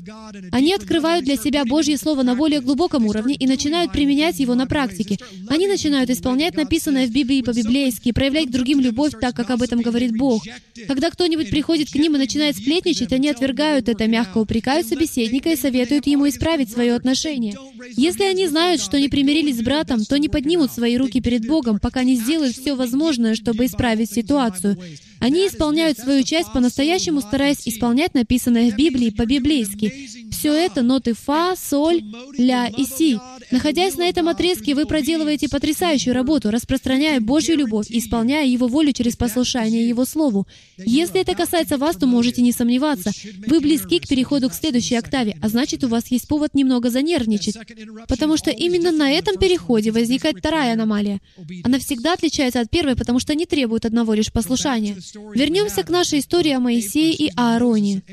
Они 0.51 0.73
открывают 0.73 1.25
для 1.25 1.37
себя 1.37 1.65
Божье 1.65 1.97
Слово 1.97 2.23
на 2.23 2.35
более 2.35 2.61
глубоком 2.61 3.05
уровне 3.05 3.35
и 3.35 3.47
начинают 3.47 3.91
применять 3.91 4.39
его 4.39 4.55
на 4.55 4.67
практике. 4.67 5.17
Они 5.47 5.67
начинают 5.67 6.09
исполнять 6.09 6.55
написанное 6.55 7.07
в 7.07 7.11
Библии 7.11 7.41
по-библейски, 7.41 8.11
проявлять 8.11 8.51
другим 8.51 8.79
любовь 8.79 9.13
так, 9.19 9.35
как 9.35 9.49
об 9.49 9.61
этом 9.61 9.81
говорит 9.81 10.17
Бог. 10.17 10.43
Когда 10.87 11.09
кто-нибудь 11.09 11.49
приходит 11.49 11.89
к 11.89 11.95
ним 11.95 12.15
и 12.15 12.19
начинает 12.19 12.57
сплетничать, 12.57 13.13
они 13.13 13.29
отвергают 13.29 13.89
это, 13.89 14.07
мягко 14.07 14.39
упрекают 14.39 14.87
собеседника 14.87 15.49
и 15.51 15.55
советуют 15.55 16.07
ему 16.07 16.27
исправить 16.27 16.71
свое 16.71 16.93
отношение. 16.93 17.55
Если 17.95 18.23
они 18.23 18.47
знают, 18.47 18.81
что 18.81 18.99
не 18.99 19.07
примирились 19.07 19.57
с 19.57 19.63
братом, 19.63 20.03
то 20.03 20.17
не 20.17 20.29
поднимут 20.29 20.71
свои 20.71 20.97
руки 20.97 21.21
перед 21.21 21.47
Богом, 21.47 21.79
пока 21.79 22.03
не 22.03 22.15
сделают 22.15 22.55
все 22.55 22.75
возможное, 22.75 23.35
чтобы 23.35 23.65
исправить 23.65 24.11
ситуацию. 24.11 24.77
Они 25.19 25.47
исполняют 25.47 25.97
свою 25.97 26.23
часть 26.23 26.51
по-настоящему, 26.53 27.21
стараясь 27.21 27.67
исполнять 27.67 28.13
написанное 28.13 28.71
в 28.71 28.75
Библии 28.75 29.09
по-библейски. 29.09 30.09
Все 30.31 30.53
это 30.53 30.81
ноты 30.81 31.13
фа, 31.13 31.55
соль, 31.55 32.03
ля 32.37 32.67
и 32.67 32.85
си. 32.85 33.19
Находясь 33.51 33.95
на 33.95 34.07
этом 34.07 34.27
отрезке, 34.27 34.75
вы 34.75 34.85
проделываете 34.85 35.49
потрясающую 35.49 36.13
работу, 36.13 36.51
распространяя 36.51 37.19
Божью 37.19 37.57
любовь 37.57 37.87
исполняя 37.89 38.45
Его 38.45 38.67
волю 38.67 38.93
через 38.93 39.15
послушание 39.15 39.87
Его 39.87 40.05
Слову. 40.05 40.47
Если 40.77 41.21
это 41.21 41.33
касается 41.35 41.77
вас, 41.77 41.97
то 41.97 42.07
можете 42.07 42.41
не 42.41 42.51
сомневаться. 42.51 43.11
Вы 43.47 43.59
близки 43.59 43.99
к 43.99 44.07
переходу 44.07 44.49
к 44.49 44.53
следующей 44.53 44.95
октаве, 44.95 45.37
а 45.41 45.49
значит, 45.49 45.83
у 45.83 45.87
вас 45.87 46.07
есть 46.07 46.27
повод 46.27 46.53
немного 46.53 46.89
занервничать. 46.89 47.57
Потому 48.07 48.37
что 48.37 48.51
именно 48.51 48.91
на 48.91 49.11
этом 49.11 49.37
переходе 49.37 49.91
возникает 49.91 50.37
вторая 50.39 50.73
аномалия. 50.73 51.21
Она 51.63 51.79
всегда 51.79 52.13
отличается 52.13 52.59
от 52.59 52.69
первой, 52.69 52.95
потому 52.95 53.19
что 53.19 53.35
не 53.35 53.45
требует 53.45 53.85
одного 53.85 54.13
лишь 54.13 54.31
послушания. 54.31 54.97
Вернемся 55.13 55.83
к 55.83 55.89
нашей 55.89 56.19
истории 56.19 56.51
о 56.51 56.59
Моисее 56.59 57.13
и 57.13 57.31
Аароне. 57.35 58.03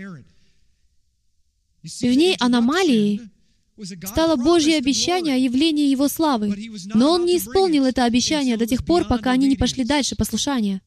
В 1.82 2.02
ней 2.02 2.36
аномалией 2.40 3.20
стало 4.04 4.36
Божье 4.36 4.76
обещание 4.76 5.34
о 5.34 5.38
явлении 5.38 5.90
Его 5.90 6.08
славы. 6.08 6.54
Но 6.94 7.12
Он 7.12 7.24
не 7.24 7.38
исполнил 7.38 7.84
это 7.84 8.04
обещание 8.04 8.56
до 8.56 8.66
тех 8.66 8.84
пор, 8.84 9.06
пока 9.06 9.32
они 9.32 9.48
не 9.48 9.56
пошли 9.56 9.84
дальше 9.84 10.16
послушания. 10.16 10.80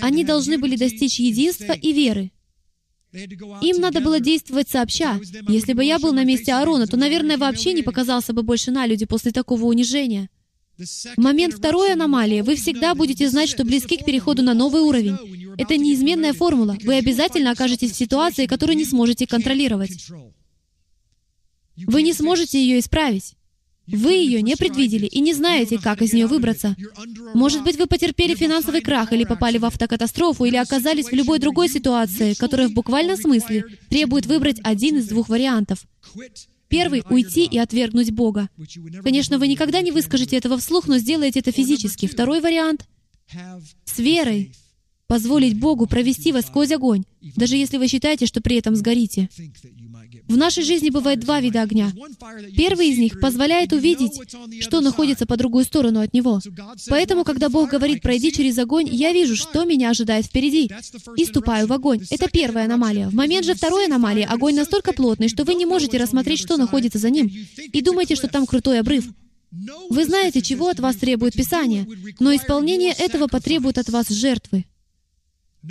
Они 0.00 0.24
должны 0.24 0.58
были 0.58 0.76
достичь 0.76 1.20
единства 1.20 1.72
и 1.72 1.92
веры. 1.92 2.30
Им 3.12 3.80
надо 3.80 4.00
было 4.00 4.20
действовать 4.20 4.68
сообща. 4.68 5.18
Если 5.48 5.72
бы 5.72 5.84
я 5.84 5.98
был 5.98 6.12
на 6.12 6.24
месте 6.24 6.52
Аарона, 6.52 6.86
то, 6.86 6.96
наверное, 6.96 7.38
вообще 7.38 7.72
не 7.72 7.82
показался 7.82 8.32
бы 8.32 8.42
больше 8.42 8.70
на 8.70 8.86
люди 8.86 9.04
после 9.04 9.32
такого 9.32 9.64
унижения. 9.64 10.28
В 11.16 11.20
момент 11.20 11.54
второй 11.54 11.92
аномалии 11.92 12.40
вы 12.40 12.56
всегда 12.56 12.94
будете 12.94 13.28
знать, 13.28 13.50
что 13.50 13.64
близки 13.64 13.98
к 13.98 14.04
переходу 14.04 14.42
на 14.42 14.54
новый 14.54 14.80
уровень. 14.82 15.54
Это 15.58 15.76
неизменная 15.76 16.32
формула. 16.32 16.76
Вы 16.82 16.94
обязательно 16.94 17.50
окажетесь 17.50 17.92
в 17.92 17.96
ситуации, 17.96 18.46
которую 18.46 18.76
не 18.76 18.86
сможете 18.86 19.26
контролировать. 19.26 20.08
Вы 21.76 22.02
не 22.02 22.14
сможете 22.14 22.58
ее 22.58 22.78
исправить. 22.78 23.34
Вы 23.86 24.12
ее 24.12 24.40
не 24.40 24.56
предвидели 24.56 25.06
и 25.06 25.20
не 25.20 25.34
знаете, 25.34 25.78
как 25.78 26.00
из 26.00 26.12
нее 26.12 26.26
выбраться. 26.26 26.76
Может 27.34 27.64
быть, 27.64 27.76
вы 27.76 27.86
потерпели 27.86 28.34
финансовый 28.34 28.80
крах 28.80 29.12
или 29.12 29.24
попали 29.24 29.58
в 29.58 29.64
автокатастрофу 29.64 30.44
или 30.44 30.56
оказались 30.56 31.06
в 31.06 31.12
любой 31.12 31.40
другой 31.40 31.68
ситуации, 31.68 32.34
которая 32.34 32.68
в 32.68 32.72
буквальном 32.72 33.16
смысле 33.16 33.64
требует 33.88 34.26
выбрать 34.26 34.60
один 34.62 34.98
из 34.98 35.08
двух 35.08 35.28
вариантов. 35.28 35.84
Первый— 36.70 37.02
уйти 37.10 37.44
и 37.44 37.58
отвергнуть 37.58 38.12
Бога. 38.12 38.48
Конечно, 39.02 39.38
вы 39.38 39.48
никогда 39.48 39.82
не 39.82 39.90
выскажете 39.90 40.36
этого 40.36 40.56
вслух, 40.56 40.86
но 40.86 40.98
сделаете 40.98 41.40
это 41.40 41.52
физически. 41.52 42.06
Второй 42.06 42.40
вариант— 42.40 42.86
с 43.84 43.98
верой 43.98 44.52
позволить 45.10 45.58
Богу 45.58 45.88
провести 45.88 46.30
вас 46.30 46.46
сквозь 46.46 46.70
огонь, 46.70 47.02
даже 47.34 47.56
если 47.56 47.78
вы 47.78 47.88
считаете, 47.88 48.26
что 48.26 48.40
при 48.40 48.54
этом 48.54 48.76
сгорите. 48.76 49.28
В 50.28 50.36
нашей 50.36 50.62
жизни 50.62 50.90
бывает 50.90 51.18
два 51.18 51.40
вида 51.40 51.62
огня. 51.62 51.92
Первый 52.56 52.90
из 52.90 52.98
них 52.98 53.18
позволяет 53.18 53.72
увидеть, 53.72 54.12
что 54.60 54.80
находится 54.80 55.26
по 55.26 55.36
другую 55.36 55.64
сторону 55.64 55.98
от 55.98 56.14
него. 56.14 56.38
Поэтому, 56.88 57.24
когда 57.24 57.48
Бог 57.48 57.70
говорит 57.70 58.02
«пройди 58.02 58.30
через 58.30 58.56
огонь», 58.58 58.88
я 58.88 59.12
вижу, 59.12 59.34
что 59.34 59.64
меня 59.64 59.90
ожидает 59.90 60.26
впереди, 60.26 60.70
и 61.16 61.24
ступаю 61.24 61.66
в 61.66 61.72
огонь. 61.72 62.02
Это 62.08 62.28
первая 62.30 62.66
аномалия. 62.66 63.08
В 63.08 63.14
момент 63.14 63.44
же 63.44 63.54
второй 63.54 63.86
аномалии 63.86 64.22
огонь 64.22 64.54
настолько 64.54 64.92
плотный, 64.92 65.28
что 65.28 65.42
вы 65.42 65.54
не 65.54 65.66
можете 65.66 65.98
рассмотреть, 65.98 66.38
что 66.38 66.56
находится 66.56 67.00
за 67.00 67.10
ним, 67.10 67.28
и 67.56 67.82
думаете, 67.82 68.14
что 68.14 68.28
там 68.28 68.46
крутой 68.46 68.78
обрыв. 68.78 69.06
Вы 69.90 70.04
знаете, 70.04 70.40
чего 70.40 70.68
от 70.68 70.78
вас 70.78 70.94
требует 70.94 71.34
Писание, 71.34 71.84
но 72.20 72.32
исполнение 72.32 72.92
этого 72.96 73.26
потребует 73.26 73.78
от 73.78 73.88
вас 73.88 74.08
жертвы. 74.08 74.66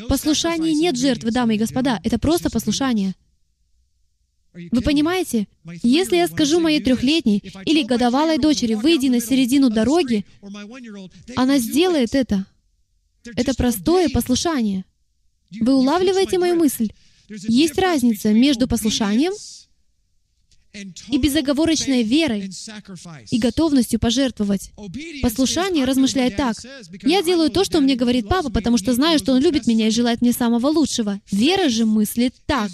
Послушание 0.08 0.74
нет 0.74 0.98
жертвы, 0.98 1.32
дамы 1.32 1.56
и 1.56 1.58
господа, 1.58 2.00
это 2.04 2.20
просто 2.20 2.50
послушание. 2.50 3.16
Вы 4.54 4.82
понимаете? 4.82 5.48
Если 5.84 6.18
я 6.18 6.28
скажу 6.28 6.60
моей 6.60 6.82
трехлетней 6.82 7.44
или 7.66 7.84
годовалой 7.84 8.38
дочери, 8.38 8.74
выйди 8.74 9.08
на 9.08 9.20
середину 9.20 9.70
дороги, 9.70 10.26
она 11.36 11.60
сделает 11.60 12.16
это. 12.16 12.46
Это 13.36 13.54
простое 13.54 14.10
послушание. 14.10 14.86
Вы 15.60 15.74
улавливаете 15.74 16.40
мою 16.40 16.56
мысль? 16.56 16.90
Есть 17.28 17.78
разница 17.78 18.34
между 18.34 18.68
послушанием 18.68 19.34
и 20.74 21.18
безоговорочной 21.18 22.04
верой 22.04 22.52
и 23.32 23.40
готовностью 23.40 24.00
пожертвовать. 24.00 24.72
Послушание 25.22 25.86
размышляет 25.86 26.38
так. 26.38 26.56
«Я 27.04 27.24
делаю 27.24 27.50
то, 27.50 27.64
что 27.64 27.82
мне 27.82 27.96
говорит 27.96 28.28
папа, 28.28 28.50
потому 28.50 28.78
что 28.78 28.94
знаю, 28.94 29.20
что 29.20 29.34
он 29.34 29.42
любит 29.42 29.68
меня 29.68 29.88
и 29.88 29.92
желает 29.92 30.22
мне 30.22 30.32
самого 30.32 30.68
лучшего». 30.68 31.20
Вера 31.32 31.70
же 31.70 31.86
мыслит 31.86 32.36
так. 32.46 32.72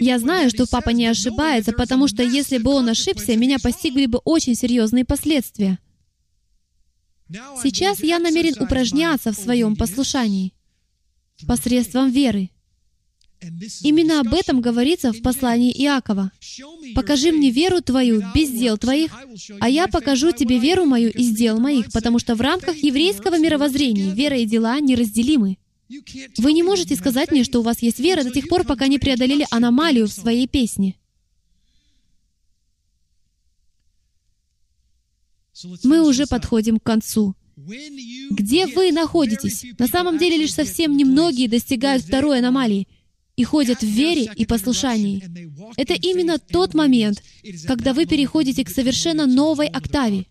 Я 0.00 0.18
знаю, 0.18 0.48
что 0.48 0.66
папа 0.66 0.90
не 0.90 1.06
ошибается, 1.06 1.72
потому 1.72 2.08
что 2.08 2.22
если 2.22 2.58
бы 2.58 2.70
он 2.70 2.88
ошибся, 2.88 3.36
меня 3.36 3.58
постигли 3.58 4.06
бы 4.06 4.18
очень 4.24 4.54
серьезные 4.54 5.04
последствия. 5.04 5.78
Сейчас 7.62 8.02
я 8.02 8.18
намерен 8.18 8.54
упражняться 8.58 9.32
в 9.32 9.36
своем 9.36 9.76
послушании 9.76 10.54
посредством 11.46 12.10
веры. 12.10 12.50
Именно 13.82 14.20
об 14.20 14.34
этом 14.34 14.60
говорится 14.60 15.12
в 15.12 15.22
послании 15.22 15.72
Иакова. 15.72 16.32
«Покажи 16.94 17.30
мне 17.30 17.50
веру 17.50 17.80
твою 17.80 18.22
без 18.34 18.50
дел 18.50 18.78
твоих, 18.78 19.12
а 19.60 19.68
я 19.68 19.86
покажу 19.86 20.32
тебе 20.32 20.58
веру 20.58 20.84
мою 20.84 21.10
из 21.10 21.34
дел 21.36 21.58
моих, 21.60 21.92
потому 21.92 22.18
что 22.18 22.34
в 22.34 22.40
рамках 22.40 22.76
еврейского 22.76 23.38
мировоззрения 23.38 24.12
вера 24.12 24.36
и 24.36 24.46
дела 24.46 24.80
неразделимы». 24.80 25.58
Вы 26.36 26.52
не 26.52 26.62
можете 26.62 26.96
сказать 26.96 27.30
мне, 27.30 27.44
что 27.44 27.60
у 27.60 27.62
вас 27.62 27.80
есть 27.80 27.98
вера 27.98 28.22
до 28.22 28.30
тех 28.30 28.48
пор, 28.48 28.64
пока 28.64 28.88
не 28.88 28.98
преодолели 28.98 29.46
аномалию 29.50 30.06
в 30.06 30.12
своей 30.12 30.46
песне. 30.46 30.96
Мы 35.82 36.06
уже 36.06 36.26
подходим 36.26 36.78
к 36.78 36.82
концу. 36.82 37.34
Где 38.30 38.66
вы 38.66 38.92
находитесь? 38.92 39.64
На 39.78 39.88
самом 39.88 40.18
деле 40.18 40.36
лишь 40.36 40.52
совсем 40.52 40.96
немногие 40.96 41.48
достигают 41.48 42.04
второй 42.04 42.38
аномалии 42.38 42.86
и 43.38 43.44
ходят 43.44 43.82
в 43.82 43.86
вере 43.86 44.28
и 44.34 44.44
послушании. 44.46 45.22
Это 45.76 45.94
именно 45.94 46.40
тот 46.40 46.74
момент, 46.74 47.22
когда 47.68 47.94
вы 47.94 48.04
переходите 48.04 48.64
к 48.64 48.68
совершенно 48.68 49.26
новой 49.26 49.68
октаве. 49.68 50.26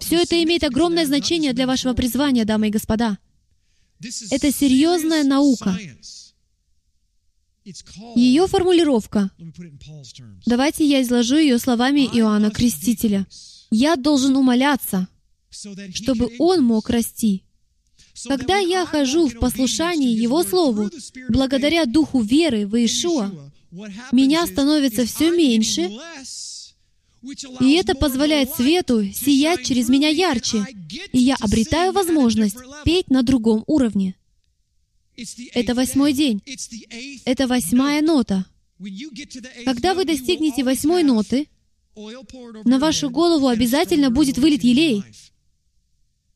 Все 0.00 0.22
это 0.22 0.42
имеет 0.42 0.64
огромное 0.64 1.04
значение 1.04 1.52
для 1.52 1.66
вашего 1.66 1.92
призвания, 1.92 2.46
дамы 2.46 2.68
и 2.68 2.70
господа. 2.70 3.18
Это 4.30 4.50
серьезная 4.50 5.22
наука. 5.22 5.78
Ее 8.16 8.46
формулировка. 8.46 9.30
Давайте 10.46 10.88
я 10.88 11.02
изложу 11.02 11.36
ее 11.36 11.58
словами 11.58 12.08
Иоанна 12.18 12.50
Крестителя. 12.50 13.26
«Я 13.70 13.96
должен 13.96 14.34
умоляться, 14.34 15.08
чтобы 15.50 16.30
он 16.38 16.64
мог 16.64 16.88
расти». 16.88 17.44
Когда 18.26 18.58
я 18.58 18.86
хожу 18.86 19.28
в 19.28 19.38
послушании 19.38 20.16
Его 20.16 20.42
Слову, 20.42 20.90
благодаря 21.28 21.86
Духу 21.86 22.20
веры 22.20 22.66
в 22.66 22.76
Иешуа, 22.76 23.30
меня 24.12 24.46
становится 24.46 25.06
все 25.06 25.30
меньше, 25.30 25.90
и 27.60 27.72
это 27.72 27.94
позволяет 27.94 28.50
свету 28.50 29.04
сиять 29.12 29.64
через 29.64 29.88
меня 29.88 30.08
ярче, 30.08 30.64
и 31.12 31.18
я 31.18 31.36
обретаю 31.40 31.92
возможность 31.92 32.56
петь 32.84 33.10
на 33.10 33.22
другом 33.22 33.62
уровне. 33.66 34.14
Это 35.52 35.74
восьмой 35.74 36.12
день. 36.12 36.42
Это 37.24 37.46
восьмая 37.46 38.00
нота. 38.00 38.46
Когда 39.66 39.94
вы 39.94 40.06
достигнете 40.06 40.64
восьмой 40.64 41.02
ноты, 41.02 41.48
на 42.64 42.78
вашу 42.78 43.10
голову 43.10 43.48
обязательно 43.48 44.10
будет 44.10 44.38
вылит 44.38 44.64
елей 44.64 45.04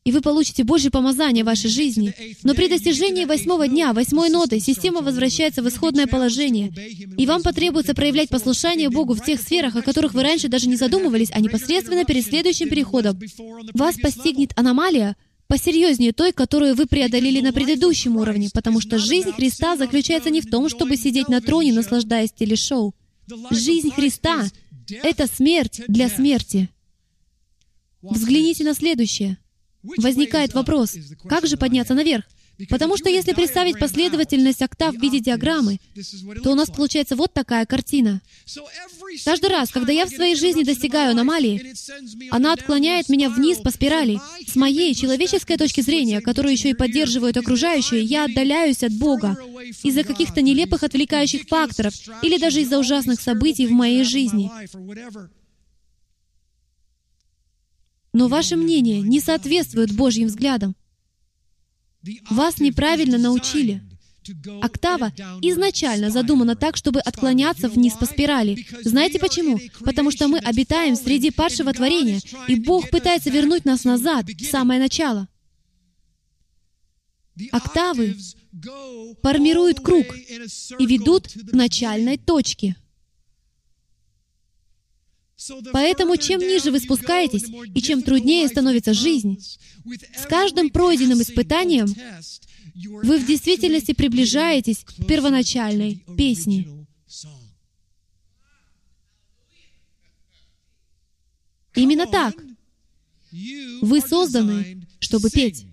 и 0.05 0.11
вы 0.11 0.21
получите 0.21 0.63
Божье 0.63 0.91
помазание 0.91 1.43
в 1.43 1.47
вашей 1.47 1.69
жизни. 1.69 2.13
Но 2.43 2.53
при 2.53 2.67
достижении 2.67 3.25
восьмого 3.25 3.67
дня, 3.67 3.91
восьмой 3.91 4.29
ноты, 4.29 4.59
система 4.59 5.01
возвращается 5.01 5.63
в 5.63 5.67
исходное 5.67 6.05
положение, 6.05 6.71
и 7.17 7.25
вам 7.25 7.41
потребуется 7.41 7.95
проявлять 7.95 8.29
послушание 8.29 8.89
Богу 8.89 9.15
в 9.15 9.25
тех 9.25 9.41
сферах, 9.41 9.75
о 9.75 9.81
которых 9.81 10.13
вы 10.13 10.21
раньше 10.21 10.47
даже 10.47 10.69
не 10.69 10.75
задумывались, 10.75 11.31
а 11.31 11.39
непосредственно 11.39 12.05
перед 12.05 12.23
следующим 12.23 12.69
переходом. 12.69 13.19
Вас 13.73 13.97
постигнет 13.97 14.51
аномалия, 14.55 15.15
посерьезнее 15.47 16.13
той, 16.13 16.31
которую 16.31 16.75
вы 16.75 16.85
преодолели 16.85 17.41
на 17.41 17.51
предыдущем 17.51 18.17
уровне, 18.17 18.49
потому 18.53 18.81
что 18.81 18.99
жизнь 18.99 19.31
Христа 19.31 19.75
заключается 19.75 20.29
не 20.29 20.41
в 20.41 20.49
том, 20.49 20.69
чтобы 20.69 20.97
сидеть 20.97 21.29
на 21.29 21.41
троне, 21.41 21.73
наслаждаясь 21.73 22.31
телешоу. 22.31 22.93
Жизнь 23.49 23.89
Христа— 23.89 24.45
это 25.03 25.25
смерть 25.25 25.81
для 25.87 26.09
смерти. 26.09 26.69
Взгляните 28.03 28.63
на 28.63 28.75
следующее. 28.75 29.39
Возникает 29.97 30.53
вопрос, 30.53 30.95
как 31.27 31.47
же 31.47 31.57
подняться 31.57 31.93
наверх? 31.93 32.25
Потому 32.69 32.97
что 32.97 33.09
если 33.09 33.33
представить 33.33 33.79
последовательность 33.79 34.61
октав 34.61 34.95
в 34.95 35.01
виде 35.01 35.19
диаграммы, 35.19 35.79
то 36.43 36.51
у 36.51 36.55
нас 36.55 36.69
получается 36.69 37.15
вот 37.15 37.33
такая 37.33 37.65
картина. 37.65 38.21
Каждый 39.25 39.49
раз, 39.49 39.71
когда 39.71 39.91
я 39.91 40.05
в 40.05 40.09
своей 40.09 40.35
жизни 40.35 40.63
достигаю 40.63 41.11
аномалии, 41.11 41.73
она 42.31 42.53
отклоняет 42.53 43.09
меня 43.09 43.29
вниз 43.29 43.57
по 43.57 43.71
спирали. 43.71 44.19
С 44.47 44.55
моей 44.55 44.95
человеческой 44.95 45.57
точки 45.57 45.81
зрения, 45.81 46.21
которую 46.21 46.53
еще 46.53 46.69
и 46.69 46.73
поддерживают 46.73 47.35
окружающие, 47.37 48.01
я 48.01 48.25
отдаляюсь 48.25 48.83
от 48.83 48.93
Бога 48.93 49.37
из-за 49.83 50.03
каких-то 50.03 50.41
нелепых 50.41 50.83
отвлекающих 50.83 51.43
факторов 51.47 51.93
или 52.21 52.37
даже 52.37 52.61
из-за 52.61 52.79
ужасных 52.79 53.19
событий 53.19 53.67
в 53.67 53.71
моей 53.71 54.03
жизни. 54.03 54.49
Но 58.15 58.29
ваше 58.29 58.55
мнение 58.55 59.01
не 59.01 59.19
соответствует 59.19 59.93
Божьим 59.93 60.27
взглядам. 60.27 60.73
Вас 62.29 62.59
неправильно 62.59 63.17
научили. 63.17 63.81
Октава 64.61 65.11
изначально 65.41 66.09
задумана 66.09 66.55
так, 66.55 66.77
чтобы 66.77 67.01
отклоняться 67.01 67.67
вниз 67.67 67.95
по 67.95 68.05
спирали. 68.05 68.65
Знаете 68.85 69.19
почему? 69.19 69.59
Потому 69.81 70.11
что 70.11 70.29
мы 70.29 70.39
обитаем 70.39 70.95
среди 70.95 71.29
падшего 71.29 71.73
творения, 71.73 72.21
и 72.47 72.55
Бог 72.55 72.89
пытается 72.89 73.29
вернуть 73.29 73.65
нас 73.65 73.83
назад, 73.83 74.27
в 74.29 74.45
самое 74.45 74.79
начало. 74.79 75.27
Октавы 77.51 78.15
формируют 79.21 79.81
круг 79.81 80.05
и 80.79 80.85
ведут 80.85 81.27
к 81.27 81.51
начальной 81.51 82.17
точке. 82.17 82.77
Поэтому 85.71 86.17
чем 86.17 86.39
ниже 86.39 86.71
вы 86.71 86.79
спускаетесь, 86.79 87.45
и 87.73 87.81
чем 87.81 88.01
труднее 88.01 88.47
становится 88.47 88.93
жизнь, 88.93 89.39
с 90.17 90.25
каждым 90.27 90.69
пройденным 90.69 91.21
испытанием 91.21 91.87
вы 93.03 93.19
в 93.19 93.25
действительности 93.25 93.93
приближаетесь 93.93 94.83
к 94.83 95.05
первоначальной 95.05 96.03
песне. 96.17 96.67
Именно 101.75 102.07
так. 102.07 102.35
Вы 103.81 104.01
созданы, 104.01 104.87
чтобы 104.99 105.29
петь. 105.29 105.65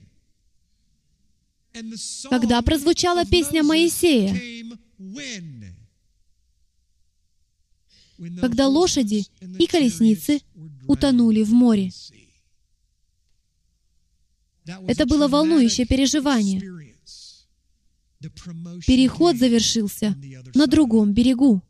Когда 2.29 2.61
прозвучала 2.61 3.25
песня 3.25 3.63
Моисея, 3.63 4.35
когда 8.41 8.69
лошади 8.69 9.27
и 9.59 9.67
колесницы 9.67 10.41
утонули 10.87 11.43
в 11.43 11.53
море. 11.53 11.91
Это 14.87 15.07
было 15.07 15.29
волнующее 15.29 15.87
переживание. 15.87 16.61
Переход 18.87 19.37
завершился 19.37 20.17
на 20.55 20.67
другом 20.67 21.13
берегу. 21.13 21.63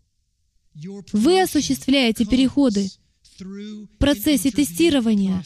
Вы 1.12 1.40
осуществляете 1.40 2.26
переходы 2.26 2.90
в 3.38 3.86
процессе 3.98 4.50
тестирования, 4.50 5.42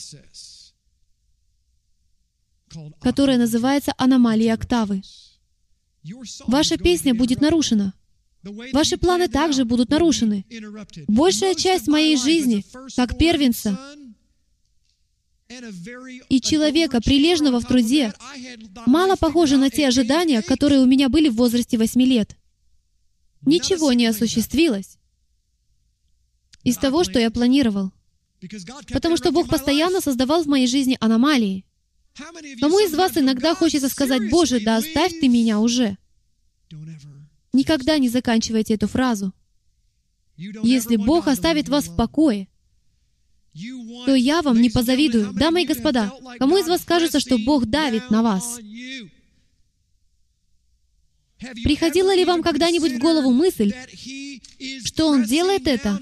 которое 3.01 3.39
называется 3.39 3.93
аномалией 3.97 4.53
октавы. 4.53 5.03
Ваша 6.47 6.77
песня 6.77 7.15
будет 7.15 7.41
нарушена— 7.41 7.95
Ваши 8.73 8.97
планы 8.97 9.29
также 9.29 9.65
будут 9.65 9.91
нарушены. 9.91 10.45
Большая 11.09 11.55
часть 11.55 11.89
моей 11.89 12.17
жизни, 12.17 12.65
как 12.97 13.19
первенца 13.19 13.79
и 16.29 16.41
человека, 16.41 17.01
прилежного 17.01 17.61
в 17.61 17.67
труде, 17.67 18.13
мало 18.87 19.17
похожа 19.17 19.57
на 19.57 19.71
те 19.71 19.89
ожидания, 19.89 20.43
которые 20.43 20.81
у 20.81 20.87
меня 20.87 21.09
были 21.09 21.29
в 21.29 21.37
возрасте 21.37 21.79
восьми 21.79 22.05
лет. 22.05 22.37
Ничего 23.43 23.93
не 23.93 24.07
осуществилось 24.07 24.99
из 26.65 26.77
того, 26.77 27.05
что 27.05 27.21
я 27.21 27.31
планировал. 27.31 27.93
Потому 28.93 29.17
что 29.17 29.31
Бог 29.31 29.49
постоянно 29.49 30.01
создавал 30.01 30.43
в 30.43 30.47
моей 30.47 30.67
жизни 30.67 30.97
аномалии. 31.01 31.65
Кому 32.61 32.79
из 32.81 32.95
вас 32.95 33.17
иногда 33.17 33.55
хочется 33.55 33.89
сказать, 33.89 34.31
«Боже, 34.31 34.61
да 34.61 34.79
оставь 34.79 35.13
ты 35.21 35.29
меня 35.29 35.61
уже»? 35.61 35.97
Никогда 37.57 37.97
не 37.97 38.11
заканчивайте 38.11 38.75
эту 38.75 38.87
фразу. 38.87 39.33
Если 40.37 40.97
Бог 40.97 41.27
оставит 41.27 41.71
вас 41.71 41.89
в 41.89 41.97
покое, 41.97 42.49
то 44.05 44.15
я 44.15 44.43
вам 44.43 44.61
не 44.61 44.69
позавидую. 44.69 45.33
Дамы 45.33 45.63
и 45.63 45.67
господа, 45.67 46.13
кому 46.39 46.59
из 46.59 46.69
вас 46.69 46.85
кажется, 46.85 47.19
что 47.19 47.39
Бог 47.39 47.65
давит 47.65 48.11
на 48.11 48.23
вас? 48.23 48.59
Приходила 51.65 52.15
ли 52.15 52.27
вам 52.27 52.43
когда-нибудь 52.43 52.93
в 52.93 52.99
голову 52.99 53.31
мысль, 53.31 53.73
что 54.85 55.09
Он 55.09 55.25
делает 55.25 55.67
это, 55.67 55.99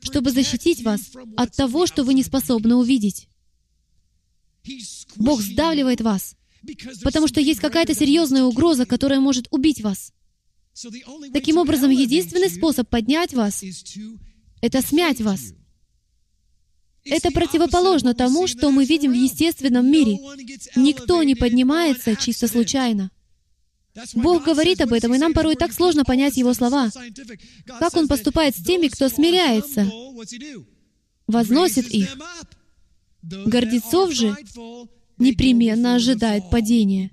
чтобы 0.00 0.30
защитить 0.30 0.82
вас 0.82 1.00
от 1.36 1.54
того, 1.54 1.86
что 1.86 2.02
вы 2.02 2.14
не 2.14 2.22
способны 2.22 2.76
увидеть? 2.76 3.28
Бог 5.16 5.42
сдавливает 5.42 6.00
вас, 6.00 6.34
потому 7.02 7.28
что 7.28 7.42
есть 7.42 7.60
какая-то 7.60 7.94
серьезная 7.94 8.44
угроза, 8.44 8.86
которая 8.86 9.20
может 9.20 9.48
убить 9.50 9.82
вас. 9.82 10.14
Таким 11.32 11.58
образом, 11.58 11.90
единственный 11.90 12.50
способ 12.50 12.88
поднять 12.88 13.34
вас— 13.34 13.62
это 14.62 14.80
смять 14.82 15.20
вас. 15.20 15.52
Это 17.04 17.30
противоположно 17.30 18.14
тому, 18.14 18.46
что 18.46 18.70
мы 18.70 18.84
видим 18.84 19.12
в 19.12 19.16
естественном 19.16 19.90
мире. 19.90 20.18
Никто 20.76 21.22
не 21.22 21.34
поднимается 21.34 22.16
чисто 22.16 22.48
случайно. 22.48 23.10
Бог 24.14 24.44
говорит 24.44 24.80
об 24.80 24.92
этом, 24.92 25.14
и 25.14 25.18
нам 25.18 25.34
порой 25.34 25.56
так 25.56 25.72
сложно 25.72 26.04
понять 26.04 26.36
Его 26.36 26.54
слова. 26.54 26.90
Как 27.66 27.94
Он 27.96 28.08
поступает 28.08 28.56
с 28.56 28.62
теми, 28.62 28.88
кто 28.88 29.08
смиряется, 29.08 29.90
возносит 31.26 31.88
их. 31.88 32.16
Гордецов 33.22 34.12
же 34.12 34.34
непременно 35.22 35.94
ожидает 35.94 36.50
падения. 36.50 37.10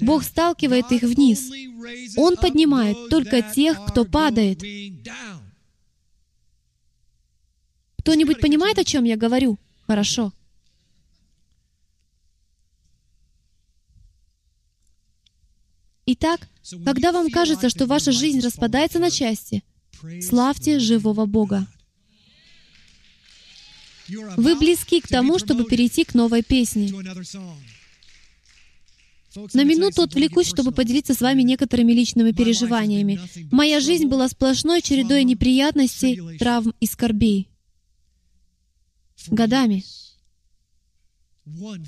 Бог 0.00 0.22
сталкивает 0.22 0.90
их 0.92 1.02
вниз. 1.02 1.50
Он 2.16 2.36
поднимает 2.36 2.96
только 3.10 3.42
тех, 3.42 3.78
кто 3.86 4.04
падает. 4.04 4.62
Кто-нибудь 7.98 8.40
понимает, 8.40 8.78
о 8.78 8.84
чем 8.84 9.04
я 9.04 9.16
говорю? 9.16 9.58
Хорошо. 9.86 10.32
Итак, 16.06 16.48
когда 16.86 17.12
вам 17.12 17.30
кажется, 17.30 17.68
что 17.68 17.86
ваша 17.86 18.12
жизнь 18.12 18.40
распадается 18.40 18.98
на 18.98 19.10
части, 19.10 19.62
славьте 20.22 20.78
живого 20.78 21.26
Бога. 21.26 21.66
Вы 24.08 24.56
близки 24.56 25.00
к 25.00 25.08
тому, 25.08 25.38
чтобы 25.38 25.64
перейти 25.64 26.04
к 26.04 26.14
новой 26.14 26.42
песне. 26.42 26.90
На 29.52 29.62
минуту 29.64 30.02
отвлекусь, 30.02 30.48
чтобы 30.48 30.72
поделиться 30.72 31.14
с 31.14 31.20
вами 31.20 31.42
некоторыми 31.42 31.92
личными 31.92 32.32
переживаниями. 32.32 33.20
Моя 33.52 33.80
жизнь 33.80 34.06
была 34.06 34.28
сплошной 34.28 34.80
чередой 34.82 35.24
неприятностей, 35.24 36.38
травм 36.38 36.74
и 36.80 36.86
скорбей. 36.86 37.48
Годами. 39.28 39.84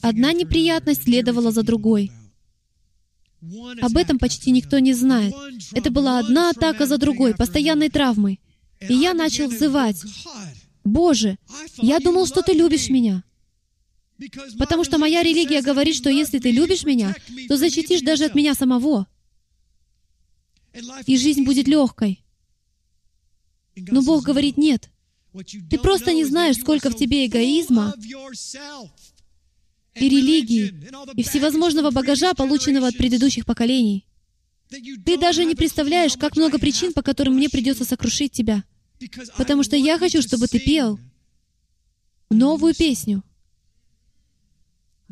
Одна 0.03 0.33
неприятность 0.33 1.05
следовала 1.05 1.51
за 1.51 1.63
другой. 1.63 2.13
Об 3.81 3.97
этом 3.97 4.19
почти 4.19 4.51
никто 4.51 4.79
не 4.79 4.93
знает. 4.93 5.35
Это 5.73 5.91
была 5.91 6.19
одна 6.19 6.51
атака 6.51 6.87
за 6.87 6.99
другой, 6.99 7.35
постоянной 7.35 7.89
травмой. 7.89 8.41
И 8.87 8.95
я 8.95 9.15
начал 9.15 9.49
взывать, 9.49 10.03
Боже, 10.91 11.39
я 11.77 12.01
думал, 12.01 12.27
что 12.27 12.43
Ты 12.43 12.53
любишь 12.53 12.91
меня. 12.91 13.23
Потому 14.59 14.85
что 14.85 14.99
моя 14.99 15.23
религия 15.23 15.62
говорит, 15.62 15.97
что 15.97 16.11
если 16.11 16.39
Ты 16.39 16.51
любишь 16.51 16.85
меня, 16.85 17.15
то 17.49 17.57
защитишь 17.57 18.03
даже 18.03 18.25
от 18.25 18.35
меня 18.35 18.55
самого. 18.55 19.07
И 21.07 21.17
жизнь 21.17 21.45
будет 21.45 21.69
легкой. 21.69 22.23
Но 23.77 24.03
Бог 24.03 24.25
говорит, 24.25 24.57
нет. 24.57 24.91
Ты 25.71 25.79
просто 25.79 26.12
не 26.12 26.25
знаешь, 26.25 26.57
сколько 26.57 26.91
в 26.91 26.97
тебе 26.97 27.27
эгоизма 27.27 27.95
и 29.95 30.09
религии, 30.09 30.75
и 31.15 31.23
всевозможного 31.23 31.91
багажа, 31.91 32.35
полученного 32.35 32.89
от 32.89 32.97
предыдущих 32.97 33.47
поколений. 33.47 34.07
Ты 35.05 35.19
даже 35.19 35.45
не 35.45 35.55
представляешь, 35.55 36.17
как 36.17 36.37
много 36.37 36.59
причин, 36.59 36.93
по 36.93 37.03
которым 37.03 37.35
мне 37.35 37.49
придется 37.49 37.85
сокрушить 37.85 38.33
тебя. 38.33 38.65
Потому 39.37 39.63
что 39.63 39.77
я 39.77 39.99
хочу, 39.99 40.23
чтобы 40.23 40.47
ты 40.47 40.59
пел 40.59 40.99
новую 42.31 42.75
песню. 42.75 43.23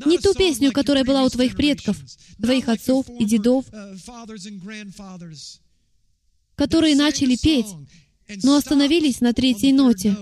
Не 0.04 0.18
ту 0.18 0.34
песню, 0.34 0.72
которая 0.72 1.04
была 1.04 1.24
у 1.24 1.28
твоих 1.28 1.56
предков, 1.56 1.96
твоих 2.40 2.68
отцов 2.68 3.06
и 3.18 3.24
дедов, 3.24 3.64
которые 6.54 6.94
начали 6.94 7.36
петь, 7.36 7.66
но 8.42 8.56
остановились 8.56 9.20
на 9.20 9.32
третьей 9.32 9.72
ноте. 9.72 10.16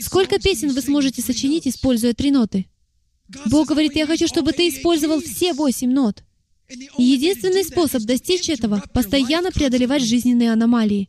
Сколько 0.00 0.38
песен 0.38 0.72
вы 0.72 0.80
сможете 0.80 1.20
сочинить, 1.20 1.66
используя 1.68 2.14
три 2.14 2.30
ноты? 2.30 2.66
Бог 3.46 3.68
говорит, 3.68 3.96
я 3.96 4.06
хочу, 4.06 4.26
чтобы 4.26 4.52
ты 4.52 4.68
использовал 4.68 5.20
все 5.20 5.52
восемь 5.52 5.92
нот. 5.92 6.22
Единственный 6.98 7.64
способ 7.64 8.02
достичь 8.02 8.48
этого— 8.48 8.82
постоянно 8.92 9.50
преодолевать 9.50 10.02
жизненные 10.02 10.52
аномалии. 10.52 11.08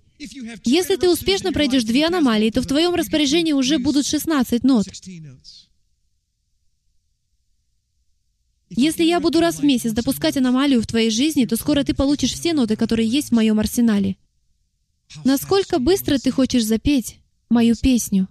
Если 0.64 0.96
ты 0.96 1.10
успешно 1.10 1.52
пройдешь 1.52 1.84
две 1.84 2.06
аномалии, 2.06 2.50
то 2.50 2.62
в 2.62 2.68
твоем 2.68 2.94
распоряжении 2.96 3.54
уже 3.54 3.78
будут 3.78 4.06
16 4.06 4.64
нот. 4.64 4.88
Если 8.70 9.04
я 9.04 9.20
буду 9.20 9.40
раз 9.40 9.60
в 9.60 9.64
месяц 9.64 9.92
допускать 9.92 10.38
аномалию 10.38 10.82
в 10.82 10.88
твоей 10.88 11.12
жизни, 11.12 11.46
то 11.46 11.56
скоро 11.56 11.84
ты 11.84 11.94
получишь 11.94 12.34
все 12.34 12.54
ноты, 12.54 12.76
которые 12.76 13.08
есть 13.08 13.30
в 13.30 13.34
моем 13.34 13.60
арсенале. 13.60 14.18
Насколько 15.24 15.80
быстро 15.80 16.18
ты 16.18 16.32
хочешь 16.32 16.66
запеть 16.66 17.20
мою 17.50 17.76
песню? 17.76 18.28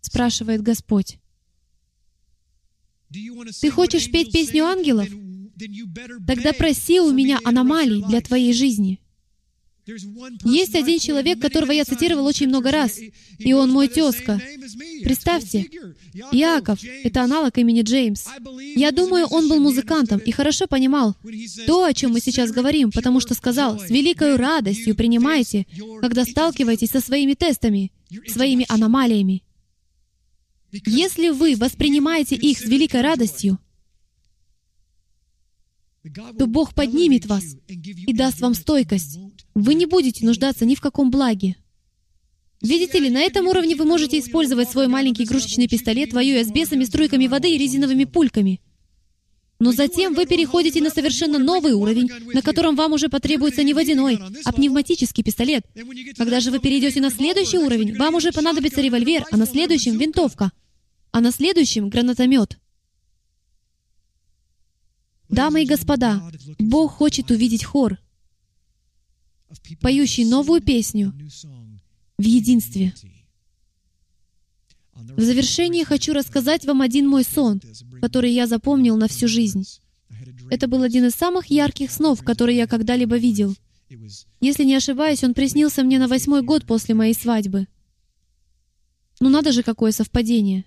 спрашивает 0.00 0.62
Господь. 0.62 1.18
Ты 3.60 3.70
хочешь 3.70 4.10
петь 4.10 4.32
песню 4.32 4.64
ангелов? 4.64 5.08
Тогда 6.26 6.52
проси 6.52 7.00
у 7.00 7.12
меня 7.12 7.40
аномалий 7.44 8.02
для 8.08 8.20
твоей 8.20 8.52
жизни. 8.52 9.00
Есть 10.44 10.74
один 10.74 10.98
человек, 10.98 11.40
которого 11.40 11.70
я 11.70 11.84
цитировал 11.84 12.26
очень 12.26 12.48
много 12.48 12.72
раз, 12.72 12.98
и 13.38 13.52
он 13.52 13.70
мой 13.70 13.86
тезка. 13.86 14.40
Представьте, 15.04 15.70
Яков— 16.32 16.80
это 17.04 17.22
аналог 17.22 17.56
имени 17.56 17.82
Джеймс. 17.82 18.24
Я 18.74 18.90
думаю, 18.90 19.26
он 19.26 19.48
был 19.48 19.60
музыкантом 19.60 20.18
и 20.18 20.32
хорошо 20.32 20.66
понимал 20.66 21.14
то, 21.66 21.84
о 21.84 21.94
чем 21.94 22.12
мы 22.12 22.20
сейчас 22.20 22.50
говорим, 22.50 22.90
потому 22.90 23.20
что 23.20 23.34
сказал, 23.34 23.78
«С 23.78 23.88
великой 23.88 24.34
радостью 24.34 24.96
принимайте, 24.96 25.66
когда 26.00 26.24
сталкиваетесь 26.24 26.90
со 26.90 27.00
своими 27.00 27.34
тестами, 27.34 27.92
своими 28.26 28.66
аномалиями. 28.68 29.44
Если 30.84 31.28
вы 31.28 31.54
воспринимаете 31.54 32.34
их 32.34 32.58
с 32.58 32.64
великой 32.64 33.02
радостью, 33.02 33.58
то 36.38 36.46
Бог 36.46 36.74
поднимет 36.74 37.26
вас 37.26 37.44
и 37.68 38.12
даст 38.12 38.40
вам 38.40 38.54
стойкость. 38.54 39.18
Вы 39.54 39.74
не 39.74 39.86
будете 39.86 40.24
нуждаться 40.24 40.64
ни 40.64 40.74
в 40.74 40.80
каком 40.80 41.10
благе. 41.10 41.56
Видите 42.62 42.98
ли, 42.98 43.10
на 43.10 43.20
этом 43.22 43.46
уровне 43.46 43.76
вы 43.76 43.84
можете 43.84 44.18
использовать 44.18 44.70
свой 44.70 44.88
маленький 44.88 45.24
игрушечный 45.24 45.68
пистолет, 45.68 46.12
воюя 46.12 46.42
с 46.42 46.50
бесами, 46.50 46.84
струйками 46.84 47.26
воды 47.26 47.54
и 47.54 47.58
резиновыми 47.58 48.04
пульками. 48.04 48.60
Но 49.58 49.72
затем 49.72 50.14
вы 50.14 50.26
переходите 50.26 50.82
на 50.82 50.90
совершенно 50.90 51.38
новый 51.38 51.72
уровень, 51.72 52.10
на 52.34 52.42
котором 52.42 52.76
вам 52.76 52.92
уже 52.92 53.08
потребуется 53.08 53.62
не 53.62 53.72
водяной, 53.72 54.18
а 54.44 54.52
пневматический 54.52 55.24
пистолет. 55.24 55.64
Когда 56.16 56.40
же 56.40 56.50
вы 56.50 56.58
перейдете 56.58 57.00
на 57.00 57.10
следующий 57.10 57.58
уровень, 57.58 57.96
вам 57.96 58.14
уже 58.16 58.32
понадобится 58.32 58.82
револьвер, 58.82 59.24
а 59.30 59.36
на 59.36 59.46
следующем— 59.46 59.96
винтовка, 59.98 60.52
а 61.10 61.20
на 61.20 61.30
следующем— 61.30 61.88
гранатомет. 61.90 62.58
Дамы 65.28 65.62
и 65.62 65.66
господа, 65.66 66.22
Бог 66.58 66.92
хочет 66.92 67.30
увидеть 67.30 67.64
хор, 67.64 67.98
поющий 69.80 70.24
новую 70.24 70.60
песню 70.62 71.12
в 72.18 72.22
единстве. 72.22 72.94
В 74.94 75.20
завершение 75.22 75.84
хочу 75.84 76.12
рассказать 76.12 76.64
вам 76.64 76.80
один 76.80 77.08
мой 77.08 77.24
сон, 77.24 77.60
который 78.00 78.32
я 78.32 78.46
запомнил 78.46 78.96
на 78.96 79.08
всю 79.08 79.28
жизнь. 79.28 79.64
Это 80.50 80.68
был 80.68 80.82
один 80.82 81.06
из 81.06 81.14
самых 81.14 81.46
ярких 81.46 81.90
снов, 81.90 82.22
которые 82.22 82.56
я 82.56 82.66
когда-либо 82.66 83.16
видел. 83.16 83.54
Если 84.40 84.64
не 84.64 84.74
ошибаюсь, 84.74 85.22
он 85.24 85.34
приснился 85.34 85.82
мне 85.82 85.98
на 85.98 86.08
восьмой 86.08 86.42
год 86.42 86.66
после 86.66 86.94
моей 86.94 87.14
свадьбы. 87.14 87.66
Ну 89.20 89.28
надо 89.28 89.52
же, 89.52 89.62
какое 89.62 89.92
совпадение. 89.92 90.64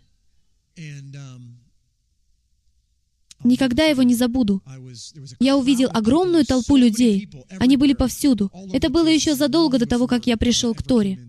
Никогда 3.43 3.85
его 3.85 4.03
не 4.03 4.15
забуду. 4.15 4.61
Я 5.39 5.57
увидел 5.57 5.89
огромную 5.93 6.45
толпу 6.45 6.75
людей. 6.75 7.29
Они 7.59 7.77
были 7.77 7.93
повсюду. 7.93 8.51
Это 8.73 8.89
было 8.89 9.07
еще 9.07 9.35
задолго 9.35 9.77
до 9.77 9.85
того, 9.85 10.07
как 10.07 10.27
я 10.27 10.37
пришел 10.37 10.73
к 10.73 10.83
Торе. 10.83 11.19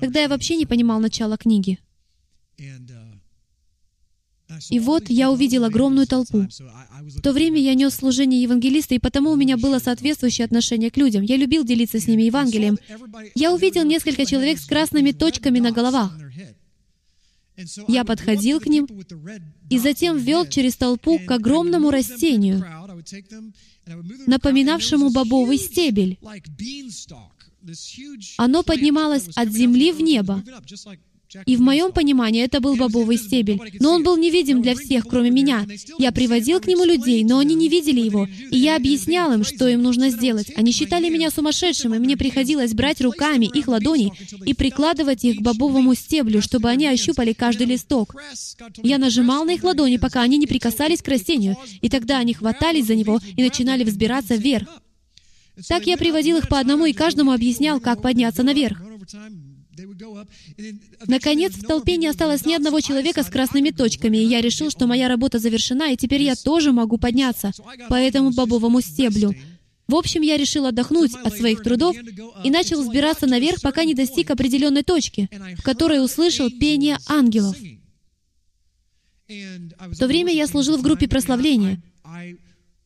Тогда 0.00 0.20
я 0.20 0.28
вообще 0.28 0.56
не 0.56 0.66
понимал 0.66 1.00
начала 1.00 1.36
книги. 1.36 1.78
И 4.70 4.78
вот 4.80 5.10
я 5.10 5.30
увидел 5.30 5.64
огромную 5.64 6.06
толпу. 6.06 6.46
В 7.00 7.20
то 7.20 7.32
время 7.32 7.60
я 7.60 7.74
нес 7.74 7.94
служение 7.94 8.42
евангелиста, 8.42 8.94
и 8.94 8.98
потому 8.98 9.30
у 9.30 9.36
меня 9.36 9.56
было 9.56 9.78
соответствующее 9.78 10.46
отношение 10.46 10.90
к 10.90 10.96
людям. 10.96 11.22
Я 11.22 11.36
любил 11.36 11.64
делиться 11.64 12.00
с 12.00 12.06
ними 12.06 12.22
Евангелием. 12.22 12.78
Я 13.34 13.52
увидел 13.52 13.84
несколько 13.84 14.24
человек 14.24 14.58
с 14.58 14.66
красными 14.66 15.12
точками 15.12 15.60
на 15.60 15.70
головах. 15.70 16.16
Я 17.88 18.04
подходил 18.04 18.60
к 18.60 18.66
ним 18.66 18.86
и 19.68 19.78
затем 19.78 20.16
ввел 20.16 20.46
через 20.46 20.76
толпу 20.76 21.18
к 21.18 21.30
огромному 21.30 21.90
растению, 21.90 22.64
напоминавшему 24.26 25.10
бобовый 25.10 25.58
стебель. 25.58 26.18
Оно 28.36 28.62
поднималось 28.62 29.28
от 29.34 29.48
земли 29.50 29.92
в 29.92 30.00
небо, 30.00 30.42
и 31.46 31.56
в 31.56 31.60
моем 31.60 31.92
понимании 31.92 32.42
это 32.42 32.60
был 32.60 32.76
бобовый 32.76 33.18
стебель. 33.18 33.60
Но 33.80 33.92
он 33.92 34.02
был 34.02 34.16
невидим 34.16 34.62
для 34.62 34.74
всех, 34.74 35.06
кроме 35.06 35.30
меня. 35.30 35.66
Я 35.98 36.12
приводил 36.12 36.60
к 36.60 36.66
нему 36.66 36.84
людей, 36.84 37.24
но 37.24 37.38
они 37.38 37.54
не 37.54 37.68
видели 37.68 38.00
его. 38.00 38.26
И 38.50 38.56
я 38.56 38.76
объяснял 38.76 39.32
им, 39.32 39.44
что 39.44 39.68
им 39.68 39.82
нужно 39.82 40.10
сделать. 40.10 40.50
Они 40.56 40.72
считали 40.72 41.08
меня 41.08 41.30
сумасшедшим, 41.30 41.94
и 41.94 41.98
мне 41.98 42.16
приходилось 42.16 42.74
брать 42.74 43.00
руками 43.00 43.46
их 43.46 43.68
ладони 43.68 44.12
и 44.44 44.54
прикладывать 44.54 45.24
их 45.24 45.38
к 45.38 45.42
бобовому 45.42 45.94
стеблю, 45.94 46.40
чтобы 46.40 46.70
они 46.70 46.86
ощупали 46.86 47.32
каждый 47.32 47.66
листок. 47.66 48.14
Я 48.82 48.98
нажимал 48.98 49.44
на 49.44 49.52
их 49.52 49.64
ладони, 49.64 49.98
пока 49.98 50.22
они 50.22 50.38
не 50.38 50.46
прикасались 50.46 51.02
к 51.02 51.08
растению, 51.08 51.56
и 51.80 51.88
тогда 51.88 52.18
они 52.18 52.34
хватались 52.34 52.86
за 52.86 52.94
него 52.94 53.20
и 53.36 53.42
начинали 53.42 53.84
взбираться 53.84 54.34
вверх. 54.34 54.68
Так 55.66 55.86
я 55.86 55.96
приводил 55.96 56.36
их 56.36 56.48
по 56.48 56.58
одному 56.60 56.86
и 56.86 56.92
каждому 56.92 57.32
объяснял, 57.32 57.80
как 57.80 58.00
подняться 58.00 58.42
наверх. 58.42 58.80
Наконец, 61.06 61.52
в 61.52 61.62
толпе 61.62 61.96
не 61.96 62.06
осталось 62.06 62.44
ни 62.46 62.54
одного 62.54 62.80
человека 62.80 63.22
с 63.22 63.26
красными 63.26 63.70
точками, 63.70 64.16
и 64.18 64.24
я 64.24 64.40
решил, 64.40 64.70
что 64.70 64.86
моя 64.86 65.08
работа 65.08 65.38
завершена, 65.38 65.92
и 65.92 65.96
теперь 65.96 66.22
я 66.22 66.34
тоже 66.34 66.72
могу 66.72 66.98
подняться 66.98 67.52
по 67.88 67.94
этому 67.94 68.30
бобовому 68.30 68.80
стеблю. 68.80 69.34
В 69.86 69.94
общем, 69.94 70.20
я 70.20 70.36
решил 70.36 70.66
отдохнуть 70.66 71.14
от 71.14 71.34
своих 71.34 71.62
трудов 71.62 71.96
и 72.44 72.50
начал 72.50 72.82
взбираться 72.82 73.26
наверх, 73.26 73.62
пока 73.62 73.84
не 73.84 73.94
достиг 73.94 74.30
определенной 74.30 74.82
точки, 74.82 75.30
в 75.58 75.62
которой 75.62 76.04
услышал 76.04 76.50
пение 76.50 76.98
ангелов. 77.06 77.56
В 79.28 79.96
то 79.98 80.06
время 80.06 80.32
я 80.32 80.46
служил 80.46 80.76
в 80.76 80.82
группе 80.82 81.08
прославления 81.08 81.82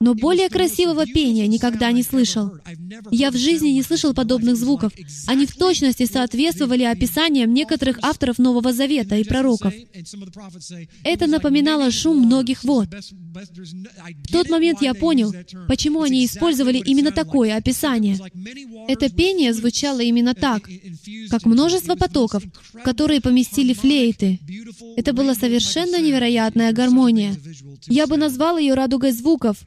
но 0.02 0.14
более 0.14 0.48
красивого 0.48 1.06
пения 1.06 1.46
никогда 1.46 1.92
не 1.92 2.02
слышал. 2.02 2.50
Я 3.12 3.30
в 3.30 3.36
жизни 3.36 3.68
не 3.68 3.82
слышал 3.82 4.12
подобных 4.12 4.56
звуков. 4.56 4.92
Они 5.28 5.46
в 5.46 5.54
точности 5.54 6.06
соответствовали 6.06 6.82
описаниям 6.82 7.54
некоторых 7.54 8.00
авторов 8.02 8.38
Нового 8.38 8.72
Завета 8.72 9.16
и 9.16 9.24
пророков. 9.24 9.72
Это 11.04 11.28
напоминало 11.28 11.92
шум 11.92 12.18
многих 12.18 12.64
вод. 12.64 12.88
В 12.88 14.32
тот 14.32 14.50
момент 14.50 14.82
я 14.82 14.94
понял, 14.94 15.32
почему 15.68 16.02
они 16.02 16.26
использовали 16.26 16.78
именно 16.78 17.12
такое 17.12 17.56
описание. 17.56 18.18
Это 18.88 19.08
пение 19.08 19.54
звучало 19.54 20.00
именно 20.00 20.34
так, 20.34 20.68
как 21.30 21.46
множество 21.46 21.94
потоков, 21.94 22.42
которые 22.84 23.20
поместили 23.20 23.72
флейты. 23.72 24.40
Это 24.96 25.12
была 25.12 25.36
совершенно 25.36 26.00
невероятная 26.00 26.72
гармония. 26.72 27.36
Я 27.86 28.08
бы 28.08 28.16
назвал 28.16 28.58
ее 28.58 28.74
радугой 28.74 29.12
звуков, 29.12 29.58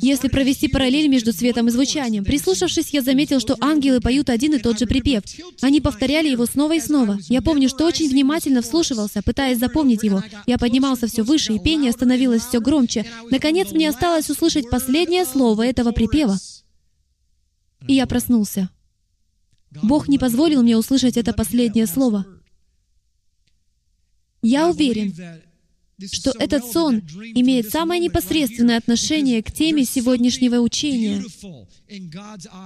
если 0.00 0.28
провести 0.28 0.68
параллель 0.68 1.08
между 1.08 1.32
светом 1.32 1.68
и 1.68 1.70
звучанием. 1.70 2.24
Прислушавшись, 2.24 2.90
я 2.90 3.02
заметил, 3.02 3.40
что 3.40 3.56
ангелы 3.60 4.00
поют 4.00 4.30
один 4.30 4.54
и 4.54 4.58
тот 4.58 4.78
же 4.78 4.86
припев. 4.86 5.22
Они 5.60 5.80
повторяли 5.80 6.28
его 6.28 6.46
снова 6.46 6.74
и 6.74 6.80
снова. 6.80 7.18
Я 7.28 7.42
помню, 7.42 7.68
что 7.68 7.86
очень 7.86 8.08
внимательно 8.08 8.62
вслушивался, 8.62 9.22
пытаясь 9.22 9.58
запомнить 9.58 10.02
его. 10.02 10.22
Я 10.46 10.58
поднимался 10.58 11.06
все 11.06 11.22
выше, 11.22 11.54
и 11.54 11.58
пение 11.58 11.92
становилось 11.92 12.42
все 12.42 12.60
громче. 12.60 13.06
Наконец, 13.30 13.72
мне 13.72 13.88
осталось 13.88 14.30
услышать 14.30 14.70
последнее 14.70 15.24
слово 15.24 15.66
этого 15.66 15.92
припева. 15.92 16.38
И 17.86 17.94
я 17.94 18.06
проснулся. 18.06 18.70
Бог 19.82 20.08
не 20.08 20.18
позволил 20.18 20.62
мне 20.62 20.76
услышать 20.76 21.16
это 21.16 21.32
последнее 21.32 21.86
слово. 21.86 22.26
Я 24.42 24.68
уверен, 24.68 25.14
что 26.12 26.32
этот 26.38 26.64
сон 26.70 27.02
имеет 27.34 27.70
самое 27.70 28.00
непосредственное 28.00 28.76
отношение 28.76 29.42
к 29.42 29.52
теме 29.52 29.84
сегодняшнего 29.84 30.56
учения. 30.56 31.22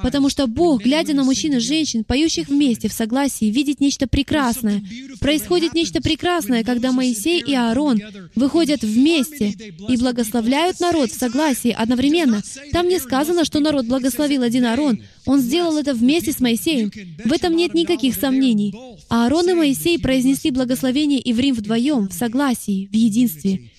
Потому 0.02 0.28
что 0.28 0.46
Бог, 0.46 0.82
глядя 0.82 1.14
на 1.14 1.24
мужчин 1.24 1.54
и 1.54 1.58
женщин, 1.58 2.04
поющих 2.04 2.48
вместе 2.48 2.88
в 2.88 2.92
согласии, 2.92 3.46
видит 3.46 3.80
нечто 3.80 4.06
прекрасное. 4.06 4.82
Происходит 5.20 5.74
нечто 5.74 6.00
прекрасное, 6.00 6.64
когда 6.64 6.92
Моисей 6.92 7.40
и 7.40 7.54
Аарон 7.54 8.00
выходят 8.34 8.82
вместе 8.82 9.48
и 9.88 9.96
благословляют 9.96 10.80
народ 10.80 11.10
в 11.10 11.18
согласии 11.18 11.70
одновременно. 11.70 12.42
Там 12.72 12.88
не 12.88 12.98
сказано, 12.98 13.44
что 13.44 13.60
народ 13.60 13.86
благословил 13.86 14.42
один 14.42 14.64
Аарон. 14.66 15.02
Он 15.28 15.42
сделал 15.42 15.76
это 15.76 15.92
вместе 15.92 16.32
с 16.32 16.40
Моисеем. 16.40 16.90
В 17.22 17.32
этом 17.32 17.54
нет 17.54 17.74
никаких 17.74 18.14
сомнений. 18.14 18.74
Аарон 19.10 19.50
и 19.50 19.52
Моисей 19.52 19.98
произнесли 19.98 20.50
благословение 20.50 21.20
Иврим 21.30 21.54
вдвоем, 21.54 22.08
в 22.08 22.14
согласии, 22.14 22.86
в 22.86 22.94
единстве 22.94 23.70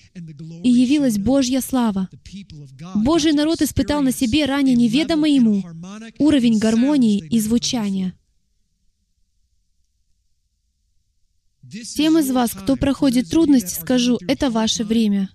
и 0.62 0.70
явилась 0.70 1.18
Божья 1.18 1.60
слава. 1.60 2.08
Божий 2.94 3.32
народ 3.32 3.62
испытал 3.62 4.00
на 4.00 4.12
себе 4.12 4.44
ранее 4.44 4.76
неведомый 4.76 5.34
ему 5.34 5.64
уровень 6.18 6.58
гармонии 6.58 7.18
и 7.18 7.40
звучания. 7.40 8.14
Тем 11.96 12.16
из 12.16 12.30
вас, 12.30 12.52
кто 12.52 12.76
проходит 12.76 13.28
трудности, 13.28 13.80
скажу, 13.80 14.18
это 14.28 14.50
ваше 14.50 14.84
время. 14.84 15.30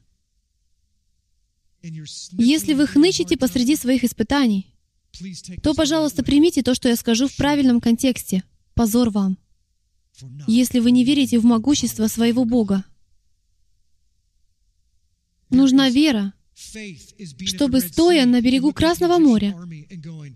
Если 1.81 2.73
вы 2.73 2.87
хнычете 2.87 3.35
посреди 3.35 3.75
своих 3.75 4.05
испытаний, 4.05 4.74
то, 5.61 5.73
пожалуйста, 5.73 6.23
примите 6.23 6.61
то, 6.61 6.73
что 6.73 6.89
я 6.89 6.95
скажу 6.95 7.27
в 7.27 7.35
правильном 7.35 7.81
контексте. 7.81 8.43
Позор 8.73 9.09
вам. 9.09 9.37
Если 10.47 10.79
вы 10.79 10.91
не 10.91 11.03
верите 11.03 11.39
в 11.39 11.45
могущество 11.45 12.07
своего 12.07 12.45
Бога, 12.45 12.85
Нужна 15.49 15.89
вера, 15.89 16.33
чтобы, 17.45 17.79
стоя 17.81 18.25
на 18.25 18.41
берегу 18.41 18.73
Красного 18.73 19.19
моря, 19.19 19.55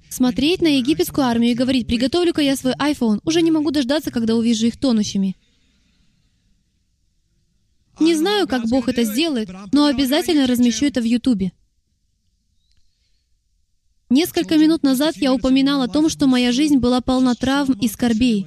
смотреть 0.10 0.62
на 0.62 0.78
египетскую 0.78 1.26
армию 1.26 1.52
и 1.52 1.56
говорить, 1.56 1.88
«Приготовлю-ка 1.88 2.42
я 2.42 2.56
свой 2.56 2.74
iPhone, 2.74 3.20
уже 3.24 3.42
не 3.42 3.52
могу 3.52 3.72
дождаться, 3.72 4.12
когда 4.12 4.36
увижу 4.36 4.68
их 4.68 4.78
тонущими». 4.78 5.36
Не 8.00 8.16
знаю, 8.16 8.48
как 8.48 8.70
Бог 8.70 8.88
это 8.88 9.04
сделает, 9.04 9.50
но 9.74 9.86
обязательно 9.86 10.48
размещу 10.48 10.86
это 10.86 11.02
в 11.02 11.04
Ютубе. 11.04 11.52
Несколько 14.10 14.58
минут 14.58 14.82
назад 14.82 15.16
я 15.18 15.34
упоминал 15.34 15.82
о 15.82 15.88
том, 15.88 16.10
что 16.10 16.26
моя 16.26 16.52
жизнь 16.52 16.78
была 16.78 17.00
полна 17.00 17.36
травм 17.36 17.74
и 17.74 17.88
скорбей. 17.88 18.46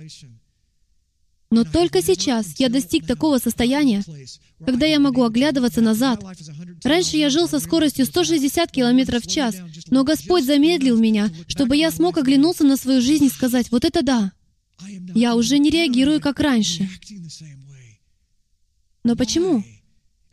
Но 1.53 1.65
только 1.65 2.01
сейчас 2.03 2.59
я 2.59 2.69
достиг 2.69 3.07
такого 3.07 3.39
состояния, 3.39 4.03
когда 4.65 4.87
я 4.87 4.99
могу 4.99 5.23
оглядываться 5.23 5.83
назад. 5.83 6.25
Раньше 6.83 7.19
я 7.19 7.29
жил 7.29 7.47
со 7.47 7.61
скоростью 7.61 8.07
160 8.07 8.73
км 8.73 9.21
в 9.21 9.27
час, 9.27 9.57
но 9.91 10.03
Господь 10.03 10.45
замедлил 10.45 10.99
меня, 10.99 11.31
чтобы 11.47 11.77
я 11.77 11.91
смог 11.91 12.17
оглянуться 12.17 12.65
на 12.65 12.77
свою 12.77 13.03
жизнь 13.03 13.27
и 13.27 13.31
сказать, 13.31 13.71
вот 13.71 13.85
это 13.85 14.03
да, 14.03 14.33
я 15.15 15.37
уже 15.37 15.59
не 15.59 15.71
реагирую, 15.71 16.21
как 16.21 16.41
раньше. 16.41 16.89
Но 19.05 19.15
почему? 19.15 19.63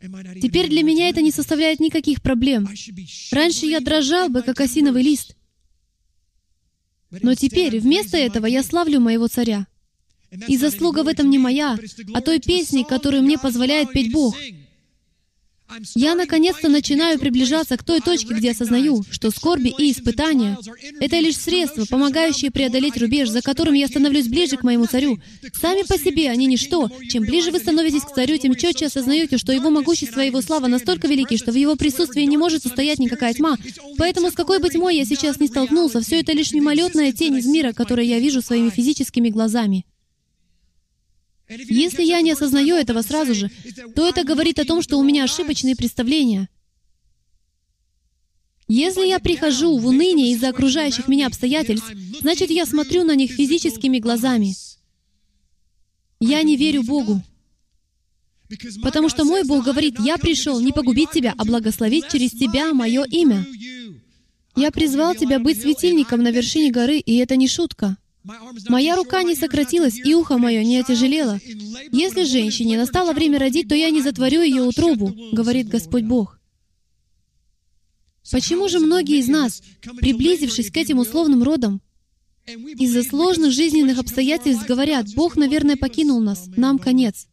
Теперь 0.00 0.68
для 0.68 0.82
меня 0.82 1.08
это 1.08 1.20
не 1.20 1.30
составляет 1.30 1.80
никаких 1.80 2.22
проблем. 2.22 2.68
Раньше 3.32 3.66
я 3.66 3.80
дрожал 3.80 4.28
бы, 4.28 4.42
как 4.42 4.60
осиновый 4.60 5.02
лист. 5.02 5.36
Но 7.10 7.34
теперь 7.34 7.78
вместо 7.80 8.16
этого 8.16 8.46
я 8.46 8.62
славлю 8.62 9.00
моего 9.00 9.28
царя. 9.28 9.66
И 10.46 10.56
заслуга 10.56 11.02
в 11.02 11.08
этом 11.08 11.28
не 11.28 11.38
моя, 11.38 11.76
а 12.14 12.20
той 12.20 12.38
песни, 12.38 12.84
которую 12.88 13.24
мне 13.24 13.36
позволяет 13.36 13.92
петь 13.92 14.12
Бог. 14.12 14.36
Я 15.94 16.14
наконец-то 16.14 16.68
начинаю 16.68 17.18
приближаться 17.18 17.76
к 17.76 17.84
той 17.84 18.00
точке, 18.00 18.34
где 18.34 18.50
осознаю, 18.50 19.02
что 19.10 19.30
скорби 19.30 19.72
и 19.76 19.92
испытания— 19.92 20.58
это 21.00 21.18
лишь 21.18 21.36
средства, 21.36 21.84
помогающие 21.84 22.50
преодолеть 22.50 22.96
рубеж, 22.96 23.28
за 23.28 23.42
которым 23.42 23.74
я 23.74 23.86
становлюсь 23.88 24.28
ближе 24.28 24.56
к 24.56 24.62
моему 24.62 24.86
царю. 24.86 25.18
Сами 25.60 25.82
по 25.82 25.98
себе 25.98 26.30
они 26.30 26.46
ничто. 26.46 26.90
Чем 27.08 27.24
ближе 27.24 27.50
вы 27.50 27.58
становитесь 27.58 28.02
к 28.02 28.14
царю, 28.14 28.36
тем 28.36 28.54
четче 28.54 28.86
осознаете, 28.86 29.38
что 29.38 29.52
его 29.52 29.70
могущество 29.70 30.20
и 30.20 30.26
его 30.26 30.40
слава 30.42 30.66
настолько 30.66 31.06
велики, 31.08 31.36
что 31.36 31.52
в 31.52 31.56
его 31.56 31.76
присутствии 31.76 32.22
не 32.22 32.36
может 32.36 32.66
устоять 32.66 32.98
никакая 32.98 33.34
тьма. 33.34 33.56
Поэтому 33.98 34.30
с 34.30 34.34
какой 34.34 34.58
бы 34.58 34.68
тьмой 34.68 34.96
я 34.96 35.04
сейчас 35.04 35.40
не 35.40 35.46
столкнулся, 35.46 36.00
все 36.00 36.20
это 36.20 36.32
лишь 36.32 36.52
мимолетная 36.52 37.12
тень 37.12 37.36
из 37.36 37.46
мира, 37.46 37.72
которую 37.72 38.06
я 38.06 38.18
вижу 38.18 38.42
своими 38.42 38.70
физическими 38.70 39.28
глазами. 39.28 39.84
Если 41.50 42.04
я 42.04 42.20
не 42.20 42.30
осознаю 42.32 42.76
этого 42.76 43.02
сразу 43.02 43.34
же, 43.34 43.50
то 43.96 44.08
это 44.08 44.24
говорит 44.24 44.58
о 44.58 44.64
том, 44.64 44.82
что 44.82 44.98
у 44.98 45.02
меня 45.02 45.24
ошибочные 45.24 45.74
представления. 45.74 46.48
Если 48.68 49.04
я 49.06 49.18
прихожу 49.18 49.76
в 49.78 49.86
уныние 49.86 50.32
из-за 50.32 50.50
окружающих 50.50 51.08
меня 51.08 51.26
обстоятельств, 51.26 51.90
значит, 52.20 52.50
я 52.50 52.66
смотрю 52.66 53.02
на 53.02 53.16
них 53.16 53.32
физическими 53.32 53.98
глазами. 53.98 54.54
Я 56.20 56.42
не 56.42 56.56
верю 56.56 56.84
Богу. 56.84 57.20
Потому 58.82 59.08
что 59.08 59.24
мой 59.24 59.42
Бог 59.44 59.64
говорит, 59.64 59.98
«Я 59.98 60.18
пришел 60.18 60.60
не 60.60 60.72
погубить 60.72 61.10
тебя, 61.10 61.34
а 61.36 61.44
благословить 61.44 62.08
через 62.10 62.30
тебя 62.30 62.72
мое 62.72 63.04
имя». 63.04 63.44
Я 64.56 64.70
призвал 64.70 65.14
тебя 65.14 65.38
быть 65.38 65.60
светильником 65.60 66.22
на 66.22 66.30
вершине 66.30 66.70
горы, 66.70 66.98
и 66.98 67.16
это 67.16 67.36
не 67.36 67.48
шутка. 67.48 67.96
Моя 68.68 68.96
рука 68.96 69.22
не 69.22 69.34
сократилась, 69.34 69.96
и 69.96 70.14
ухо 70.14 70.36
мое 70.36 70.62
не 70.62 70.78
отяжелело. 70.78 71.38
Если 71.90 72.24
женщине 72.24 72.76
настало 72.76 73.12
время 73.12 73.38
родить, 73.38 73.68
то 73.68 73.74
я 73.74 73.90
не 73.90 74.02
затворю 74.02 74.42
ее 74.42 74.62
утробу, 74.62 75.14
говорит 75.32 75.68
Господь 75.68 76.04
Бог. 76.04 76.38
Почему 78.30 78.68
же 78.68 78.78
многие 78.78 79.18
из 79.18 79.28
нас, 79.28 79.62
приблизившись 79.98 80.70
к 80.70 80.76
этим 80.76 80.98
условным 80.98 81.42
родам, 81.42 81.80
из-за 82.46 83.02
сложных 83.02 83.52
жизненных 83.52 83.98
обстоятельств 83.98 84.66
говорят, 84.66 85.06
Бог, 85.14 85.36
наверное, 85.36 85.76
покинул 85.76 86.20
нас, 86.20 86.46
нам 86.56 86.78
конец. 86.78 87.26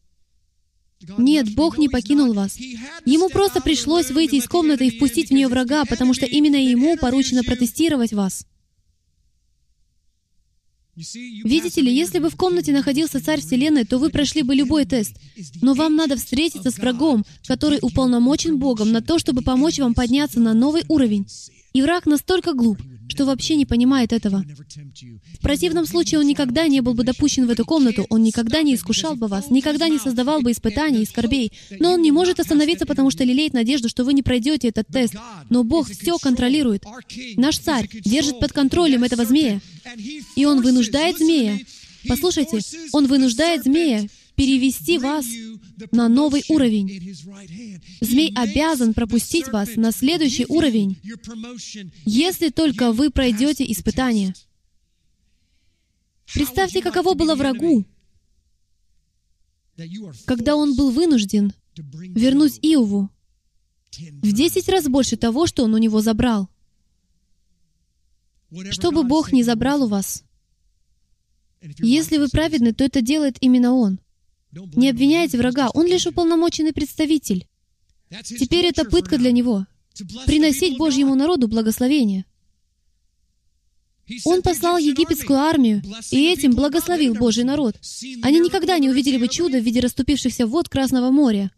Нет, 1.18 1.54
Бог 1.54 1.78
не 1.78 1.90
покинул 1.90 2.34
вас. 2.34 2.58
Ему 3.06 3.30
просто 3.30 3.62
пришлось 3.62 4.10
выйти 4.10 4.36
из 4.36 4.48
комнаты 4.48 4.88
и 4.88 4.92
впустить 4.92 5.30
в 5.30 5.34
нее 5.34 5.48
врага, 5.48 5.86
потому 5.86 6.14
что 6.14 6.26
именно 6.26 6.56
ему 6.56 6.98
поручено 6.98 7.44
протестировать 7.44 8.14
вас. 8.14 8.46
Видите 10.98 11.82
ли, 11.82 11.94
если 11.94 12.18
бы 12.18 12.30
в 12.30 12.36
комнате 12.36 12.72
находился 12.72 13.24
Царь 13.24 13.42
Вселенной, 13.42 13.86
то 13.86 14.00
вы 14.00 14.10
прошли 14.10 14.42
бы 14.42 14.56
любой 14.56 14.86
тест. 14.86 15.16
Но 15.62 15.76
вам 15.76 15.96
надо 15.96 16.18
встретиться 16.18 16.72
с 16.72 16.78
врагом, 16.80 17.24
который 17.46 17.78
уполномочен 17.82 18.58
Богом 18.58 18.92
на 18.92 19.02
то, 19.02 19.20
чтобы 19.20 19.44
помочь 19.44 19.78
вам 19.78 19.94
подняться 19.94 20.40
на 20.40 20.54
новый 20.56 20.84
уровень. 20.88 21.28
И 21.78 21.82
враг 21.84 22.08
настолько 22.08 22.54
глуп, 22.54 22.80
что 23.08 23.26
вообще 23.26 23.56
не 23.56 23.68
понимает 23.68 24.12
этого. 24.12 24.44
В 24.44 25.42
противном 25.44 25.86
случае 25.86 26.20
он 26.20 26.26
никогда 26.26 26.66
не 26.68 26.82
был 26.82 26.96
бы 26.96 27.04
допущен 27.04 27.46
в 27.46 27.52
эту 27.52 27.66
комнату, 27.66 28.08
он 28.10 28.24
никогда 28.24 28.64
не 28.64 28.74
искушал 28.74 29.16
бы 29.16 29.28
вас, 29.28 29.52
никогда 29.52 29.88
не 29.88 30.00
создавал 30.00 30.42
бы 30.42 30.52
испытаний 30.52 31.04
и 31.04 31.06
скорбей. 31.06 31.52
Но 31.78 31.92
он 31.92 32.02
не 32.02 32.12
может 32.12 32.40
остановиться, 32.40 32.88
потому 32.88 33.12
что 33.12 33.24
лелеет 33.24 33.54
надежду, 33.54 33.90
что 33.90 34.06
вы 34.06 34.14
не 34.14 34.24
пройдете 34.24 34.70
этот 34.70 34.88
тест. 34.88 35.14
Но 35.52 35.64
Бог 35.64 35.88
все 35.88 36.18
контролирует. 36.18 36.84
Наш 37.36 37.60
царь 37.60 37.88
держит 38.04 38.40
под 38.40 38.54
контролем 38.54 39.04
этого 39.04 39.24
змея. 39.24 39.62
И 40.36 40.46
он 40.46 40.62
вынуждает 40.62 41.20
змея. 41.20 41.60
Послушайте, 42.08 42.62
он 42.92 43.06
вынуждает 43.06 43.66
змея 43.66 44.08
перевести 44.36 44.98
вас 44.98 45.28
на 45.92 46.10
новый 46.10 46.44
уровень. 46.50 47.16
Змей 48.02 48.34
обязан 48.36 48.94
пропустить 48.94 49.48
вас 49.50 49.76
на 49.76 49.92
следующий 49.92 50.46
уровень, 50.48 51.00
если 52.06 52.50
только 52.50 52.92
вы 52.92 53.10
пройдете 53.10 53.70
испытание. 53.72 54.34
Представьте, 56.34 56.82
каково 56.82 57.14
было 57.14 57.36
врагу, 57.36 57.86
когда 60.26 60.56
он 60.56 60.76
был 60.76 60.92
вынужден 60.92 61.54
вернуть 61.76 62.60
Иову 62.62 63.10
в 63.98 64.32
десять 64.34 64.70
раз 64.70 64.86
больше 64.88 65.16
того, 65.16 65.48
что 65.48 65.64
он 65.64 65.74
у 65.74 65.78
него 65.78 66.02
забрал. 66.02 66.50
Чтобы 68.72 69.04
Бог 69.04 69.32
не 69.32 69.44
забрал 69.44 69.84
у 69.84 69.88
вас. 69.88 70.24
Если 71.80 72.18
вы 72.18 72.30
праведны, 72.30 72.74
то 72.74 72.84
это 72.84 73.02
делает 73.02 73.38
именно 73.42 73.74
Он. 73.74 74.00
Не 74.76 74.90
обвиняйте 74.90 75.38
врага, 75.38 75.70
он 75.74 75.86
лишь 75.88 76.08
уполномоченный 76.08 76.74
представитель. 76.74 77.48
Теперь 78.24 78.66
это 78.66 78.86
пытка 78.86 79.18
для 79.18 79.32
него— 79.32 79.66
приносить 80.26 80.78
Божьему 80.78 81.16
народу 81.16 81.48
благословение. 81.48 82.26
Он 84.24 84.42
послал 84.42 84.78
египетскую 84.78 85.38
армию 85.38 85.84
и 86.12 86.32
этим 86.32 86.54
благословил 86.54 87.14
Божий 87.14 87.44
народ. 87.44 87.76
Они 88.24 88.40
никогда 88.40 88.78
не 88.78 88.90
увидели 88.90 89.18
бы 89.18 89.28
чудо 89.28 89.60
в 89.60 89.64
виде 89.64 89.82
расступившихся 89.82 90.48
вод 90.48 90.70
Красного 90.70 91.12
моря. 91.12 91.52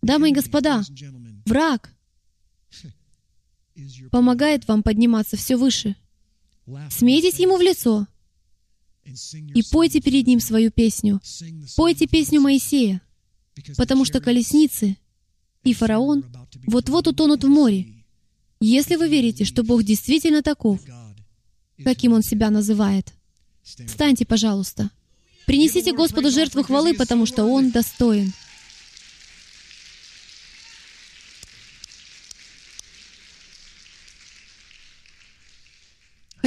Дамы 0.00 0.30
и 0.30 0.32
господа, 0.32 0.82
враг 1.44 1.92
помогает 4.10 4.66
вам 4.68 4.82
подниматься 4.82 5.36
все 5.36 5.56
выше. 5.56 5.96
Смейтесь 6.90 7.38
ему 7.38 7.58
в 7.58 7.60
лицо, 7.60 8.06
и 9.54 9.62
пойте 9.70 10.00
перед 10.00 10.26
ним 10.26 10.40
свою 10.40 10.70
песню. 10.70 11.20
Пойте 11.76 12.06
песню 12.06 12.40
Моисея. 12.40 13.00
потому 13.76 14.04
что 14.04 14.20
колесницы 14.20 14.96
и 15.64 15.72
фараон 15.72 16.24
вот-вот 16.66 17.08
утонут 17.08 17.44
в 17.44 17.48
море. 17.48 17.86
Если 18.60 18.96
вы 18.96 19.08
верите, 19.08 19.44
что 19.44 19.62
Бог 19.62 19.82
действительно 19.82 20.42
таков, 20.42 20.80
каким 21.82 22.12
Он 22.12 22.22
себя 22.22 22.50
называет, 22.50 23.12
встаньте, 23.62 24.24
пожалуйста. 24.24 24.90
Принесите 25.46 25.92
Господу 25.92 26.30
жертву 26.30 26.62
хвалы, 26.62 26.94
потому 26.94 27.26
что 27.26 27.44
Он 27.44 27.70
достоин. 27.70 28.32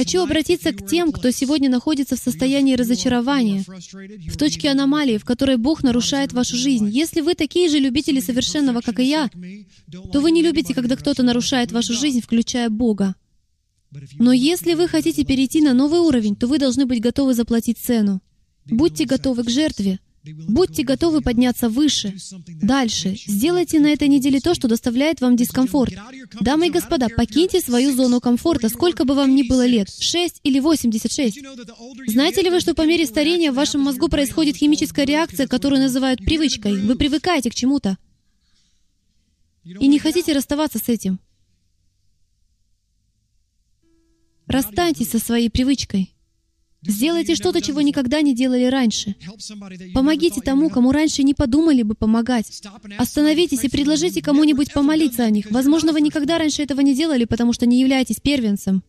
Хочу 0.00 0.22
обратиться 0.22 0.72
к 0.72 0.86
тем, 0.88 1.12
кто 1.12 1.30
сегодня 1.30 1.68
находится 1.68 2.16
в 2.16 2.18
состоянии 2.18 2.74
разочарования, 2.74 3.62
в 4.30 4.38
точке 4.38 4.70
аномалии, 4.70 5.18
в 5.18 5.26
которой 5.26 5.58
Бог 5.58 5.82
нарушает 5.82 6.32
вашу 6.32 6.56
жизнь. 6.56 6.88
Если 6.88 7.20
вы 7.20 7.34
такие 7.34 7.68
же 7.68 7.78
любители 7.78 8.20
совершенного, 8.20 8.80
как 8.80 8.98
и 8.98 9.04
я, 9.04 9.28
то 10.10 10.20
вы 10.22 10.30
не 10.30 10.40
любите, 10.40 10.72
когда 10.72 10.96
кто-то 10.96 11.22
нарушает 11.22 11.70
вашу 11.70 11.92
жизнь, 11.92 12.22
включая 12.22 12.70
Бога. 12.70 13.14
Но 14.18 14.32
если 14.32 14.72
вы 14.72 14.88
хотите 14.88 15.22
перейти 15.22 15.60
на 15.60 15.74
новый 15.74 16.00
уровень, 16.00 16.34
то 16.34 16.46
вы 16.46 16.58
должны 16.58 16.86
быть 16.86 17.02
готовы 17.02 17.34
заплатить 17.34 17.76
цену. 17.76 18.22
Будьте 18.64 19.04
готовы 19.04 19.44
к 19.44 19.50
жертве. 19.50 20.00
Будьте 20.22 20.82
готовы 20.82 21.22
подняться 21.22 21.70
выше, 21.70 22.14
дальше. 22.46 23.16
Сделайте 23.26 23.80
на 23.80 23.86
этой 23.86 24.06
неделе 24.06 24.40
то, 24.40 24.54
что 24.54 24.68
доставляет 24.68 25.22
вам 25.22 25.34
дискомфорт. 25.34 25.94
Дамы 26.40 26.66
и 26.66 26.70
господа, 26.70 27.08
покиньте 27.08 27.60
свою 27.60 27.94
зону 27.94 28.20
комфорта, 28.20 28.68
сколько 28.68 29.04
бы 29.04 29.14
вам 29.14 29.34
ни 29.34 29.42
было 29.42 29.64
лет, 29.66 29.88
6 29.88 30.40
или 30.42 30.60
86. 30.60 31.40
Знаете 32.06 32.42
ли 32.42 32.50
вы, 32.50 32.60
что 32.60 32.74
по 32.74 32.86
мере 32.86 33.06
старения 33.06 33.50
в 33.50 33.54
вашем 33.54 33.80
мозгу 33.80 34.08
происходит 34.08 34.56
химическая 34.56 35.06
реакция, 35.06 35.46
которую 35.46 35.80
называют 35.80 36.22
привычкой? 36.22 36.82
Вы 36.82 36.96
привыкаете 36.96 37.50
к 37.50 37.54
чему-то. 37.54 37.96
И 39.64 39.88
не 39.88 39.98
хотите 39.98 40.34
расставаться 40.34 40.78
с 40.78 40.88
этим. 40.90 41.18
Расстаньтесь 44.46 45.10
со 45.10 45.18
своей 45.18 45.48
привычкой. 45.48 46.12
Сделайте 46.82 47.34
что-то, 47.34 47.60
чего 47.60 47.82
никогда 47.82 48.22
не 48.22 48.34
делали 48.34 48.64
раньше. 48.64 49.14
Помогите 49.92 50.40
тому, 50.40 50.70
кому 50.70 50.92
раньше 50.92 51.22
не 51.22 51.34
подумали 51.34 51.82
бы 51.82 51.94
помогать. 51.94 52.62
Остановитесь 52.96 53.64
и 53.64 53.68
предложите 53.68 54.22
кому-нибудь 54.22 54.72
помолиться 54.72 55.24
о 55.24 55.30
них. 55.30 55.50
Возможно, 55.50 55.92
вы 55.92 56.00
никогда 56.00 56.38
раньше 56.38 56.62
этого 56.62 56.80
не 56.80 56.94
делали, 56.94 57.26
потому 57.26 57.52
что 57.52 57.66
не 57.66 57.80
являетесь 57.80 58.20
первенцем. 58.20 58.82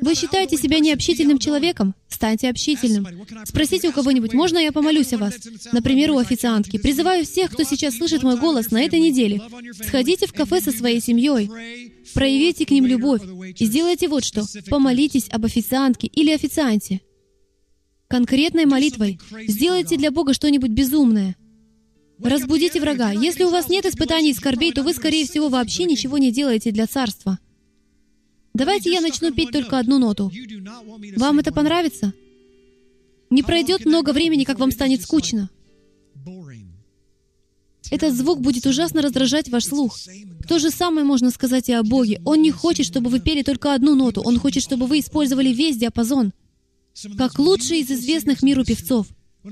Вы 0.00 0.14
считаете 0.14 0.56
себя 0.56 0.78
необщительным 0.78 1.38
человеком? 1.38 1.96
Станьте 2.08 2.48
общительным. 2.48 3.08
Спросите 3.44 3.88
у 3.88 3.92
кого-нибудь, 3.92 4.32
можно 4.32 4.58
я 4.58 4.70
помолюсь 4.70 5.12
о 5.12 5.18
вас? 5.18 5.34
Например, 5.72 6.12
у 6.12 6.18
официантки. 6.18 6.78
Призываю 6.78 7.24
всех, 7.24 7.50
кто 7.50 7.64
сейчас 7.64 7.96
слышит 7.96 8.22
мой 8.22 8.38
голос 8.38 8.70
на 8.70 8.80
этой 8.80 9.00
неделе. 9.00 9.42
Сходите 9.84 10.28
в 10.28 10.32
кафе 10.32 10.60
со 10.60 10.70
своей 10.70 11.00
семьей. 11.00 11.50
Проявите 12.14 12.64
к 12.64 12.70
ним 12.70 12.86
любовь. 12.86 13.22
И 13.58 13.66
сделайте 13.66 14.06
вот 14.06 14.24
что. 14.24 14.44
Помолитесь 14.70 15.28
об 15.30 15.44
официантке 15.44 16.06
или 16.06 16.30
официанте 16.30 17.00
конкретной 18.08 18.66
молитвой. 18.66 19.18
Сделайте 19.46 19.96
для 19.96 20.10
Бога 20.10 20.32
что-нибудь 20.34 20.70
безумное. 20.70 21.36
Разбудите 22.18 22.80
врага. 22.80 23.10
Если 23.10 23.44
у 23.44 23.50
вас 23.50 23.68
нет 23.68 23.84
испытаний 23.84 24.30
и 24.30 24.34
скорбей, 24.34 24.72
то 24.72 24.82
вы, 24.82 24.94
скорее 24.94 25.26
всего, 25.26 25.48
вообще 25.48 25.84
ничего 25.84 26.18
не 26.18 26.32
делаете 26.32 26.70
для 26.70 26.86
царства. 26.86 27.38
Давайте 28.54 28.90
я 28.90 29.02
начну 29.02 29.32
петь 29.32 29.50
только 29.50 29.78
одну 29.78 29.98
ноту. 29.98 30.32
Вам 31.16 31.40
это 31.40 31.52
понравится? 31.52 32.14
Не 33.28 33.42
пройдет 33.42 33.84
много 33.84 34.12
времени, 34.12 34.44
как 34.44 34.58
вам 34.58 34.70
станет 34.70 35.02
скучно. 35.02 35.50
Этот 37.90 38.14
звук 38.14 38.40
будет 38.40 38.66
ужасно 38.66 39.02
раздражать 39.02 39.48
ваш 39.48 39.64
слух. 39.64 39.96
То 40.48 40.58
же 40.58 40.70
самое 40.70 41.04
можно 41.04 41.30
сказать 41.30 41.68
и 41.68 41.72
о 41.72 41.82
Боге. 41.82 42.20
Он 42.24 42.40
не 42.40 42.50
хочет, 42.50 42.86
чтобы 42.86 43.10
вы 43.10 43.20
пели 43.20 43.42
только 43.42 43.74
одну 43.74 43.94
ноту. 43.94 44.22
Он 44.22 44.38
хочет, 44.38 44.62
чтобы 44.62 44.86
вы 44.86 45.00
использовали 45.00 45.50
весь 45.50 45.76
диапазон 45.76 46.32
как 47.16 47.38
лучший 47.38 47.80
из 47.80 47.90
известных 47.90 48.42
миру 48.42 48.64
певцов. 48.64 49.08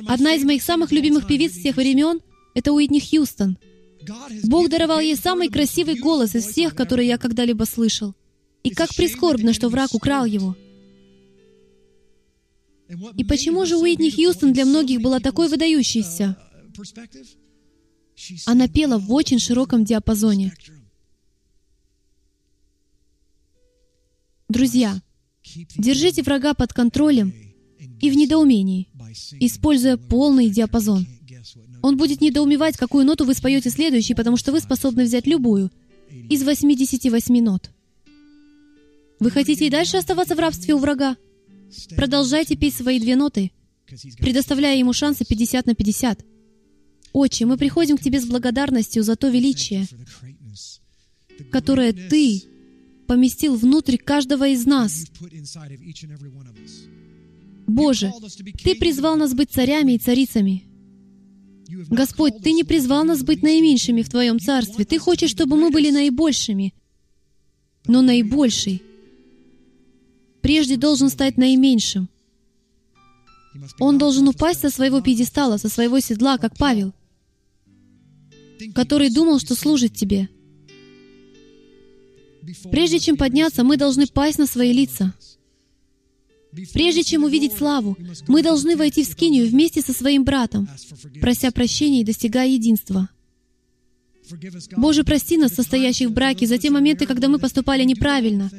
Одна 0.06 0.34
из 0.34 0.44
моих 0.44 0.62
самых 0.62 0.92
любимых 0.92 1.26
певиц 1.26 1.52
всех 1.52 1.76
времен— 1.76 2.20
это 2.54 2.72
Уитни 2.72 3.00
Хьюстон. 3.00 3.58
Бог 4.44 4.68
даровал 4.68 5.00
ей 5.00 5.16
самый 5.16 5.48
красивый 5.48 5.98
голос 5.98 6.34
из 6.34 6.46
всех, 6.46 6.74
которые 6.74 7.08
я 7.08 7.18
когда-либо 7.18 7.64
слышал. 7.64 8.14
И 8.62 8.70
как 8.70 8.94
прискорбно, 8.94 9.52
что 9.52 9.68
враг 9.68 9.94
украл 9.94 10.24
его. 10.24 10.56
И 13.16 13.24
почему 13.24 13.64
же 13.64 13.76
Уитни 13.76 14.10
Хьюстон 14.10 14.52
для 14.52 14.64
многих 14.64 15.00
была 15.00 15.20
такой 15.20 15.48
выдающейся? 15.48 16.36
Она 18.46 18.68
пела 18.68 18.98
в 18.98 19.12
очень 19.12 19.38
широком 19.38 19.84
диапазоне. 19.84 20.54
Друзья, 24.48 25.00
Держите 25.76 26.22
врага 26.22 26.54
под 26.54 26.72
контролем 26.72 27.32
и 28.00 28.10
в 28.10 28.14
недоумении, 28.14 28.88
используя 29.40 29.96
полный 29.96 30.48
диапазон. 30.48 31.06
Он 31.82 31.96
будет 31.96 32.20
недоумевать, 32.20 32.76
какую 32.76 33.04
ноту 33.04 33.24
вы 33.24 33.34
споете 33.34 33.70
следующей, 33.70 34.14
потому 34.14 34.36
что 34.36 34.52
вы 34.52 34.60
способны 34.60 35.04
взять 35.04 35.26
любую 35.26 35.70
из 36.30 36.42
88 36.42 37.42
нот. 37.42 37.70
Вы 39.20 39.30
хотите 39.30 39.66
и 39.66 39.70
дальше 39.70 39.98
оставаться 39.98 40.34
в 40.34 40.38
рабстве 40.38 40.74
у 40.74 40.78
врага? 40.78 41.16
Продолжайте 41.96 42.56
петь 42.56 42.74
свои 42.74 42.98
две 42.98 43.16
ноты, 43.16 43.52
предоставляя 44.18 44.76
ему 44.76 44.92
шансы 44.92 45.24
50 45.24 45.66
на 45.66 45.74
50. 45.74 46.24
Отче, 47.12 47.46
мы 47.46 47.56
приходим 47.56 47.96
к 47.96 48.02
Тебе 48.02 48.20
с 48.20 48.26
благодарностью 48.26 49.02
за 49.02 49.16
то 49.16 49.28
величие, 49.28 49.86
которое 51.50 51.92
Ты 51.92 52.42
поместил 53.06 53.56
внутрь 53.56 53.96
каждого 53.96 54.48
из 54.48 54.66
нас. 54.66 55.06
Боже, 57.66 58.12
Ты 58.62 58.74
призвал 58.74 59.16
нас 59.16 59.34
быть 59.34 59.50
царями 59.50 59.92
и 59.92 59.98
царицами. 59.98 60.64
Господь, 61.88 62.38
Ты 62.42 62.52
не 62.52 62.64
призвал 62.64 63.04
нас 63.04 63.22
быть 63.22 63.42
наименьшими 63.42 64.02
в 64.02 64.08
Твоем 64.08 64.38
Царстве. 64.38 64.84
Ты 64.84 64.98
хочешь, 64.98 65.30
чтобы 65.30 65.56
мы 65.56 65.70
были 65.70 65.90
наибольшими. 65.90 66.74
Но 67.86 68.02
наибольший 68.02 68.82
прежде 70.40 70.76
должен 70.76 71.08
стать 71.08 71.38
наименьшим. 71.38 72.08
Он 73.78 73.98
должен 73.98 74.28
упасть 74.28 74.60
со 74.60 74.70
своего 74.70 75.00
пьедестала, 75.00 75.56
со 75.56 75.68
своего 75.68 76.00
седла, 76.00 76.38
как 76.38 76.56
Павел, 76.58 76.92
который 78.74 79.10
думал, 79.10 79.38
что 79.38 79.54
служит 79.54 79.94
Тебе. 79.94 80.28
Прежде 82.70 82.98
чем 82.98 83.16
подняться, 83.16 83.64
мы 83.64 83.76
должны 83.76 84.06
пасть 84.06 84.38
на 84.38 84.46
свои 84.46 84.72
лица. 84.72 85.14
Прежде 86.72 87.02
чем 87.02 87.24
увидеть 87.24 87.56
славу, 87.56 87.96
мы 88.28 88.42
должны 88.42 88.76
войти 88.76 89.02
в 89.02 89.08
скинию 89.08 89.48
вместе 89.48 89.80
со 89.80 89.92
своим 89.92 90.24
братом, 90.24 90.68
прося 91.20 91.50
прощения 91.50 92.02
и 92.02 92.04
достигая 92.04 92.48
единства. 92.48 93.08
Боже, 94.76 95.04
прости 95.04 95.36
нас, 95.36 95.52
состоящих 95.52 96.08
в 96.08 96.12
браке, 96.12 96.46
за 96.46 96.58
те 96.58 96.70
моменты, 96.70 97.06
когда 97.06 97.28
мы 97.28 97.38
поступали 97.38 97.84
неправильно, 97.84 98.50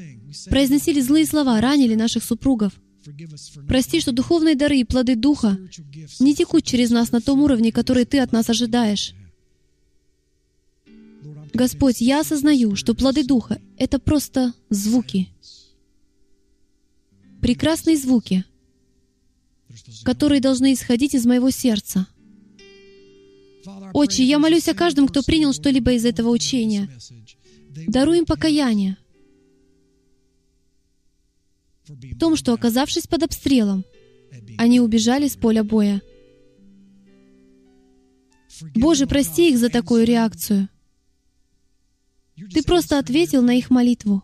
произносили 0.49 1.01
злые 1.01 1.25
слова, 1.25 1.59
ранили 1.61 1.95
наших 1.95 2.23
супругов. 2.23 2.73
Прости, 3.67 3.99
что 3.99 4.11
духовные 4.11 4.55
дары 4.55 4.79
и 4.79 4.83
плоды 4.83 5.15
Духа 5.15 5.57
не 6.19 6.35
текут 6.35 6.63
через 6.63 6.89
нас 6.89 7.11
на 7.11 7.21
том 7.21 7.41
уровне, 7.41 7.71
который 7.71 8.05
Ты 8.05 8.19
от 8.19 8.31
нас 8.31 8.49
ожидаешь. 8.49 9.13
Господь, 11.55 12.01
я 12.01 12.19
осознаю, 12.19 12.75
что 12.75 12.93
плоды 12.93 13.23
Духа— 13.23 13.61
это 13.77 13.97
просто 13.97 14.53
звуки. 14.69 15.29
Прекрасные 17.41 17.95
звуки, 17.95 18.43
которые 20.03 20.41
должны 20.41 20.73
исходить 20.73 21.15
из 21.15 21.25
моего 21.25 21.51
сердца. 21.51 22.07
Отче, 23.93 24.25
я 24.25 24.37
молюсь 24.37 24.67
о 24.67 24.73
каждом, 24.73 25.07
кто 25.07 25.23
принял 25.23 25.53
что-либо 25.53 25.93
из 25.93 26.03
этого 26.03 26.29
учения. 26.29 26.89
Даруй 27.87 28.17
им 28.17 28.25
покаяние 28.25 28.97
в 31.87 32.17
том, 32.19 32.35
что, 32.35 32.51
оказавшись 32.51 33.07
под 33.07 33.23
обстрелом, 33.23 33.85
они 34.57 34.81
убежали 34.81 35.29
с 35.29 35.37
поля 35.37 35.63
боя. 35.63 36.01
Боже, 38.73 39.07
прости 39.07 39.51
их 39.51 39.57
за 39.57 39.69
такую 39.69 40.05
реакцию. 40.05 40.67
Ты 42.35 42.63
просто 42.63 42.99
ответил 42.99 43.41
на 43.41 43.57
их 43.57 43.69
молитву. 43.69 44.23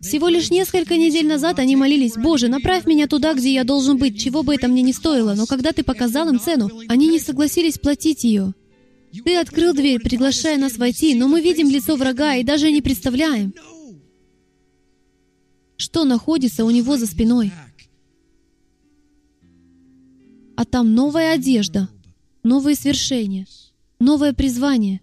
Всего 0.00 0.26
лишь 0.28 0.50
несколько 0.50 0.96
недель 0.96 1.28
назад 1.28 1.60
они 1.60 1.76
молились, 1.76 2.16
«Боже, 2.16 2.48
направь 2.48 2.86
меня 2.86 3.06
туда, 3.06 3.34
где 3.34 3.54
я 3.54 3.62
должен 3.62 3.98
быть, 3.98 4.20
чего 4.20 4.42
бы 4.42 4.54
это 4.54 4.66
мне 4.66 4.82
не 4.82 4.92
стоило». 4.92 5.34
Но 5.34 5.46
когда 5.46 5.72
Ты 5.72 5.84
показал 5.84 6.28
им 6.28 6.40
цену, 6.40 6.70
они 6.88 7.06
не 7.06 7.20
согласились 7.20 7.78
платить 7.78 8.24
ее. 8.24 8.52
Ты 9.24 9.36
открыл 9.36 9.74
дверь, 9.74 10.00
приглашая 10.00 10.58
нас 10.58 10.76
войти, 10.76 11.14
но 11.14 11.28
мы 11.28 11.40
видим 11.40 11.68
лицо 11.70 11.96
врага 11.96 12.34
и 12.34 12.42
даже 12.42 12.72
не 12.72 12.80
представляем, 12.80 13.54
что 15.76 16.04
находится 16.04 16.64
у 16.64 16.70
него 16.70 16.96
за 16.96 17.06
спиной. 17.06 17.52
А 20.56 20.64
там 20.64 20.94
новая 20.94 21.34
одежда, 21.34 21.88
новые 22.42 22.74
свершения, 22.74 23.46
новое 24.00 24.32
призвание 24.32 25.00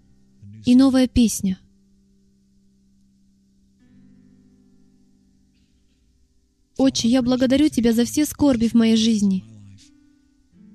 и 0.65 0.75
новая 0.75 1.07
песня. 1.07 1.59
Отче, 6.79 7.09
я 7.09 7.21
благодарю 7.21 7.67
Тебя 7.67 7.91
за 7.91 8.05
все 8.05 8.25
скорби 8.25 8.69
в 8.69 8.73
моей 8.73 8.95
жизни 8.95 9.43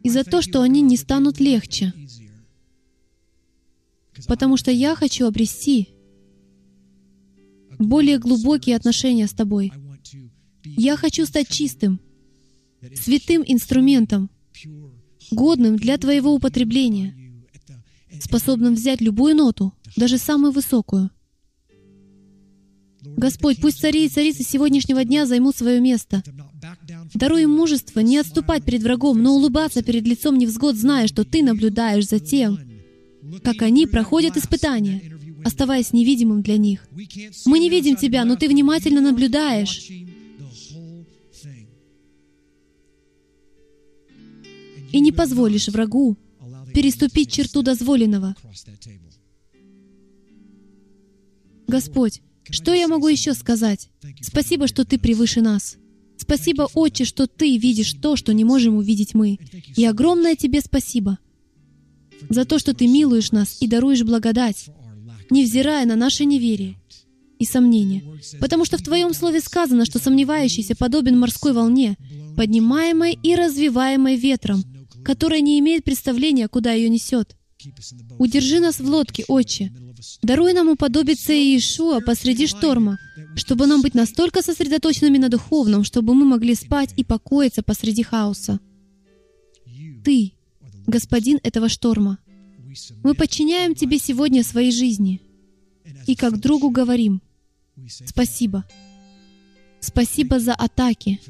и 0.02 0.10
за 0.10 0.22
то, 0.22 0.42
что 0.42 0.60
они 0.60 0.82
не 0.82 0.98
станут 0.98 1.40
легче, 1.40 1.94
потому 4.28 4.58
что 4.58 4.70
я 4.70 4.94
хочу 4.96 5.26
обрести 5.26 5.88
более 7.78 8.18
глубокие 8.18 8.76
отношения 8.76 9.26
с 9.26 9.32
Тобой. 9.32 9.72
Я 10.62 10.98
хочу 10.98 11.24
стать 11.24 11.48
чистым, 11.48 11.98
святым 12.94 13.42
инструментом, 13.46 14.28
годным 15.30 15.76
для 15.76 15.96
Твоего 15.96 16.34
употребления, 16.34 17.14
способным 18.20 18.74
взять 18.74 19.00
любую 19.00 19.34
ноту, 19.34 19.72
даже 19.96 20.18
самую 20.18 20.52
высокую. 20.52 21.10
Господь, 23.16 23.60
пусть 23.60 23.80
цари 23.80 24.06
и 24.06 24.08
царицы 24.08 24.42
сегодняшнего 24.42 25.04
дня 25.04 25.26
займут 25.26 25.56
свое 25.56 25.80
место. 25.80 26.22
Даруй 27.14 27.42
им 27.42 27.50
мужество 27.50 28.00
не 28.00 28.18
отступать 28.18 28.64
перед 28.64 28.82
врагом, 28.82 29.22
но 29.22 29.34
улыбаться 29.34 29.82
перед 29.82 30.06
лицом 30.06 30.38
невзгод, 30.38 30.76
зная, 30.76 31.06
что 31.06 31.24
Ты 31.24 31.42
наблюдаешь 31.42 32.08
за 32.08 32.18
тем, 32.18 32.58
как 33.42 33.62
они 33.62 33.86
проходят 33.86 34.36
испытания, 34.36 35.02
оставаясь 35.44 35.92
невидимым 35.92 36.42
для 36.42 36.56
них. 36.56 36.86
Мы 37.46 37.58
не 37.58 37.70
видим 37.70 37.96
Тебя, 37.96 38.24
но 38.24 38.36
Ты 38.36 38.48
внимательно 38.48 39.00
наблюдаешь. 39.00 39.90
И 44.92 45.00
не 45.00 45.12
позволишь 45.12 45.68
врагу 45.68 46.16
переступить 46.72 47.30
черту 47.32 47.62
дозволенного. 47.62 48.34
Господь, 51.66 52.20
что 52.50 52.74
я 52.74 52.88
могу 52.88 53.08
еще 53.08 53.34
сказать? 53.34 53.88
Спасибо, 54.20 54.66
что 54.66 54.84
Ты 54.84 54.98
превыше 54.98 55.40
нас. 55.40 55.76
Спасибо, 56.16 56.68
Отче, 56.74 57.04
что 57.04 57.26
Ты 57.26 57.56
видишь 57.56 57.94
то, 57.94 58.16
что 58.16 58.32
не 58.32 58.44
можем 58.44 58.76
увидеть 58.76 59.14
мы. 59.14 59.38
И 59.76 59.84
огромное 59.84 60.36
Тебе 60.36 60.60
спасибо 60.60 61.18
за 62.28 62.44
то, 62.44 62.58
что 62.58 62.74
Ты 62.74 62.86
милуешь 62.86 63.32
нас 63.32 63.58
и 63.60 63.66
даруешь 63.66 64.02
благодать, 64.02 64.66
невзирая 65.30 65.86
на 65.86 65.96
наше 65.96 66.24
неверие 66.24 66.76
и 67.38 67.44
сомнения. 67.44 68.02
Потому 68.40 68.64
что 68.64 68.78
в 68.78 68.82
Твоем 68.82 69.12
Слове 69.12 69.40
сказано, 69.40 69.84
что 69.84 69.98
сомневающийся 69.98 70.76
подобен 70.76 71.18
морской 71.18 71.52
волне, 71.52 71.96
поднимаемой 72.36 73.18
и 73.22 73.34
развиваемой 73.34 74.16
ветром, 74.16 74.64
которая 75.04 75.40
не 75.40 75.58
имеет 75.58 75.84
представления, 75.84 76.48
куда 76.48 76.72
ее 76.72 76.88
несет. 76.88 77.36
Удержи 78.18 78.60
нас 78.60 78.80
в 78.80 78.86
лодке, 78.88 79.24
Отче. 79.28 79.72
Даруй 80.22 80.52
нам 80.52 80.68
уподобиться 80.68 81.32
Иешуа 81.32 82.00
посреди 82.00 82.46
шторма, 82.46 82.98
чтобы 83.36 83.66
нам 83.66 83.82
быть 83.82 83.94
настолько 83.94 84.42
сосредоточенными 84.42 85.18
на 85.18 85.28
духовном, 85.28 85.84
чтобы 85.84 86.14
мы 86.14 86.24
могли 86.24 86.54
спать 86.54 86.92
и 86.96 87.04
покоиться 87.04 87.62
посреди 87.62 88.02
хаоса. 88.02 88.60
Ты— 90.04 90.32
Господин 90.86 91.40
этого 91.42 91.70
шторма. 91.70 92.18
Мы 93.02 93.14
подчиняем 93.14 93.74
Тебе 93.74 93.98
сегодня 93.98 94.44
своей 94.44 94.70
жизни 94.70 95.22
и 96.06 96.14
как 96.14 96.38
другу 96.38 96.70
говорим 96.70 97.22
«Спасибо». 97.88 98.64
Спасибо 99.80 100.40
за 100.40 100.54
атаки. 100.54 101.20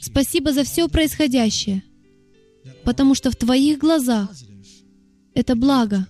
Спасибо 0.00 0.52
за 0.52 0.64
все 0.64 0.88
происходящее— 0.88 1.82
потому 2.84 3.14
что 3.14 3.30
в 3.30 3.36
Твоих 3.36 3.78
глазах 3.78 4.30
это 5.34 5.54
благо, 5.54 6.06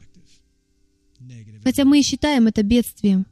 хотя 1.63 1.85
мы 1.85 2.01
и 2.01 2.03
считаем 2.03 2.47
это 2.47 2.63
бедствием. 2.63 3.27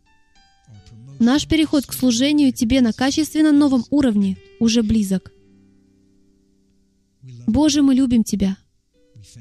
Наш 1.18 1.46
переход 1.46 1.86
к 1.86 1.92
служению 1.92 2.52
Тебе 2.52 2.80
на 2.80 2.92
качественно 2.92 3.52
новом 3.52 3.84
уровне 3.90 4.36
уже 4.58 4.82
близок. 4.82 5.32
Боже, 7.46 7.82
мы 7.82 7.94
любим 7.94 8.24
Тебя. 8.24 8.56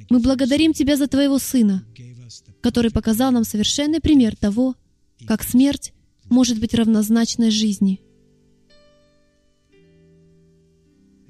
Мы 0.09 0.19
благодарим 0.19 0.73
Тебя 0.73 0.95
за 0.95 1.07
Твоего 1.07 1.39
Сына, 1.39 1.83
который 2.61 2.91
показал 2.91 3.31
нам 3.31 3.43
совершенный 3.43 3.99
пример 3.99 4.35
того, 4.35 4.75
как 5.25 5.43
смерть 5.43 5.93
может 6.29 6.59
быть 6.59 6.73
равнозначной 6.73 7.49
жизни. 7.49 7.99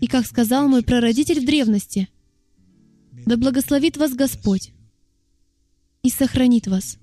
И 0.02 0.08
как 0.08 0.26
сказал 0.26 0.68
мой 0.68 0.84
прародитель 0.84 1.40
в 1.40 1.46
древности— 1.46 2.10
да 3.26 3.38
благословит 3.38 3.98
вас 3.98 4.14
Господь 4.14 4.72
и 6.04 6.10
сохранит 6.10 6.68
вас. 6.68 6.98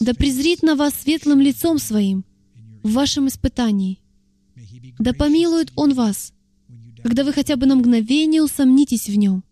Да 0.00 0.14
презрит 0.14 0.62
на 0.62 0.74
вас 0.74 0.94
светлым 0.94 1.40
лицом 1.40 1.78
своим 1.78 2.24
в 2.82 2.92
вашем 2.92 3.28
испытании. 3.28 4.00
Да 4.98 5.12
помилует 5.12 5.72
Он 5.76 5.94
вас, 5.94 6.32
когда 7.02 7.24
вы 7.24 7.32
хотя 7.32 7.56
бы 7.56 7.66
на 7.66 7.76
мгновение 7.76 8.42
усомнитесь 8.42 9.08
в 9.08 9.14
Нем. 9.14 9.44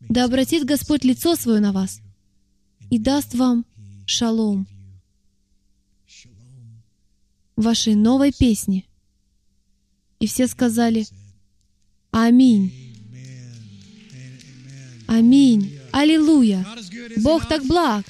Да 0.00 0.24
обратит 0.24 0.64
Господь 0.64 1.04
лицо 1.04 1.36
свое 1.36 1.60
на 1.60 1.72
вас 1.72 2.00
и 2.90 2.98
даст 2.98 3.34
вам 3.34 3.64
шалом 4.06 4.66
вашей 7.56 7.94
новой 7.94 8.32
песни. 8.32 8.86
И 10.18 10.26
все 10.26 10.46
сказали 10.46 11.06
«Аминь». 12.10 12.81
Аминь. 15.12 15.78
Аллилуйя. 15.92 16.64
Бог 17.18 17.46
так 17.46 17.64
благ. 17.66 18.02